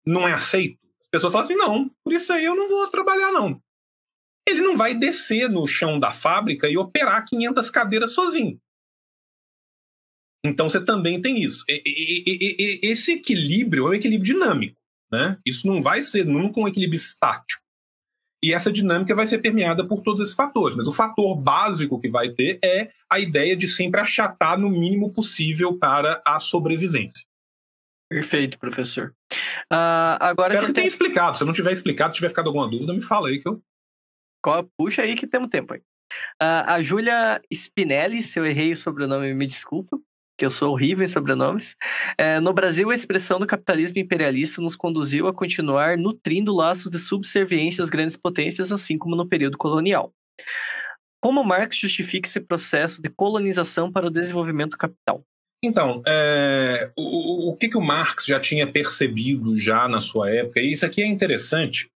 não 0.05 0.27
é 0.27 0.33
aceito, 0.33 0.79
as 1.01 1.07
pessoas 1.09 1.33
falam 1.33 1.45
assim: 1.45 1.55
não, 1.55 1.89
por 2.03 2.13
isso 2.13 2.31
aí 2.31 2.45
eu 2.45 2.55
não 2.55 2.69
vou 2.69 2.87
trabalhar, 2.89 3.31
não. 3.31 3.61
Ele 4.47 4.61
não 4.61 4.77
vai 4.77 4.93
descer 4.93 5.49
no 5.49 5.65
chão 5.65 5.99
da 5.99 6.11
fábrica 6.11 6.69
e 6.69 6.77
operar 6.77 7.25
500 7.25 7.69
cadeiras 7.69 8.11
sozinho. 8.13 8.59
Então 10.45 10.69
você 10.69 10.83
também 10.83 11.21
tem 11.21 11.41
isso. 11.41 11.65
E, 11.67 11.81
e, 11.85 12.55
e, 12.59 12.91
esse 12.91 13.13
equilíbrio 13.13 13.87
é 13.87 13.89
um 13.89 13.93
equilíbrio 13.93 14.33
dinâmico. 14.33 14.77
Né? 15.11 15.37
Isso 15.45 15.65
não 15.65 15.81
vai 15.81 16.01
ser 16.01 16.25
nunca 16.25 16.59
um 16.59 16.67
equilíbrio 16.67 16.97
estático. 16.97 17.61
E 18.43 18.53
essa 18.53 18.71
dinâmica 18.71 19.15
vai 19.15 19.25
ser 19.25 19.39
permeada 19.39 19.87
por 19.87 20.01
todos 20.01 20.21
esses 20.21 20.35
fatores. 20.35 20.77
Mas 20.77 20.87
o 20.87 20.91
fator 20.91 21.35
básico 21.35 21.99
que 21.99 22.09
vai 22.09 22.29
ter 22.29 22.59
é 22.63 22.91
a 23.09 23.19
ideia 23.19 23.55
de 23.55 23.67
sempre 23.67 23.99
achatar 23.99 24.59
no 24.59 24.69
mínimo 24.69 25.11
possível 25.11 25.79
para 25.79 26.21
a 26.23 26.39
sobrevivência. 26.39 27.25
Perfeito, 28.07 28.59
professor. 28.59 29.15
Uh, 29.71 30.19
agora 30.19 30.53
Espero 30.53 30.67
que 30.67 30.73
tem... 30.73 30.73
tenha 30.73 30.87
explicado. 30.87 31.37
Se 31.39 31.43
não 31.43 31.53
tiver 31.53 31.71
explicado, 31.71 32.13
tiver 32.13 32.29
ficado 32.29 32.47
alguma 32.47 32.69
dúvida, 32.69 32.93
me 32.93 33.01
fala 33.01 33.29
aí 33.29 33.39
que 33.39 33.47
eu. 33.47 33.59
Puxa 34.77 35.01
aí 35.01 35.15
que 35.15 35.27
temos 35.27 35.49
tempo 35.49 35.73
aí. 35.73 35.79
Uh, 36.41 36.63
a 36.67 36.81
Júlia 36.81 37.41
Spinelli, 37.51 38.21
se 38.21 38.39
eu 38.39 38.45
errei 38.45 38.71
o 38.71 38.77
sobrenome, 38.77 39.33
me 39.33 39.47
desculpa, 39.47 39.97
que 40.37 40.45
eu 40.45 40.51
sou 40.51 40.71
horrível 40.71 41.03
em 41.03 41.07
sobrenomes. 41.07 41.75
É, 42.17 42.39
no 42.39 42.53
Brasil, 42.53 42.89
a 42.89 42.93
expressão 42.93 43.39
do 43.39 43.47
capitalismo 43.47 43.99
imperialista 43.99 44.61
nos 44.61 44.75
conduziu 44.75 45.27
a 45.27 45.33
continuar 45.33 45.97
nutrindo 45.97 46.55
laços 46.55 46.91
de 46.91 46.99
subserviência 46.99 47.83
às 47.83 47.89
grandes 47.89 48.17
potências, 48.17 48.71
assim 48.71 48.97
como 48.97 49.15
no 49.15 49.27
período 49.27 49.57
colonial. 49.57 50.13
Como 51.21 51.43
Marx 51.43 51.77
justifica 51.77 52.27
esse 52.27 52.41
processo 52.41 53.01
de 53.01 53.09
colonização 53.09 53.91
para 53.91 54.07
o 54.07 54.11
desenvolvimento 54.11 54.71
do 54.71 54.77
capital? 54.77 55.23
Então, 55.63 56.03
é, 56.05 56.91
o, 56.95 57.49
o 57.49 57.55
que, 57.55 57.69
que 57.69 57.77
o 57.77 57.81
Marx 57.81 58.25
já 58.25 58.39
tinha 58.39 58.71
percebido 58.71 59.57
já 59.57 59.87
na 59.87 59.99
sua 59.99 60.29
época, 60.29 60.59
e 60.59 60.71
isso 60.71 60.85
aqui 60.85 61.01
é 61.01 61.07
interessante, 61.07 61.89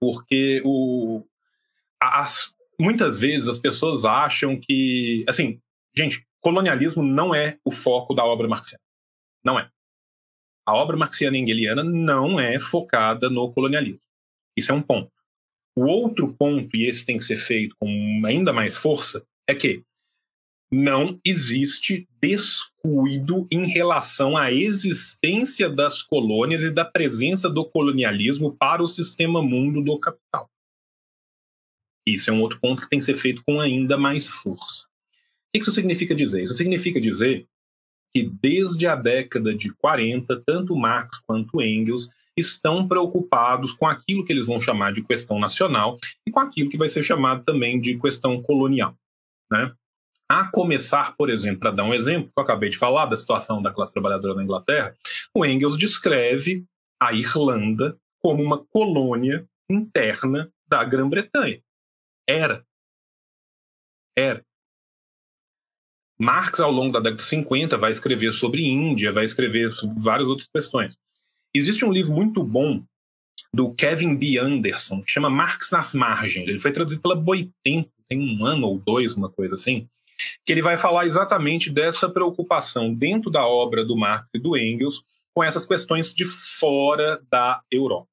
porque 0.00 0.62
o, 0.64 1.24
as, 2.20 2.54
muitas 2.78 3.20
vezes 3.20 3.48
as 3.48 3.58
pessoas 3.58 4.04
acham 4.04 4.58
que, 4.58 5.24
assim, 5.28 5.60
gente, 5.96 6.26
colonialismo 6.40 7.02
não 7.02 7.34
é 7.34 7.58
o 7.64 7.70
foco 7.70 8.14
da 8.14 8.24
obra 8.24 8.46
marxiana. 8.48 8.82
Não 9.44 9.58
é. 9.58 9.70
A 10.66 10.74
obra 10.74 10.96
marxiana 10.96 11.36
engeliana 11.36 11.84
não 11.84 12.40
é 12.40 12.58
focada 12.58 13.28
no 13.28 13.52
colonialismo. 13.52 14.00
Isso 14.56 14.72
é 14.72 14.74
um 14.74 14.82
ponto. 14.82 15.10
O 15.76 15.86
outro 15.86 16.32
ponto, 16.34 16.76
e 16.76 16.86
esse 16.86 17.04
tem 17.04 17.16
que 17.16 17.24
ser 17.24 17.36
feito 17.36 17.76
com 17.78 18.22
ainda 18.24 18.52
mais 18.52 18.76
força, 18.76 19.24
é 19.48 19.54
que 19.54 19.82
não 20.72 21.20
existe 21.24 22.08
descuido 22.20 23.46
em 23.50 23.66
relação 23.66 24.36
à 24.36 24.52
existência 24.52 25.68
das 25.68 26.02
colônias 26.02 26.62
e 26.62 26.70
da 26.70 26.84
presença 26.84 27.50
do 27.50 27.64
colonialismo 27.64 28.56
para 28.56 28.82
o 28.82 28.88
sistema 28.88 29.42
mundo 29.42 29.82
do 29.82 29.98
capital. 29.98 30.48
Isso 32.06 32.30
é 32.30 32.32
um 32.32 32.40
outro 32.40 32.58
ponto 32.60 32.82
que 32.82 32.88
tem 32.88 32.98
que 32.98 33.04
ser 33.04 33.14
feito 33.14 33.42
com 33.46 33.60
ainda 33.60 33.96
mais 33.96 34.28
força. 34.28 34.86
O 34.86 35.52
que 35.54 35.60
isso 35.60 35.72
significa 35.72 36.14
dizer? 36.14 36.42
Isso 36.42 36.54
significa 36.54 37.00
dizer 37.00 37.46
que 38.14 38.22
desde 38.22 38.86
a 38.86 38.94
década 38.94 39.54
de 39.54 39.72
40, 39.74 40.42
tanto 40.46 40.76
Marx 40.76 41.18
quanto 41.26 41.60
Engels 41.60 42.08
estão 42.36 42.86
preocupados 42.86 43.72
com 43.72 43.86
aquilo 43.86 44.24
que 44.24 44.32
eles 44.32 44.46
vão 44.46 44.60
chamar 44.60 44.92
de 44.92 45.02
questão 45.02 45.38
nacional 45.38 45.98
e 46.26 46.30
com 46.30 46.40
aquilo 46.40 46.68
que 46.68 46.76
vai 46.76 46.88
ser 46.88 47.02
chamado 47.02 47.44
também 47.44 47.80
de 47.80 47.98
questão 47.98 48.40
colonial. 48.42 48.96
Né? 49.50 49.72
A 50.28 50.48
começar, 50.48 51.16
por 51.16 51.30
exemplo, 51.30 51.60
para 51.60 51.70
dar 51.70 51.84
um 51.84 51.94
exemplo, 51.94 52.26
que 52.26 52.38
eu 52.38 52.42
acabei 52.42 52.70
de 52.70 52.78
falar 52.78 53.06
da 53.06 53.16
situação 53.16 53.60
da 53.60 53.70
classe 53.70 53.92
trabalhadora 53.92 54.34
na 54.34 54.42
Inglaterra, 54.42 54.94
o 55.34 55.44
Engels 55.44 55.76
descreve 55.76 56.64
a 57.00 57.12
Irlanda 57.12 57.96
como 58.20 58.42
uma 58.42 58.64
colônia 58.64 59.46
interna 59.70 60.50
da 60.66 60.82
Grã-Bretanha. 60.82 61.60
Era. 62.26 62.64
Era. 64.16 64.44
Marx, 66.18 66.60
ao 66.60 66.70
longo 66.70 66.92
da 66.92 67.00
década 67.00 67.16
de 67.16 67.22
50, 67.22 67.76
vai 67.76 67.90
escrever 67.90 68.32
sobre 68.32 68.62
Índia, 68.62 69.12
vai 69.12 69.24
escrever 69.24 69.72
sobre 69.72 70.00
várias 70.00 70.28
outras 70.28 70.48
questões. 70.48 70.96
Existe 71.52 71.84
um 71.84 71.92
livro 71.92 72.12
muito 72.12 72.42
bom 72.42 72.84
do 73.52 73.74
Kevin 73.74 74.14
B. 74.16 74.38
Anderson, 74.38 75.02
que 75.02 75.10
chama 75.10 75.28
Marx 75.28 75.70
nas 75.70 75.92
Margens. 75.94 76.48
Ele 76.48 76.58
foi 76.58 76.72
traduzido 76.72 77.02
pela 77.02 77.16
Boitempo, 77.16 77.90
tem 78.08 78.18
um 78.20 78.44
ano 78.44 78.68
ou 78.68 78.78
dois, 78.78 79.14
uma 79.14 79.28
coisa 79.28 79.54
assim, 79.54 79.88
que 80.44 80.52
ele 80.52 80.62
vai 80.62 80.76
falar 80.76 81.06
exatamente 81.06 81.70
dessa 81.70 82.08
preocupação 82.08 82.94
dentro 82.94 83.30
da 83.30 83.46
obra 83.46 83.84
do 83.84 83.96
Marx 83.96 84.30
e 84.34 84.38
do 84.38 84.56
Engels 84.56 85.02
com 85.34 85.42
essas 85.42 85.66
questões 85.66 86.14
de 86.14 86.24
fora 86.24 87.20
da 87.30 87.60
Europa. 87.70 88.08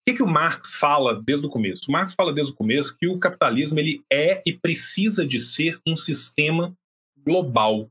O 0.00 0.10
que, 0.10 0.16
que 0.16 0.22
o 0.22 0.26
Marx 0.26 0.74
fala 0.74 1.20
desde 1.22 1.46
o 1.46 1.50
começo? 1.50 1.88
O 1.88 1.92
Marx 1.92 2.14
fala 2.14 2.32
desde 2.32 2.52
o 2.52 2.56
começo 2.56 2.96
que 2.96 3.06
o 3.06 3.18
capitalismo 3.18 3.78
ele 3.78 4.02
é 4.10 4.42
e 4.46 4.52
precisa 4.52 5.26
de 5.26 5.40
ser 5.40 5.78
um 5.86 5.96
sistema 5.96 6.74
global, 7.24 7.90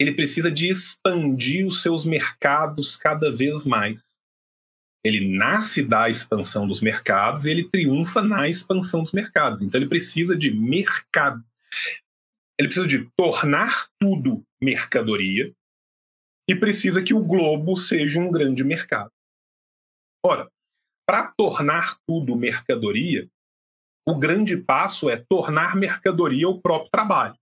ele 0.00 0.14
precisa 0.14 0.50
de 0.50 0.66
expandir 0.66 1.66
os 1.66 1.82
seus 1.82 2.06
mercados 2.06 2.96
cada 2.96 3.30
vez 3.30 3.66
mais. 3.66 4.02
Ele 5.04 5.36
nasce 5.36 5.82
da 5.82 6.08
expansão 6.08 6.66
dos 6.66 6.80
mercados 6.80 7.44
e 7.44 7.50
ele 7.50 7.68
triunfa 7.68 8.22
na 8.22 8.48
expansão 8.48 9.02
dos 9.02 9.12
mercados. 9.12 9.60
Então 9.60 9.78
ele 9.78 9.90
precisa 9.90 10.34
de 10.34 10.50
mercado. 10.50 11.44
Ele 12.58 12.68
precisa 12.68 12.86
de 12.86 13.10
tornar 13.14 13.88
tudo 13.98 14.42
mercadoria 14.60 15.52
e 16.48 16.54
precisa 16.54 17.02
que 17.02 17.12
o 17.12 17.22
globo 17.22 17.76
seja 17.76 18.20
um 18.20 18.30
grande 18.30 18.64
mercado. 18.64 19.10
Ora, 20.24 20.50
para 21.06 21.32
tornar 21.36 21.96
tudo 22.06 22.36
mercadoria, 22.36 23.28
o 24.06 24.14
grande 24.14 24.56
passo 24.56 25.08
é 25.08 25.16
tornar 25.28 25.76
mercadoria 25.76 26.48
o 26.48 26.60
próprio 26.60 26.90
trabalho. 26.90 27.34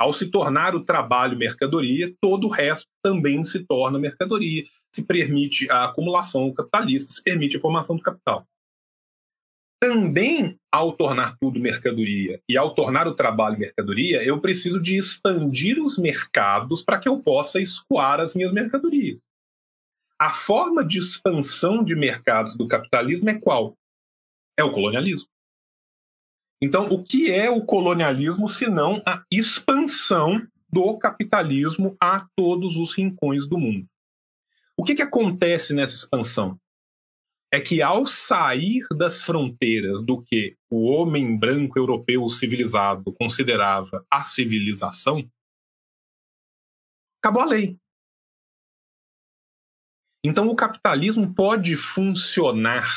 Ao 0.00 0.12
se 0.12 0.30
tornar 0.30 0.74
o 0.74 0.84
trabalho 0.84 1.38
mercadoria, 1.38 2.12
todo 2.20 2.48
o 2.48 2.50
resto 2.50 2.88
também 3.04 3.44
se 3.44 3.64
torna 3.64 3.98
mercadoria. 3.98 4.64
Se 4.92 5.04
permite 5.04 5.70
a 5.70 5.84
acumulação 5.84 6.52
capitalista, 6.52 7.12
se 7.12 7.22
permite 7.22 7.56
a 7.56 7.60
formação 7.60 7.96
do 7.96 8.02
capital. 8.02 8.44
Também, 9.80 10.56
ao 10.72 10.92
tornar 10.92 11.36
tudo 11.40 11.58
mercadoria 11.58 12.40
e 12.48 12.56
ao 12.56 12.74
tornar 12.74 13.08
o 13.08 13.14
trabalho 13.14 13.58
mercadoria, 13.58 14.22
eu 14.24 14.40
preciso 14.40 14.80
de 14.80 14.96
expandir 14.96 15.78
os 15.78 15.98
mercados 15.98 16.82
para 16.82 16.98
que 16.98 17.08
eu 17.08 17.20
possa 17.20 17.60
escoar 17.60 18.20
as 18.20 18.34
minhas 18.34 18.52
mercadorias. 18.52 19.24
A 20.22 20.30
forma 20.30 20.86
de 20.86 21.00
expansão 21.00 21.82
de 21.82 21.96
mercados 21.96 22.56
do 22.56 22.68
capitalismo 22.68 23.28
é 23.28 23.40
qual? 23.40 23.76
É 24.56 24.62
o 24.62 24.72
colonialismo. 24.72 25.28
Então, 26.62 26.84
o 26.92 27.02
que 27.02 27.28
é 27.28 27.50
o 27.50 27.64
colonialismo 27.64 28.48
se 28.48 28.68
não 28.68 29.02
a 29.04 29.24
expansão 29.32 30.46
do 30.70 30.96
capitalismo 30.96 31.96
a 32.00 32.24
todos 32.36 32.76
os 32.76 32.94
rincões 32.94 33.48
do 33.48 33.58
mundo? 33.58 33.84
O 34.76 34.84
que, 34.84 34.94
que 34.94 35.02
acontece 35.02 35.74
nessa 35.74 35.96
expansão? 35.96 36.56
É 37.52 37.60
que 37.60 37.82
ao 37.82 38.06
sair 38.06 38.86
das 38.96 39.22
fronteiras 39.22 40.04
do 40.04 40.22
que 40.22 40.56
o 40.70 40.84
homem 40.84 41.36
branco 41.36 41.80
europeu 41.80 42.28
civilizado 42.28 43.12
considerava 43.12 44.06
a 44.08 44.22
civilização, 44.22 45.28
acabou 47.20 47.42
a 47.42 47.46
lei. 47.46 47.81
Então 50.24 50.48
o 50.48 50.56
capitalismo 50.56 51.34
pode 51.34 51.74
funcionar 51.74 52.88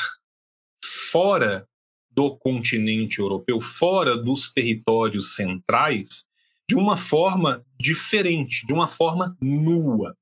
fora 1.10 1.66
do 2.10 2.36
continente 2.36 3.18
europeu, 3.18 3.60
fora 3.60 4.16
dos 4.16 4.50
territórios 4.50 5.34
centrais, 5.34 6.24
de 6.68 6.74
uma 6.74 6.96
forma 6.96 7.64
diferente, 7.78 8.66
de 8.66 8.72
uma 8.72 8.88
forma 8.88 9.36
nua. 9.40 10.16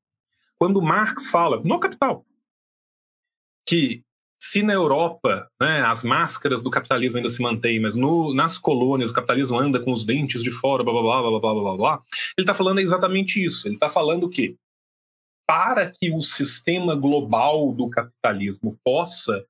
Quando 0.58 0.82
Marx 0.82 1.28
fala, 1.28 1.60
no 1.64 1.78
Capital, 1.78 2.24
que 3.66 4.02
se 4.40 4.62
na 4.62 4.74
Europa 4.74 5.48
né, 5.60 5.80
as 5.82 6.02
máscaras 6.02 6.62
do 6.62 6.70
capitalismo 6.70 7.16
ainda 7.16 7.30
se 7.30 7.40
mantêm, 7.40 7.80
mas 7.80 7.96
no, 7.96 8.34
nas 8.34 8.58
colônias 8.58 9.10
o 9.10 9.14
capitalismo 9.14 9.58
anda 9.58 9.80
com 9.80 9.92
os 9.92 10.04
dentes 10.04 10.42
de 10.42 10.50
fora, 10.50 10.84
blá 10.84 10.92
blá 10.92 11.02
blá 11.02 11.30
blá 11.30 11.40
blá 11.40 11.54
blá 11.54 11.76
blá, 11.76 12.02
ele 12.36 12.44
está 12.44 12.52
falando 12.52 12.78
exatamente 12.78 13.42
isso. 13.42 13.66
Ele 13.66 13.76
está 13.76 13.88
falando 13.88 14.28
que 14.28 14.56
para 15.46 15.90
que 15.90 16.10
o 16.10 16.22
sistema 16.22 16.94
global 16.94 17.70
do 17.72 17.90
capitalismo 17.90 18.78
possa 18.82 19.44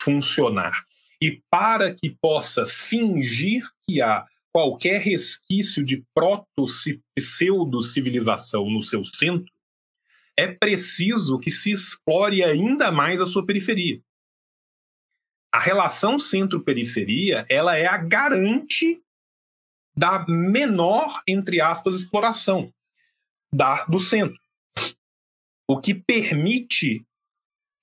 funcionar 0.00 0.86
e 1.20 1.42
para 1.50 1.94
que 1.94 2.08
possa 2.10 2.64
fingir 2.66 3.62
que 3.82 4.00
há 4.02 4.24
qualquer 4.52 5.00
resquício 5.00 5.84
de 5.84 6.04
proto-pseudo-civilização 6.14 8.70
no 8.70 8.82
seu 8.82 9.02
centro, 9.02 9.52
é 10.36 10.46
preciso 10.46 11.38
que 11.38 11.50
se 11.50 11.72
explore 11.72 12.44
ainda 12.44 12.92
mais 12.92 13.20
a 13.20 13.26
sua 13.26 13.44
periferia. 13.44 14.00
A 15.52 15.58
relação 15.58 16.18
centro-periferia 16.18 17.44
ela 17.48 17.76
é 17.76 17.86
a 17.86 17.96
garante 17.96 19.02
da 19.96 20.26
menor, 20.26 21.22
entre 21.26 21.60
aspas, 21.60 21.94
exploração 21.94 22.72
da, 23.52 23.84
do 23.84 24.00
centro. 24.00 24.43
O 25.68 25.80
que 25.80 25.94
permite, 25.94 27.06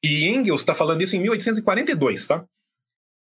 e 0.04 0.26
Engels 0.28 0.62
está 0.62 0.74
falando 0.74 1.02
isso 1.02 1.16
em 1.16 1.20
1842, 1.20 2.28
tá? 2.28 2.46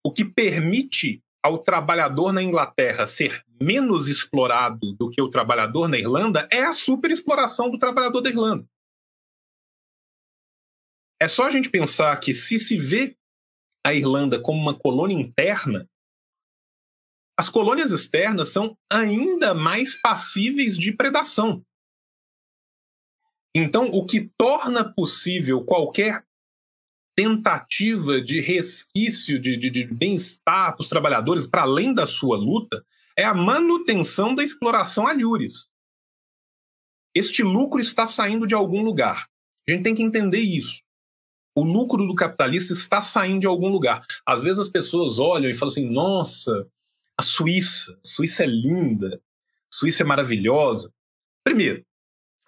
o 0.04 0.12
que 0.12 0.24
permite 0.24 1.22
ao 1.42 1.58
trabalhador 1.58 2.32
na 2.32 2.42
Inglaterra 2.42 3.06
ser 3.06 3.44
menos 3.60 4.08
explorado 4.08 4.92
do 4.94 5.10
que 5.10 5.20
o 5.20 5.28
trabalhador 5.28 5.88
na 5.88 5.98
Irlanda 5.98 6.48
é 6.50 6.64
a 6.64 6.72
superexploração 6.72 7.70
do 7.70 7.78
trabalhador 7.78 8.20
da 8.20 8.30
Irlanda. 8.30 8.66
É 11.20 11.28
só 11.28 11.44
a 11.44 11.50
gente 11.50 11.68
pensar 11.68 12.16
que 12.18 12.32
se 12.32 12.58
se 12.58 12.76
vê 12.78 13.16
a 13.84 13.92
Irlanda 13.92 14.40
como 14.40 14.60
uma 14.60 14.78
colônia 14.78 15.14
interna, 15.14 15.88
as 17.38 17.48
colônias 17.48 17.92
externas 17.92 18.48
são 18.48 18.76
ainda 18.90 19.54
mais 19.54 20.00
passíveis 20.00 20.76
de 20.76 20.92
predação. 20.92 21.64
Então, 23.54 23.86
o 23.86 24.04
que 24.04 24.28
torna 24.36 24.84
possível 24.84 25.64
qualquer 25.64 26.24
tentativa 27.16 28.20
de 28.20 28.40
resquício 28.40 29.40
de, 29.40 29.56
de, 29.56 29.70
de 29.70 29.84
bem-estar 29.84 30.74
para 30.74 30.82
os 30.82 30.88
trabalhadores, 30.88 31.46
para 31.46 31.62
além 31.62 31.92
da 31.92 32.06
sua 32.06 32.36
luta, 32.36 32.84
é 33.16 33.24
a 33.24 33.34
manutenção 33.34 34.34
da 34.34 34.44
exploração 34.44 35.06
alhures. 35.06 35.68
Este 37.12 37.42
lucro 37.42 37.80
está 37.80 38.06
saindo 38.06 38.46
de 38.46 38.54
algum 38.54 38.82
lugar. 38.82 39.26
A 39.66 39.72
gente 39.72 39.82
tem 39.82 39.94
que 39.94 40.02
entender 40.02 40.38
isso. 40.38 40.80
O 41.56 41.64
lucro 41.64 42.06
do 42.06 42.14
capitalista 42.14 42.72
está 42.72 43.02
saindo 43.02 43.40
de 43.40 43.46
algum 43.48 43.68
lugar. 43.68 44.04
Às 44.24 44.44
vezes 44.44 44.60
as 44.60 44.68
pessoas 44.68 45.18
olham 45.18 45.50
e 45.50 45.54
falam 45.54 45.72
assim: 45.72 45.90
nossa, 45.90 46.68
a 47.18 47.22
Suíça, 47.24 47.92
a 47.94 48.08
Suíça 48.08 48.44
é 48.44 48.46
linda, 48.46 49.16
a 49.16 49.76
Suíça 49.76 50.04
é 50.04 50.06
maravilhosa. 50.06 50.94
Primeiro, 51.42 51.84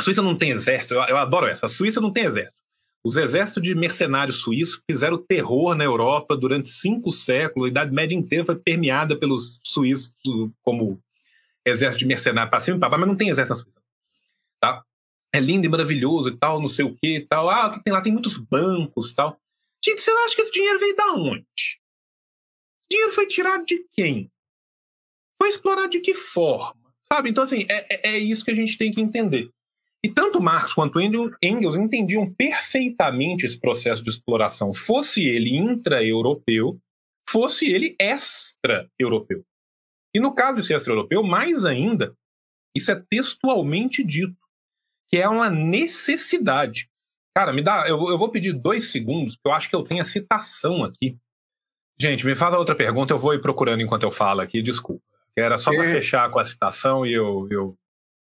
a 0.00 0.02
Suíça 0.02 0.22
não 0.22 0.36
tem 0.36 0.50
exército, 0.50 0.94
eu, 0.94 1.02
eu 1.02 1.16
adoro 1.18 1.46
essa. 1.46 1.66
A 1.66 1.68
Suíça 1.68 2.00
não 2.00 2.10
tem 2.10 2.24
exército. 2.24 2.58
Os 3.04 3.16
exércitos 3.16 3.62
de 3.62 3.74
mercenários 3.74 4.38
suíços 4.38 4.82
fizeram 4.90 5.18
terror 5.18 5.74
na 5.74 5.84
Europa 5.84 6.36
durante 6.36 6.68
cinco 6.68 7.10
séculos. 7.12 7.66
A 7.66 7.70
Idade 7.70 7.92
Média 7.92 8.14
inteira 8.14 8.44
foi 8.44 8.56
permeada 8.56 9.18
pelos 9.18 9.58
suíços 9.62 10.12
como 10.62 11.02
exército 11.66 12.00
de 12.00 12.06
mercenários 12.06 12.50
para 12.50 12.60
cima 12.60 12.76
e 12.76 12.80
para 12.80 12.88
baixo, 12.90 13.00
mas 13.00 13.08
não 13.08 13.16
tem 13.16 13.28
exército 13.28 13.56
na 13.56 13.62
Suíça. 13.62 13.82
Tá? 14.60 14.84
É 15.34 15.40
lindo 15.40 15.66
e 15.66 15.68
maravilhoso 15.68 16.30
e 16.30 16.36
tal, 16.36 16.60
não 16.60 16.68
sei 16.68 16.84
o 16.84 16.94
que 16.94 17.16
e 17.16 17.26
tal. 17.26 17.48
Ah, 17.48 17.68
o 17.68 17.70
que 17.72 17.82
tem 17.82 17.92
lá? 17.92 18.00
Tem 18.00 18.12
muitos 18.12 18.36
bancos 18.36 19.10
e 19.10 19.14
tal. 19.14 19.38
Gente, 19.84 20.00
você 20.00 20.10
acha 20.10 20.34
que 20.34 20.42
esse 20.42 20.52
dinheiro 20.52 20.78
veio 20.78 20.96
da 20.96 21.12
onde? 21.12 21.44
O 21.44 22.90
dinheiro 22.90 23.12
foi 23.12 23.26
tirado 23.26 23.64
de 23.64 23.86
quem? 23.92 24.30
Foi 25.40 25.48
explorado 25.48 25.90
de 25.90 26.00
que 26.00 26.12
forma? 26.12 26.94
Sabe? 27.10 27.30
Então, 27.30 27.44
assim, 27.44 27.66
é, 27.68 28.10
é, 28.10 28.14
é 28.14 28.18
isso 28.18 28.44
que 28.44 28.50
a 28.50 28.54
gente 28.54 28.76
tem 28.76 28.92
que 28.92 29.00
entender. 29.00 29.50
E 30.02 30.08
tanto 30.08 30.40
Marx 30.40 30.72
quanto 30.72 30.98
Engels 31.00 31.76
entendiam 31.76 32.32
perfeitamente 32.32 33.44
esse 33.44 33.58
processo 33.58 34.02
de 34.02 34.08
exploração, 34.08 34.72
fosse 34.72 35.22
ele 35.22 35.54
intra-europeu, 35.54 36.80
fosse 37.28 37.66
ele 37.66 37.94
extra-europeu. 37.98 39.44
E 40.14 40.18
no 40.18 40.34
caso 40.34 40.56
desse 40.56 40.72
extra-europeu, 40.72 41.22
mais 41.22 41.64
ainda, 41.64 42.16
isso 42.74 42.90
é 42.90 43.02
textualmente 43.10 44.02
dito, 44.02 44.36
que 45.10 45.18
é 45.18 45.28
uma 45.28 45.50
necessidade. 45.50 46.88
Cara, 47.36 47.52
me 47.52 47.62
dá, 47.62 47.84
eu, 47.86 48.08
eu 48.08 48.18
vou 48.18 48.30
pedir 48.30 48.52
dois 48.52 48.90
segundos, 48.90 49.36
porque 49.36 49.48
eu 49.48 49.52
acho 49.52 49.68
que 49.68 49.76
eu 49.76 49.82
tenho 49.82 50.00
a 50.00 50.04
citação 50.04 50.82
aqui. 50.82 51.16
Gente, 52.00 52.24
me 52.24 52.34
faz 52.34 52.54
a 52.54 52.58
outra 52.58 52.74
pergunta, 52.74 53.12
eu 53.12 53.18
vou 53.18 53.34
ir 53.34 53.40
procurando 53.40 53.82
enquanto 53.82 54.04
eu 54.04 54.10
falo 54.10 54.40
aqui, 54.40 54.62
desculpa. 54.62 55.02
Era 55.36 55.58
só 55.58 55.70
para 55.70 55.84
fechar 55.84 56.30
com 56.30 56.38
a 56.38 56.44
citação 56.44 57.06
e 57.06 57.12
eu, 57.12 57.46
eu 57.50 57.78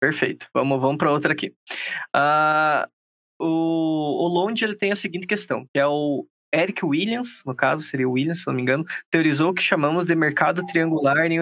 Perfeito. 0.04 0.48
Vamos, 0.54 0.82
vamos 0.82 0.98
para 0.98 1.14
outra 1.14 1.32
aqui. 1.32 1.54
Uh, 2.14 2.86
o, 3.40 4.26
o 4.26 4.28
Lond 4.28 4.62
ele 4.62 4.76
tem 4.76 4.92
a 4.92 4.98
seguinte 4.98 5.26
questão, 5.26 5.66
que 5.74 5.80
é 5.80 5.88
o 5.88 6.28
Eric 6.54 6.86
Williams, 6.86 7.42
no 7.46 7.56
caso, 7.56 7.84
seria 7.84 8.10
Williams, 8.10 8.42
se 8.42 8.48
não 8.48 8.54
me 8.54 8.62
engano, 8.62 8.84
teorizou 9.10 9.52
o 9.52 9.54
que 9.54 9.64
chamamos 9.64 10.06
de 10.06 10.14
mercado 10.14 10.62
triangular 10.66 11.20
em, 11.32 11.40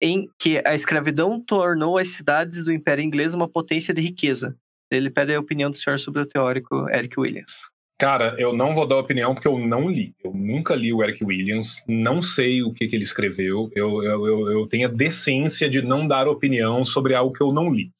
em 0.00 0.30
que 0.38 0.62
a 0.64 0.72
escravidão 0.72 1.40
tornou 1.44 1.98
as 1.98 2.10
cidades 2.10 2.64
do 2.64 2.72
Império 2.72 3.02
Inglês 3.02 3.34
uma 3.34 3.48
potência 3.48 3.92
de 3.92 4.00
riqueza. 4.00 4.56
Ele 4.88 5.10
pede 5.10 5.34
a 5.34 5.40
opinião 5.40 5.68
do 5.68 5.76
senhor 5.76 5.98
sobre 5.98 6.22
o 6.22 6.26
teórico 6.26 6.88
Eric 6.90 7.18
Williams. 7.18 7.70
Cara, 8.00 8.34
eu 8.38 8.54
não 8.54 8.72
vou 8.72 8.86
dar 8.86 8.96
opinião 8.96 9.34
porque 9.34 9.46
eu 9.46 9.58
não 9.58 9.86
li. 9.86 10.14
Eu 10.24 10.32
nunca 10.32 10.74
li 10.74 10.90
o 10.90 11.02
Eric 11.02 11.22
Williams, 11.22 11.84
não 11.86 12.22
sei 12.22 12.62
o 12.62 12.72
que, 12.72 12.88
que 12.88 12.96
ele 12.96 13.04
escreveu. 13.04 13.70
Eu, 13.74 14.02
eu, 14.02 14.26
eu, 14.26 14.50
eu, 14.52 14.66
tenho 14.66 14.88
a 14.88 14.90
decência 14.90 15.68
de 15.68 15.82
não 15.82 16.08
dar 16.08 16.26
opinião 16.26 16.82
sobre 16.82 17.14
algo 17.14 17.34
que 17.34 17.42
eu 17.42 17.52
não 17.52 17.70
li. 17.70 17.92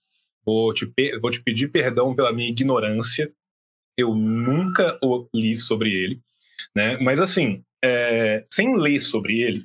Vou 0.42 0.72
te, 0.72 0.90
vou 1.20 1.30
te 1.30 1.42
pedir 1.42 1.68
perdão 1.68 2.14
pela 2.14 2.32
minha 2.32 2.48
ignorância. 2.48 3.30
Eu 3.94 4.14
nunca 4.14 4.98
li 5.34 5.54
sobre 5.54 5.92
ele. 5.92 6.18
Né? 6.74 6.96
Mas, 6.96 7.20
assim, 7.20 7.62
é, 7.84 8.46
sem 8.50 8.74
ler 8.78 9.00
sobre 9.00 9.42
ele, 9.42 9.62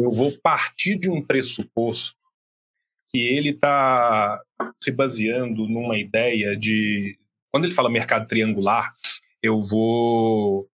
eu 0.00 0.10
vou 0.10 0.36
partir 0.42 0.98
de 0.98 1.08
um 1.08 1.22
pressuposto 1.22 2.18
que 3.08 3.20
ele 3.20 3.50
está 3.50 4.42
se 4.82 4.90
baseando 4.90 5.68
numa 5.68 5.96
ideia 5.96 6.56
de. 6.56 7.16
Quando 7.52 7.66
ele 7.66 7.74
fala 7.74 7.88
mercado 7.88 8.26
triangular, 8.26 8.92
eu 9.44 9.60
vou 9.60 10.66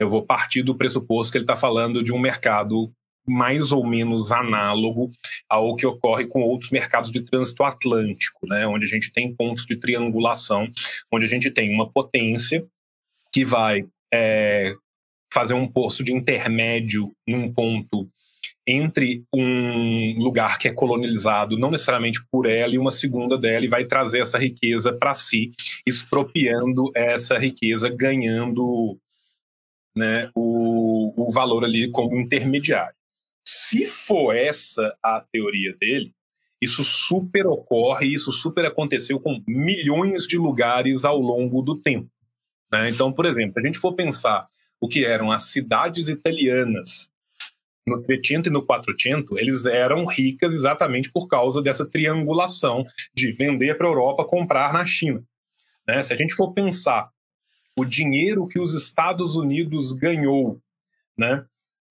eu 0.00 0.08
vou 0.08 0.24
partir 0.24 0.62
do 0.62 0.74
pressuposto 0.74 1.30
que 1.30 1.36
ele 1.36 1.44
está 1.44 1.54
falando 1.54 2.02
de 2.02 2.10
um 2.10 2.18
mercado 2.18 2.90
mais 3.28 3.70
ou 3.70 3.86
menos 3.86 4.32
análogo 4.32 5.10
ao 5.46 5.76
que 5.76 5.86
ocorre 5.86 6.26
com 6.26 6.40
outros 6.40 6.70
mercados 6.70 7.12
de 7.12 7.20
trânsito 7.20 7.62
atlântico, 7.62 8.46
né, 8.46 8.66
onde 8.66 8.86
a 8.86 8.88
gente 8.88 9.12
tem 9.12 9.34
pontos 9.36 9.66
de 9.66 9.76
triangulação, 9.76 10.66
onde 11.12 11.26
a 11.26 11.28
gente 11.28 11.50
tem 11.50 11.72
uma 11.72 11.88
potência 11.88 12.66
que 13.30 13.44
vai 13.44 13.86
é, 14.12 14.74
fazer 15.30 15.52
um 15.52 15.68
posto 15.68 16.02
de 16.02 16.14
intermédio 16.14 17.14
num 17.28 17.52
ponto 17.52 18.10
entre 18.66 19.24
um 19.34 20.18
lugar 20.18 20.58
que 20.58 20.68
é 20.68 20.72
colonizado, 20.72 21.58
não 21.58 21.70
necessariamente 21.70 22.20
por 22.30 22.46
ela, 22.46 22.74
e 22.74 22.78
uma 22.78 22.92
segunda 22.92 23.36
dela, 23.36 23.64
e 23.64 23.68
vai 23.68 23.84
trazer 23.84 24.20
essa 24.20 24.38
riqueza 24.38 24.92
para 24.92 25.14
si, 25.14 25.50
expropriando 25.86 26.90
essa 26.94 27.38
riqueza, 27.38 27.88
ganhando 27.88 28.98
né, 29.96 30.30
o, 30.34 31.12
o 31.16 31.32
valor 31.32 31.64
ali 31.64 31.90
como 31.90 32.20
intermediário. 32.20 32.94
Se 33.44 33.84
for 33.86 34.36
essa 34.36 34.94
a 35.02 35.24
teoria 35.32 35.74
dele, 35.80 36.14
isso 36.60 36.84
super 36.84 37.46
ocorre, 37.46 38.14
isso 38.14 38.30
super 38.30 38.66
aconteceu 38.66 39.18
com 39.18 39.42
milhões 39.46 40.26
de 40.26 40.36
lugares 40.36 41.04
ao 41.04 41.18
longo 41.18 41.62
do 41.62 41.76
tempo. 41.76 42.10
Né? 42.70 42.90
Então, 42.90 43.12
por 43.12 43.24
exemplo, 43.24 43.54
se 43.54 43.60
a 43.60 43.66
gente 43.66 43.78
for 43.78 43.94
pensar 43.94 44.46
o 44.78 44.86
que 44.86 45.04
eram 45.04 45.30
as 45.30 45.44
cidades 45.44 46.08
italianas 46.08 47.10
no 47.90 48.02
Trecento 48.02 48.48
e 48.48 48.52
no 48.52 48.64
Quattrocento, 48.64 49.38
eles 49.38 49.66
eram 49.66 50.06
ricas 50.06 50.54
exatamente 50.54 51.10
por 51.10 51.28
causa 51.28 51.60
dessa 51.60 51.84
triangulação 51.84 52.84
de 53.14 53.32
vender 53.32 53.76
para 53.76 53.86
a 53.86 53.90
Europa, 53.90 54.24
comprar 54.24 54.72
na 54.72 54.86
China. 54.86 55.22
Né? 55.86 56.02
Se 56.02 56.12
a 56.12 56.16
gente 56.16 56.34
for 56.34 56.52
pensar 56.52 57.10
o 57.76 57.84
dinheiro 57.84 58.46
que 58.46 58.60
os 58.60 58.74
Estados 58.74 59.36
Unidos 59.36 59.92
ganhou, 59.92 60.60
né, 61.16 61.44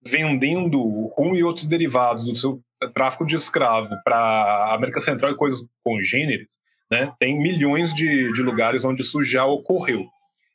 vendendo 0.05 1.07
rum 1.17 1.35
e 1.35 1.43
outros 1.43 1.65
derivados 1.65 2.25
do 2.25 2.35
seu 2.35 2.61
tráfico 2.93 3.25
de 3.25 3.35
escravo 3.35 3.95
para 4.03 4.15
a 4.15 4.75
América 4.75 5.01
Central 5.01 5.31
e 5.31 5.35
coisas 5.35 5.59
congêneres, 5.83 6.47
né, 6.91 7.13
tem 7.19 7.37
milhões 7.37 7.93
de, 7.93 8.31
de 8.33 8.41
lugares 8.41 8.83
onde 8.83 9.01
isso 9.01 9.21
já 9.23 9.45
ocorreu. 9.45 10.07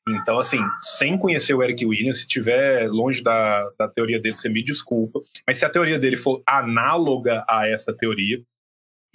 Então, 0.07 0.39
assim, 0.39 0.59
sem 0.81 1.19
conhecer 1.19 1.55
o 1.55 1.63
Eric 1.63 1.85
Williams, 1.85 2.19
se 2.19 2.23
estiver 2.25 2.89
longe 2.91 3.23
da, 3.23 3.71
da 3.79 3.89
teoria 3.89 4.21
dele, 4.21 4.37
você 4.37 4.51
me 4.51 4.63
desculpa. 4.63 5.23
Mas 5.47 5.59
se 5.59 5.65
a 5.65 5.71
teoria 5.71 5.99
dele 5.99 6.17
for 6.17 6.43
análoga 6.47 7.43
a 7.49 7.67
essa 7.67 7.93
teoria, 7.93 8.43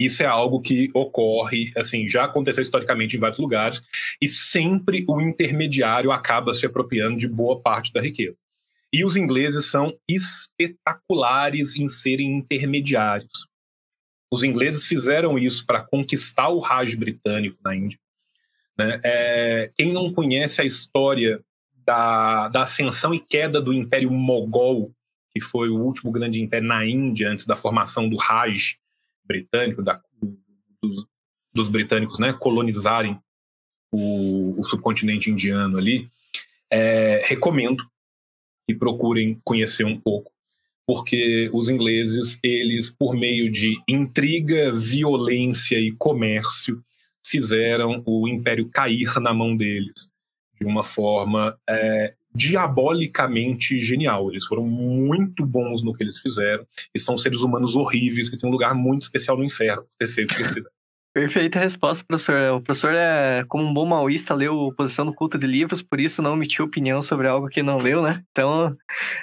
isso 0.00 0.22
é 0.22 0.26
algo 0.26 0.60
que 0.60 0.90
ocorre, 0.94 1.70
assim, 1.76 2.08
já 2.08 2.24
aconteceu 2.24 2.62
historicamente 2.62 3.16
em 3.16 3.20
vários 3.20 3.38
lugares, 3.38 3.82
e 4.20 4.28
sempre 4.28 5.04
o 5.06 5.20
intermediário 5.20 6.10
acaba 6.10 6.54
se 6.54 6.64
apropriando 6.66 7.18
de 7.18 7.28
boa 7.28 7.60
parte 7.60 7.92
da 7.92 8.00
riqueza. 8.00 8.38
E 8.92 9.04
os 9.04 9.14
ingleses 9.14 9.66
são 9.66 9.96
espetaculares 10.08 11.76
em 11.76 11.86
serem 11.86 12.38
intermediários. 12.38 13.46
Os 14.32 14.42
ingleses 14.42 14.86
fizeram 14.86 15.38
isso 15.38 15.64
para 15.66 15.82
conquistar 15.82 16.48
o 16.48 16.60
Raj 16.60 16.94
britânico 16.94 17.58
na 17.62 17.76
Índia. 17.76 17.98
Né? 18.80 18.98
É, 19.04 19.70
quem 19.76 19.92
não 19.92 20.10
conhece 20.10 20.62
a 20.62 20.64
história 20.64 21.44
da, 21.84 22.48
da 22.48 22.62
ascensão 22.62 23.12
e 23.12 23.20
queda 23.20 23.60
do 23.60 23.74
Império 23.74 24.10
Mogol, 24.10 24.90
que 25.32 25.40
foi 25.40 25.68
o 25.68 25.78
último 25.78 26.10
grande 26.10 26.40
império 26.40 26.66
na 26.66 26.86
Índia 26.86 27.28
antes 27.30 27.44
da 27.44 27.54
formação 27.54 28.08
do 28.08 28.16
Raj 28.16 28.78
britânico, 29.22 29.82
da, 29.82 30.00
dos, 30.82 31.06
dos, 31.52 31.68
britânicos 31.68 32.18
né, 32.18 32.32
colonizarem 32.32 33.20
o, 33.92 34.58
o, 34.58 34.64
subcontinente 34.64 35.30
indiano 35.30 35.76
ali, 35.76 36.08
é, 36.70 37.22
recomendo 37.26 37.84
que 38.66 38.74
procurem 38.74 39.38
conhecer 39.44 39.84
um 39.84 40.00
pouco, 40.00 40.32
porque 40.86 41.50
os 41.52 41.68
ingleses, 41.68 42.38
eles, 42.42 42.88
por 42.88 43.14
meio 43.14 43.50
de 43.52 43.76
intriga, 43.86 44.72
violência 44.72 45.78
e 45.78 45.92
comércio, 45.92 46.82
fizeram 47.24 48.02
o 48.06 48.28
império 48.28 48.68
cair 48.68 49.20
na 49.20 49.32
mão 49.32 49.56
deles 49.56 50.10
de 50.60 50.66
uma 50.66 50.82
forma 50.82 51.58
é, 51.68 52.14
diabolicamente 52.34 53.78
genial. 53.78 54.30
Eles 54.30 54.46
foram 54.46 54.64
muito 54.64 55.44
bons 55.44 55.82
no 55.82 55.92
que 55.92 56.02
eles 56.02 56.18
fizeram 56.18 56.66
e 56.94 56.98
são 56.98 57.16
seres 57.16 57.40
humanos 57.40 57.74
horríveis 57.74 58.28
que 58.28 58.36
têm 58.36 58.48
um 58.48 58.52
lugar 58.52 58.74
muito 58.74 59.02
especial 59.02 59.36
no 59.36 59.44
inferno 59.44 59.82
por 59.82 59.96
ter 59.98 60.08
feito 60.08 60.32
o 60.32 60.34
que 60.34 60.42
eles 60.42 60.52
fizeram. 60.52 60.79
Perfeita 61.12 61.58
resposta, 61.58 62.04
professor. 62.06 62.54
O 62.54 62.60
professor, 62.60 62.94
é, 62.94 63.44
como 63.48 63.64
um 63.64 63.74
bom 63.74 63.84
maoísta, 63.84 64.32
leu 64.32 64.72
Posição 64.76 65.04
do 65.04 65.12
Culto 65.12 65.36
de 65.36 65.46
Livros, 65.46 65.82
por 65.82 65.98
isso 65.98 66.22
não 66.22 66.34
emitiu 66.34 66.64
opinião 66.64 67.02
sobre 67.02 67.26
algo 67.26 67.48
que 67.48 67.64
não 67.64 67.78
leu, 67.78 68.00
né? 68.00 68.22
Então, 68.30 68.76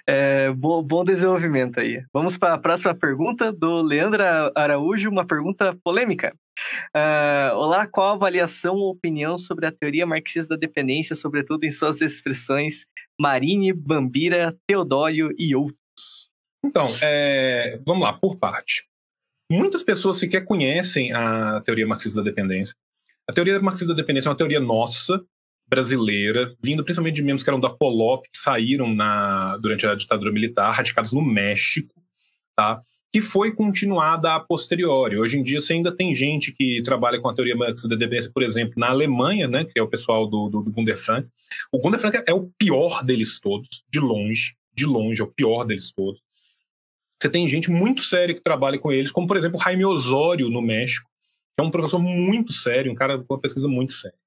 é, 0.06 0.52
bom, 0.52 0.84
bom 0.84 1.06
desenvolvimento 1.06 1.80
aí. 1.80 2.04
Vamos 2.12 2.38
para 2.38 2.56
a 2.56 2.60
próxima 2.60 2.94
pergunta 2.94 3.54
do 3.54 3.82
Leandro 3.82 4.22
Araújo, 4.54 5.10
uma 5.10 5.26
pergunta 5.26 5.78
polêmica. 5.82 6.36
Uh, 6.94 7.56
olá, 7.56 7.88
qual 7.88 8.12
a 8.12 8.16
avaliação 8.16 8.76
ou 8.76 8.90
opinião 8.90 9.38
sobre 9.38 9.66
a 9.66 9.72
teoria 9.72 10.06
marxista 10.06 10.56
da 10.56 10.60
dependência, 10.60 11.16
sobretudo 11.16 11.64
em 11.64 11.72
suas 11.72 12.02
expressões 12.02 12.86
Marine, 13.18 13.72
Bambira, 13.72 14.54
Teodório 14.68 15.34
e 15.38 15.56
outros? 15.56 16.30
Então, 16.66 16.88
é, 17.02 17.80
vamos 17.88 18.04
lá, 18.04 18.12
por 18.12 18.38
parte. 18.38 18.84
Muitas 19.50 19.82
pessoas 19.82 20.18
sequer 20.18 20.44
conhecem 20.44 21.14
a 21.14 21.62
teoria 21.62 21.88
marxista 21.88 22.22
da 22.22 22.30
dependência. 22.30 22.76
A 23.28 23.34
teoria 23.34 23.60
marxista 23.62 23.94
da 23.94 24.02
dependência 24.02 24.28
é 24.28 24.32
uma 24.32 24.38
teoria 24.38 24.60
nossa, 24.60 25.24
brasileira, 25.70 26.54
vindo 26.64 26.84
principalmente 26.84 27.16
de 27.16 27.24
membros 27.24 27.44
que 27.44 27.50
eram 27.50 27.60
da 27.60 27.70
Polop, 27.70 28.24
que 28.24 28.38
saíram 28.38 28.94
na, 28.94 29.58
durante 29.58 29.86
a 29.86 29.96
ditadura 29.96 30.32
militar, 30.32 30.72
radicados 30.72 31.12
no 31.12 31.22
México, 31.22 31.94
tá? 32.56 32.80
que 33.12 33.22
foi 33.22 33.54
continuada 33.54 34.36
a 34.36 34.40
posteriori. 34.40 35.18
Hoje 35.18 35.38
em 35.38 35.44
dia, 35.44 35.60
você 35.60 35.74
ainda 35.74 35.96
tem 35.96 36.14
gente 36.14 36.52
que 36.52 36.82
trabalha 36.84 37.20
com 37.20 37.30
a 37.30 37.34
teoria 37.34 37.56
marxista 37.56 37.88
da 37.88 37.96
dependência, 37.96 38.32
por 38.34 38.44
exemplo, 38.44 38.74
na 38.78 38.90
Alemanha, 38.90 39.48
né, 39.48 39.66
que 39.66 39.80
é 39.80 39.82
o 39.82 39.88
pessoal 39.88 40.28
do, 40.28 40.50
do, 40.50 40.62
do 40.62 40.72
Gunder 40.72 40.98
Frank. 40.98 41.28
O 41.72 41.80
Gunder 41.80 42.00
Frank 42.00 42.22
é 42.26 42.34
o 42.34 42.50
pior 42.58 43.04
deles 43.04 43.40
todos, 43.40 43.84
de 43.90 44.00
longe, 44.00 44.56
de 44.74 44.86
longe, 44.86 45.22
é 45.22 45.24
o 45.24 45.32
pior 45.32 45.64
deles 45.64 45.92
todos. 45.92 46.22
Você 47.22 47.30
tem 47.30 47.48
gente 47.48 47.72
muito 47.72 48.04
séria 48.04 48.36
que 48.36 48.42
trabalha 48.42 48.78
com 48.78 48.92
eles, 48.92 49.12
como 49.12 49.28
por 49.28 49.38
exemplo 49.38 49.60
Jaime 49.60 49.86
Osório 49.86 50.50
no 50.50 50.62
México, 50.62 51.10
que 51.58 51.64
é 51.64 51.68
um 51.68 51.72
professor 51.72 52.00
muito 52.00 52.54
sério, 52.54 52.92
um 52.92 52.96
cara 52.96 53.18
com 53.18 53.34
uma 53.34 53.42
pesquisa 53.42 53.68
muito 53.68 53.92
séria. 53.92 54.18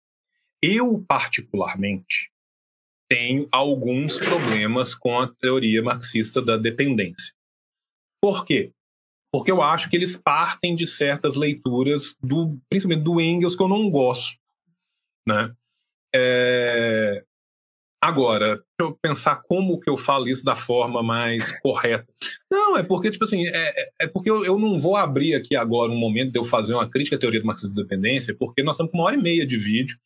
Eu, 0.62 1.02
particularmente, 1.06 2.30
tenho 3.08 3.48
alguns 3.50 4.18
problemas 4.18 4.94
com 4.94 5.18
a 5.18 5.28
teoria 5.28 5.82
marxista 5.82 6.42
da 6.42 6.56
dependência. 6.56 7.34
Por 8.20 8.44
quê? 8.44 8.72
Porque 9.32 9.50
eu 9.50 9.62
acho 9.62 9.88
que 9.88 9.96
eles 9.96 10.16
partem 10.16 10.74
de 10.74 10.86
certas 10.86 11.36
leituras, 11.36 12.16
do, 12.20 12.58
principalmente 12.68 13.04
do 13.04 13.20
Engels, 13.20 13.56
que 13.56 13.62
eu 13.62 13.68
não 13.68 13.88
gosto. 13.88 14.38
Né? 15.26 15.54
É, 16.14 17.24
Agora, 18.02 18.54
deixa 18.54 18.64
eu 18.80 18.98
pensar 19.02 19.42
como 19.46 19.78
que 19.78 19.90
eu 19.90 19.96
falo 19.96 20.26
isso 20.26 20.42
da 20.42 20.56
forma 20.56 21.02
mais 21.02 21.52
correta. 21.60 22.06
Não, 22.50 22.78
é 22.78 22.82
porque, 22.82 23.10
tipo 23.10 23.24
assim, 23.24 23.46
é, 23.46 23.50
é, 23.54 23.88
é 24.02 24.06
porque 24.06 24.30
eu, 24.30 24.42
eu, 24.42 24.58
não 24.58 24.78
vou 24.78 24.96
abrir 24.96 25.34
aqui 25.34 25.54
agora 25.54 25.92
um 25.92 25.98
momento 25.98 26.32
de 26.32 26.38
eu 26.38 26.44
fazer 26.44 26.72
uma 26.72 26.88
crítica 26.88 27.16
à 27.16 27.18
teoria 27.18 27.40
do 27.40 27.46
marxismo 27.46 27.76
de 27.76 27.82
dependência, 27.82 28.34
porque 28.34 28.62
nós 28.62 28.76
estamos 28.76 28.90
com 28.90 28.98
uma 28.98 29.04
hora 29.04 29.16
e 29.16 29.22
meia 29.22 29.46
de 29.46 29.56
vídeo, 29.56 29.98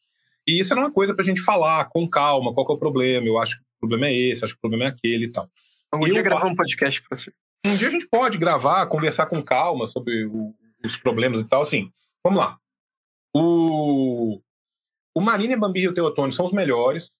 e 0.47 0.59
isso 0.59 0.75
é 0.75 0.77
uma 0.77 0.91
coisa 0.91 1.15
para 1.15 1.23
a 1.23 1.27
gente 1.27 1.41
falar 1.41 1.85
com 1.85 2.09
calma, 2.09 2.53
qual 2.53 2.67
é 2.69 2.73
o 2.73 2.79
problema, 2.79 3.27
eu 3.29 3.39
acho 3.39 3.57
que 3.57 3.63
o 3.63 3.89
problema 3.89 4.09
é 4.09 4.13
esse, 4.13 4.45
acho 4.45 4.55
que 4.55 4.59
o 4.59 4.61
problema 4.61 4.87
é 4.87 4.89
aquele 4.89 5.27
e 5.27 5.31
tal. 5.31 5.49
Um 5.95 6.01
dia 6.01 6.21
gravar 6.21 6.49
um 6.49 6.57
podcast 6.57 7.01
para 7.01 7.17
você. 7.17 7.33
Um 7.65 7.77
dia 7.77 7.89
a 7.89 7.91
gente 7.93 8.09
pode 8.09 8.37
gravar, 8.37 8.87
conversar 8.89 9.27
com 9.27 9.41
calma 9.41 9.87
sobre 9.87 10.27
o, 10.27 10.53
os 10.85 10.97
problemas 10.97 11.41
e 11.41 11.45
tal, 11.45 11.63
assim, 11.63 11.89
vamos 12.25 12.41
lá. 12.41 12.59
O, 13.33 14.41
o 15.15 15.21
Marina, 15.21 15.57
Bambis 15.57 15.85
e 15.85 15.89
o 15.89 15.95
Teotônio 15.95 16.33
são 16.33 16.47
os 16.47 16.53
melhores, 16.53 17.13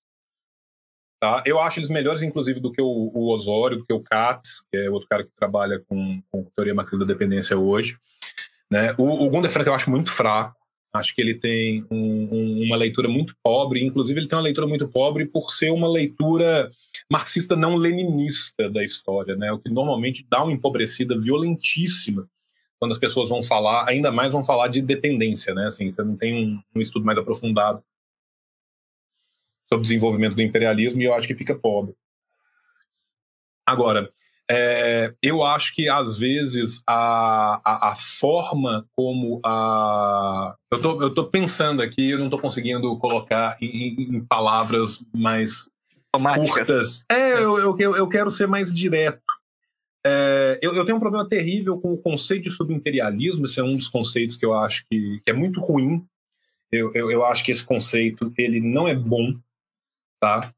Tá? 1.25 1.43
Eu 1.47 1.59
acho 1.59 1.79
eles 1.79 1.89
melhores, 1.89 2.21
inclusive, 2.21 2.61
do 2.61 2.71
que 2.71 2.83
o, 2.83 3.11
o 3.15 3.33
Osório, 3.33 3.79
do 3.79 3.87
que 3.87 3.95
o 3.95 4.01
Katz, 4.03 4.63
que 4.71 4.77
é 4.77 4.91
outro 4.91 5.09
cara 5.09 5.25
que 5.25 5.33
trabalha 5.33 5.83
com, 5.89 6.23
com 6.31 6.45
teoria 6.55 6.75
marxista 6.75 7.03
da 7.03 7.11
dependência 7.11 7.59
hoje. 7.59 7.97
Né? 8.71 8.95
O, 8.99 9.25
o 9.25 9.31
Gunder 9.31 9.51
Frank 9.51 9.67
eu 9.67 9.73
acho 9.73 9.91
muito 9.91 10.11
fraco. 10.11 10.55
Acho 10.93 11.15
que 11.15 11.23
ele 11.23 11.33
tem 11.33 11.83
um, 11.91 12.29
um, 12.31 12.65
uma 12.67 12.77
leitura 12.77 13.09
muito 13.09 13.35
pobre, 13.43 13.83
inclusive 13.83 14.21
ele 14.21 14.29
tem 14.29 14.37
uma 14.37 14.45
leitura 14.45 14.67
muito 14.67 14.87
pobre 14.87 15.25
por 15.25 15.51
ser 15.51 15.71
uma 15.71 15.91
leitura 15.91 16.71
marxista 17.11 17.57
não 17.57 17.75
leninista 17.75 18.69
da 18.69 18.85
história, 18.85 19.35
né? 19.35 19.51
o 19.51 19.59
que 19.59 19.71
normalmente 19.71 20.27
dá 20.29 20.43
uma 20.43 20.53
empobrecida 20.53 21.19
violentíssima 21.19 22.29
quando 22.79 22.93
as 22.93 22.99
pessoas 22.99 23.31
vão 23.31 23.43
falar, 23.43 23.89
ainda 23.89 24.13
mais 24.13 24.31
vão 24.31 24.43
falar 24.43 24.69
de 24.69 24.83
dependência, 24.83 25.55
né? 25.55 25.69
Assim, 25.69 25.91
você 25.91 26.03
não 26.03 26.17
tem 26.17 26.35
um, 26.35 26.61
um 26.77 26.83
estudo 26.83 27.07
mais 27.07 27.17
aprofundado 27.17 27.83
sobre 29.69 29.81
o 29.81 29.89
desenvolvimento 29.89 30.35
do 30.35 30.43
imperialismo 30.43 31.01
e 31.01 31.05
eu 31.05 31.15
acho 31.15 31.27
que 31.27 31.37
fica 31.37 31.55
pobre. 31.55 31.95
Agora, 33.67 34.11
é, 34.51 35.15
eu 35.23 35.43
acho 35.43 35.75
que 35.75 35.89
às 35.89 36.19
vezes 36.19 36.79
a, 36.87 37.61
a, 37.65 37.93
a, 37.93 37.95
forma 37.97 38.87
como 38.95 39.41
a. 39.43 40.55
Eu 40.71 40.83
tô, 40.83 41.03
eu 41.03 41.15
tô 41.15 41.25
pensando 41.25 41.81
aqui, 41.81 42.11
eu 42.11 42.19
não 42.19 42.29
tô 42.29 42.39
conseguindo 42.39 42.99
colocar 42.99 43.57
em, 43.61 44.17
em 44.17 44.25
palavras 44.25 45.03
mais 45.15 45.71
curtas. 46.37 47.05
É, 47.11 47.35
eu, 47.35 47.59
eu, 47.59 47.97
eu, 47.97 48.09
quero 48.09 48.31
ser 48.31 48.47
mais 48.47 48.73
direto. 48.73 49.23
É, 50.07 50.59
eu, 50.61 50.75
eu, 50.75 50.85
tenho 50.85 50.99
um 50.99 51.01
problema 51.01 51.27
terrível 51.27 51.81
com 51.81 51.95
o 51.95 51.99
conceito 51.99 52.45
de 52.45 52.51
subimperialismo, 52.51 53.47
esse 53.47 53.59
é 53.59 53.65
um 53.65 53.77
dos 53.77 53.89
conceitos 53.89 54.37
que 54.37 54.45
eu 54.45 54.53
acho 54.53 54.85
que, 54.91 55.23
que 55.25 55.31
é 55.31 55.33
muito 55.33 55.59
ruim. 55.61 56.05
Eu, 56.71 56.93
eu, 56.93 57.11
eu 57.11 57.25
acho 57.25 57.43
que 57.43 57.51
esse 57.51 57.65
conceito 57.65 58.31
ele 58.37 58.61
não 58.61 58.87
é 58.87 58.95
bom 58.95 59.35
tá? 60.25 60.55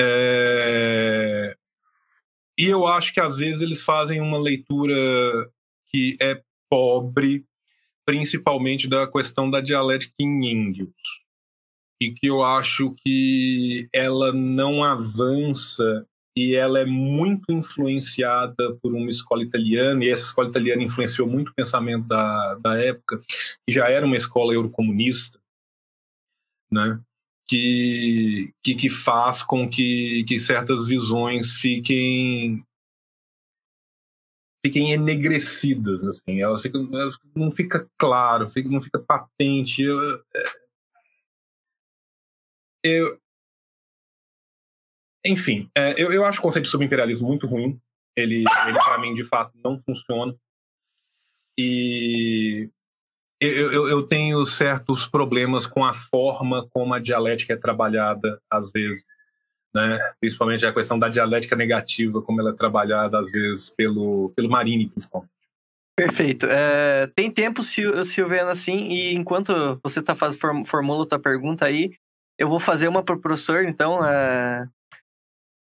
É... 0.00 1.56
E 2.56 2.66
eu 2.66 2.86
acho 2.86 3.12
que 3.12 3.18
às 3.18 3.34
vezes 3.34 3.60
eles 3.60 3.82
fazem 3.82 4.20
uma 4.20 4.38
leitura 4.38 4.94
que 5.88 6.16
é 6.22 6.40
pobre, 6.70 7.44
principalmente 8.06 8.86
da 8.86 9.10
questão 9.10 9.50
da 9.50 9.60
dialética 9.60 10.14
em 10.20 10.46
Engels, 10.48 10.92
e 12.00 12.12
que 12.12 12.28
eu 12.28 12.44
acho 12.44 12.94
que 13.04 13.88
ela 13.92 14.32
não 14.32 14.84
avança 14.84 16.06
e 16.36 16.54
ela 16.54 16.80
é 16.80 16.84
muito 16.84 17.52
influenciada 17.52 18.76
por 18.76 18.92
uma 18.92 19.10
escola 19.10 19.42
italiana, 19.42 20.04
e 20.04 20.10
essa 20.10 20.24
escola 20.24 20.48
italiana 20.48 20.82
influenciou 20.82 21.28
muito 21.28 21.50
o 21.50 21.54
pensamento 21.54 22.06
da, 22.06 22.54
da 22.56 22.76
época, 22.76 23.20
que 23.66 23.72
já 23.72 23.88
era 23.88 24.06
uma 24.06 24.16
escola 24.16 24.52
eurocomunista, 24.52 25.40
né? 26.70 27.00
Que, 27.46 28.52
que, 28.62 28.74
que 28.74 28.90
faz 28.90 29.42
com 29.42 29.68
que, 29.68 30.24
que 30.26 30.38
certas 30.38 30.86
visões 30.86 31.56
fiquem 31.56 32.64
fiquem 34.64 34.92
enegrecidas 34.92 36.06
assim. 36.06 36.40
Elas, 36.40 36.62
ficam, 36.62 36.88
elas 36.92 37.18
não 37.36 37.50
fica 37.50 37.88
claro 37.98 38.48
fica, 38.50 38.68
não 38.68 38.80
fica 38.80 38.98
patente. 38.98 39.82
Eu, 39.82 40.24
eu 42.82 43.20
enfim 45.26 45.70
é, 45.76 45.92
eu, 46.02 46.12
eu 46.12 46.24
acho 46.24 46.38
o 46.38 46.42
conceito 46.42 46.64
de 46.64 46.70
subimperialismo 46.70 47.28
muito 47.28 47.46
ruim. 47.46 47.78
Ele, 48.16 48.44
ele 48.66 48.78
para 48.78 48.98
mim 48.98 49.14
de 49.14 49.24
fato 49.24 49.52
não 49.62 49.76
funciona. 49.78 50.34
E 51.58 52.70
eu, 53.44 53.72
eu, 53.72 53.88
eu, 53.88 54.02
tenho 54.02 54.44
certos 54.46 55.06
problemas 55.06 55.66
com 55.66 55.84
a 55.84 55.92
forma 55.92 56.66
como 56.70 56.94
a 56.94 56.98
dialética 56.98 57.54
é 57.54 57.56
trabalhada, 57.56 58.40
às 58.50 58.70
vezes. 58.70 59.04
Né? 59.74 59.98
Principalmente 60.20 60.64
a 60.64 60.72
questão 60.72 60.98
da 60.98 61.08
dialética 61.08 61.56
negativa, 61.56 62.22
como 62.22 62.40
ela 62.40 62.50
é 62.50 62.54
trabalhada, 62.54 63.18
às 63.18 63.30
vezes, 63.30 63.70
pelo, 63.70 64.32
pelo 64.36 64.48
Marini, 64.48 64.88
principalmente. 64.88 65.32
Perfeito. 65.96 66.46
É, 66.46 67.06
tem 67.14 67.30
tempo, 67.30 67.62
Silviana, 67.62 68.50
assim, 68.50 68.88
e 68.88 69.14
enquanto 69.14 69.78
você 69.82 70.02
tá 70.02 70.14
faz, 70.14 70.36
formula 70.66 71.04
a 71.04 71.06
tua 71.06 71.18
pergunta 71.18 71.64
aí, 71.64 71.92
eu 72.38 72.48
vou 72.48 72.58
fazer 72.58 72.88
uma 72.88 73.02
para 73.02 73.14
o 73.14 73.20
professor, 73.20 73.64
então. 73.64 74.04
É... 74.04 74.68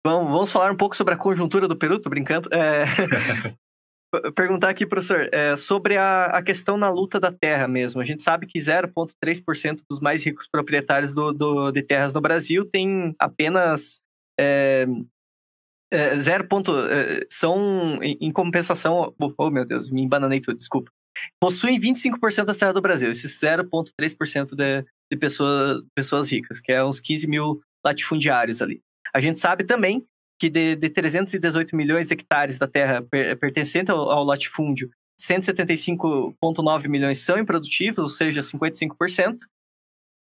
Vamos, 0.04 0.30
vamos 0.30 0.52
falar 0.52 0.72
um 0.72 0.76
pouco 0.76 0.96
sobre 0.96 1.14
a 1.14 1.16
conjuntura 1.16 1.68
do 1.68 1.76
Peru, 1.76 2.00
tô 2.00 2.10
brincando. 2.10 2.48
É... 2.52 2.84
perguntar 4.34 4.70
aqui, 4.70 4.86
professor, 4.86 5.28
é, 5.32 5.56
sobre 5.56 5.96
a, 5.96 6.26
a, 6.26 6.42
questão 6.42 6.76
na 6.76 6.88
luta 6.90 7.20
da 7.20 7.30
terra 7.30 7.68
mesmo. 7.68 8.00
A 8.00 8.04
gente 8.04 8.22
sabe 8.22 8.46
que 8.46 8.58
0,3% 8.58 9.82
dos 9.88 10.00
mais 10.00 10.24
ricos 10.24 10.48
proprietários 10.50 11.14
do, 11.14 11.32
do, 11.32 11.70
de 11.70 11.82
terras 11.82 12.14
no 12.14 12.20
Brasil 12.20 12.64
tem 12.64 13.14
apenas. 13.18 14.00
É, 14.38 14.86
é, 15.90 16.18
zero 16.18 16.46
ponto, 16.46 16.76
é, 16.78 17.24
são 17.30 18.02
em, 18.02 18.16
em 18.20 18.32
compensação. 18.32 19.14
Oh, 19.18 19.32
oh, 19.38 19.50
meu 19.50 19.64
Deus, 19.64 19.90
me 19.90 20.02
embananei 20.02 20.40
tudo, 20.40 20.56
desculpa. 20.56 20.90
Possuem 21.40 21.80
25% 21.80 22.44
das 22.44 22.58
terras 22.58 22.74
do 22.74 22.80
Brasil, 22.80 23.10
esses 23.10 23.40
0,3% 23.40 24.54
de, 24.54 24.84
de 25.10 25.18
pessoas, 25.18 25.82
pessoas 25.94 26.30
ricas, 26.30 26.60
que 26.60 26.70
é 26.70 26.84
uns 26.84 27.00
15 27.00 27.26
mil 27.26 27.60
latifundiários 27.84 28.62
ali. 28.62 28.80
A 29.14 29.20
gente 29.20 29.38
sabe 29.38 29.64
também 29.64 30.06
que 30.38 30.48
de, 30.48 30.76
de 30.76 30.88
318 30.88 31.74
milhões 31.74 32.08
de 32.08 32.14
hectares 32.14 32.58
da 32.58 32.68
terra 32.68 33.02
per, 33.02 33.36
pertencente 33.38 33.90
ao, 33.90 34.10
ao 34.10 34.24
latifúndio, 34.24 34.90
175,9 35.20 36.88
milhões 36.88 37.18
são 37.24 37.38
improdutivos, 37.38 37.98
ou 37.98 38.08
seja, 38.08 38.40
55%. 38.40 39.36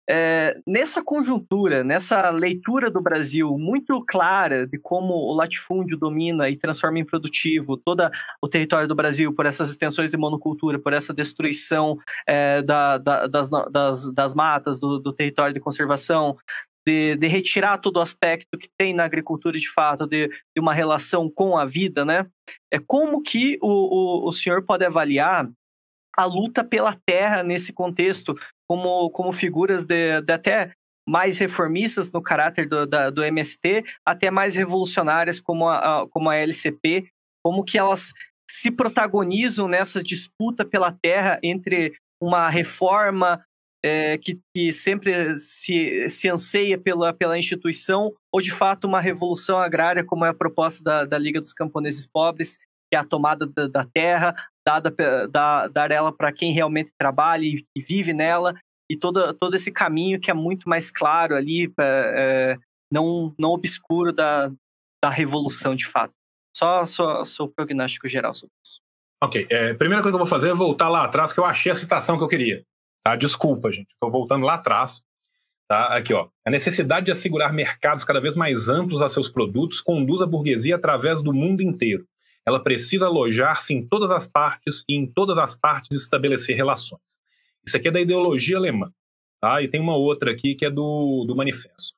é, 0.10 0.58
nessa 0.66 1.04
conjuntura, 1.04 1.84
nessa 1.84 2.30
leitura 2.30 2.90
do 2.90 3.02
Brasil 3.02 3.58
muito 3.60 4.04
clara 4.08 4.66
de 4.66 4.80
como 4.80 5.14
o 5.14 5.36
latifúndio 5.36 5.98
domina 5.98 6.50
e 6.50 6.56
transforma 6.56 6.98
em 6.98 7.06
produtivo 7.06 7.76
todo 7.76 8.10
o 8.42 8.48
território 8.48 8.88
do 8.88 8.96
Brasil 8.96 9.34
por 9.36 9.46
essas 9.46 9.70
extensões 9.70 10.10
de 10.10 10.18
monocultura, 10.18 10.80
por 10.80 10.94
essa 10.94 11.14
destruição 11.14 11.98
é, 12.26 12.62
da, 12.62 12.98
da, 12.98 13.28
das, 13.28 13.50
das, 13.50 14.14
das, 14.14 14.34
matas, 14.34 14.80
do, 14.80 14.98
do, 14.98 15.12
território 15.12 15.54
de 15.54 15.60
conservação, 15.60 16.38
de, 16.88 17.18
de, 17.18 17.28
retirar 17.28 17.80
todo 17.80 17.98
o 17.98 18.02
aspecto 18.02 18.58
que 18.58 18.70
tem 18.80 18.94
na 18.94 19.04
agricultura 19.04 19.60
de 19.60 19.70
fato, 19.70 20.08
de, 20.08 20.30
de 20.30 20.62
uma 20.62 20.74
relação 20.74 21.30
com 21.30 21.58
a 21.58 21.66
vida, 21.66 22.06
né? 22.06 22.26
É 22.72 22.80
como 22.80 23.22
que 23.22 23.58
o, 23.62 23.68
o, 23.68 24.30
o 24.30 24.32
senhor 24.32 24.64
pode 24.64 24.86
avaliar 24.86 25.52
a 26.16 26.24
luta 26.24 26.64
pela 26.64 26.98
terra 27.06 27.44
nesse 27.44 27.74
contexto, 27.74 28.34
como, 28.70 29.10
como 29.12 29.34
figuras 29.34 29.84
de, 29.84 30.22
de 30.22 30.32
até 30.32 30.72
mais 31.08 31.38
reformistas 31.38 32.10
no 32.10 32.22
caráter 32.22 32.66
do, 32.70 32.88
da, 32.88 33.10
do 33.10 33.22
MST, 33.22 33.84
até 34.06 34.32
mais 34.32 34.56
revolucionárias 34.56 35.42
como 35.42 35.68
a, 35.68 36.04
a, 36.04 36.08
como 36.08 36.30
a 36.30 36.38
LCP, 36.38 37.10
como 37.44 37.66
que 37.66 37.78
elas 37.78 38.14
se 38.50 38.72
protagonizam 38.72 39.68
nessa 39.68 40.02
disputa 40.02 40.66
pela 40.66 40.92
terra 40.92 41.38
entre 41.44 41.98
uma 42.22 42.48
reforma 42.48 43.44
é, 43.84 44.18
que, 44.18 44.40
que, 44.56 44.74
sempre 44.74 45.38
se, 45.38 46.10
se 46.10 46.30
anseia 46.30 46.78
pela, 46.78 47.14
pela 47.14 47.38
instituição, 47.38 48.14
ou 48.32 48.42
de 48.42 48.52
fato 48.52 48.88
uma 48.88 49.02
revolução 49.02 49.58
agrária, 49.58 50.04
como 50.04 50.26
é 50.26 50.30
a 50.30 50.34
proposta 50.34 50.84
da, 50.84 51.06
da 51.06 51.18
Liga 51.18 51.40
dos 51.40 51.54
Camponeses 51.54 52.08
Pobres, 52.08 52.58
que 52.58 52.96
é 52.96 52.98
a 52.98 53.06
tomada 53.06 53.46
da, 53.46 53.68
da 53.68 53.86
terra, 53.86 54.36
dada, 54.66 54.94
da, 55.30 55.68
dar 55.68 55.92
ela 55.92 56.12
para 56.12 56.32
quem 56.32 56.52
realmente 56.52 56.92
trabalha 56.98 57.46
e, 57.46 57.66
vive 57.82 58.14
nela, 58.14 58.56
e 58.90 58.98
todo, 58.98 59.34
todo 59.34 59.56
esse 59.56 59.72
caminho 59.72 60.20
que 60.20 60.32
é 60.32 60.34
muito 60.34 60.68
mais 60.70 60.90
claro 60.90 61.36
ali, 61.36 61.72
é, 61.80 62.58
não, 62.92 63.34
não 63.38 63.52
obscuro 63.52 64.14
da, 64.14 64.52
da 65.04 65.10
revolução 65.10 65.76
de 65.76 65.86
fato. 65.86 66.14
Só 66.56 66.86
seu 67.24 67.48
prognóstico 67.48 68.08
geral 68.08 68.34
sobre 68.34 68.54
isso. 68.66 68.80
Ok, 69.24 69.48
é, 69.50 69.74
primeira 69.74 70.02
coisa 70.02 70.16
que 70.16 70.22
eu 70.22 70.26
vou 70.26 70.28
fazer 70.28 70.50
é 70.50 70.54
voltar 70.54 70.90
lá 70.90 71.04
atrás, 71.04 71.34
que 71.34 71.40
eu 71.40 71.46
achei 71.46 71.72
a 71.72 71.76
citação 71.76 72.18
que 72.18 72.24
eu 72.24 72.28
queria. 72.28 72.64
Tá? 73.08 73.16
Desculpa, 73.16 73.72
gente, 73.72 73.92
estou 73.94 74.12
voltando 74.12 74.46
lá 74.46 74.56
atrás. 74.56 75.02
Tá? 75.68 75.98
Aqui, 75.98 76.14
ó. 76.14 76.28
A 76.46 76.50
necessidade 76.50 77.06
de 77.06 77.12
assegurar 77.12 77.54
mercados 77.54 78.04
cada 78.04 78.20
vez 78.20 78.36
mais 78.36 78.68
amplos 78.68 79.02
a 79.02 79.08
seus 79.08 79.30
produtos 79.30 79.80
conduz 79.80 80.22
a 80.22 80.26
burguesia 80.26 80.76
através 80.76 81.22
do 81.22 81.34
mundo 81.34 81.62
inteiro 81.62 82.06
ela 82.48 82.64
precisa 82.64 83.08
alojar-se 83.08 83.74
em 83.74 83.86
todas 83.86 84.10
as 84.10 84.26
partes 84.26 84.86
e 84.88 84.96
em 84.96 85.06
todas 85.06 85.38
as 85.38 85.54
partes 85.54 86.02
estabelecer 86.02 86.56
relações. 86.56 87.02
Isso 87.68 87.76
aqui 87.76 87.90
é 87.90 87.92
da 87.92 88.00
ideologia 88.00 88.56
alemã. 88.56 88.90
Tá? 89.42 89.62
E 89.62 89.68
tem 89.68 89.82
uma 89.82 89.98
outra 89.98 90.32
aqui 90.32 90.56
que 90.56 90.66
é 90.66 90.72
do, 90.72 91.26
do 91.28 91.36
manifesto. 91.36 91.98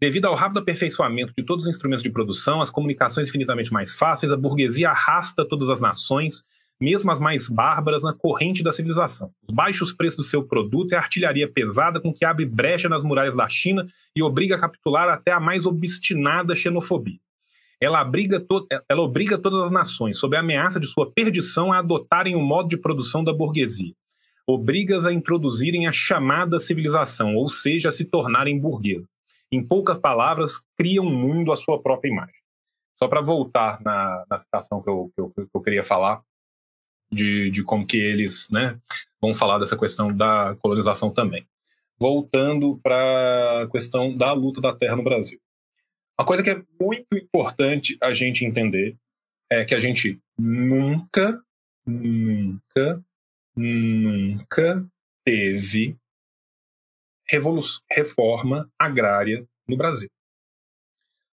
Devido 0.00 0.24
ao 0.24 0.34
rápido 0.34 0.60
aperfeiçoamento 0.60 1.34
de 1.36 1.44
todos 1.44 1.66
os 1.66 1.74
instrumentos 1.74 2.02
de 2.02 2.08
produção, 2.08 2.62
as 2.62 2.70
comunicações 2.70 3.28
infinitamente 3.28 3.70
mais 3.70 3.94
fáceis, 3.94 4.32
a 4.32 4.36
burguesia 4.36 4.88
arrasta 4.88 5.46
todas 5.46 5.68
as 5.68 5.82
nações, 5.82 6.42
mesmo 6.80 7.10
as 7.10 7.20
mais 7.20 7.48
bárbaras, 7.48 8.02
na 8.02 8.14
corrente 8.14 8.62
da 8.62 8.72
civilização. 8.72 9.30
Os 9.46 9.54
baixos 9.54 9.92
preços 9.92 10.16
do 10.16 10.24
seu 10.24 10.42
produto 10.42 10.92
é 10.92 10.96
a 10.96 11.00
artilharia 11.00 11.50
pesada 11.50 12.00
com 12.00 12.12
que 12.12 12.24
abre 12.24 12.46
brecha 12.46 12.88
nas 12.88 13.04
muralhas 13.04 13.36
da 13.36 13.48
China 13.48 13.86
e 14.16 14.22
obriga 14.22 14.56
a 14.56 14.60
capitular 14.60 15.08
até 15.08 15.32
a 15.32 15.40
mais 15.40 15.66
obstinada 15.66 16.56
xenofobia. 16.56 17.18
Ela, 17.80 18.00
abriga 18.00 18.44
ela 18.88 19.00
obriga 19.00 19.38
todas 19.38 19.62
as 19.62 19.70
nações, 19.70 20.18
sob 20.18 20.36
a 20.36 20.40
ameaça 20.40 20.78
de 20.78 20.86
sua 20.86 21.10
perdição, 21.10 21.72
a 21.72 21.78
adotarem 21.78 22.36
o 22.36 22.40
modo 22.40 22.68
de 22.68 22.76
produção 22.76 23.24
da 23.24 23.32
burguesia. 23.32 23.94
Obriga-as 24.46 25.06
a 25.06 25.12
introduzirem 25.12 25.86
a 25.86 25.92
chamada 25.92 26.58
civilização, 26.58 27.36
ou 27.36 27.48
seja, 27.48 27.88
a 27.88 27.92
se 27.92 28.04
tornarem 28.04 28.58
burguesas. 28.58 29.08
Em 29.50 29.66
poucas 29.66 29.98
palavras, 29.98 30.62
cria 30.76 31.00
um 31.00 31.10
mundo 31.10 31.52
à 31.52 31.56
sua 31.56 31.80
própria 31.80 32.10
imagem. 32.10 32.34
Só 32.98 33.08
para 33.08 33.22
voltar 33.22 33.80
na, 33.80 34.26
na 34.28 34.36
citação 34.36 34.82
que 34.82 34.90
eu, 34.90 35.10
que, 35.14 35.20
eu, 35.20 35.30
que 35.30 35.48
eu 35.54 35.60
queria 35.62 35.82
falar, 35.82 36.20
de, 37.10 37.50
de 37.50 37.62
como 37.62 37.86
que 37.86 37.96
eles 37.96 38.48
né, 38.50 38.78
vão 39.20 39.34
falar 39.34 39.58
dessa 39.58 39.76
questão 39.76 40.14
da 40.14 40.56
colonização 40.60 41.10
também. 41.10 41.46
Voltando 41.98 42.78
para 42.82 43.62
a 43.62 43.70
questão 43.70 44.16
da 44.16 44.32
luta 44.32 44.60
da 44.60 44.74
terra 44.74 44.96
no 44.96 45.02
Brasil. 45.02 45.38
Uma 46.18 46.26
coisa 46.26 46.42
que 46.42 46.50
é 46.50 46.62
muito 46.80 47.06
importante 47.14 47.96
a 48.00 48.12
gente 48.14 48.44
entender 48.44 48.96
é 49.50 49.64
que 49.64 49.74
a 49.74 49.80
gente 49.80 50.20
nunca, 50.38 51.42
nunca, 51.86 53.02
nunca 53.56 54.86
teve 55.24 55.96
reforma 57.90 58.70
agrária 58.78 59.46
no 59.66 59.76
Brasil. 59.76 60.08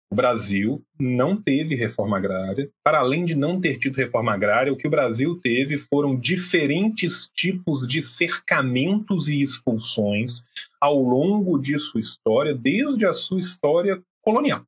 O 0.10 0.16
Brasil 0.16 0.82
não 0.98 1.40
teve 1.40 1.76
reforma 1.76 2.18
agrária. 2.18 2.72
Para 2.84 3.00
além 3.00 3.26
de 3.26 3.36
não 3.36 3.60
ter 3.60 3.78
tido 3.78 3.98
reforma 3.98 4.34
agrária, 4.34 4.72
o 4.72 4.78
que 4.78 4.88
o 4.88 4.92
Brasil 4.92 5.38
teve 5.42 5.78
foram 5.78 6.18
diferentes 6.18 7.30
tipos 7.34 7.86
de 7.86 8.02
cercamentos 8.02 9.28
e 9.28 9.42
expulsões 9.42 10.44
ao 10.80 10.98
longo 10.98 11.60
de 11.60 11.78
sua 11.78 12.00
história, 12.00 12.56
desde 12.56 13.06
a 13.06 13.14
sua 13.14 13.40
história 13.40 14.02
colonial. 14.22 14.66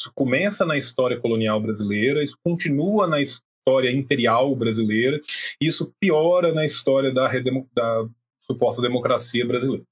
Isso 0.00 0.10
começa 0.14 0.64
na 0.64 0.78
história 0.78 1.20
colonial 1.20 1.60
brasileira, 1.60 2.24
isso 2.24 2.36
continua 2.42 3.06
na 3.06 3.20
história 3.20 3.90
imperial 3.90 4.56
brasileira, 4.56 5.20
e 5.60 5.66
isso 5.66 5.94
piora 6.00 6.52
na 6.52 6.64
história 6.64 7.12
da, 7.12 7.28
da 7.74 8.08
suposta 8.40 8.80
democracia 8.80 9.46
brasileira. 9.46 9.84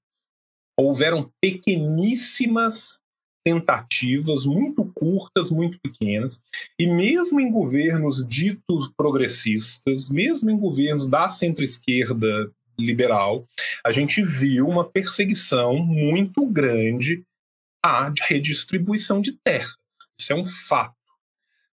Houveram 0.75 1.31
pequeníssimas 1.39 3.01
tentativas 3.43 4.45
muito 4.45 4.85
curtas, 4.93 5.49
muito 5.49 5.79
pequenas, 5.79 6.39
e 6.77 6.87
mesmo 6.87 7.39
em 7.39 7.51
governos 7.51 8.25
ditos 8.25 8.91
progressistas, 8.95 10.09
mesmo 10.09 10.49
em 10.49 10.57
governos 10.57 11.07
da 11.07 11.27
centro-esquerda 11.29 12.51
liberal, 12.79 13.47
a 13.85 13.91
gente 13.91 14.23
viu 14.23 14.67
uma 14.67 14.83
perseguição 14.83 15.77
muito 15.77 16.45
grande 16.45 17.23
à 17.83 18.13
redistribuição 18.23 19.21
de 19.21 19.33
terra. 19.43 19.73
Isso 20.19 20.33
é 20.33 20.35
um 20.35 20.45
fato. 20.45 20.95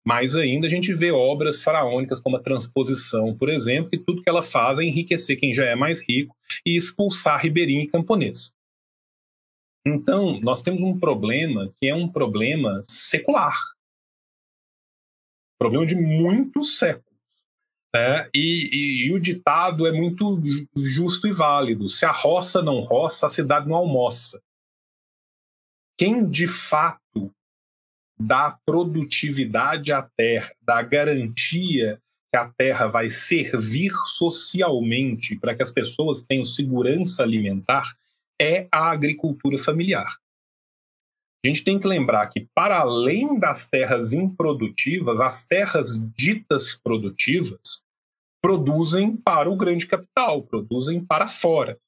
Mais 0.04 0.34
ainda, 0.34 0.66
a 0.66 0.70
gente 0.70 0.94
vê 0.94 1.10
obras 1.10 1.62
faraônicas 1.62 2.18
como 2.18 2.36
a 2.36 2.42
transposição, 2.42 3.36
por 3.36 3.50
exemplo, 3.50 3.90
que 3.90 3.98
tudo 3.98 4.22
que 4.22 4.28
ela 4.28 4.42
faz 4.42 4.78
é 4.78 4.84
enriquecer 4.84 5.38
quem 5.38 5.52
já 5.52 5.66
é 5.66 5.74
mais 5.74 6.00
rico 6.00 6.34
e 6.64 6.76
expulsar 6.76 7.42
ribeirinho 7.42 7.82
e 7.82 7.88
camponês. 7.88 8.52
Então, 9.86 10.40
nós 10.40 10.62
temos 10.62 10.82
um 10.82 10.98
problema 10.98 11.72
que 11.80 11.88
é 11.88 11.94
um 11.94 12.08
problema 12.08 12.80
secular. 12.82 13.58
Problema 15.58 15.86
de 15.86 15.96
muitos 15.96 16.78
séculos. 16.78 17.08
Né? 17.94 18.28
E, 18.34 18.70
e, 18.72 19.06
e, 19.06 19.12
o 19.12 19.18
ditado 19.18 19.86
é 19.86 19.92
muito 19.92 20.40
justo 20.76 21.26
e 21.26 21.32
válido. 21.32 21.88
Se 21.88 22.04
a 22.04 22.12
roça 22.12 22.62
não 22.62 22.80
roça, 22.80 23.26
a 23.26 23.30
cidade 23.30 23.66
não 23.66 23.76
almoça. 23.76 24.40
Quem 25.96 26.28
de 26.28 26.46
fato 26.46 27.34
da 28.20 28.58
produtividade 28.66 29.92
à 29.92 30.02
terra, 30.02 30.52
da 30.60 30.82
garantia 30.82 32.00
que 32.30 32.36
a 32.36 32.48
terra 32.48 32.86
vai 32.86 33.08
servir 33.08 33.92
socialmente 34.04 35.38
para 35.38 35.54
que 35.54 35.62
as 35.62 35.72
pessoas 35.72 36.22
tenham 36.22 36.44
segurança 36.44 37.22
alimentar, 37.22 37.96
é 38.40 38.68
a 38.72 38.90
agricultura 38.90 39.58
familiar. 39.58 40.16
A 41.44 41.48
gente 41.48 41.62
tem 41.62 41.78
que 41.78 41.86
lembrar 41.86 42.26
que, 42.28 42.48
para 42.54 42.78
além 42.78 43.38
das 43.38 43.68
terras 43.68 44.12
improdutivas, 44.12 45.20
as 45.20 45.46
terras 45.46 45.96
ditas 46.16 46.74
produtivas 46.74 47.82
produzem 48.42 49.16
para 49.16 49.48
o 49.48 49.56
grande 49.56 49.86
capital, 49.86 50.42
produzem 50.42 51.04
para 51.04 51.28
fora. 51.28 51.78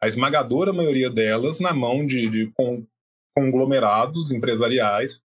A 0.00 0.08
esmagadora 0.08 0.72
maioria 0.72 1.10
delas 1.10 1.60
na 1.60 1.72
mão 1.72 2.06
de, 2.06 2.28
de 2.28 2.52
conglomerados 3.36 4.30
empresariais 4.30 5.22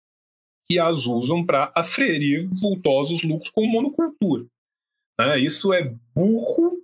que 0.65 0.79
as 0.79 1.05
usam 1.05 1.43
para 1.43 1.71
aferir 1.75 2.47
vultosos 2.51 3.23
lucros 3.23 3.49
com 3.49 3.65
monocultura. 3.65 4.45
Né? 5.19 5.39
Isso 5.39 5.73
é 5.73 5.95
burro 6.13 6.78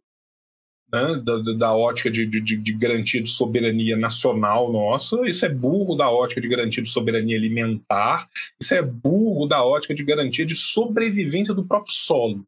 né? 0.96 1.22
da, 1.24 1.54
da, 1.54 1.76
ótica 1.76 2.10
de, 2.10 2.26
de, 2.26 2.56
de, 2.56 2.74
garantia 2.74 3.22
de 3.22 3.30
soberania 3.30 3.98
nacional 3.98 4.72
nossa, 4.72 5.28
isso 5.28 5.46
é 5.46 5.50
burro 5.50 5.96
da 5.96 6.10
ótica 6.10 6.40
de 6.40 6.48
garantia 6.48 6.82
de 6.82 6.90
soberania 6.90 7.38
alimentar, 7.38 8.30
isso 8.60 8.74
é 8.74 8.82
burro 8.82 9.46
da 9.46 9.64
ótica 9.64 9.94
de 9.94 10.04
garantia 10.04 10.46
de 10.46 10.56
sobrevivência 10.56 11.54
do 11.54 11.66
próprio 11.66 11.94
solo. 11.94 12.46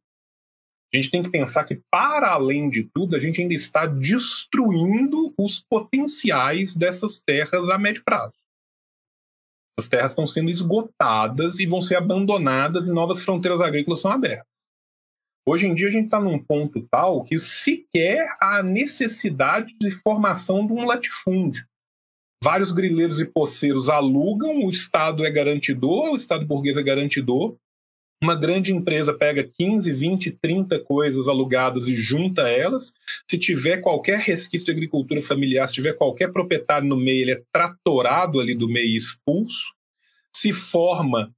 A 0.94 0.95
gente 0.95 1.11
tem 1.11 1.22
que 1.22 1.30
pensar 1.30 1.65
que, 1.65 1.82
para 1.91 2.30
além 2.30 2.69
de 2.69 2.90
tudo, 2.94 3.15
a 3.15 3.19
gente 3.19 3.41
ainda 3.41 3.53
está 3.53 3.86
destruindo 3.86 5.34
os 5.38 5.60
potenciais 5.60 6.74
dessas 6.74 7.19
terras 7.19 7.68
a 7.68 7.78
médio 7.78 8.03
prazo. 8.06 8.34
As 9.78 9.88
terras 9.88 10.11
estão 10.11 10.26
sendo 10.26 10.49
esgotadas 10.49 11.60
e 11.60 11.68
vão 11.68 11.82
ser 11.82 11.95
abandonadas 11.95 12.88
e 12.88 12.91
novas 12.91 13.24
fronteiras 13.24 13.60
agrícolas 13.60 13.99
são 13.99 14.11
abertas. 14.11 14.56
Hoje 15.49 15.65
em 15.65 15.74
dia 15.74 15.88
a 15.88 15.91
gente 15.91 16.07
está 16.07 16.19
num 16.19 16.38
ponto 16.38 16.86
tal 16.91 17.24
que 17.24 17.40
sequer 17.40 18.36
há 18.38 18.61
necessidade 18.61 19.74
de 19.80 19.90
formação 19.90 20.68
de 20.68 20.74
um 20.74 20.84
latifúndio. 20.84 21.65
Vários 22.44 22.74
grileiros 22.74 23.22
e 23.22 23.26
poceiros 23.26 23.88
alugam, 23.88 24.65
o 24.65 24.69
Estado 24.69 25.26
é 25.26 25.32
garantidor, 25.32 26.11
o 26.11 26.18
Estado 26.18 26.45
burguês 26.45 26.76
é 26.76 26.84
garantidor. 26.84 27.56
Uma 28.22 28.36
grande 28.36 28.74
empresa 28.74 29.14
pega 29.14 29.41
15, 29.41 29.90
20, 29.90 30.32
30 30.32 30.80
coisas 30.82 31.30
alugadas 31.30 31.88
e 31.88 31.95
junta 31.95 32.49
elas. 32.49 32.91
Se 33.26 33.38
tiver 33.38 33.78
qualquer 33.78 34.19
resquício 34.19 34.65
de 34.65 34.72
agricultura 34.74 35.22
familiar, 35.22 35.65
se 35.69 35.76
tiver 35.76 35.94
qualquer 35.94 36.30
proprietário 36.30 36.90
no 36.90 36.98
meio, 36.98 37.22
ele 37.22 37.32
é 37.32 37.44
tratorado 37.53 38.41
ali 38.41 38.53
do 38.53 38.68
meio 38.68 38.90
e 38.90 38.98
expulso. 38.98 39.74
Se 40.36 40.52
forma 40.52 41.34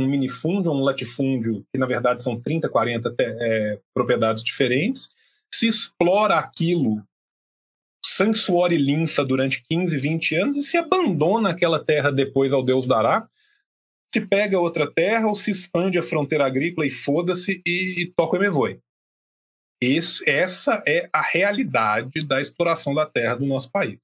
um 0.00 0.08
minifúndio, 0.08 0.72
um 0.72 0.82
latifúndio, 0.82 1.64
que 1.72 1.78
na 1.78 1.86
verdade 1.86 2.22
são 2.22 2.40
30, 2.40 2.68
40 2.68 3.14
é, 3.18 3.78
propriedades 3.94 4.42
diferentes, 4.42 5.08
se 5.52 5.66
explora 5.66 6.36
aquilo 6.38 7.02
sangue, 8.04 8.38
suor 8.38 8.72
e 8.72 8.76
linfa 8.76 9.24
durante 9.24 9.62
15, 9.62 9.96
20 9.96 10.34
anos 10.36 10.56
e 10.56 10.62
se 10.62 10.76
abandona 10.76 11.50
aquela 11.50 11.82
terra 11.82 12.10
depois 12.10 12.52
ao 12.52 12.62
Deus 12.62 12.86
dará, 12.86 13.28
se 14.12 14.20
pega 14.20 14.58
outra 14.58 14.90
terra 14.90 15.28
ou 15.28 15.34
se 15.34 15.50
expande 15.50 15.98
a 15.98 16.02
fronteira 16.02 16.46
agrícola 16.46 16.86
e 16.86 16.90
foda-se 16.90 17.62
e, 17.64 18.02
e 18.02 18.12
toca 18.12 18.36
o 18.36 18.40
emevoi. 18.40 18.80
Esse, 19.80 20.28
essa 20.28 20.82
é 20.86 21.08
a 21.12 21.22
realidade 21.22 22.26
da 22.26 22.40
exploração 22.40 22.94
da 22.94 23.06
terra 23.06 23.36
do 23.36 23.46
nosso 23.46 23.70
país. 23.70 23.98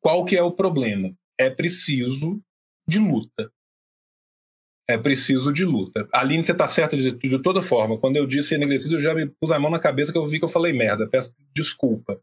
Qual 0.00 0.24
que 0.24 0.36
é 0.36 0.42
o 0.42 0.52
problema? 0.52 1.14
É 1.38 1.48
preciso 1.48 2.40
de 2.86 2.98
luta 2.98 3.50
é 4.88 4.96
preciso 4.96 5.52
de 5.52 5.64
luta. 5.64 6.08
Aline, 6.12 6.44
você 6.44 6.52
está 6.52 6.68
certa 6.68 6.96
de, 6.96 7.12
de, 7.12 7.42
toda 7.42 7.60
forma. 7.60 7.98
Quando 7.98 8.16
eu 8.16 8.26
disse 8.26 8.54
enegrecido, 8.54 8.96
eu 8.96 9.00
já 9.00 9.14
me 9.14 9.26
pus 9.26 9.50
a 9.50 9.58
mão 9.58 9.70
na 9.70 9.78
cabeça 9.78 10.12
que 10.12 10.18
eu 10.18 10.26
vi 10.26 10.38
que 10.38 10.44
eu 10.44 10.48
falei 10.48 10.72
merda. 10.72 11.08
Peço 11.08 11.34
desculpa. 11.52 12.20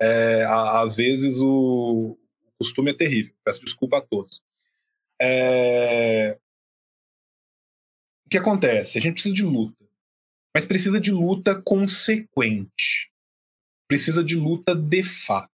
É, 0.00 0.44
às 0.44 0.96
vezes 0.96 1.38
o 1.40 2.18
costume 2.58 2.90
é 2.90 2.94
terrível. 2.94 3.34
Peço 3.44 3.62
desculpa 3.62 3.98
a 3.98 4.00
todos. 4.00 4.42
É... 5.20 6.38
O 8.26 8.30
que 8.30 8.38
acontece? 8.38 8.98
A 8.98 9.00
gente 9.00 9.14
precisa 9.14 9.34
de 9.34 9.44
luta. 9.44 9.84
Mas 10.54 10.64
precisa 10.64 10.98
de 10.98 11.12
luta 11.12 11.54
consequente. 11.54 13.10
Precisa 13.86 14.24
de 14.24 14.36
luta 14.36 14.74
de 14.74 15.02
fato. 15.02 15.50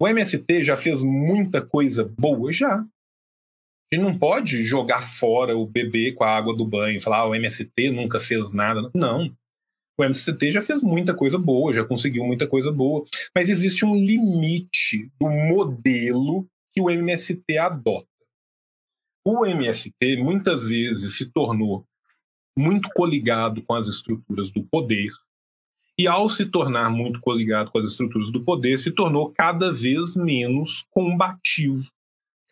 O 0.00 0.08
MST 0.08 0.64
já 0.64 0.76
fez 0.76 1.00
muita 1.00 1.62
coisa 1.62 2.04
boa? 2.04 2.52
Já 2.52 2.84
gente 3.94 4.04
não 4.04 4.18
pode 4.18 4.62
jogar 4.62 5.02
fora 5.02 5.56
o 5.56 5.66
bebê 5.66 6.12
com 6.12 6.24
a 6.24 6.36
água 6.36 6.54
do 6.54 6.66
banho, 6.66 7.00
falar 7.00 7.18
ah, 7.18 7.26
o 7.26 7.34
MST 7.34 7.90
nunca 7.90 8.20
fez 8.20 8.52
nada. 8.52 8.90
Não. 8.94 9.34
O 9.98 10.04
MST 10.04 10.50
já 10.50 10.60
fez 10.60 10.82
muita 10.82 11.14
coisa 11.14 11.38
boa, 11.38 11.72
já 11.72 11.84
conseguiu 11.84 12.24
muita 12.24 12.48
coisa 12.48 12.72
boa, 12.72 13.04
mas 13.34 13.48
existe 13.48 13.84
um 13.84 13.94
limite 13.94 15.10
do 15.20 15.28
modelo 15.28 16.46
que 16.72 16.80
o 16.80 16.90
MST 16.90 17.56
adota. 17.58 18.08
O 19.24 19.46
MST 19.46 20.16
muitas 20.16 20.66
vezes 20.66 21.16
se 21.16 21.30
tornou 21.30 21.86
muito 22.58 22.88
coligado 22.90 23.62
com 23.62 23.74
as 23.74 23.86
estruturas 23.86 24.50
do 24.50 24.64
poder, 24.64 25.10
e 25.96 26.08
ao 26.08 26.28
se 26.28 26.46
tornar 26.46 26.90
muito 26.90 27.20
coligado 27.20 27.70
com 27.70 27.78
as 27.78 27.84
estruturas 27.84 28.30
do 28.30 28.44
poder, 28.44 28.78
se 28.78 28.90
tornou 28.90 29.30
cada 29.30 29.72
vez 29.72 30.16
menos 30.16 30.84
combativo 30.90 31.93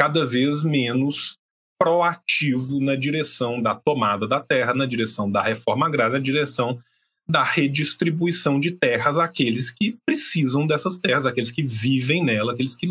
cada 0.02 0.26
vez 0.26 0.64
menos 0.64 1.38
proativo 1.78 2.80
na 2.80 2.96
direção 2.96 3.62
da 3.62 3.72
tomada 3.72 4.26
da 4.26 4.40
terra, 4.40 4.74
na 4.74 4.84
direção 4.84 5.30
da 5.30 5.40
reforma 5.40 5.86
agrária, 5.86 6.14
na 6.14 6.18
direção 6.18 6.76
da 7.24 7.44
redistribuição 7.44 8.58
de 8.58 8.72
terras 8.72 9.16
àqueles 9.16 9.70
que 9.70 9.96
precisam 10.04 10.66
dessas 10.66 10.98
terras, 10.98 11.24
aqueles 11.24 11.52
que 11.52 11.62
vivem 11.62 12.20
nela, 12.24 12.52
aqueles 12.52 12.74
que 12.74 12.88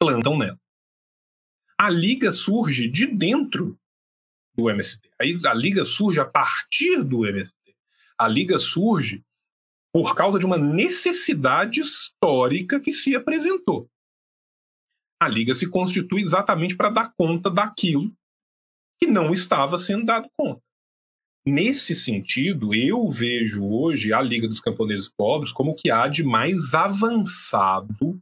plantam 0.00 0.38
nela. 0.38 0.58
A 1.78 1.90
liga 1.90 2.32
surge 2.32 2.88
de 2.88 3.06
dentro 3.08 3.78
do 4.56 4.70
MST. 4.70 5.10
A 5.20 5.52
liga 5.52 5.84
surge 5.84 6.18
a 6.18 6.24
partir 6.24 7.04
do 7.04 7.26
MST. 7.26 7.76
A 8.18 8.26
liga 8.26 8.58
surge 8.58 9.22
por 9.92 10.14
causa 10.14 10.38
de 10.38 10.46
uma 10.46 10.56
necessidade 10.56 11.82
histórica 11.82 12.80
que 12.80 12.90
se 12.90 13.14
apresentou 13.14 13.86
a 15.20 15.28
liga 15.28 15.54
se 15.54 15.68
constitui 15.68 16.20
exatamente 16.20 16.76
para 16.76 16.90
dar 16.90 17.12
conta 17.16 17.50
daquilo 17.50 18.12
que 19.00 19.06
não 19.06 19.32
estava 19.32 19.78
sendo 19.78 20.04
dado 20.04 20.28
conta. 20.36 20.60
Nesse 21.46 21.94
sentido, 21.94 22.74
eu 22.74 23.08
vejo 23.10 23.64
hoje 23.64 24.12
a 24.14 24.22
Liga 24.22 24.48
dos 24.48 24.60
Camponeses 24.60 25.08
Pobres 25.08 25.52
como 25.52 25.72
o 25.72 25.74
que 25.74 25.90
há 25.90 26.08
de 26.08 26.24
mais 26.24 26.72
avançado, 26.72 28.18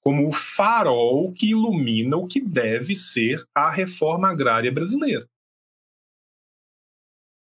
como 0.00 0.26
o 0.26 0.32
farol 0.32 1.32
que 1.32 1.50
ilumina 1.50 2.16
o 2.16 2.26
que 2.26 2.40
deve 2.40 2.96
ser 2.96 3.44
a 3.54 3.70
reforma 3.70 4.28
agrária 4.28 4.72
brasileira 4.72 5.28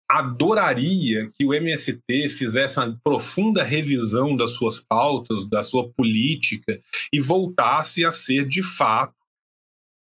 adoraria 0.09 1.31
que 1.33 1.45
o 1.45 1.53
MST 1.53 2.29
fizesse 2.29 2.79
uma 2.79 2.99
profunda 3.03 3.63
revisão 3.63 4.35
das 4.35 4.51
suas 4.51 4.79
pautas, 4.79 5.47
da 5.47 5.63
sua 5.63 5.89
política 5.89 6.81
e 7.11 7.19
voltasse 7.19 8.05
a 8.05 8.11
ser, 8.11 8.47
de 8.47 8.61
fato, 8.61 9.15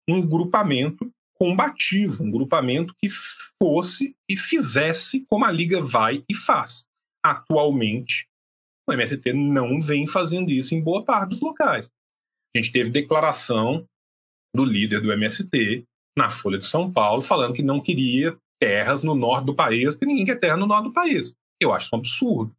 um 0.09 0.27
grupamento 0.27 1.11
combativo, 1.35 2.23
um 2.23 2.31
grupamento 2.31 2.95
que 2.97 3.09
fosse 3.61 4.15
e 4.29 4.37
fizesse 4.37 5.25
como 5.29 5.45
a 5.45 5.51
Liga 5.51 5.81
vai 5.81 6.23
e 6.29 6.35
faz. 6.35 6.87
Atualmente, 7.25 8.29
o 8.89 8.93
MST 8.93 9.33
não 9.33 9.81
vem 9.81 10.07
fazendo 10.07 10.51
isso 10.51 10.75
em 10.75 10.83
boa 10.83 11.05
parte 11.05 11.31
dos 11.31 11.41
locais. 11.41 11.91
A 12.55 12.61
gente 12.61 12.71
teve 12.71 12.91
declaração 12.91 13.87
do 14.55 14.65
líder 14.65 15.01
do 15.01 15.13
MST 15.13 15.85
na 16.17 16.31
Folha 16.31 16.59
de 16.59 16.67
São 16.67 16.93
Paulo 16.93 17.23
falando 17.23 17.55
que 17.55 17.63
não 17.63 17.81
queria 17.81 18.39
terras 18.65 19.03
no 19.03 19.15
norte 19.15 19.45
do 19.45 19.55
país, 19.55 19.91
porque 19.91 20.07
ninguém 20.07 20.25
quer 20.25 20.41
terra 20.41 20.57
no 20.57 20.67
norte 20.67 20.85
do 20.85 20.93
país. 20.93 21.35
Eu 21.61 21.71
acho 21.75 21.91
um 21.93 21.99
absurdo. 21.99 22.57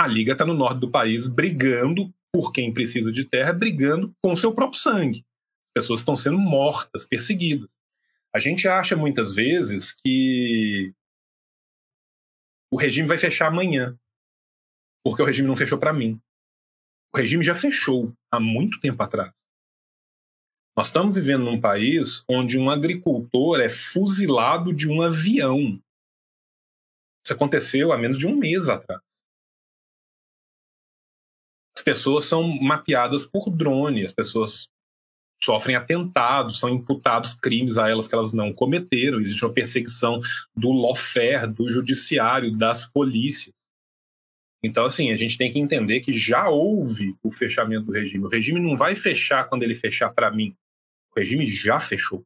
A 0.00 0.06
Liga 0.06 0.32
está 0.32 0.46
no 0.46 0.54
norte 0.54 0.80
do 0.80 0.90
país 0.90 1.28
brigando 1.28 2.10
por 2.32 2.50
quem 2.50 2.72
precisa 2.72 3.12
de 3.12 3.26
terra, 3.26 3.52
brigando 3.52 4.14
com 4.22 4.32
o 4.32 4.36
seu 4.36 4.54
próprio 4.54 4.80
sangue. 4.80 5.18
As 5.68 5.82
pessoas 5.82 6.00
estão 6.00 6.16
sendo 6.16 6.38
mortas, 6.38 7.04
perseguidas. 7.04 7.68
A 8.34 8.40
gente 8.40 8.66
acha 8.66 8.96
muitas 8.96 9.34
vezes 9.34 9.92
que 9.92 10.94
o 12.72 12.78
regime 12.78 13.06
vai 13.06 13.18
fechar 13.18 13.48
amanhã, 13.48 13.98
porque 15.04 15.20
o 15.20 15.26
regime 15.26 15.46
não 15.46 15.56
fechou 15.56 15.78
para 15.78 15.92
mim. 15.92 16.18
O 17.14 17.18
regime 17.18 17.44
já 17.44 17.54
fechou 17.54 18.14
há 18.32 18.40
muito 18.40 18.80
tempo 18.80 19.02
atrás. 19.02 19.39
Nós 20.76 20.86
estamos 20.86 21.16
vivendo 21.16 21.44
num 21.44 21.60
país 21.60 22.24
onde 22.28 22.58
um 22.58 22.70
agricultor 22.70 23.60
é 23.60 23.68
fuzilado 23.68 24.72
de 24.72 24.88
um 24.88 25.02
avião. 25.02 25.80
Isso 27.24 27.34
aconteceu 27.34 27.92
há 27.92 27.98
menos 27.98 28.18
de 28.18 28.26
um 28.26 28.36
mês 28.36 28.68
atrás. 28.68 29.02
As 31.76 31.82
pessoas 31.82 32.24
são 32.26 32.46
mapeadas 32.60 33.24
por 33.24 33.50
drone, 33.50 34.04
as 34.04 34.12
pessoas 34.12 34.68
sofrem 35.42 35.74
atentados, 35.74 36.60
são 36.60 36.68
imputados 36.68 37.32
crimes 37.32 37.78
a 37.78 37.88
elas 37.88 38.06
que 38.06 38.14
elas 38.14 38.32
não 38.32 38.52
cometeram, 38.52 39.20
existe 39.20 39.44
uma 39.44 39.52
perseguição 39.52 40.20
do 40.54 40.70
lawfare, 40.70 41.46
do 41.46 41.68
judiciário, 41.68 42.56
das 42.56 42.84
polícias. 42.84 43.59
Então, 44.62 44.84
assim, 44.84 45.10
a 45.10 45.16
gente 45.16 45.38
tem 45.38 45.50
que 45.50 45.58
entender 45.58 46.00
que 46.00 46.12
já 46.12 46.48
houve 46.48 47.16
o 47.22 47.30
fechamento 47.30 47.86
do 47.86 47.92
regime. 47.92 48.24
O 48.24 48.28
regime 48.28 48.60
não 48.60 48.76
vai 48.76 48.94
fechar 48.94 49.48
quando 49.48 49.62
ele 49.62 49.74
fechar 49.74 50.10
para 50.10 50.30
mim. 50.30 50.54
O 51.14 51.18
regime 51.18 51.46
já 51.46 51.80
fechou. 51.80 52.22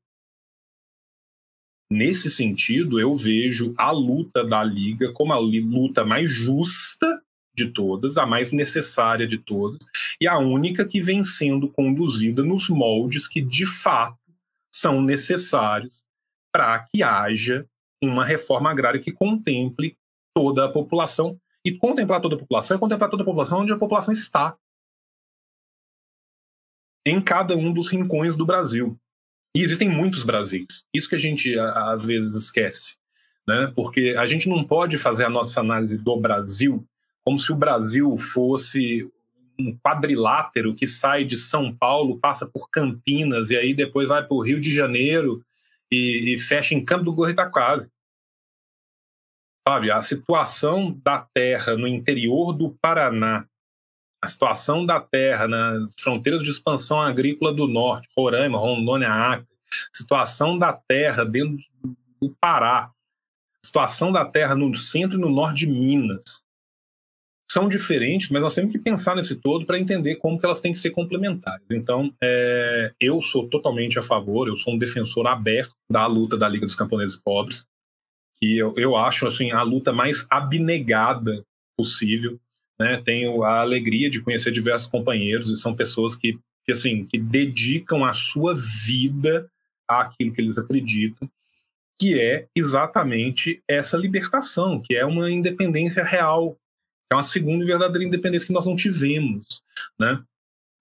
Nesse 1.90 2.28
sentido, 2.28 2.98
eu 2.98 3.14
vejo 3.14 3.72
a 3.78 3.90
luta 3.90 4.44
da 4.44 4.64
Liga 4.64 5.12
como 5.12 5.32
a 5.32 5.38
luta 5.38 6.04
mais 6.04 6.30
justa 6.30 7.22
de 7.54 7.70
todas, 7.70 8.16
a 8.16 8.26
mais 8.26 8.50
necessária 8.50 9.28
de 9.28 9.38
todas, 9.38 9.86
e 10.20 10.26
a 10.26 10.38
única 10.38 10.84
que 10.84 11.00
vem 11.00 11.22
sendo 11.22 11.68
conduzida 11.68 12.42
nos 12.42 12.68
moldes 12.68 13.28
que 13.28 13.40
de 13.40 13.64
fato 13.64 14.18
são 14.74 15.00
necessários 15.00 15.92
para 16.52 16.80
que 16.80 17.02
haja 17.02 17.64
uma 18.02 18.24
reforma 18.24 18.70
agrária 18.70 19.00
que 19.00 19.12
contemple 19.12 19.96
toda 20.34 20.64
a 20.64 20.68
população. 20.68 21.38
E 21.64 21.72
contemplar 21.72 22.20
toda 22.20 22.36
a 22.36 22.38
população 22.38 22.76
é 22.76 22.80
contemplar 22.80 23.10
toda 23.10 23.22
a 23.22 23.26
população 23.26 23.60
onde 23.60 23.72
a 23.72 23.78
população 23.78 24.12
está 24.12 24.56
em 27.06 27.20
cada 27.20 27.56
um 27.56 27.72
dos 27.72 27.90
rincões 27.90 28.34
do 28.34 28.46
Brasil. 28.46 28.98
E 29.56 29.60
existem 29.60 29.88
muitos 29.88 30.24
Brasis. 30.24 30.84
Isso 30.92 31.08
que 31.08 31.14
a 31.14 31.18
gente 31.18 31.56
às 31.58 32.04
vezes 32.04 32.34
esquece, 32.34 32.96
né? 33.46 33.72
Porque 33.74 34.14
a 34.18 34.26
gente 34.26 34.48
não 34.48 34.64
pode 34.64 34.98
fazer 34.98 35.24
a 35.24 35.30
nossa 35.30 35.60
análise 35.60 35.96
do 35.96 36.16
Brasil 36.16 36.84
como 37.24 37.38
se 37.38 37.50
o 37.52 37.56
Brasil 37.56 38.14
fosse 38.16 39.10
um 39.58 39.76
quadrilátero 39.78 40.74
que 40.74 40.86
sai 40.86 41.24
de 41.24 41.36
São 41.36 41.74
Paulo, 41.74 42.18
passa 42.18 42.46
por 42.46 42.68
Campinas 42.68 43.50
e 43.50 43.56
aí 43.56 43.72
depois 43.72 44.08
vai 44.08 44.22
para 44.22 44.36
o 44.36 44.42
Rio 44.42 44.60
de 44.60 44.74
Janeiro 44.74 45.42
e, 45.90 46.34
e, 46.34 46.38
fecha 46.38 46.74
em 46.74 46.84
Campo 46.84 47.04
do 47.04 47.14
Goitacazes. 47.14 47.90
Sabe? 49.66 49.90
A 49.90 50.02
situação 50.02 50.98
da 51.02 51.26
terra 51.34 51.76
no 51.76 51.88
interior 51.88 52.52
do 52.52 52.70
Paraná, 52.80 53.46
a 54.22 54.28
situação 54.28 54.84
da 54.84 55.00
terra 55.00 55.46
nas 55.48 55.94
fronteiras 56.00 56.42
de 56.42 56.50
expansão 56.50 57.00
agrícola 57.00 57.52
do 57.52 57.66
norte, 57.66 58.08
Roraima, 58.16 58.58
Rondônia, 58.58 59.12
Acre, 59.12 59.46
situação 59.94 60.58
da 60.58 60.72
terra 60.72 61.24
dentro 61.24 61.58
do 62.20 62.34
Pará, 62.40 62.90
situação 63.64 64.12
da 64.12 64.24
terra 64.24 64.54
no 64.54 64.74
centro 64.76 65.18
e 65.18 65.20
no 65.20 65.30
norte 65.30 65.60
de 65.60 65.66
Minas, 65.66 66.44
são 67.50 67.68
diferentes, 67.68 68.30
mas 68.30 68.42
nós 68.42 68.54
temos 68.54 68.72
que 68.72 68.78
pensar 68.78 69.14
nesse 69.14 69.36
todo 69.36 69.64
para 69.64 69.78
entender 69.78 70.16
como 70.16 70.40
que 70.40 70.44
elas 70.44 70.60
têm 70.60 70.72
que 70.72 70.78
ser 70.78 70.90
complementares. 70.90 71.64
Então, 71.72 72.12
é, 72.20 72.92
eu 72.98 73.22
sou 73.22 73.48
totalmente 73.48 73.96
a 73.96 74.02
favor, 74.02 74.48
eu 74.48 74.56
sou 74.56 74.74
um 74.74 74.78
defensor 74.78 75.26
aberto 75.28 75.72
da 75.88 76.04
luta 76.06 76.36
da 76.36 76.48
Liga 76.48 76.66
dos 76.66 76.74
Camponeses 76.74 77.16
Pobres, 77.16 77.64
que 78.44 78.58
eu, 78.58 78.74
eu 78.76 78.94
acho 78.94 79.26
assim 79.26 79.50
a 79.52 79.62
luta 79.62 79.90
mais 79.90 80.26
abnegada 80.28 81.42
possível. 81.74 82.38
Né? 82.78 83.00
Tenho 83.02 83.42
a 83.42 83.60
alegria 83.60 84.10
de 84.10 84.20
conhecer 84.20 84.52
diversos 84.52 84.86
companheiros 84.86 85.48
e 85.48 85.56
são 85.56 85.74
pessoas 85.74 86.14
que, 86.14 86.38
que 86.64 86.72
assim 86.72 87.06
que 87.06 87.18
dedicam 87.18 88.04
a 88.04 88.12
sua 88.12 88.54
vida 88.54 89.50
àquilo 89.88 90.32
que 90.32 90.42
eles 90.42 90.58
acreditam, 90.58 91.28
que 91.98 92.20
é 92.20 92.46
exatamente 92.54 93.62
essa 93.66 93.96
libertação, 93.96 94.78
que 94.80 94.94
é 94.94 95.06
uma 95.06 95.30
independência 95.30 96.04
real, 96.04 96.58
é 97.10 97.14
uma 97.14 97.22
segunda 97.22 97.64
e 97.64 97.66
verdadeira 97.66 98.06
independência 98.06 98.46
que 98.46 98.52
nós 98.52 98.66
não 98.66 98.76
tivemos, 98.76 99.62
né? 99.98 100.22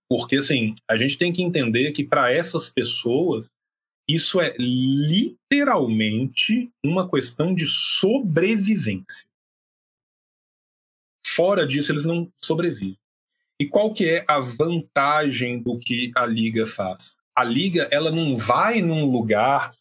Porque 0.10 0.38
assim, 0.38 0.76
a 0.90 0.98
gente 0.98 1.18
tem 1.18 1.32
que 1.32 1.42
entender 1.42 1.92
que 1.92 2.04
para 2.04 2.32
essas 2.32 2.70
pessoas 2.70 3.52
isso 4.08 4.40
é 4.42 4.56
literalmente 4.58 6.72
uma 6.84 7.10
questão 7.10 7.56
de 7.56 7.66
sobrevivência. 7.66 9.26
Fora 11.26 11.66
disso, 11.66 11.92
eles 11.92 12.06
não 12.06 12.32
sobrevivem. 12.42 13.00
E 13.60 13.68
qual 13.68 13.94
que 13.94 14.08
é 14.08 14.24
a 14.28 14.40
vantagem 14.40 15.62
do 15.62 15.78
que 15.80 16.12
a 16.16 16.26
liga 16.26 16.66
faz? 16.66 17.18
A 17.36 17.44
liga, 17.44 17.88
ela 17.92 18.12
não 18.12 18.36
vai 18.36 18.82
num 18.82 19.06
lugar, 19.10 19.74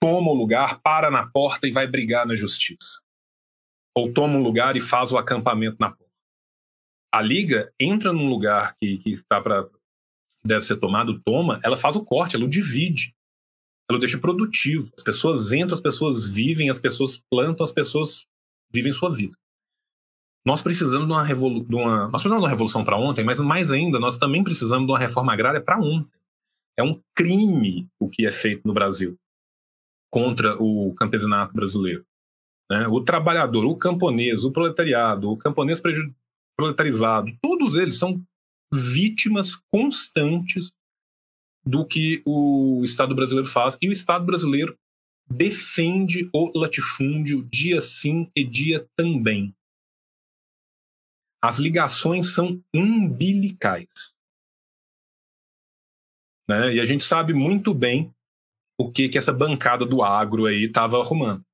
toma 0.00 0.30
o 0.30 0.34
lugar, 0.34 0.80
para 0.80 1.10
na 1.10 1.26
porta 1.26 1.66
e 1.66 1.72
vai 1.72 1.86
brigar 1.86 2.26
na 2.26 2.36
justiça. 2.36 3.00
Ou 3.96 4.12
toma 4.12 4.36
um 4.36 4.42
lugar 4.42 4.76
e 4.76 4.80
faz 4.80 5.12
o 5.12 5.18
acampamento 5.18 5.78
na 5.80 5.90
porta. 5.90 6.12
A 7.10 7.22
liga 7.22 7.72
entra 7.80 8.12
num 8.12 8.28
lugar 8.28 8.76
que, 8.76 8.98
que 8.98 9.10
está 9.10 9.40
para 9.40 9.66
deve 10.44 10.64
ser 10.64 10.76
tomado, 10.76 11.20
toma, 11.20 11.60
ela 11.62 11.76
faz 11.76 11.94
o 11.94 12.04
corte, 12.04 12.34
ela 12.34 12.44
o 12.44 12.48
divide 12.48 13.14
ela 13.92 14.00
deixa 14.00 14.18
produtivo. 14.18 14.90
As 14.96 15.02
pessoas 15.02 15.52
entram, 15.52 15.74
as 15.74 15.80
pessoas 15.80 16.28
vivem, 16.28 16.70
as 16.70 16.78
pessoas 16.78 17.22
plantam, 17.30 17.64
as 17.64 17.72
pessoas 17.72 18.26
vivem 18.72 18.92
sua 18.92 19.10
vida. 19.10 19.36
Nós 20.44 20.60
precisamos 20.60 21.06
de 21.06 21.12
uma, 21.12 21.22
nós 21.22 22.10
precisamos 22.10 22.40
de 22.40 22.44
uma 22.44 22.48
revolução 22.48 22.84
para 22.84 22.98
ontem, 22.98 23.24
mas 23.24 23.38
mais 23.38 23.70
ainda, 23.70 24.00
nós 24.00 24.18
também 24.18 24.42
precisamos 24.42 24.86
de 24.86 24.92
uma 24.92 24.98
reforma 24.98 25.32
agrária 25.32 25.60
para 25.60 25.78
ontem. 25.78 26.10
É 26.76 26.82
um 26.82 27.00
crime 27.14 27.88
o 28.00 28.08
que 28.08 28.26
é 28.26 28.32
feito 28.32 28.66
no 28.66 28.74
Brasil 28.74 29.16
contra 30.10 30.56
o 30.60 30.94
campesinato 30.94 31.54
brasileiro. 31.54 32.04
Né? 32.70 32.88
O 32.88 33.00
trabalhador, 33.00 33.64
o 33.64 33.76
camponês, 33.76 34.44
o 34.44 34.50
proletariado, 34.50 35.30
o 35.30 35.36
camponês 35.36 35.80
proletarizado, 36.56 37.32
todos 37.40 37.76
eles 37.76 37.98
são 37.98 38.22
vítimas 38.72 39.56
constantes 39.70 40.72
do 41.64 41.86
que 41.86 42.22
o 42.24 42.82
Estado 42.84 43.14
brasileiro 43.14 43.48
faz. 43.48 43.78
E 43.80 43.88
o 43.88 43.92
Estado 43.92 44.24
brasileiro 44.24 44.76
defende 45.30 46.28
o 46.32 46.58
latifúndio 46.58 47.44
dia 47.44 47.80
sim 47.80 48.30
e 48.36 48.44
dia 48.44 48.86
também. 48.96 49.54
As 51.42 51.58
ligações 51.58 52.34
são 52.34 52.62
umbilicais. 52.74 54.14
Né? 56.48 56.74
E 56.74 56.80
a 56.80 56.84
gente 56.84 57.04
sabe 57.04 57.32
muito 57.32 57.72
bem 57.72 58.12
o 58.78 58.90
que, 58.90 59.08
que 59.08 59.18
essa 59.18 59.32
bancada 59.32 59.86
do 59.86 60.02
agro 60.02 60.46
aí 60.46 60.64
estava 60.64 61.00
arrumando. 61.00 61.44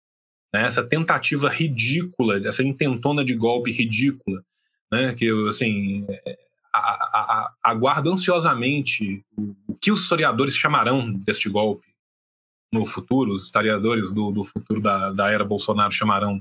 Né? 0.53 0.63
Essa 0.67 0.87
tentativa 0.87 1.49
ridícula, 1.49 2.47
essa 2.47 2.63
intentona 2.63 3.25
de 3.25 3.35
golpe 3.35 3.71
ridícula, 3.71 4.45
né? 4.91 5.15
que 5.15 5.29
assim, 5.49 6.07
aguardo 7.63 8.13
ansiosamente 8.13 9.25
o, 9.37 9.75
que 9.75 9.91
os 9.91 10.03
historiadores 10.03 10.55
chamarão 10.55 11.13
deste 11.13 11.49
golpe 11.49 11.87
no 12.73 12.85
futuro, 12.85 13.33
os 13.33 13.45
historiadores 13.45 14.13
do, 14.13 14.31
do 14.31 14.45
futuro 14.45 14.81
da, 14.81 15.13
da, 15.13 15.31
era 15.31 15.45
Bolsonaro 15.45 15.93
chamarão 15.93 16.41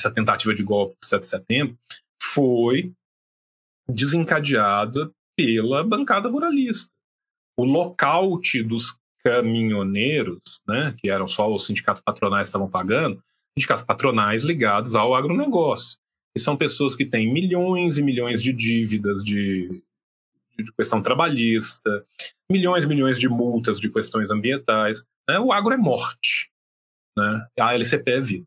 essa 0.00 0.10
tentativa 0.10 0.54
de 0.54 0.62
golpe 0.62 0.96
do 1.00 1.04
7 1.04 1.20
de 1.20 1.26
setembro, 1.26 1.78
foi 2.22 2.92
desencadeada 3.88 5.10
pela 5.36 5.82
bancada 5.82 6.28
ruralista. 6.28 6.92
O 7.56 7.64
lockout 7.64 8.62
dos 8.62 8.96
caminhoneiros, 9.24 10.62
né, 10.68 10.94
que 10.98 11.10
eram 11.10 11.26
só 11.26 11.52
os 11.52 11.66
sindicatos 11.66 12.02
patronais 12.02 12.46
que 12.46 12.48
estavam 12.48 12.70
pagando, 12.70 13.20
sindicatos 13.58 13.84
patronais 13.84 14.44
ligados 14.44 14.94
ao 14.94 15.14
agronegócio 15.14 15.98
e 16.36 16.38
são 16.38 16.54
pessoas 16.54 16.94
que 16.94 17.06
têm 17.06 17.32
milhões 17.32 17.96
e 17.96 18.02
milhões 18.02 18.42
de 18.42 18.52
dívidas 18.52 19.24
de, 19.24 19.82
de 20.58 20.70
questão 20.72 21.00
trabalhista, 21.00 22.04
milhões 22.50 22.84
e 22.84 22.86
milhões 22.86 23.18
de 23.18 23.26
multas 23.26 23.80
de 23.80 23.88
questões 23.88 24.30
ambientais. 24.30 25.02
Né? 25.26 25.40
O 25.40 25.50
agro 25.50 25.72
é 25.72 25.78
morte. 25.78 26.50
Né? 27.16 27.46
A 27.58 27.74
LCP 27.74 28.10
é 28.10 28.20
vida. 28.20 28.46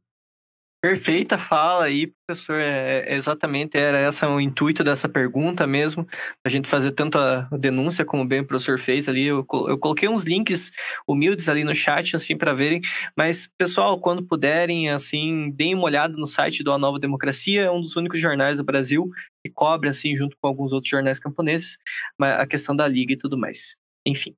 Perfeita 0.81 1.38
fala 1.38 1.85
aí, 1.85 2.07
professor. 2.26 2.57
É, 2.57 2.99
é, 2.99 3.14
exatamente, 3.14 3.77
era 3.77 4.07
esse 4.07 4.26
o 4.26 4.39
intuito 4.39 4.81
dessa 4.81 5.10
pergunta 5.10 5.68
mesmo, 5.68 6.07
a 6.45 6.49
gente 6.49 6.69
fazer 6.69 6.93
tanto 6.93 7.18
a 7.18 7.49
denúncia 7.51 8.06
como 8.06 8.26
bem 8.26 8.39
o 8.39 8.47
professor 8.47 8.80
fez 8.80 9.10
ali. 9.10 9.26
Eu, 9.26 9.45
eu 9.68 9.77
coloquei 9.77 10.07
uns 10.07 10.23
links 10.23 10.72
humildes 11.06 11.49
ali 11.49 11.65
no 11.65 11.76
chat, 11.76 12.15
assim, 12.15 12.38
para 12.38 12.53
verem. 12.53 12.80
Mas, 13.18 13.45
pessoal, 13.57 13.99
quando 13.99 14.23
puderem, 14.26 14.89
assim, 14.89 15.51
deem 15.51 15.76
uma 15.76 15.84
olhada 15.84 16.15
no 16.15 16.26
site 16.26 16.64
do 16.64 16.72
A 16.72 16.77
Nova 16.77 16.97
Democracia, 16.97 17.64
é 17.64 17.72
um 17.72 17.81
dos 17.81 17.97
únicos 17.97 18.22
jornais 18.22 18.57
do 18.57 18.64
Brasil 18.64 19.10
que 19.45 19.51
cobre, 19.53 19.89
assim, 19.89 20.15
junto 20.15 20.38
com 20.41 20.47
alguns 20.47 20.72
outros 20.72 20.89
jornais 20.89 21.19
camponeses, 21.19 21.77
a 22.22 22.47
questão 22.47 22.73
da 22.73 22.88
liga 22.88 23.11
e 23.11 23.18
tudo 23.18 23.38
mais. 23.38 23.76
Enfim. 24.06 24.34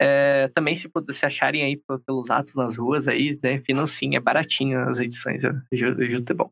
É, 0.00 0.48
também 0.54 0.74
se, 0.74 0.90
se 1.10 1.26
acharem 1.26 1.62
aí 1.62 1.80
pelos 2.06 2.30
atos 2.30 2.54
nas 2.54 2.76
ruas 2.76 3.08
aí, 3.08 3.38
né, 3.42 3.60
financinho, 3.60 4.16
é 4.16 4.20
baratinho 4.20 4.80
as 4.80 4.98
edições, 4.98 5.44
é, 5.44 5.50
é 5.72 5.76
justo 5.76 6.32
e 6.32 6.36
bom. 6.36 6.50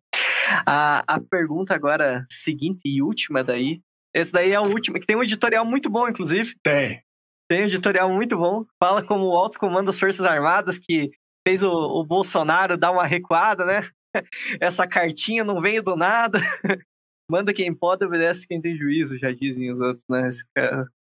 A, 0.67 1.05
a 1.07 1.21
pergunta 1.21 1.75
agora 1.75 2.25
seguinte 2.29 2.81
e 2.85 3.03
última 3.03 3.45
daí, 3.45 3.81
esse 4.15 4.33
daí 4.33 4.53
é 4.53 4.57
a 4.57 4.63
última, 4.63 4.99
que 4.99 5.07
tem 5.07 5.17
um 5.17 5.23
editorial 5.23 5.65
muito 5.65 5.89
bom, 5.89 6.09
inclusive. 6.09 6.55
Tem. 6.63 7.03
Tem 7.49 7.63
um 7.63 7.67
editorial 7.67 8.11
muito 8.11 8.37
bom, 8.37 8.65
fala 8.83 9.03
como 9.03 9.27
o 9.27 9.37
alto 9.37 9.59
comando 9.59 9.87
das 9.87 9.99
Forças 9.99 10.25
Armadas 10.25 10.79
que 10.79 11.11
fez 11.47 11.63
o, 11.63 11.71
o 11.71 12.05
Bolsonaro 12.05 12.77
dar 12.77 12.93
uma 12.93 13.07
recuada, 13.07 13.65
né? 13.65 13.89
Essa 14.61 14.87
cartinha 14.87 15.45
não 15.45 15.61
veio 15.61 15.83
do 15.83 15.97
nada. 15.97 16.41
Manda 17.31 17.55
quem 17.55 17.73
pode, 17.73 18.05
obedece 18.05 18.47
quem 18.47 18.61
tem 18.61 18.77
juízo, 18.77 19.17
já 19.17 19.31
dizem 19.31 19.71
os 19.71 19.81
outros, 19.81 20.05
né? 20.11 20.29
Esse 20.29 20.45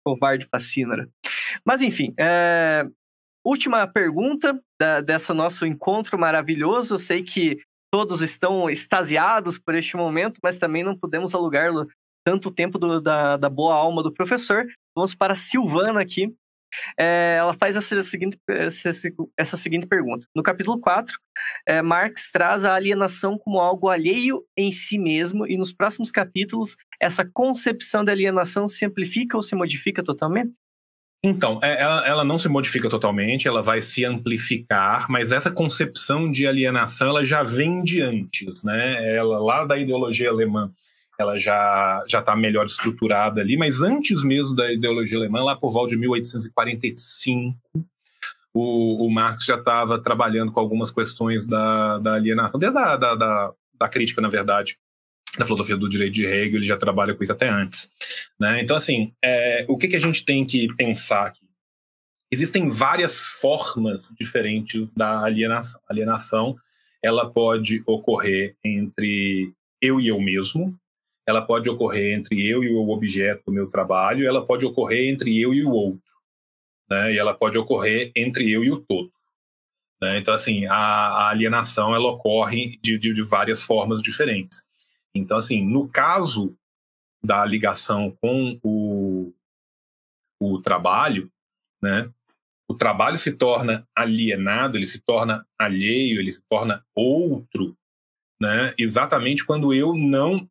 covarde 0.05 0.45
fascínora. 0.45 1.09
Mas 1.65 1.81
enfim, 1.81 2.13
é... 2.19 2.87
última 3.45 3.87
pergunta 3.87 4.59
da, 4.79 5.01
dessa 5.01 5.33
nosso 5.33 5.65
encontro 5.65 6.17
maravilhoso. 6.17 6.95
Eu 6.95 6.99
sei 6.99 7.23
que 7.23 7.59
todos 7.91 8.21
estão 8.21 8.69
extasiados 8.69 9.57
por 9.57 9.75
este 9.75 9.97
momento, 9.97 10.39
mas 10.43 10.57
também 10.57 10.83
não 10.83 10.97
podemos 10.97 11.33
alugar 11.33 11.71
tanto 12.25 12.51
tempo 12.51 12.77
do, 12.77 13.01
da, 13.01 13.37
da 13.37 13.49
boa 13.49 13.73
alma 13.73 14.03
do 14.03 14.13
professor. 14.13 14.65
Vamos 14.95 15.15
para 15.15 15.33
a 15.33 15.35
Silvana 15.35 16.01
aqui. 16.01 16.33
É, 16.99 17.37
ela 17.39 17.53
faz 17.53 17.75
essa 17.75 18.01
seguinte, 18.03 18.37
essa, 18.47 18.89
essa, 19.37 19.57
seguinte 19.57 19.87
pergunta. 19.87 20.27
No 20.35 20.43
capítulo 20.43 20.79
4, 20.79 21.17
é, 21.67 21.81
Marx 21.81 22.29
traz 22.31 22.63
a 22.63 22.75
alienação 22.75 23.37
como 23.37 23.59
algo 23.59 23.89
alheio 23.89 24.45
em 24.55 24.71
si 24.71 24.99
mesmo, 24.99 25.47
e 25.47 25.57
nos 25.57 25.73
próximos 25.73 26.11
capítulos, 26.11 26.75
essa 27.01 27.25
concepção 27.25 28.03
de 28.03 28.11
alienação 28.11 28.67
se 28.67 28.85
amplifica 28.85 29.35
ou 29.35 29.43
se 29.43 29.55
modifica 29.55 30.03
totalmente? 30.03 30.53
Então, 31.23 31.59
é, 31.61 31.81
ela, 31.81 32.07
ela, 32.07 32.23
não 32.23 32.39
se 32.39 32.47
modifica 32.47 32.89
totalmente, 32.89 33.45
ela 33.45 33.61
vai 33.61 33.81
se 33.81 34.05
amplificar, 34.05 35.05
mas 35.09 35.33
essa 35.33 35.51
concepção 35.51 36.31
de 36.31 36.47
alienação 36.47 37.09
ela 37.09 37.25
já 37.25 37.43
vem 37.43 37.83
de 37.83 38.01
antes, 38.01 38.63
né? 38.63 39.15
Ela 39.17 39.37
lá 39.37 39.65
da 39.65 39.77
ideologia 39.77 40.29
alemã, 40.29 40.71
ela 41.19 41.37
já 41.37 42.01
já 42.07 42.19
está 42.19 42.37
melhor 42.37 42.65
estruturada 42.67 43.41
ali, 43.41 43.57
mas 43.57 43.81
antes 43.81 44.23
mesmo 44.23 44.55
da 44.55 44.71
ideologia 44.71 45.17
alemã, 45.17 45.43
lá 45.43 45.57
por 45.57 45.71
volta 45.71 45.89
de 45.89 45.97
1845, 45.97 47.57
o, 48.53 49.05
o 49.05 49.11
Marx 49.11 49.43
já 49.43 49.55
estava 49.55 50.01
trabalhando 50.01 50.53
com 50.53 50.59
algumas 50.61 50.89
questões 50.89 51.45
da, 51.45 51.99
da 51.99 52.13
alienação, 52.13 52.57
desde 52.57 52.79
a 52.79 52.95
da, 52.95 53.15
da, 53.15 53.51
da 53.77 53.89
crítica, 53.89 54.21
na 54.21 54.29
verdade, 54.29 54.77
da 55.39 55.45
filosofia 55.45 55.77
do 55.77 55.89
direito 55.89 56.13
de 56.13 56.25
Hegel, 56.25 56.57
ele 56.57 56.65
já 56.65 56.77
trabalha 56.77 57.15
com 57.15 57.23
isso 57.23 57.31
até 57.31 57.47
antes. 57.47 57.89
Né? 58.39 58.61
Então, 58.61 58.75
assim, 58.75 59.13
é, 59.23 59.65
o 59.67 59.77
que, 59.77 59.87
que 59.87 59.95
a 59.95 59.99
gente 59.99 60.23
tem 60.23 60.45
que 60.45 60.67
pensar 60.75 61.27
aqui? 61.27 61.47
Existem 62.31 62.69
várias 62.69 63.19
formas 63.19 64.13
diferentes 64.19 64.91
da 64.91 65.23
alienação. 65.23 65.81
A 65.89 65.93
alienação 65.93 66.55
ela 67.01 67.31
pode 67.31 67.81
ocorrer 67.87 68.55
entre 68.63 69.51
eu 69.81 69.99
e 69.99 70.09
eu 70.09 70.19
mesmo, 70.19 70.77
ela 71.25 71.41
pode 71.41 71.69
ocorrer 71.69 72.13
entre 72.17 72.45
eu 72.47 72.63
e 72.63 72.69
o 72.69 72.89
objeto 72.89 73.43
do 73.47 73.53
meu 73.53 73.67
trabalho, 73.67 74.27
ela 74.27 74.45
pode 74.45 74.65
ocorrer 74.65 75.09
entre 75.09 75.39
eu 75.39 75.53
e 75.53 75.63
o 75.63 75.69
outro, 75.69 76.11
né? 76.89 77.13
E 77.13 77.17
ela 77.17 77.33
pode 77.33 77.57
ocorrer 77.57 78.11
entre 78.15 78.51
eu 78.51 78.63
e 78.63 78.71
o 78.71 78.77
todo. 78.77 79.11
Né? 80.01 80.17
Então, 80.17 80.33
assim, 80.33 80.65
a, 80.65 80.75
a, 80.75 81.29
alienação 81.29 81.93
ela 81.95 82.09
ocorre 82.09 82.77
de, 82.81 82.97
de, 82.97 83.13
de 83.13 83.21
várias 83.21 83.61
formas 83.61 84.01
diferentes. 84.01 84.63
Então, 85.19 85.37
assim, 85.37 85.65
no 85.65 85.87
caso 85.87 86.55
da 87.23 87.45
ligação 87.45 88.15
com 88.21 88.59
o, 88.63 89.33
o 90.41 90.61
trabalho, 90.61 91.31
né? 91.81 92.11
O 92.67 92.75
trabalho 92.75 93.17
se 93.17 93.33
torna 93.33 93.87
alienado, 93.95 94.77
ele 94.77 94.85
se 94.85 94.99
torna 94.99 95.45
alheio, 95.57 96.19
ele 96.19 96.31
se 96.31 96.41
torna 96.49 96.85
outro, 96.95 97.75
né? 98.39 98.73
Exatamente 98.77 99.45
quando 99.45 99.73
eu 99.73 99.95
não 99.95 100.49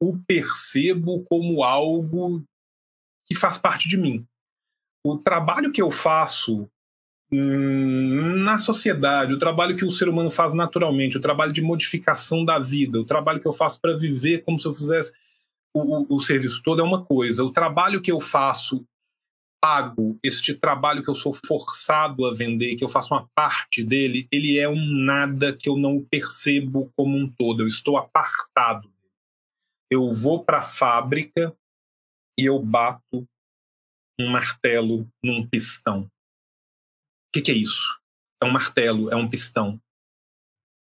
o 0.00 0.16
percebo 0.16 1.24
como 1.24 1.64
algo 1.64 2.44
que 3.26 3.34
faz 3.34 3.58
parte 3.58 3.88
de 3.88 3.96
mim. 3.96 4.26
O 5.04 5.18
trabalho 5.18 5.72
que 5.72 5.82
eu 5.82 5.90
faço 5.90 6.70
na 7.30 8.56
sociedade, 8.58 9.34
o 9.34 9.38
trabalho 9.38 9.76
que 9.76 9.84
o 9.84 9.92
ser 9.92 10.08
humano 10.08 10.30
faz 10.30 10.54
naturalmente, 10.54 11.18
o 11.18 11.20
trabalho 11.20 11.52
de 11.52 11.60
modificação 11.60 12.44
da 12.44 12.58
vida, 12.58 12.98
o 12.98 13.04
trabalho 13.04 13.40
que 13.40 13.46
eu 13.46 13.52
faço 13.52 13.80
para 13.80 13.96
viver 13.96 14.44
como 14.44 14.58
se 14.58 14.66
eu 14.66 14.72
fizesse 14.72 15.12
o, 15.74 16.14
o, 16.14 16.16
o, 16.16 16.20
serviço 16.20 16.62
todo 16.62 16.80
é 16.80 16.84
uma 16.84 17.04
coisa. 17.04 17.44
O 17.44 17.52
trabalho 17.52 18.00
que 18.00 18.10
eu 18.10 18.20
faço 18.20 18.84
pago, 19.60 20.18
este 20.22 20.54
trabalho 20.54 21.02
que 21.02 21.10
eu 21.10 21.14
sou 21.14 21.32
forçado 21.32 22.24
a 22.26 22.32
vender, 22.32 22.76
que 22.76 22.84
eu 22.84 22.88
faço 22.88 23.12
uma 23.12 23.28
parte 23.34 23.82
dele, 23.82 24.26
ele 24.30 24.58
é 24.58 24.68
um 24.68 24.86
nada 24.86 25.52
que 25.52 25.68
eu 25.68 25.76
não 25.76 26.00
percebo 26.00 26.90
como 26.96 27.16
um 27.16 27.28
todo. 27.30 27.62
Eu 27.62 27.66
estou 27.66 27.96
apartado. 27.96 28.90
Eu 29.90 30.08
vou 30.08 30.44
para 30.44 30.58
a 30.58 30.62
fábrica 30.62 31.54
e 32.38 32.44
eu 32.44 32.58
bato 32.58 33.26
um 34.18 34.30
martelo 34.30 35.06
num 35.22 35.46
pistão. 35.46 36.10
O 37.28 37.32
que, 37.32 37.42
que 37.42 37.50
é 37.50 37.54
isso? 37.54 37.98
É 38.42 38.44
um 38.44 38.50
martelo, 38.50 39.10
é 39.10 39.16
um 39.16 39.28
pistão. 39.28 39.80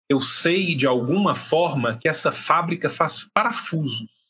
Eu 0.09 0.21
sei 0.21 0.75
de 0.75 0.87
alguma 0.87 1.35
forma 1.35 1.99
que 1.99 2.09
essa 2.09 2.33
fábrica 2.33 2.91
faz 2.91 3.29
parafusos 3.33 4.21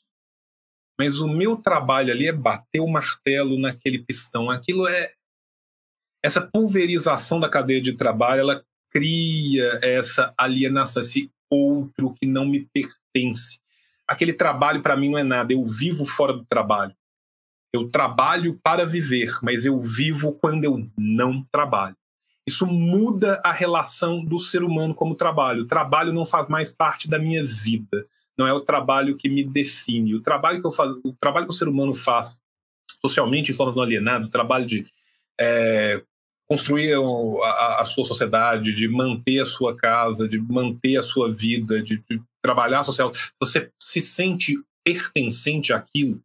mas 1.01 1.19
o 1.19 1.27
meu 1.27 1.57
trabalho 1.57 2.13
ali 2.13 2.29
é 2.29 2.33
bater 2.33 2.79
o 2.79 2.87
martelo 2.87 3.59
naquele 3.59 4.05
pistão. 4.05 4.51
Aquilo 4.51 4.87
é. 4.87 5.11
Essa 6.23 6.43
pulverização 6.43 7.41
da 7.41 7.49
cadeia 7.49 7.81
de 7.81 7.95
trabalho, 7.95 8.41
ela 8.41 8.65
cria 8.91 9.81
essa 9.83 10.35
alienação, 10.37 11.01
esse 11.01 11.31
outro 11.51 12.13
que 12.21 12.27
não 12.27 12.45
me 12.45 12.69
pertence. 12.75 13.61
Aquele 14.07 14.35
trabalho 14.35 14.83
para 14.83 14.95
mim 14.95 15.09
não 15.09 15.17
é 15.17 15.23
nada, 15.23 15.55
eu 15.55 15.65
vivo 15.65 16.05
fora 16.05 16.35
do 16.35 16.45
trabalho. 16.45 16.95
Eu 17.73 17.89
trabalho 17.89 18.61
para 18.63 18.85
viver, 18.85 19.39
mas 19.43 19.65
eu 19.65 19.81
vivo 19.81 20.35
quando 20.35 20.65
eu 20.67 20.87
não 20.99 21.43
trabalho. 21.51 21.97
Isso 22.51 22.67
muda 22.67 23.41
a 23.45 23.53
relação 23.53 24.25
do 24.25 24.39
ser 24.39 24.63
humano 24.63 24.95
como 24.95 25.15
trabalho. 25.15 25.63
O 25.63 25.67
trabalho 25.67 26.13
não 26.13 26.27
faz 26.27 26.49
mais 26.49 26.73
parte 26.73 27.09
da 27.09 27.19
minha 27.19 27.45
vida 27.45 28.07
não 28.41 28.49
é 28.49 28.53
o 28.55 28.61
trabalho 28.61 29.17
que 29.17 29.29
me 29.29 29.45
define. 29.45 30.15
O 30.15 30.23
trabalho 30.23 30.61
que 30.61 30.67
eu 30.67 30.71
faço, 30.71 30.99
o 31.05 31.13
trabalho 31.13 31.47
que 31.47 31.53
o 31.53 31.57
ser 31.57 31.69
humano 31.69 31.93
faz 31.93 32.41
socialmente 33.05 33.51
em 33.51 33.55
formas 33.55 33.77
não 33.77 33.83
alienadas, 33.83 34.29
o 34.29 34.31
trabalho 34.31 34.67
de 34.67 34.87
é, 35.39 36.03
construir 36.49 36.95
a, 36.95 37.81
a, 37.81 37.85
sua 37.85 38.05
sociedade, 38.05 38.75
de 38.75 38.89
manter 38.89 39.41
a 39.41 39.47
sua 39.47 39.77
casa, 39.77 40.27
de 40.27 40.39
manter 40.39 40.97
a 40.97 41.03
sua 41.03 41.31
vida, 41.31 41.83
de, 41.83 42.03
de 42.09 42.21
trabalhar 42.43 42.83
social, 42.83 43.13
você 43.39 43.71
se 43.81 44.01
sente 44.01 44.59
pertencente 44.83 45.73
àquilo, 45.73 46.21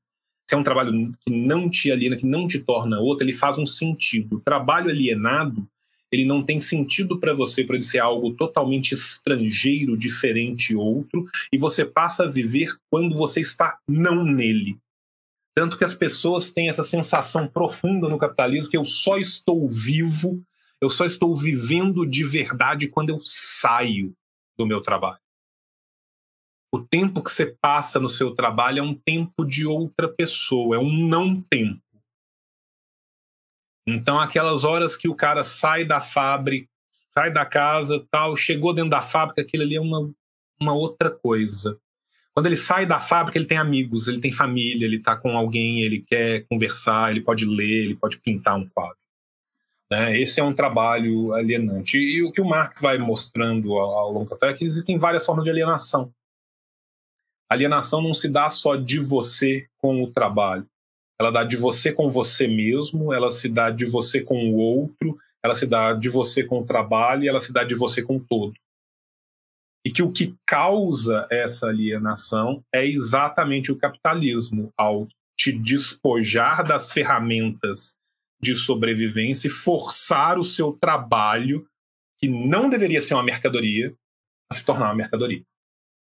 se 0.49 0.55
é 0.55 0.57
um 0.57 0.63
trabalho 0.63 1.13
que 1.25 1.33
não 1.33 1.69
te 1.69 1.91
aliena, 1.91 2.15
que 2.15 2.25
não 2.25 2.47
te 2.47 2.59
torna 2.59 2.99
outro, 2.99 3.25
ele 3.25 3.33
faz 3.33 3.57
um 3.57 3.65
sentido. 3.65 4.37
O 4.37 4.41
trabalho 4.41 4.89
alienado 4.89 5.67
ele 6.15 6.25
não 6.25 6.41
tem 6.41 6.59
sentido 6.59 7.19
para 7.19 7.33
você, 7.33 7.63
para 7.63 7.75
ele 7.75 7.83
ser 7.83 7.99
algo 7.99 8.33
totalmente 8.33 8.93
estrangeiro, 8.93 9.97
diferente, 9.97 10.75
outro, 10.75 11.25
e 11.51 11.57
você 11.57 11.83
passa 11.85 12.23
a 12.23 12.29
viver 12.29 12.75
quando 12.89 13.15
você 13.15 13.41
está 13.41 13.77
não 13.87 14.23
nele. 14.23 14.77
Tanto 15.55 15.77
que 15.77 15.83
as 15.83 15.95
pessoas 15.95 16.51
têm 16.51 16.67
essa 16.67 16.83
sensação 16.83 17.47
profunda 17.47 18.09
no 18.09 18.17
capitalismo 18.17 18.69
que 18.69 18.77
eu 18.77 18.85
só 18.85 19.17
estou 19.17 19.67
vivo, 19.67 20.41
eu 20.81 20.89
só 20.89 21.05
estou 21.05 21.35
vivendo 21.35 22.05
de 22.05 22.23
verdade 22.23 22.87
quando 22.87 23.09
eu 23.09 23.19
saio 23.23 24.13
do 24.57 24.65
meu 24.65 24.81
trabalho. 24.81 25.19
O 26.73 26.79
tempo 26.79 27.23
que 27.23 27.31
você 27.31 27.55
passa 27.61 27.99
no 28.01 28.09
seu 28.09 28.35
trabalho 28.35 28.79
é 28.79 28.83
um 28.83 28.93
tempo 28.93 29.45
de 29.45 29.65
outra 29.65 30.09
pessoa, 30.09 30.75
é 30.75 30.79
um 30.79 30.91
não 31.07 31.41
tempo. 31.41 31.84
Então, 33.87 34.19
aquelas 34.19 34.63
horas 34.63 34.97
que 34.97 35.07
o 35.07 35.15
cara 35.15 35.43
sai 35.43 35.85
da 35.85 36.01
fábrica, 36.01 36.67
sai 37.13 37.31
da 37.31 37.45
casa, 37.45 38.03
tal, 38.09 38.35
chegou 38.35 38.73
dentro 38.73 38.89
da 38.89 39.01
fábrica, 39.01 39.41
aquilo 39.41 39.63
ali 39.63 39.75
é 39.75 39.81
uma, 39.81 40.11
uma 40.59 40.73
outra 40.73 41.11
coisa. 41.11 41.79
Quando 42.33 42.47
ele 42.47 42.57
sai 42.57 42.85
da 42.85 42.99
fábrica, 42.99 43.37
ele 43.37 43.45
tem 43.45 43.57
amigos, 43.57 44.07
ele 44.07 44.19
tem 44.19 44.31
família, 44.31 44.85
ele 44.85 44.97
está 44.97 45.15
com 45.15 45.37
alguém, 45.37 45.81
ele 45.81 46.01
quer 46.01 46.45
conversar, 46.49 47.11
ele 47.11 47.21
pode 47.21 47.45
ler, 47.45 47.85
ele 47.85 47.95
pode 47.95 48.17
pintar 48.17 48.57
um 48.57 48.67
quadro. 48.67 48.97
Né? 49.89 50.19
Esse 50.19 50.41
é 50.41 50.43
um 50.43 50.53
trabalho 50.53 51.31
alienante. 51.33 51.97
E, 51.97 52.17
e 52.17 52.23
o 52.23 52.31
que 52.31 52.41
o 52.41 52.45
Marx 52.45 52.81
vai 52.81 52.97
mostrando 52.97 53.73
ao, 53.77 53.97
ao 53.97 54.11
longo 54.11 54.35
do 54.35 54.45
é 54.45 54.53
que 54.53 54.65
existem 54.65 54.97
várias 54.97 55.25
formas 55.25 55.45
de 55.45 55.51
alienação. 55.51 56.11
Alienação 57.47 58.01
não 58.01 58.13
se 58.13 58.27
dá 58.27 58.49
só 58.49 58.75
de 58.75 58.99
você 58.99 59.67
com 59.77 60.03
o 60.03 60.11
trabalho 60.11 60.67
ela 61.19 61.31
dá 61.31 61.43
de 61.43 61.55
você 61.55 61.91
com 61.91 62.09
você 62.09 62.47
mesmo, 62.47 63.13
ela 63.13 63.31
se 63.31 63.47
dá 63.47 63.69
de 63.69 63.85
você 63.85 64.21
com 64.21 64.49
o 64.49 64.55
outro, 64.55 65.17
ela 65.43 65.53
se 65.53 65.65
dá 65.65 65.93
de 65.93 66.09
você 66.09 66.43
com 66.43 66.59
o 66.59 66.65
trabalho 66.65 67.27
ela 67.29 67.39
se 67.39 67.53
dá 67.53 67.63
de 67.63 67.75
você 67.75 68.01
com 68.01 68.19
todo. 68.19 68.53
E 69.85 69.91
que 69.91 70.01
o 70.01 70.11
que 70.11 70.35
causa 70.45 71.27
essa 71.29 71.67
alienação 71.67 72.63
é 72.73 72.85
exatamente 72.85 73.71
o 73.71 73.77
capitalismo, 73.77 74.73
ao 74.75 75.07
te 75.37 75.51
despojar 75.51 76.65
das 76.65 76.91
ferramentas 76.91 77.95
de 78.41 78.55
sobrevivência 78.55 79.47
e 79.47 79.51
forçar 79.51 80.39
o 80.39 80.43
seu 80.43 80.73
trabalho, 80.73 81.67
que 82.19 82.27
não 82.27 82.69
deveria 82.69 83.01
ser 83.01 83.13
uma 83.13 83.23
mercadoria, 83.23 83.95
a 84.51 84.55
se 84.55 84.65
tornar 84.65 84.87
uma 84.87 84.95
mercadoria. 84.95 85.43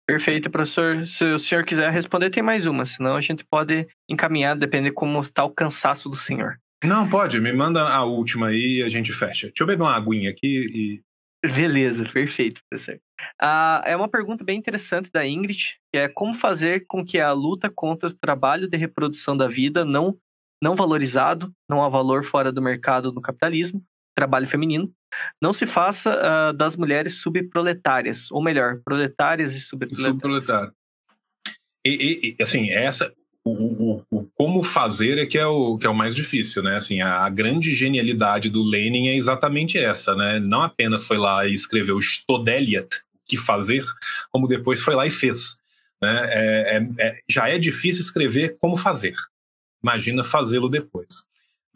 Perfeito, 0.07 0.49
professor. 0.49 1.05
Se 1.05 1.25
o 1.25 1.39
senhor 1.39 1.65
quiser 1.65 1.91
responder, 1.91 2.31
tem 2.31 2.43
mais 2.43 2.65
uma, 2.65 2.85
senão 2.85 3.17
a 3.17 3.21
gente 3.21 3.45
pode 3.45 3.89
encaminhar, 4.09 4.57
depende 4.57 4.89
de 4.89 4.95
como 4.95 5.21
está 5.21 5.45
o 5.45 5.51
cansaço 5.51 6.09
do 6.09 6.15
senhor. 6.15 6.61
Não, 6.85 7.09
pode, 7.09 7.41
me 7.41 7.53
manda 7.53 7.83
a 7.83 8.05
última 8.05 8.49
aí 8.49 8.79
e 8.79 8.83
a 8.85 8.89
gente 8.89 9.13
fecha. 9.13 9.49
Deixa 9.49 9.63
eu 9.63 9.67
beber 9.67 9.83
uma 9.83 9.97
aguinha 9.97 10.31
aqui 10.31 10.47
e. 10.47 11.03
Beleza, 11.45 12.05
perfeito, 12.05 12.61
professor. 12.69 13.01
Ah, 13.41 13.83
é 13.85 13.97
uma 13.97 14.09
pergunta 14.09 14.45
bem 14.45 14.59
interessante 14.59 15.11
da 15.13 15.27
Ingrid, 15.27 15.77
que 15.93 15.99
é 15.99 16.09
como 16.09 16.35
fazer 16.35 16.85
com 16.87 17.05
que 17.05 17.19
a 17.19 17.33
luta 17.33 17.71
contra 17.71 18.09
o 18.09 18.15
trabalho 18.15 18.69
de 18.69 18.77
reprodução 18.77 19.37
da 19.37 19.49
vida 19.49 19.85
não, 19.85 20.17
não 20.63 20.75
valorizado, 20.75 21.53
não 21.69 21.85
há 21.85 21.89
valor 21.89 22.25
fora 22.25 22.53
do 22.53 22.63
mercado 22.63 23.13
no 23.13 23.21
capitalismo, 23.21 23.83
trabalho 24.17 24.47
feminino, 24.47 24.93
não 25.41 25.53
se 25.53 25.67
faça 25.67 26.15
uh, 26.51 26.53
das 26.53 26.77
mulheres 26.77 27.21
subproletárias, 27.21 28.31
ou 28.31 28.43
melhor, 28.43 28.81
proletárias 28.85 29.55
e 29.55 29.61
subproletárias. 29.61 30.13
Subproletário. 30.13 30.73
E, 31.85 32.37
e, 32.39 32.43
assim, 32.43 32.71
essa, 32.71 33.13
o, 33.45 33.51
o, 33.51 34.05
o, 34.11 34.27
como 34.35 34.63
fazer 34.65 35.19
é 35.19 35.27
que 35.27 35.39
é 35.39 35.47
o, 35.47 35.79
que 35.79 35.87
é 35.87 35.91
o 35.91 35.95
mais 35.95 36.17
difícil, 36.17 36.63
né? 36.63 36.77
Assim, 36.77 37.01
a, 37.01 37.21
a, 37.21 37.31
grande 37.31 37.73
genialidade 37.73 38.51
do 38.51 38.63
Lenin 38.63 39.09
é 39.09 39.17
exatamente 39.17 39.79
essa, 39.79 40.15
né? 40.17 40.41
Não 40.41 40.63
apenas 40.63 41.07
foi 41.07 41.17
lá 41.17 41.47
e 41.47 41.55
escreveu 41.55 41.99
Stodeliat, 41.99 42.89
que 43.25 43.37
fazer, 43.37 43.85
como 44.33 44.49
depois 44.49 44.81
foi 44.81 44.95
lá 44.95 45.07
e 45.07 45.11
fez. 45.11 45.59
Né? 46.03 46.29
É, 46.31 46.77
é, 46.77 47.07
é, 47.07 47.13
já 47.29 47.49
é 47.49 47.59
difícil 47.59 48.03
escrever 48.03 48.57
como 48.59 48.77
fazer. 48.77 49.15
Imagina 49.83 50.25
fazê-lo 50.25 50.69
depois. 50.69 51.25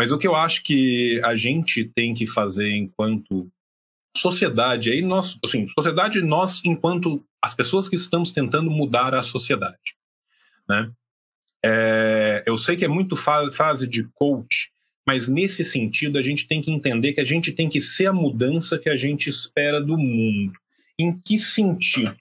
Mas 0.00 0.12
o 0.12 0.16
que 0.16 0.26
eu 0.26 0.34
acho 0.34 0.62
que 0.62 1.20
a 1.22 1.36
gente 1.36 1.84
tem 1.84 2.14
que 2.14 2.26
fazer 2.26 2.74
enquanto 2.74 3.52
sociedade, 4.16 4.90
aí 4.90 5.02
nós, 5.02 5.38
assim, 5.44 5.68
sociedade 5.68 6.22
nós 6.22 6.62
enquanto 6.64 7.22
as 7.42 7.54
pessoas 7.54 7.86
que 7.86 7.96
estamos 7.96 8.32
tentando 8.32 8.70
mudar 8.70 9.14
a 9.14 9.22
sociedade, 9.22 9.94
né? 10.66 10.90
É, 11.62 12.42
eu 12.46 12.56
sei 12.56 12.78
que 12.78 12.84
é 12.86 12.88
muito 12.88 13.14
fase 13.14 13.86
de 13.86 14.04
coach, 14.14 14.72
mas 15.06 15.28
nesse 15.28 15.66
sentido 15.66 16.16
a 16.16 16.22
gente 16.22 16.48
tem 16.48 16.62
que 16.62 16.70
entender 16.70 17.12
que 17.12 17.20
a 17.20 17.26
gente 17.26 17.52
tem 17.52 17.68
que 17.68 17.82
ser 17.82 18.06
a 18.06 18.12
mudança 18.14 18.78
que 18.78 18.88
a 18.88 18.96
gente 18.96 19.28
espera 19.28 19.82
do 19.82 19.98
mundo. 19.98 20.54
Em 20.98 21.12
que 21.20 21.38
sentido? 21.38 22.16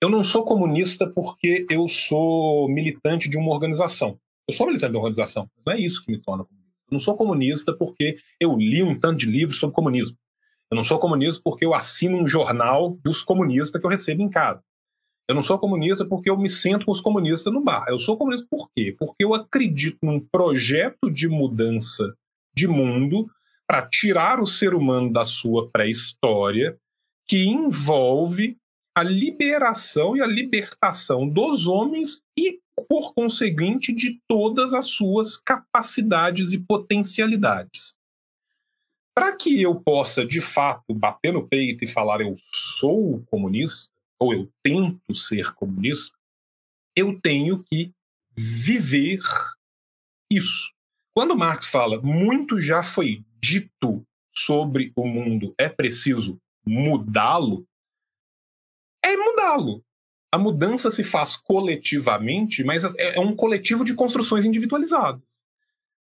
Eu 0.00 0.08
não 0.08 0.22
sou 0.22 0.44
comunista 0.44 1.04
porque 1.08 1.66
eu 1.68 1.88
sou 1.88 2.68
militante 2.68 3.28
de 3.28 3.36
uma 3.36 3.50
organização. 3.50 4.16
Eu 4.48 4.54
sou 4.54 4.68
militante 4.68 4.92
de 4.92 4.98
uma 4.98 5.04
organização, 5.04 5.50
não 5.66 5.72
é 5.72 5.80
isso 5.80 6.04
que 6.04 6.12
me 6.12 6.18
torna 6.18 6.44
comunista. 6.44 6.59
Eu 6.90 6.94
não 6.94 6.98
sou 6.98 7.16
comunista 7.16 7.72
porque 7.72 8.16
eu 8.40 8.56
li 8.56 8.82
um 8.82 8.98
tanto 8.98 9.18
de 9.18 9.26
livros 9.26 9.58
sobre 9.58 9.74
comunismo. 9.74 10.16
Eu 10.70 10.76
não 10.76 10.82
sou 10.82 10.98
comunista 10.98 11.40
porque 11.42 11.64
eu 11.64 11.74
assino 11.74 12.18
um 12.18 12.26
jornal 12.26 12.98
dos 13.02 13.22
comunistas 13.22 13.80
que 13.80 13.86
eu 13.86 13.90
recebo 13.90 14.22
em 14.22 14.30
casa. 14.30 14.62
Eu 15.28 15.34
não 15.34 15.42
sou 15.42 15.58
comunista 15.58 16.04
porque 16.04 16.28
eu 16.28 16.36
me 16.36 16.48
sento 16.48 16.86
com 16.86 16.92
os 16.92 17.00
comunistas 17.00 17.52
no 17.52 17.62
bar. 17.62 17.86
Eu 17.88 17.98
sou 17.98 18.16
comunista 18.16 18.46
por 18.50 18.68
quê? 18.76 18.94
Porque 18.98 19.24
eu 19.24 19.32
acredito 19.32 19.98
num 20.02 20.18
projeto 20.18 21.10
de 21.10 21.28
mudança 21.28 22.14
de 22.52 22.66
mundo 22.66 23.30
para 23.68 23.86
tirar 23.86 24.40
o 24.40 24.46
ser 24.46 24.74
humano 24.74 25.12
da 25.12 25.24
sua 25.24 25.70
pré-história, 25.70 26.76
que 27.28 27.44
envolve 27.46 28.56
a 28.96 29.04
liberação 29.04 30.16
e 30.16 30.20
a 30.20 30.26
libertação 30.26 31.28
dos 31.28 31.68
homens 31.68 32.20
e, 32.36 32.58
por 32.86 33.14
conseguinte, 33.14 33.92
de 33.92 34.20
todas 34.26 34.72
as 34.72 34.86
suas 34.86 35.36
capacidades 35.36 36.52
e 36.52 36.58
potencialidades. 36.58 37.94
Para 39.14 39.36
que 39.36 39.60
eu 39.60 39.74
possa, 39.80 40.24
de 40.24 40.40
fato, 40.40 40.94
bater 40.94 41.32
no 41.32 41.46
peito 41.46 41.84
e 41.84 41.88
falar 41.88 42.20
eu 42.20 42.36
sou 42.52 43.22
comunista, 43.26 43.92
ou 44.18 44.34
eu 44.34 44.50
tento 44.62 45.14
ser 45.14 45.54
comunista, 45.54 46.16
eu 46.94 47.18
tenho 47.20 47.62
que 47.64 47.92
viver 48.36 49.20
isso. 50.30 50.72
Quando 51.14 51.36
Marx 51.36 51.68
fala 51.68 52.00
muito 52.00 52.60
já 52.60 52.82
foi 52.82 53.24
dito 53.42 54.06
sobre 54.34 54.92
o 54.94 55.06
mundo, 55.06 55.54
é 55.58 55.68
preciso 55.68 56.40
mudá-lo, 56.64 57.66
é 59.04 59.16
mudá-lo. 59.16 59.84
A 60.32 60.38
mudança 60.38 60.90
se 60.90 61.02
faz 61.02 61.36
coletivamente, 61.36 62.62
mas 62.62 62.84
é, 62.94 63.16
é 63.16 63.20
um 63.20 63.34
coletivo 63.34 63.84
de 63.84 63.94
construções 63.94 64.44
individualizadas. 64.44 65.20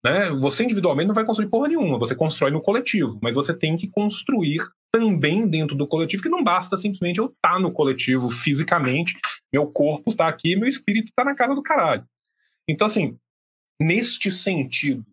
Né? 0.03 0.29
Você 0.31 0.63
individualmente 0.63 1.07
não 1.07 1.15
vai 1.15 1.25
construir 1.25 1.49
porra 1.49 1.69
nenhuma, 1.69 1.97
você 1.97 2.13
constrói 2.13 2.51
no 2.51 2.61
coletivo, 2.61 3.17
mas 3.21 3.35
você 3.35 3.53
tem 3.53 3.77
que 3.77 3.87
construir 3.87 4.61
também 4.93 5.47
dentro 5.47 5.75
do 5.75 5.87
coletivo, 5.87 6.21
que 6.21 6.29
não 6.29 6.43
basta 6.43 6.77
simplesmente 6.77 7.19
eu 7.19 7.25
estar 7.25 7.53
tá 7.53 7.59
no 7.59 7.71
coletivo 7.71 8.29
fisicamente, 8.29 9.17
meu 9.51 9.65
corpo 9.65 10.11
está 10.11 10.27
aqui, 10.27 10.55
meu 10.55 10.67
espírito 10.67 11.07
está 11.07 11.23
na 11.23 11.33
casa 11.33 11.55
do 11.55 11.63
caralho. 11.63 12.05
Então, 12.67 12.85
assim, 12.85 13.17
neste 13.81 14.31
sentido, 14.31 15.05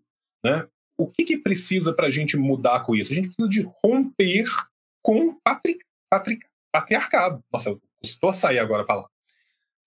né, 0.45 0.67
o 0.99 1.07
que, 1.07 1.25
que 1.25 1.39
precisa 1.39 1.95
para 1.95 2.09
a 2.09 2.11
gente 2.11 2.37
mudar 2.37 2.81
com 2.81 2.95
isso? 2.95 3.11
A 3.13 3.15
gente 3.15 3.29
precisa 3.29 3.49
de 3.49 3.69
romper 3.83 4.45
com 5.03 5.35
patri, 5.43 5.79
patri, 6.11 6.39
patriarcado. 6.71 7.43
Nossa, 7.51 7.79
estou 8.03 8.31
a 8.31 8.33
sair 8.33 8.59
agora 8.59 8.85
para 8.85 9.01
lá. 9.01 9.03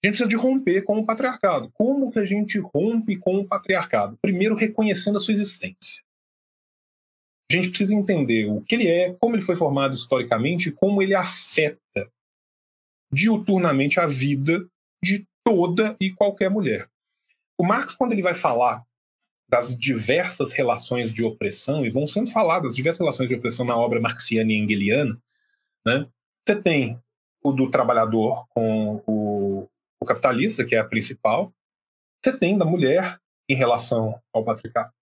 A 0.03 0.07
gente 0.07 0.17
precisa 0.17 0.29
de 0.29 0.35
romper 0.35 0.81
com 0.81 0.99
o 0.99 1.05
patriarcado. 1.05 1.71
Como 1.73 2.11
que 2.11 2.19
a 2.19 2.25
gente 2.25 2.59
rompe 2.59 3.15
com 3.17 3.37
o 3.37 3.47
patriarcado? 3.47 4.17
Primeiro, 4.21 4.55
reconhecendo 4.55 5.17
a 5.17 5.19
sua 5.19 5.33
existência. 5.33 6.03
A 7.49 7.55
gente 7.55 7.69
precisa 7.69 7.93
entender 7.93 8.45
o 8.49 8.61
que 8.61 8.75
ele 8.75 8.87
é, 8.87 9.13
como 9.13 9.35
ele 9.35 9.43
foi 9.43 9.55
formado 9.55 9.93
historicamente, 9.93 10.71
como 10.71 11.01
ele 11.01 11.15
afeta 11.15 12.11
diuturnamente 13.11 13.99
a 13.99 14.07
vida 14.07 14.67
de 15.01 15.25
toda 15.43 15.95
e 16.01 16.11
qualquer 16.11 16.49
mulher. 16.49 16.89
O 17.57 17.63
Marx, 17.63 17.95
quando 17.95 18.11
ele 18.11 18.23
vai 18.23 18.33
falar 18.33 18.83
das 19.47 19.77
diversas 19.77 20.51
relações 20.51 21.13
de 21.13 21.23
opressão, 21.23 21.85
e 21.85 21.89
vão 21.89 22.07
sendo 22.07 22.31
faladas 22.31 22.75
diversas 22.75 22.99
relações 22.99 23.29
de 23.29 23.35
opressão 23.35 23.65
na 23.65 23.77
obra 23.77 24.01
marxiana 24.01 24.51
e 24.51 24.57
engeliana, 24.57 25.21
né? 25.85 26.07
você 26.43 26.55
tem 26.55 26.99
o 27.43 27.51
do 27.51 27.69
trabalhador 27.69 28.47
com 28.49 29.03
o, 29.05 29.69
o 29.99 30.05
capitalista, 30.05 30.65
que 30.65 30.75
é 30.75 30.79
a 30.79 30.87
principal, 30.87 31.53
você 32.23 32.37
tem 32.37 32.57
da 32.57 32.65
mulher 32.65 33.19
em 33.49 33.55
relação 33.55 34.21
ao, 34.33 34.45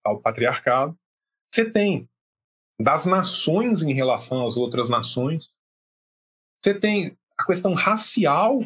ao 0.04 0.20
patriarcado, 0.20 0.98
você 1.52 1.70
tem 1.70 2.10
das 2.82 3.06
nações 3.06 3.84
em 3.84 3.94
relação 3.94 4.46
às 4.46 4.58
outras 4.58 4.90
nações, 4.90 5.54
você 6.64 6.74
tem 6.74 7.16
a 7.38 7.46
questão 7.46 7.74
racial, 7.74 8.62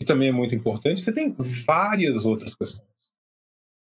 que 0.00 0.06
também 0.06 0.28
é 0.28 0.32
muito 0.32 0.54
importante, 0.54 1.00
você 1.00 1.12
tem 1.12 1.34
várias 1.66 2.24
outras 2.24 2.54
questões. 2.54 2.88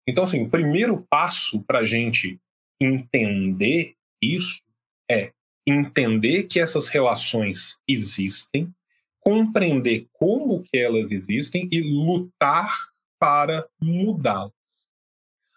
Então, 0.06 0.24
assim, 0.24 0.42
o 0.42 0.50
primeiro 0.50 1.06
passo 1.09 1.62
para 1.62 1.80
a 1.80 1.86
gente 1.86 2.40
entender 2.80 3.96
isso 4.20 4.62
é 5.10 5.32
entender 5.66 6.44
que 6.44 6.60
essas 6.60 6.89
relações 6.89 7.78
existem, 7.89 8.72
compreender 9.20 10.06
como 10.12 10.62
que 10.62 10.76
elas 10.76 11.10
existem 11.10 11.68
e 11.70 11.80
lutar 11.80 12.74
para 13.18 13.66
mudá-las. 13.80 14.52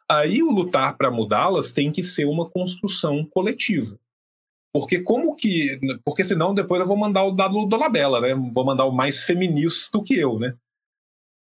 Aí 0.09 0.43
o 0.43 0.51
lutar 0.51 0.95
para 0.97 1.09
mudá-las 1.09 1.71
tem 1.71 1.91
que 1.91 2.03
ser 2.03 2.25
uma 2.25 2.47
construção 2.47 3.25
coletiva. 3.25 3.99
Porque 4.71 5.01
como 5.01 5.35
que. 5.35 5.79
Porque 6.03 6.23
senão 6.23 6.53
depois 6.53 6.81
eu 6.81 6.87
vou 6.87 6.97
mandar 6.97 7.23
o 7.23 7.31
dado 7.31 7.65
do 7.65 7.77
Labela, 7.77 8.21
né? 8.21 8.35
Vou 8.35 8.65
mandar 8.65 8.85
o 8.85 8.91
mais 8.91 9.23
feminista 9.23 10.01
que 10.03 10.15
eu, 10.15 10.37
né? 10.37 10.53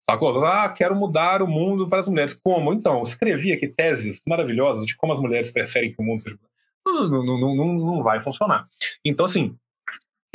Ah, 0.06 0.68
quero 0.68 0.94
mudar 0.94 1.42
o 1.42 1.48
mundo 1.48 1.88
para 1.88 2.00
as 2.00 2.08
mulheres. 2.08 2.34
Como? 2.34 2.74
Então, 2.74 3.02
escrevi 3.02 3.52
aqui 3.52 3.66
teses 3.66 4.20
maravilhosas 4.28 4.84
de 4.84 4.94
como 4.96 5.12
as 5.12 5.20
mulheres 5.20 5.50
preferem 5.50 5.94
que 5.94 6.00
o 6.00 6.04
mundo 6.04 6.20
seja. 6.20 6.38
Não, 6.86 7.08
não, 7.08 7.54
não, 7.54 7.72
não 7.74 8.02
vai 8.02 8.20
funcionar. 8.20 8.68
Então, 9.04 9.26
assim, 9.26 9.56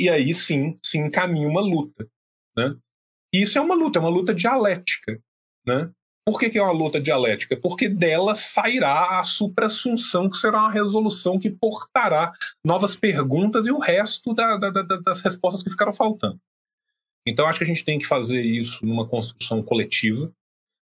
e 0.00 0.08
aí 0.08 0.32
sim 0.32 0.78
se 0.84 0.98
encaminha 0.98 1.48
uma 1.48 1.60
luta. 1.60 2.08
Né? 2.56 2.76
E 3.34 3.42
isso 3.42 3.58
é 3.58 3.60
uma 3.60 3.74
luta, 3.74 3.98
é 3.98 4.00
uma 4.00 4.08
luta 4.08 4.34
dialética. 4.34 5.20
Né? 5.66 5.90
Por 6.26 6.38
que, 6.38 6.50
que 6.50 6.58
é 6.58 6.62
uma 6.62 6.72
luta 6.72 7.00
dialética? 7.00 7.56
Porque 7.56 7.88
dela 7.88 8.34
sairá 8.34 9.18
a 9.18 9.24
suprassunção, 9.24 10.28
que 10.28 10.36
será 10.36 10.60
uma 10.60 10.70
resolução 10.70 11.38
que 11.38 11.50
portará 11.50 12.32
novas 12.64 12.94
perguntas 12.94 13.66
e 13.66 13.70
o 13.70 13.78
resto 13.78 14.34
da, 14.34 14.56
da, 14.56 14.70
da, 14.70 14.82
das 14.82 15.20
respostas 15.20 15.62
que 15.62 15.70
ficaram 15.70 15.92
faltando. 15.92 16.38
Então, 17.26 17.46
acho 17.46 17.58
que 17.58 17.64
a 17.64 17.66
gente 17.66 17.84
tem 17.84 17.98
que 17.98 18.06
fazer 18.06 18.40
isso 18.42 18.84
numa 18.86 19.06
construção 19.06 19.62
coletiva, 19.62 20.32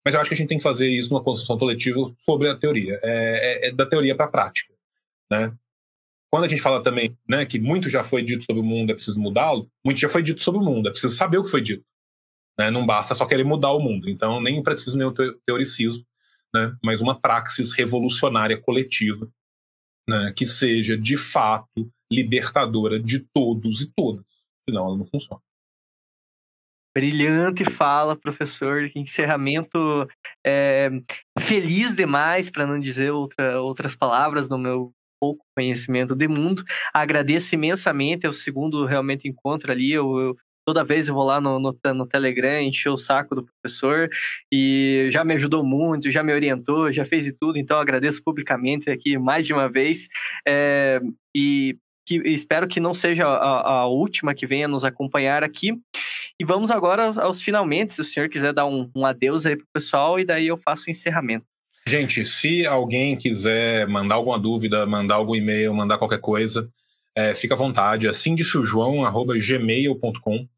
mas 0.04 0.14
eu 0.14 0.20
acho 0.20 0.28
que 0.28 0.34
a 0.34 0.36
gente 0.36 0.48
tem 0.48 0.58
que 0.58 0.62
fazer 0.62 0.88
isso 0.88 1.10
numa 1.10 1.22
construção 1.22 1.58
coletiva 1.58 2.12
sobre 2.24 2.48
a 2.48 2.56
teoria, 2.56 3.00
é, 3.02 3.66
é, 3.66 3.68
é 3.68 3.72
da 3.72 3.86
teoria 3.86 4.16
para 4.16 4.26
a 4.26 4.30
prática. 4.30 4.75
Né? 5.30 5.56
Quando 6.30 6.44
a 6.44 6.48
gente 6.48 6.62
fala 6.62 6.82
também 6.82 7.16
né, 7.28 7.46
que 7.46 7.58
muito 7.58 7.88
já 7.88 8.02
foi 8.02 8.22
dito 8.22 8.44
sobre 8.44 8.60
o 8.60 8.64
mundo, 8.64 8.90
é 8.90 8.94
preciso 8.94 9.20
mudá-lo, 9.20 9.70
muito 9.84 10.00
já 10.00 10.08
foi 10.08 10.22
dito 10.22 10.42
sobre 10.42 10.60
o 10.60 10.64
mundo, 10.64 10.88
é 10.88 10.90
preciso 10.90 11.14
saber 11.14 11.38
o 11.38 11.44
que 11.44 11.50
foi 11.50 11.60
dito. 11.60 11.84
Né? 12.58 12.70
Não 12.70 12.84
basta 12.84 13.14
só 13.14 13.26
querer 13.26 13.44
mudar 13.44 13.72
o 13.72 13.80
mundo. 13.80 14.08
Então, 14.08 14.40
nem 14.40 14.62
preciso 14.62 14.98
nenhum 14.98 15.14
teoricismo, 15.46 16.04
né? 16.54 16.76
mas 16.82 17.00
uma 17.00 17.18
praxis 17.18 17.72
revolucionária 17.72 18.60
coletiva 18.60 19.30
né? 20.08 20.32
que 20.34 20.46
seja, 20.46 20.96
de 20.96 21.16
fato, 21.16 21.90
libertadora 22.10 23.00
de 23.00 23.20
todos 23.20 23.80
e 23.80 23.92
todas. 23.94 24.24
Senão 24.68 24.86
ela 24.86 24.96
não 24.96 25.04
funciona. 25.04 25.40
Brilhante 26.96 27.62
fala, 27.62 28.16
professor. 28.16 28.90
Encerramento 28.94 30.08
é, 30.44 30.88
feliz 31.38 31.94
demais, 31.94 32.48
para 32.48 32.66
não 32.66 32.80
dizer 32.80 33.10
outra, 33.10 33.60
outras 33.60 33.94
palavras 33.94 34.48
no 34.48 34.56
meu 34.56 34.94
pouco 35.20 35.44
conhecimento 35.56 36.14
de 36.14 36.28
mundo. 36.28 36.62
Agradeço 36.92 37.54
imensamente, 37.54 38.26
é 38.26 38.28
o 38.28 38.32
segundo 38.32 38.84
realmente 38.84 39.28
encontro 39.28 39.72
ali. 39.72 39.92
Eu, 39.92 40.18
eu 40.18 40.36
toda 40.66 40.84
vez 40.84 41.06
eu 41.06 41.14
vou 41.14 41.24
lá 41.24 41.40
no, 41.40 41.60
no, 41.60 41.78
no, 41.94 42.06
Telegram, 42.06 42.60
encher 42.60 42.88
o 42.88 42.96
saco 42.96 43.36
do 43.36 43.44
professor 43.44 44.08
e 44.52 45.08
já 45.12 45.24
me 45.24 45.34
ajudou 45.34 45.64
muito, 45.64 46.10
já 46.10 46.24
me 46.24 46.32
orientou, 46.32 46.92
já 46.92 47.04
fez 47.04 47.24
de 47.24 47.32
tudo, 47.32 47.56
então 47.56 47.78
agradeço 47.78 48.20
publicamente 48.24 48.90
aqui 48.90 49.16
mais 49.16 49.46
de 49.46 49.52
uma 49.52 49.70
vez. 49.70 50.08
É, 50.46 51.00
e 51.34 51.78
que, 52.06 52.16
espero 52.24 52.66
que 52.66 52.80
não 52.80 52.92
seja 52.92 53.26
a, 53.26 53.80
a 53.80 53.86
última 53.86 54.34
que 54.34 54.46
venha 54.46 54.68
nos 54.68 54.84
acompanhar 54.84 55.44
aqui. 55.44 55.72
E 56.38 56.44
vamos 56.44 56.70
agora 56.70 57.04
aos, 57.04 57.16
aos 57.16 57.40
finalmente, 57.40 57.94
se 57.94 58.00
o 58.00 58.04
senhor 58.04 58.28
quiser 58.28 58.52
dar 58.52 58.66
um, 58.66 58.90
um 58.94 59.06
adeus 59.06 59.46
aí 59.46 59.56
pro 59.56 59.66
pessoal, 59.72 60.18
e 60.18 60.24
daí 60.24 60.48
eu 60.48 60.56
faço 60.56 60.84
o 60.86 60.90
encerramento. 60.90 61.46
Gente, 61.88 62.24
se 62.26 62.66
alguém 62.66 63.16
quiser 63.16 63.86
mandar 63.86 64.16
alguma 64.16 64.38
dúvida, 64.38 64.84
mandar 64.86 65.14
algum 65.16 65.36
e-mail, 65.36 65.72
mandar 65.72 65.98
qualquer 65.98 66.20
coisa, 66.20 66.68
é, 67.14 67.32
fica 67.32 67.54
à 67.54 67.56
vontade. 67.56 68.08
Assim 68.08 68.34
disse 68.34 68.58
o 68.58 68.64
João, 68.64 69.04
arroba 69.04 69.34
gmail.com. 69.38 70.48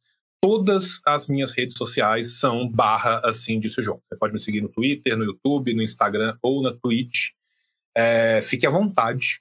Todas 0.40 1.00
as 1.04 1.28
minhas 1.28 1.52
redes 1.52 1.76
sociais 1.76 2.38
são 2.38 2.68
barra 2.68 3.20
assim 3.24 3.60
disse 3.60 3.80
o 3.80 3.82
João. 3.82 4.00
Você 4.08 4.16
pode 4.16 4.32
me 4.32 4.40
seguir 4.40 4.60
no 4.62 4.68
Twitter, 4.68 5.16
no 5.16 5.24
YouTube, 5.24 5.74
no 5.74 5.82
Instagram 5.82 6.36
ou 6.40 6.62
na 6.62 6.72
Twitch. 6.72 7.32
É, 7.94 8.40
fique 8.40 8.66
à 8.66 8.70
vontade, 8.70 9.40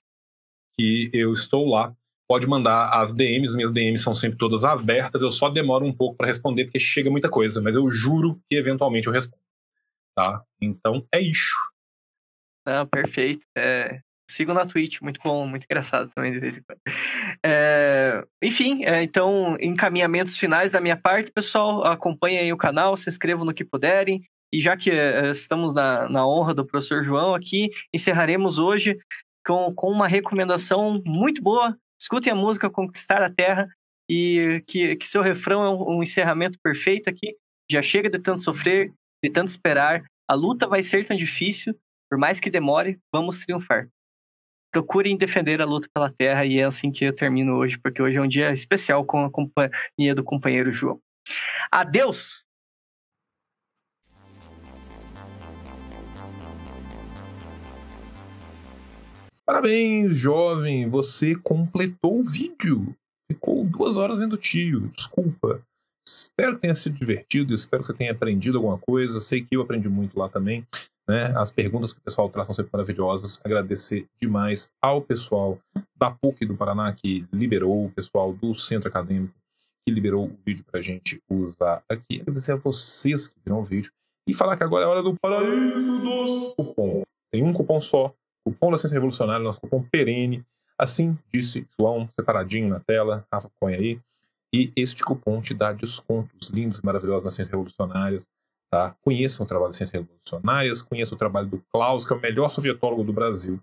que 0.77 1.09
eu 1.13 1.31
estou 1.31 1.69
lá 1.69 1.95
pode 2.27 2.45
mandar 2.45 2.89
as 2.89 3.13
DMs, 3.13 3.55
minhas 3.55 3.71
DMs 3.71 4.03
são 4.03 4.13
sempre 4.13 4.37
todas 4.37 4.65
abertas, 4.65 5.21
eu 5.21 5.31
só 5.31 5.49
demoro 5.49 5.85
um 5.85 5.93
pouco 5.93 6.17
para 6.17 6.27
responder 6.27 6.65
porque 6.65 6.79
chega 6.79 7.09
muita 7.09 7.29
coisa, 7.29 7.61
mas 7.61 7.75
eu 7.75 7.89
juro 7.89 8.39
que 8.49 8.57
eventualmente 8.57 9.07
eu 9.07 9.13
respondo. 9.13 9.41
Tá? 10.13 10.43
Então 10.61 11.07
é 11.13 11.21
isso. 11.21 11.55
Perfeito. 12.91 13.41
É, 13.57 13.99
na 14.47 14.65
Twitch, 14.65 15.01
muito 15.01 15.19
bom, 15.23 15.47
muito 15.47 15.63
engraçado 15.63 16.11
também 16.13 16.31
de 16.31 16.39
vez 16.39 16.57
em 16.57 16.61
quando. 16.61 16.79
É, 17.45 18.23
enfim, 18.43 18.83
é, 18.83 19.01
então, 19.01 19.57
encaminhamentos 19.59 20.37
finais 20.37 20.71
da 20.71 20.81
minha 20.81 20.97
parte, 20.97 21.31
pessoal, 21.31 21.83
acompanhem 21.85 22.51
o 22.51 22.57
canal, 22.57 22.95
se 22.97 23.09
inscrevam 23.09 23.45
no 23.45 23.53
que 23.53 23.65
puderem. 23.65 24.21
E 24.53 24.61
já 24.61 24.77
que 24.77 24.91
é, 24.91 25.31
estamos 25.31 25.73
na, 25.73 26.09
na 26.09 26.27
honra 26.27 26.53
do 26.53 26.65
professor 26.65 27.03
João 27.03 27.33
aqui, 27.33 27.69
encerraremos 27.93 28.59
hoje 28.59 28.97
com, 29.45 29.73
com 29.73 29.89
uma 29.89 30.07
recomendação 30.07 31.01
muito 31.05 31.41
boa. 31.41 31.77
Escutem 31.99 32.31
a 32.31 32.35
música 32.35 32.69
Conquistar 32.69 33.21
a 33.21 33.33
Terra 33.33 33.67
e 34.09 34.63
que, 34.67 34.95
que 34.95 35.07
seu 35.07 35.21
refrão 35.21 35.63
é 35.63 35.69
um, 35.69 35.97
um 35.97 36.03
encerramento 36.03 36.57
perfeito 36.63 37.09
aqui. 37.09 37.35
Já 37.69 37.81
chega 37.81 38.09
de 38.09 38.19
tanto 38.19 38.41
sofrer, 38.41 38.93
de 39.23 39.29
tanto 39.29 39.49
esperar. 39.49 40.03
A 40.29 40.33
luta 40.33 40.67
vai 40.67 40.83
ser 40.83 41.05
tão 41.05 41.15
difícil, 41.15 41.75
por 42.09 42.17
mais 42.17 42.39
que 42.39 42.49
demore, 42.49 42.99
vamos 43.13 43.43
triunfar. 43.43 43.89
Procurem 44.71 45.17
defender 45.17 45.61
a 45.61 45.65
luta 45.65 45.89
pela 45.93 46.11
terra 46.11 46.45
e 46.45 46.59
é 46.59 46.63
assim 46.63 46.91
que 46.91 47.05
eu 47.05 47.13
termino 47.13 47.55
hoje, 47.55 47.77
porque 47.77 48.01
hoje 48.01 48.17
é 48.17 48.21
um 48.21 48.27
dia 48.27 48.53
especial 48.53 49.05
com 49.05 49.23
a 49.23 49.31
companhia 49.31 50.13
do 50.15 50.23
companheiro 50.23 50.71
João. 50.71 50.99
Adeus! 51.71 52.43
Parabéns, 59.45 60.17
jovem! 60.17 60.89
Você 60.89 61.33
completou 61.35 62.19
o 62.19 62.21
vídeo. 62.21 62.93
Ficou 63.31 63.63
duas 63.63 63.95
horas 63.95 64.19
vendo 64.19 64.37
tio. 64.37 64.89
Desculpa. 64.89 65.61
Espero 66.05 66.55
que 66.55 66.61
tenha 66.61 66.75
sido 66.75 66.95
divertido, 66.95 67.53
espero 67.53 67.81
que 67.81 67.87
você 67.87 67.93
tenha 67.93 68.11
aprendido 68.11 68.57
alguma 68.57 68.77
coisa. 68.77 69.19
Sei 69.19 69.41
que 69.41 69.55
eu 69.55 69.61
aprendi 69.61 69.89
muito 69.89 70.19
lá 70.19 70.29
também. 70.29 70.65
Né? 71.07 71.33
As 71.37 71.51
perguntas 71.51 71.93
que 71.93 71.99
o 71.99 72.03
pessoal 72.03 72.29
traz 72.29 72.47
são 72.47 72.55
sempre 72.55 72.71
maravilhosas. 72.73 73.39
Agradecer 73.43 74.07
demais 74.19 74.69
ao 74.81 75.01
pessoal 75.01 75.57
da 75.95 76.11
PUC 76.11 76.45
do 76.45 76.55
Paraná 76.55 76.91
que 76.91 77.25
liberou, 77.31 77.85
o 77.85 77.91
pessoal 77.91 78.33
do 78.33 78.53
Centro 78.53 78.89
Acadêmico 78.89 79.33
que 79.87 79.93
liberou 79.93 80.25
o 80.25 80.37
vídeo 80.45 80.65
para 80.69 80.81
a 80.81 80.83
gente 80.83 81.23
usar 81.29 81.81
aqui. 81.87 82.19
Agradecer 82.19 82.51
a 82.51 82.57
vocês 82.57 83.25
que 83.25 83.35
viram 83.45 83.59
o 83.59 83.63
vídeo 83.63 83.89
e 84.27 84.33
falar 84.33 84.57
que 84.57 84.63
agora 84.63 84.83
é 84.83 84.87
hora 84.87 85.01
do 85.01 85.15
paraíso 85.15 85.99
dos 86.01 86.53
cupom. 86.55 87.03
Tem 87.31 87.41
um 87.41 87.53
cupom 87.53 87.79
só, 87.79 88.13
cupom 88.43 88.69
da 88.69 88.77
Ciência 88.77 88.95
Revolucionária, 88.95 89.41
nosso 89.41 89.61
cupom 89.61 89.81
perene. 89.81 90.43
Assim 90.77 91.17
disse 91.33 91.65
João, 91.79 92.09
separadinho 92.09 92.67
na 92.67 92.81
tela. 92.81 93.25
Rafa 93.31 93.49
põe 93.61 93.75
aí. 93.75 93.99
E 94.53 94.73
este 94.75 95.05
cupom 95.05 95.39
te 95.39 95.53
dá 95.53 95.71
descontos 95.71 96.49
lindos 96.49 96.79
e 96.79 96.85
maravilhosos 96.85 97.23
nas 97.23 97.33
Ciências 97.33 97.51
Revolucionárias. 97.51 98.27
Tá? 98.69 98.95
Conheçam 99.01 99.45
o 99.45 99.47
trabalho 99.47 99.69
das 99.69 99.77
Ciências 99.77 100.01
Revolucionárias, 100.01 100.81
conheçam 100.81 101.15
o 101.15 101.19
trabalho 101.19 101.47
do 101.47 101.63
Klaus, 101.71 102.05
que 102.05 102.13
é 102.13 102.15
o 102.15 102.21
melhor 102.21 102.49
sovietólogo 102.49 103.03
do 103.03 103.13
Brasil. 103.13 103.59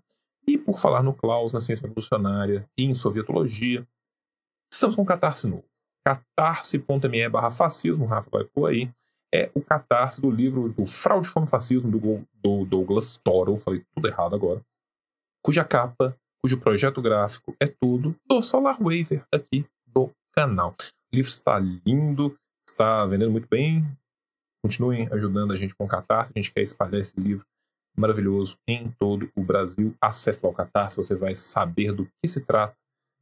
E 0.47 0.57
por 0.57 0.79
falar 0.79 1.03
no 1.03 1.13
Klaus, 1.13 1.53
na 1.53 1.61
ciência 1.61 1.83
revolucionária 1.83 2.67
e 2.77 2.83
em 2.83 2.93
sovietologia, 2.93 3.85
estamos 4.71 4.95
com 4.95 5.01
um 5.01 5.05
catarse 5.05 5.47
novo. 5.47 5.65
catarse.me 6.03 7.29
barra 7.29 7.49
fascismo, 7.49 8.05
Rafa 8.05 8.29
vai 8.31 8.43
por 8.45 8.67
aí. 8.67 8.91
É 9.33 9.49
o 9.53 9.61
catarse 9.61 10.21
do 10.21 10.29
livro 10.29 10.69
do 10.69 10.85
Fraude, 10.85 11.27
Fome 11.27 11.47
Fascismo, 11.47 11.89
do, 11.91 12.21
do 12.33 12.65
Douglas 12.65 13.17
Toro, 13.17 13.57
falei 13.57 13.83
tudo 13.93 14.07
errado 14.07 14.35
agora, 14.35 14.61
cuja 15.43 15.63
capa, 15.63 16.15
cujo 16.41 16.57
projeto 16.57 17.01
gráfico 17.01 17.55
é 17.59 17.67
tudo 17.67 18.15
do 18.27 18.41
Solar 18.41 18.77
Waver 18.79 19.25
aqui 19.31 19.65
do 19.85 20.09
canal. 20.31 20.75
O 21.11 21.15
livro 21.15 21.29
está 21.29 21.59
lindo, 21.59 22.37
está 22.65 23.05
vendendo 23.05 23.31
muito 23.31 23.47
bem, 23.49 23.85
Continuem 24.65 25.07
ajudando 25.11 25.53
a 25.53 25.55
gente 25.55 25.75
com 25.75 25.85
o 25.85 25.87
Catarse, 25.87 26.33
a 26.35 26.39
gente 26.39 26.51
quer 26.51 26.63
espalhar 26.63 26.99
esse 26.99 27.19
livro 27.19 27.45
maravilhoso 27.95 28.57
em 28.67 28.89
todo 28.99 29.29
o 29.35 29.43
Brasil. 29.43 29.93
Acesse 30.01 30.43
lá 30.43 30.51
o 30.51 30.55
Catarse, 30.55 30.97
você 30.97 31.15
vai 31.15 31.35
saber 31.35 31.91
do 31.91 32.05
que 32.05 32.27
se 32.27 32.41
trata. 32.41 32.75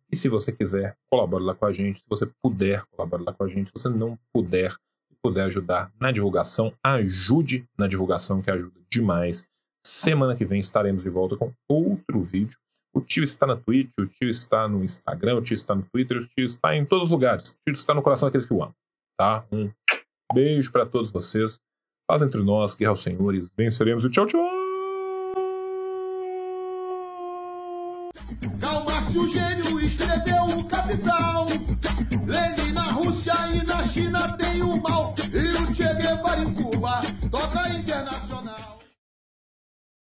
E 0.09 0.15
se 0.15 0.29
você 0.29 0.53
quiser, 0.53 0.95
colabore 1.11 1.43
lá 1.43 1.53
com 1.53 1.65
a 1.65 1.71
gente. 1.73 1.99
Se 1.99 2.05
você 2.07 2.25
puder, 2.41 2.85
colabore 2.91 3.25
lá 3.25 3.33
com 3.33 3.43
a 3.43 3.47
gente. 3.49 3.67
Se 3.67 3.73
você 3.73 3.89
não 3.89 4.17
puder 4.31 4.73
puder 5.21 5.43
ajudar 5.43 5.91
na 5.99 6.13
divulgação, 6.13 6.73
ajude 6.81 7.65
na 7.77 7.87
divulgação, 7.87 8.41
que 8.41 8.49
ajuda 8.49 8.79
demais. 8.89 9.43
Semana 9.85 10.37
que 10.37 10.45
vem 10.45 10.61
estaremos 10.61 11.03
de 11.03 11.09
volta 11.09 11.35
com 11.35 11.51
outro 11.67 12.21
vídeo. 12.21 12.57
O 12.93 13.01
tio 13.01 13.21
está 13.21 13.45
na 13.45 13.57
Twitch, 13.57 13.91
o 13.99 14.05
tio 14.05 14.29
está 14.29 14.65
no 14.65 14.81
Instagram, 14.81 15.35
o 15.35 15.41
tio 15.41 15.55
está 15.55 15.75
no 15.75 15.83
Twitter, 15.91 16.19
o 16.19 16.25
tio 16.25 16.45
está 16.45 16.73
em 16.73 16.85
todos 16.85 17.07
os 17.07 17.11
lugares. 17.11 17.49
O 17.49 17.55
tio 17.65 17.73
está 17.73 17.93
no 17.93 18.01
coração 18.01 18.29
daqueles 18.29 18.47
que 18.47 18.53
o 18.53 18.63
amam. 18.63 18.73
Tá? 19.17 19.45
Um 19.51 19.69
Beijo 20.33 20.71
para 20.71 20.85
todos 20.85 21.11
vocês. 21.11 21.59
Paz 22.07 22.21
entre 22.21 22.41
nós, 22.41 22.75
guerra 22.75 22.91
aos 22.91 23.03
senhores. 23.03 23.51
Venceremos 23.55 24.03
tchau, 24.09 24.25
tchau. 24.25 24.41
Karl 28.59 28.83
Marx, 28.83 29.15
o 29.15 29.27
gênio, 29.27 29.79
escreveu 29.79 30.43
o 30.57 30.63
Capital. 30.65 31.45
Lenin 32.25 32.73
na 32.73 32.91
Rússia 32.91 33.33
e 33.53 33.63
na 33.63 33.83
China 33.83 34.35
tem 34.37 34.61
o 34.63 34.81
mal. 34.81 35.13
E 35.31 35.61
o 35.61 35.73
Che 35.73 35.83
Guevara 35.83 36.41
em 36.41 36.53
Cuba 36.53 36.99
toca 37.29 37.69
internacional. 37.69 38.52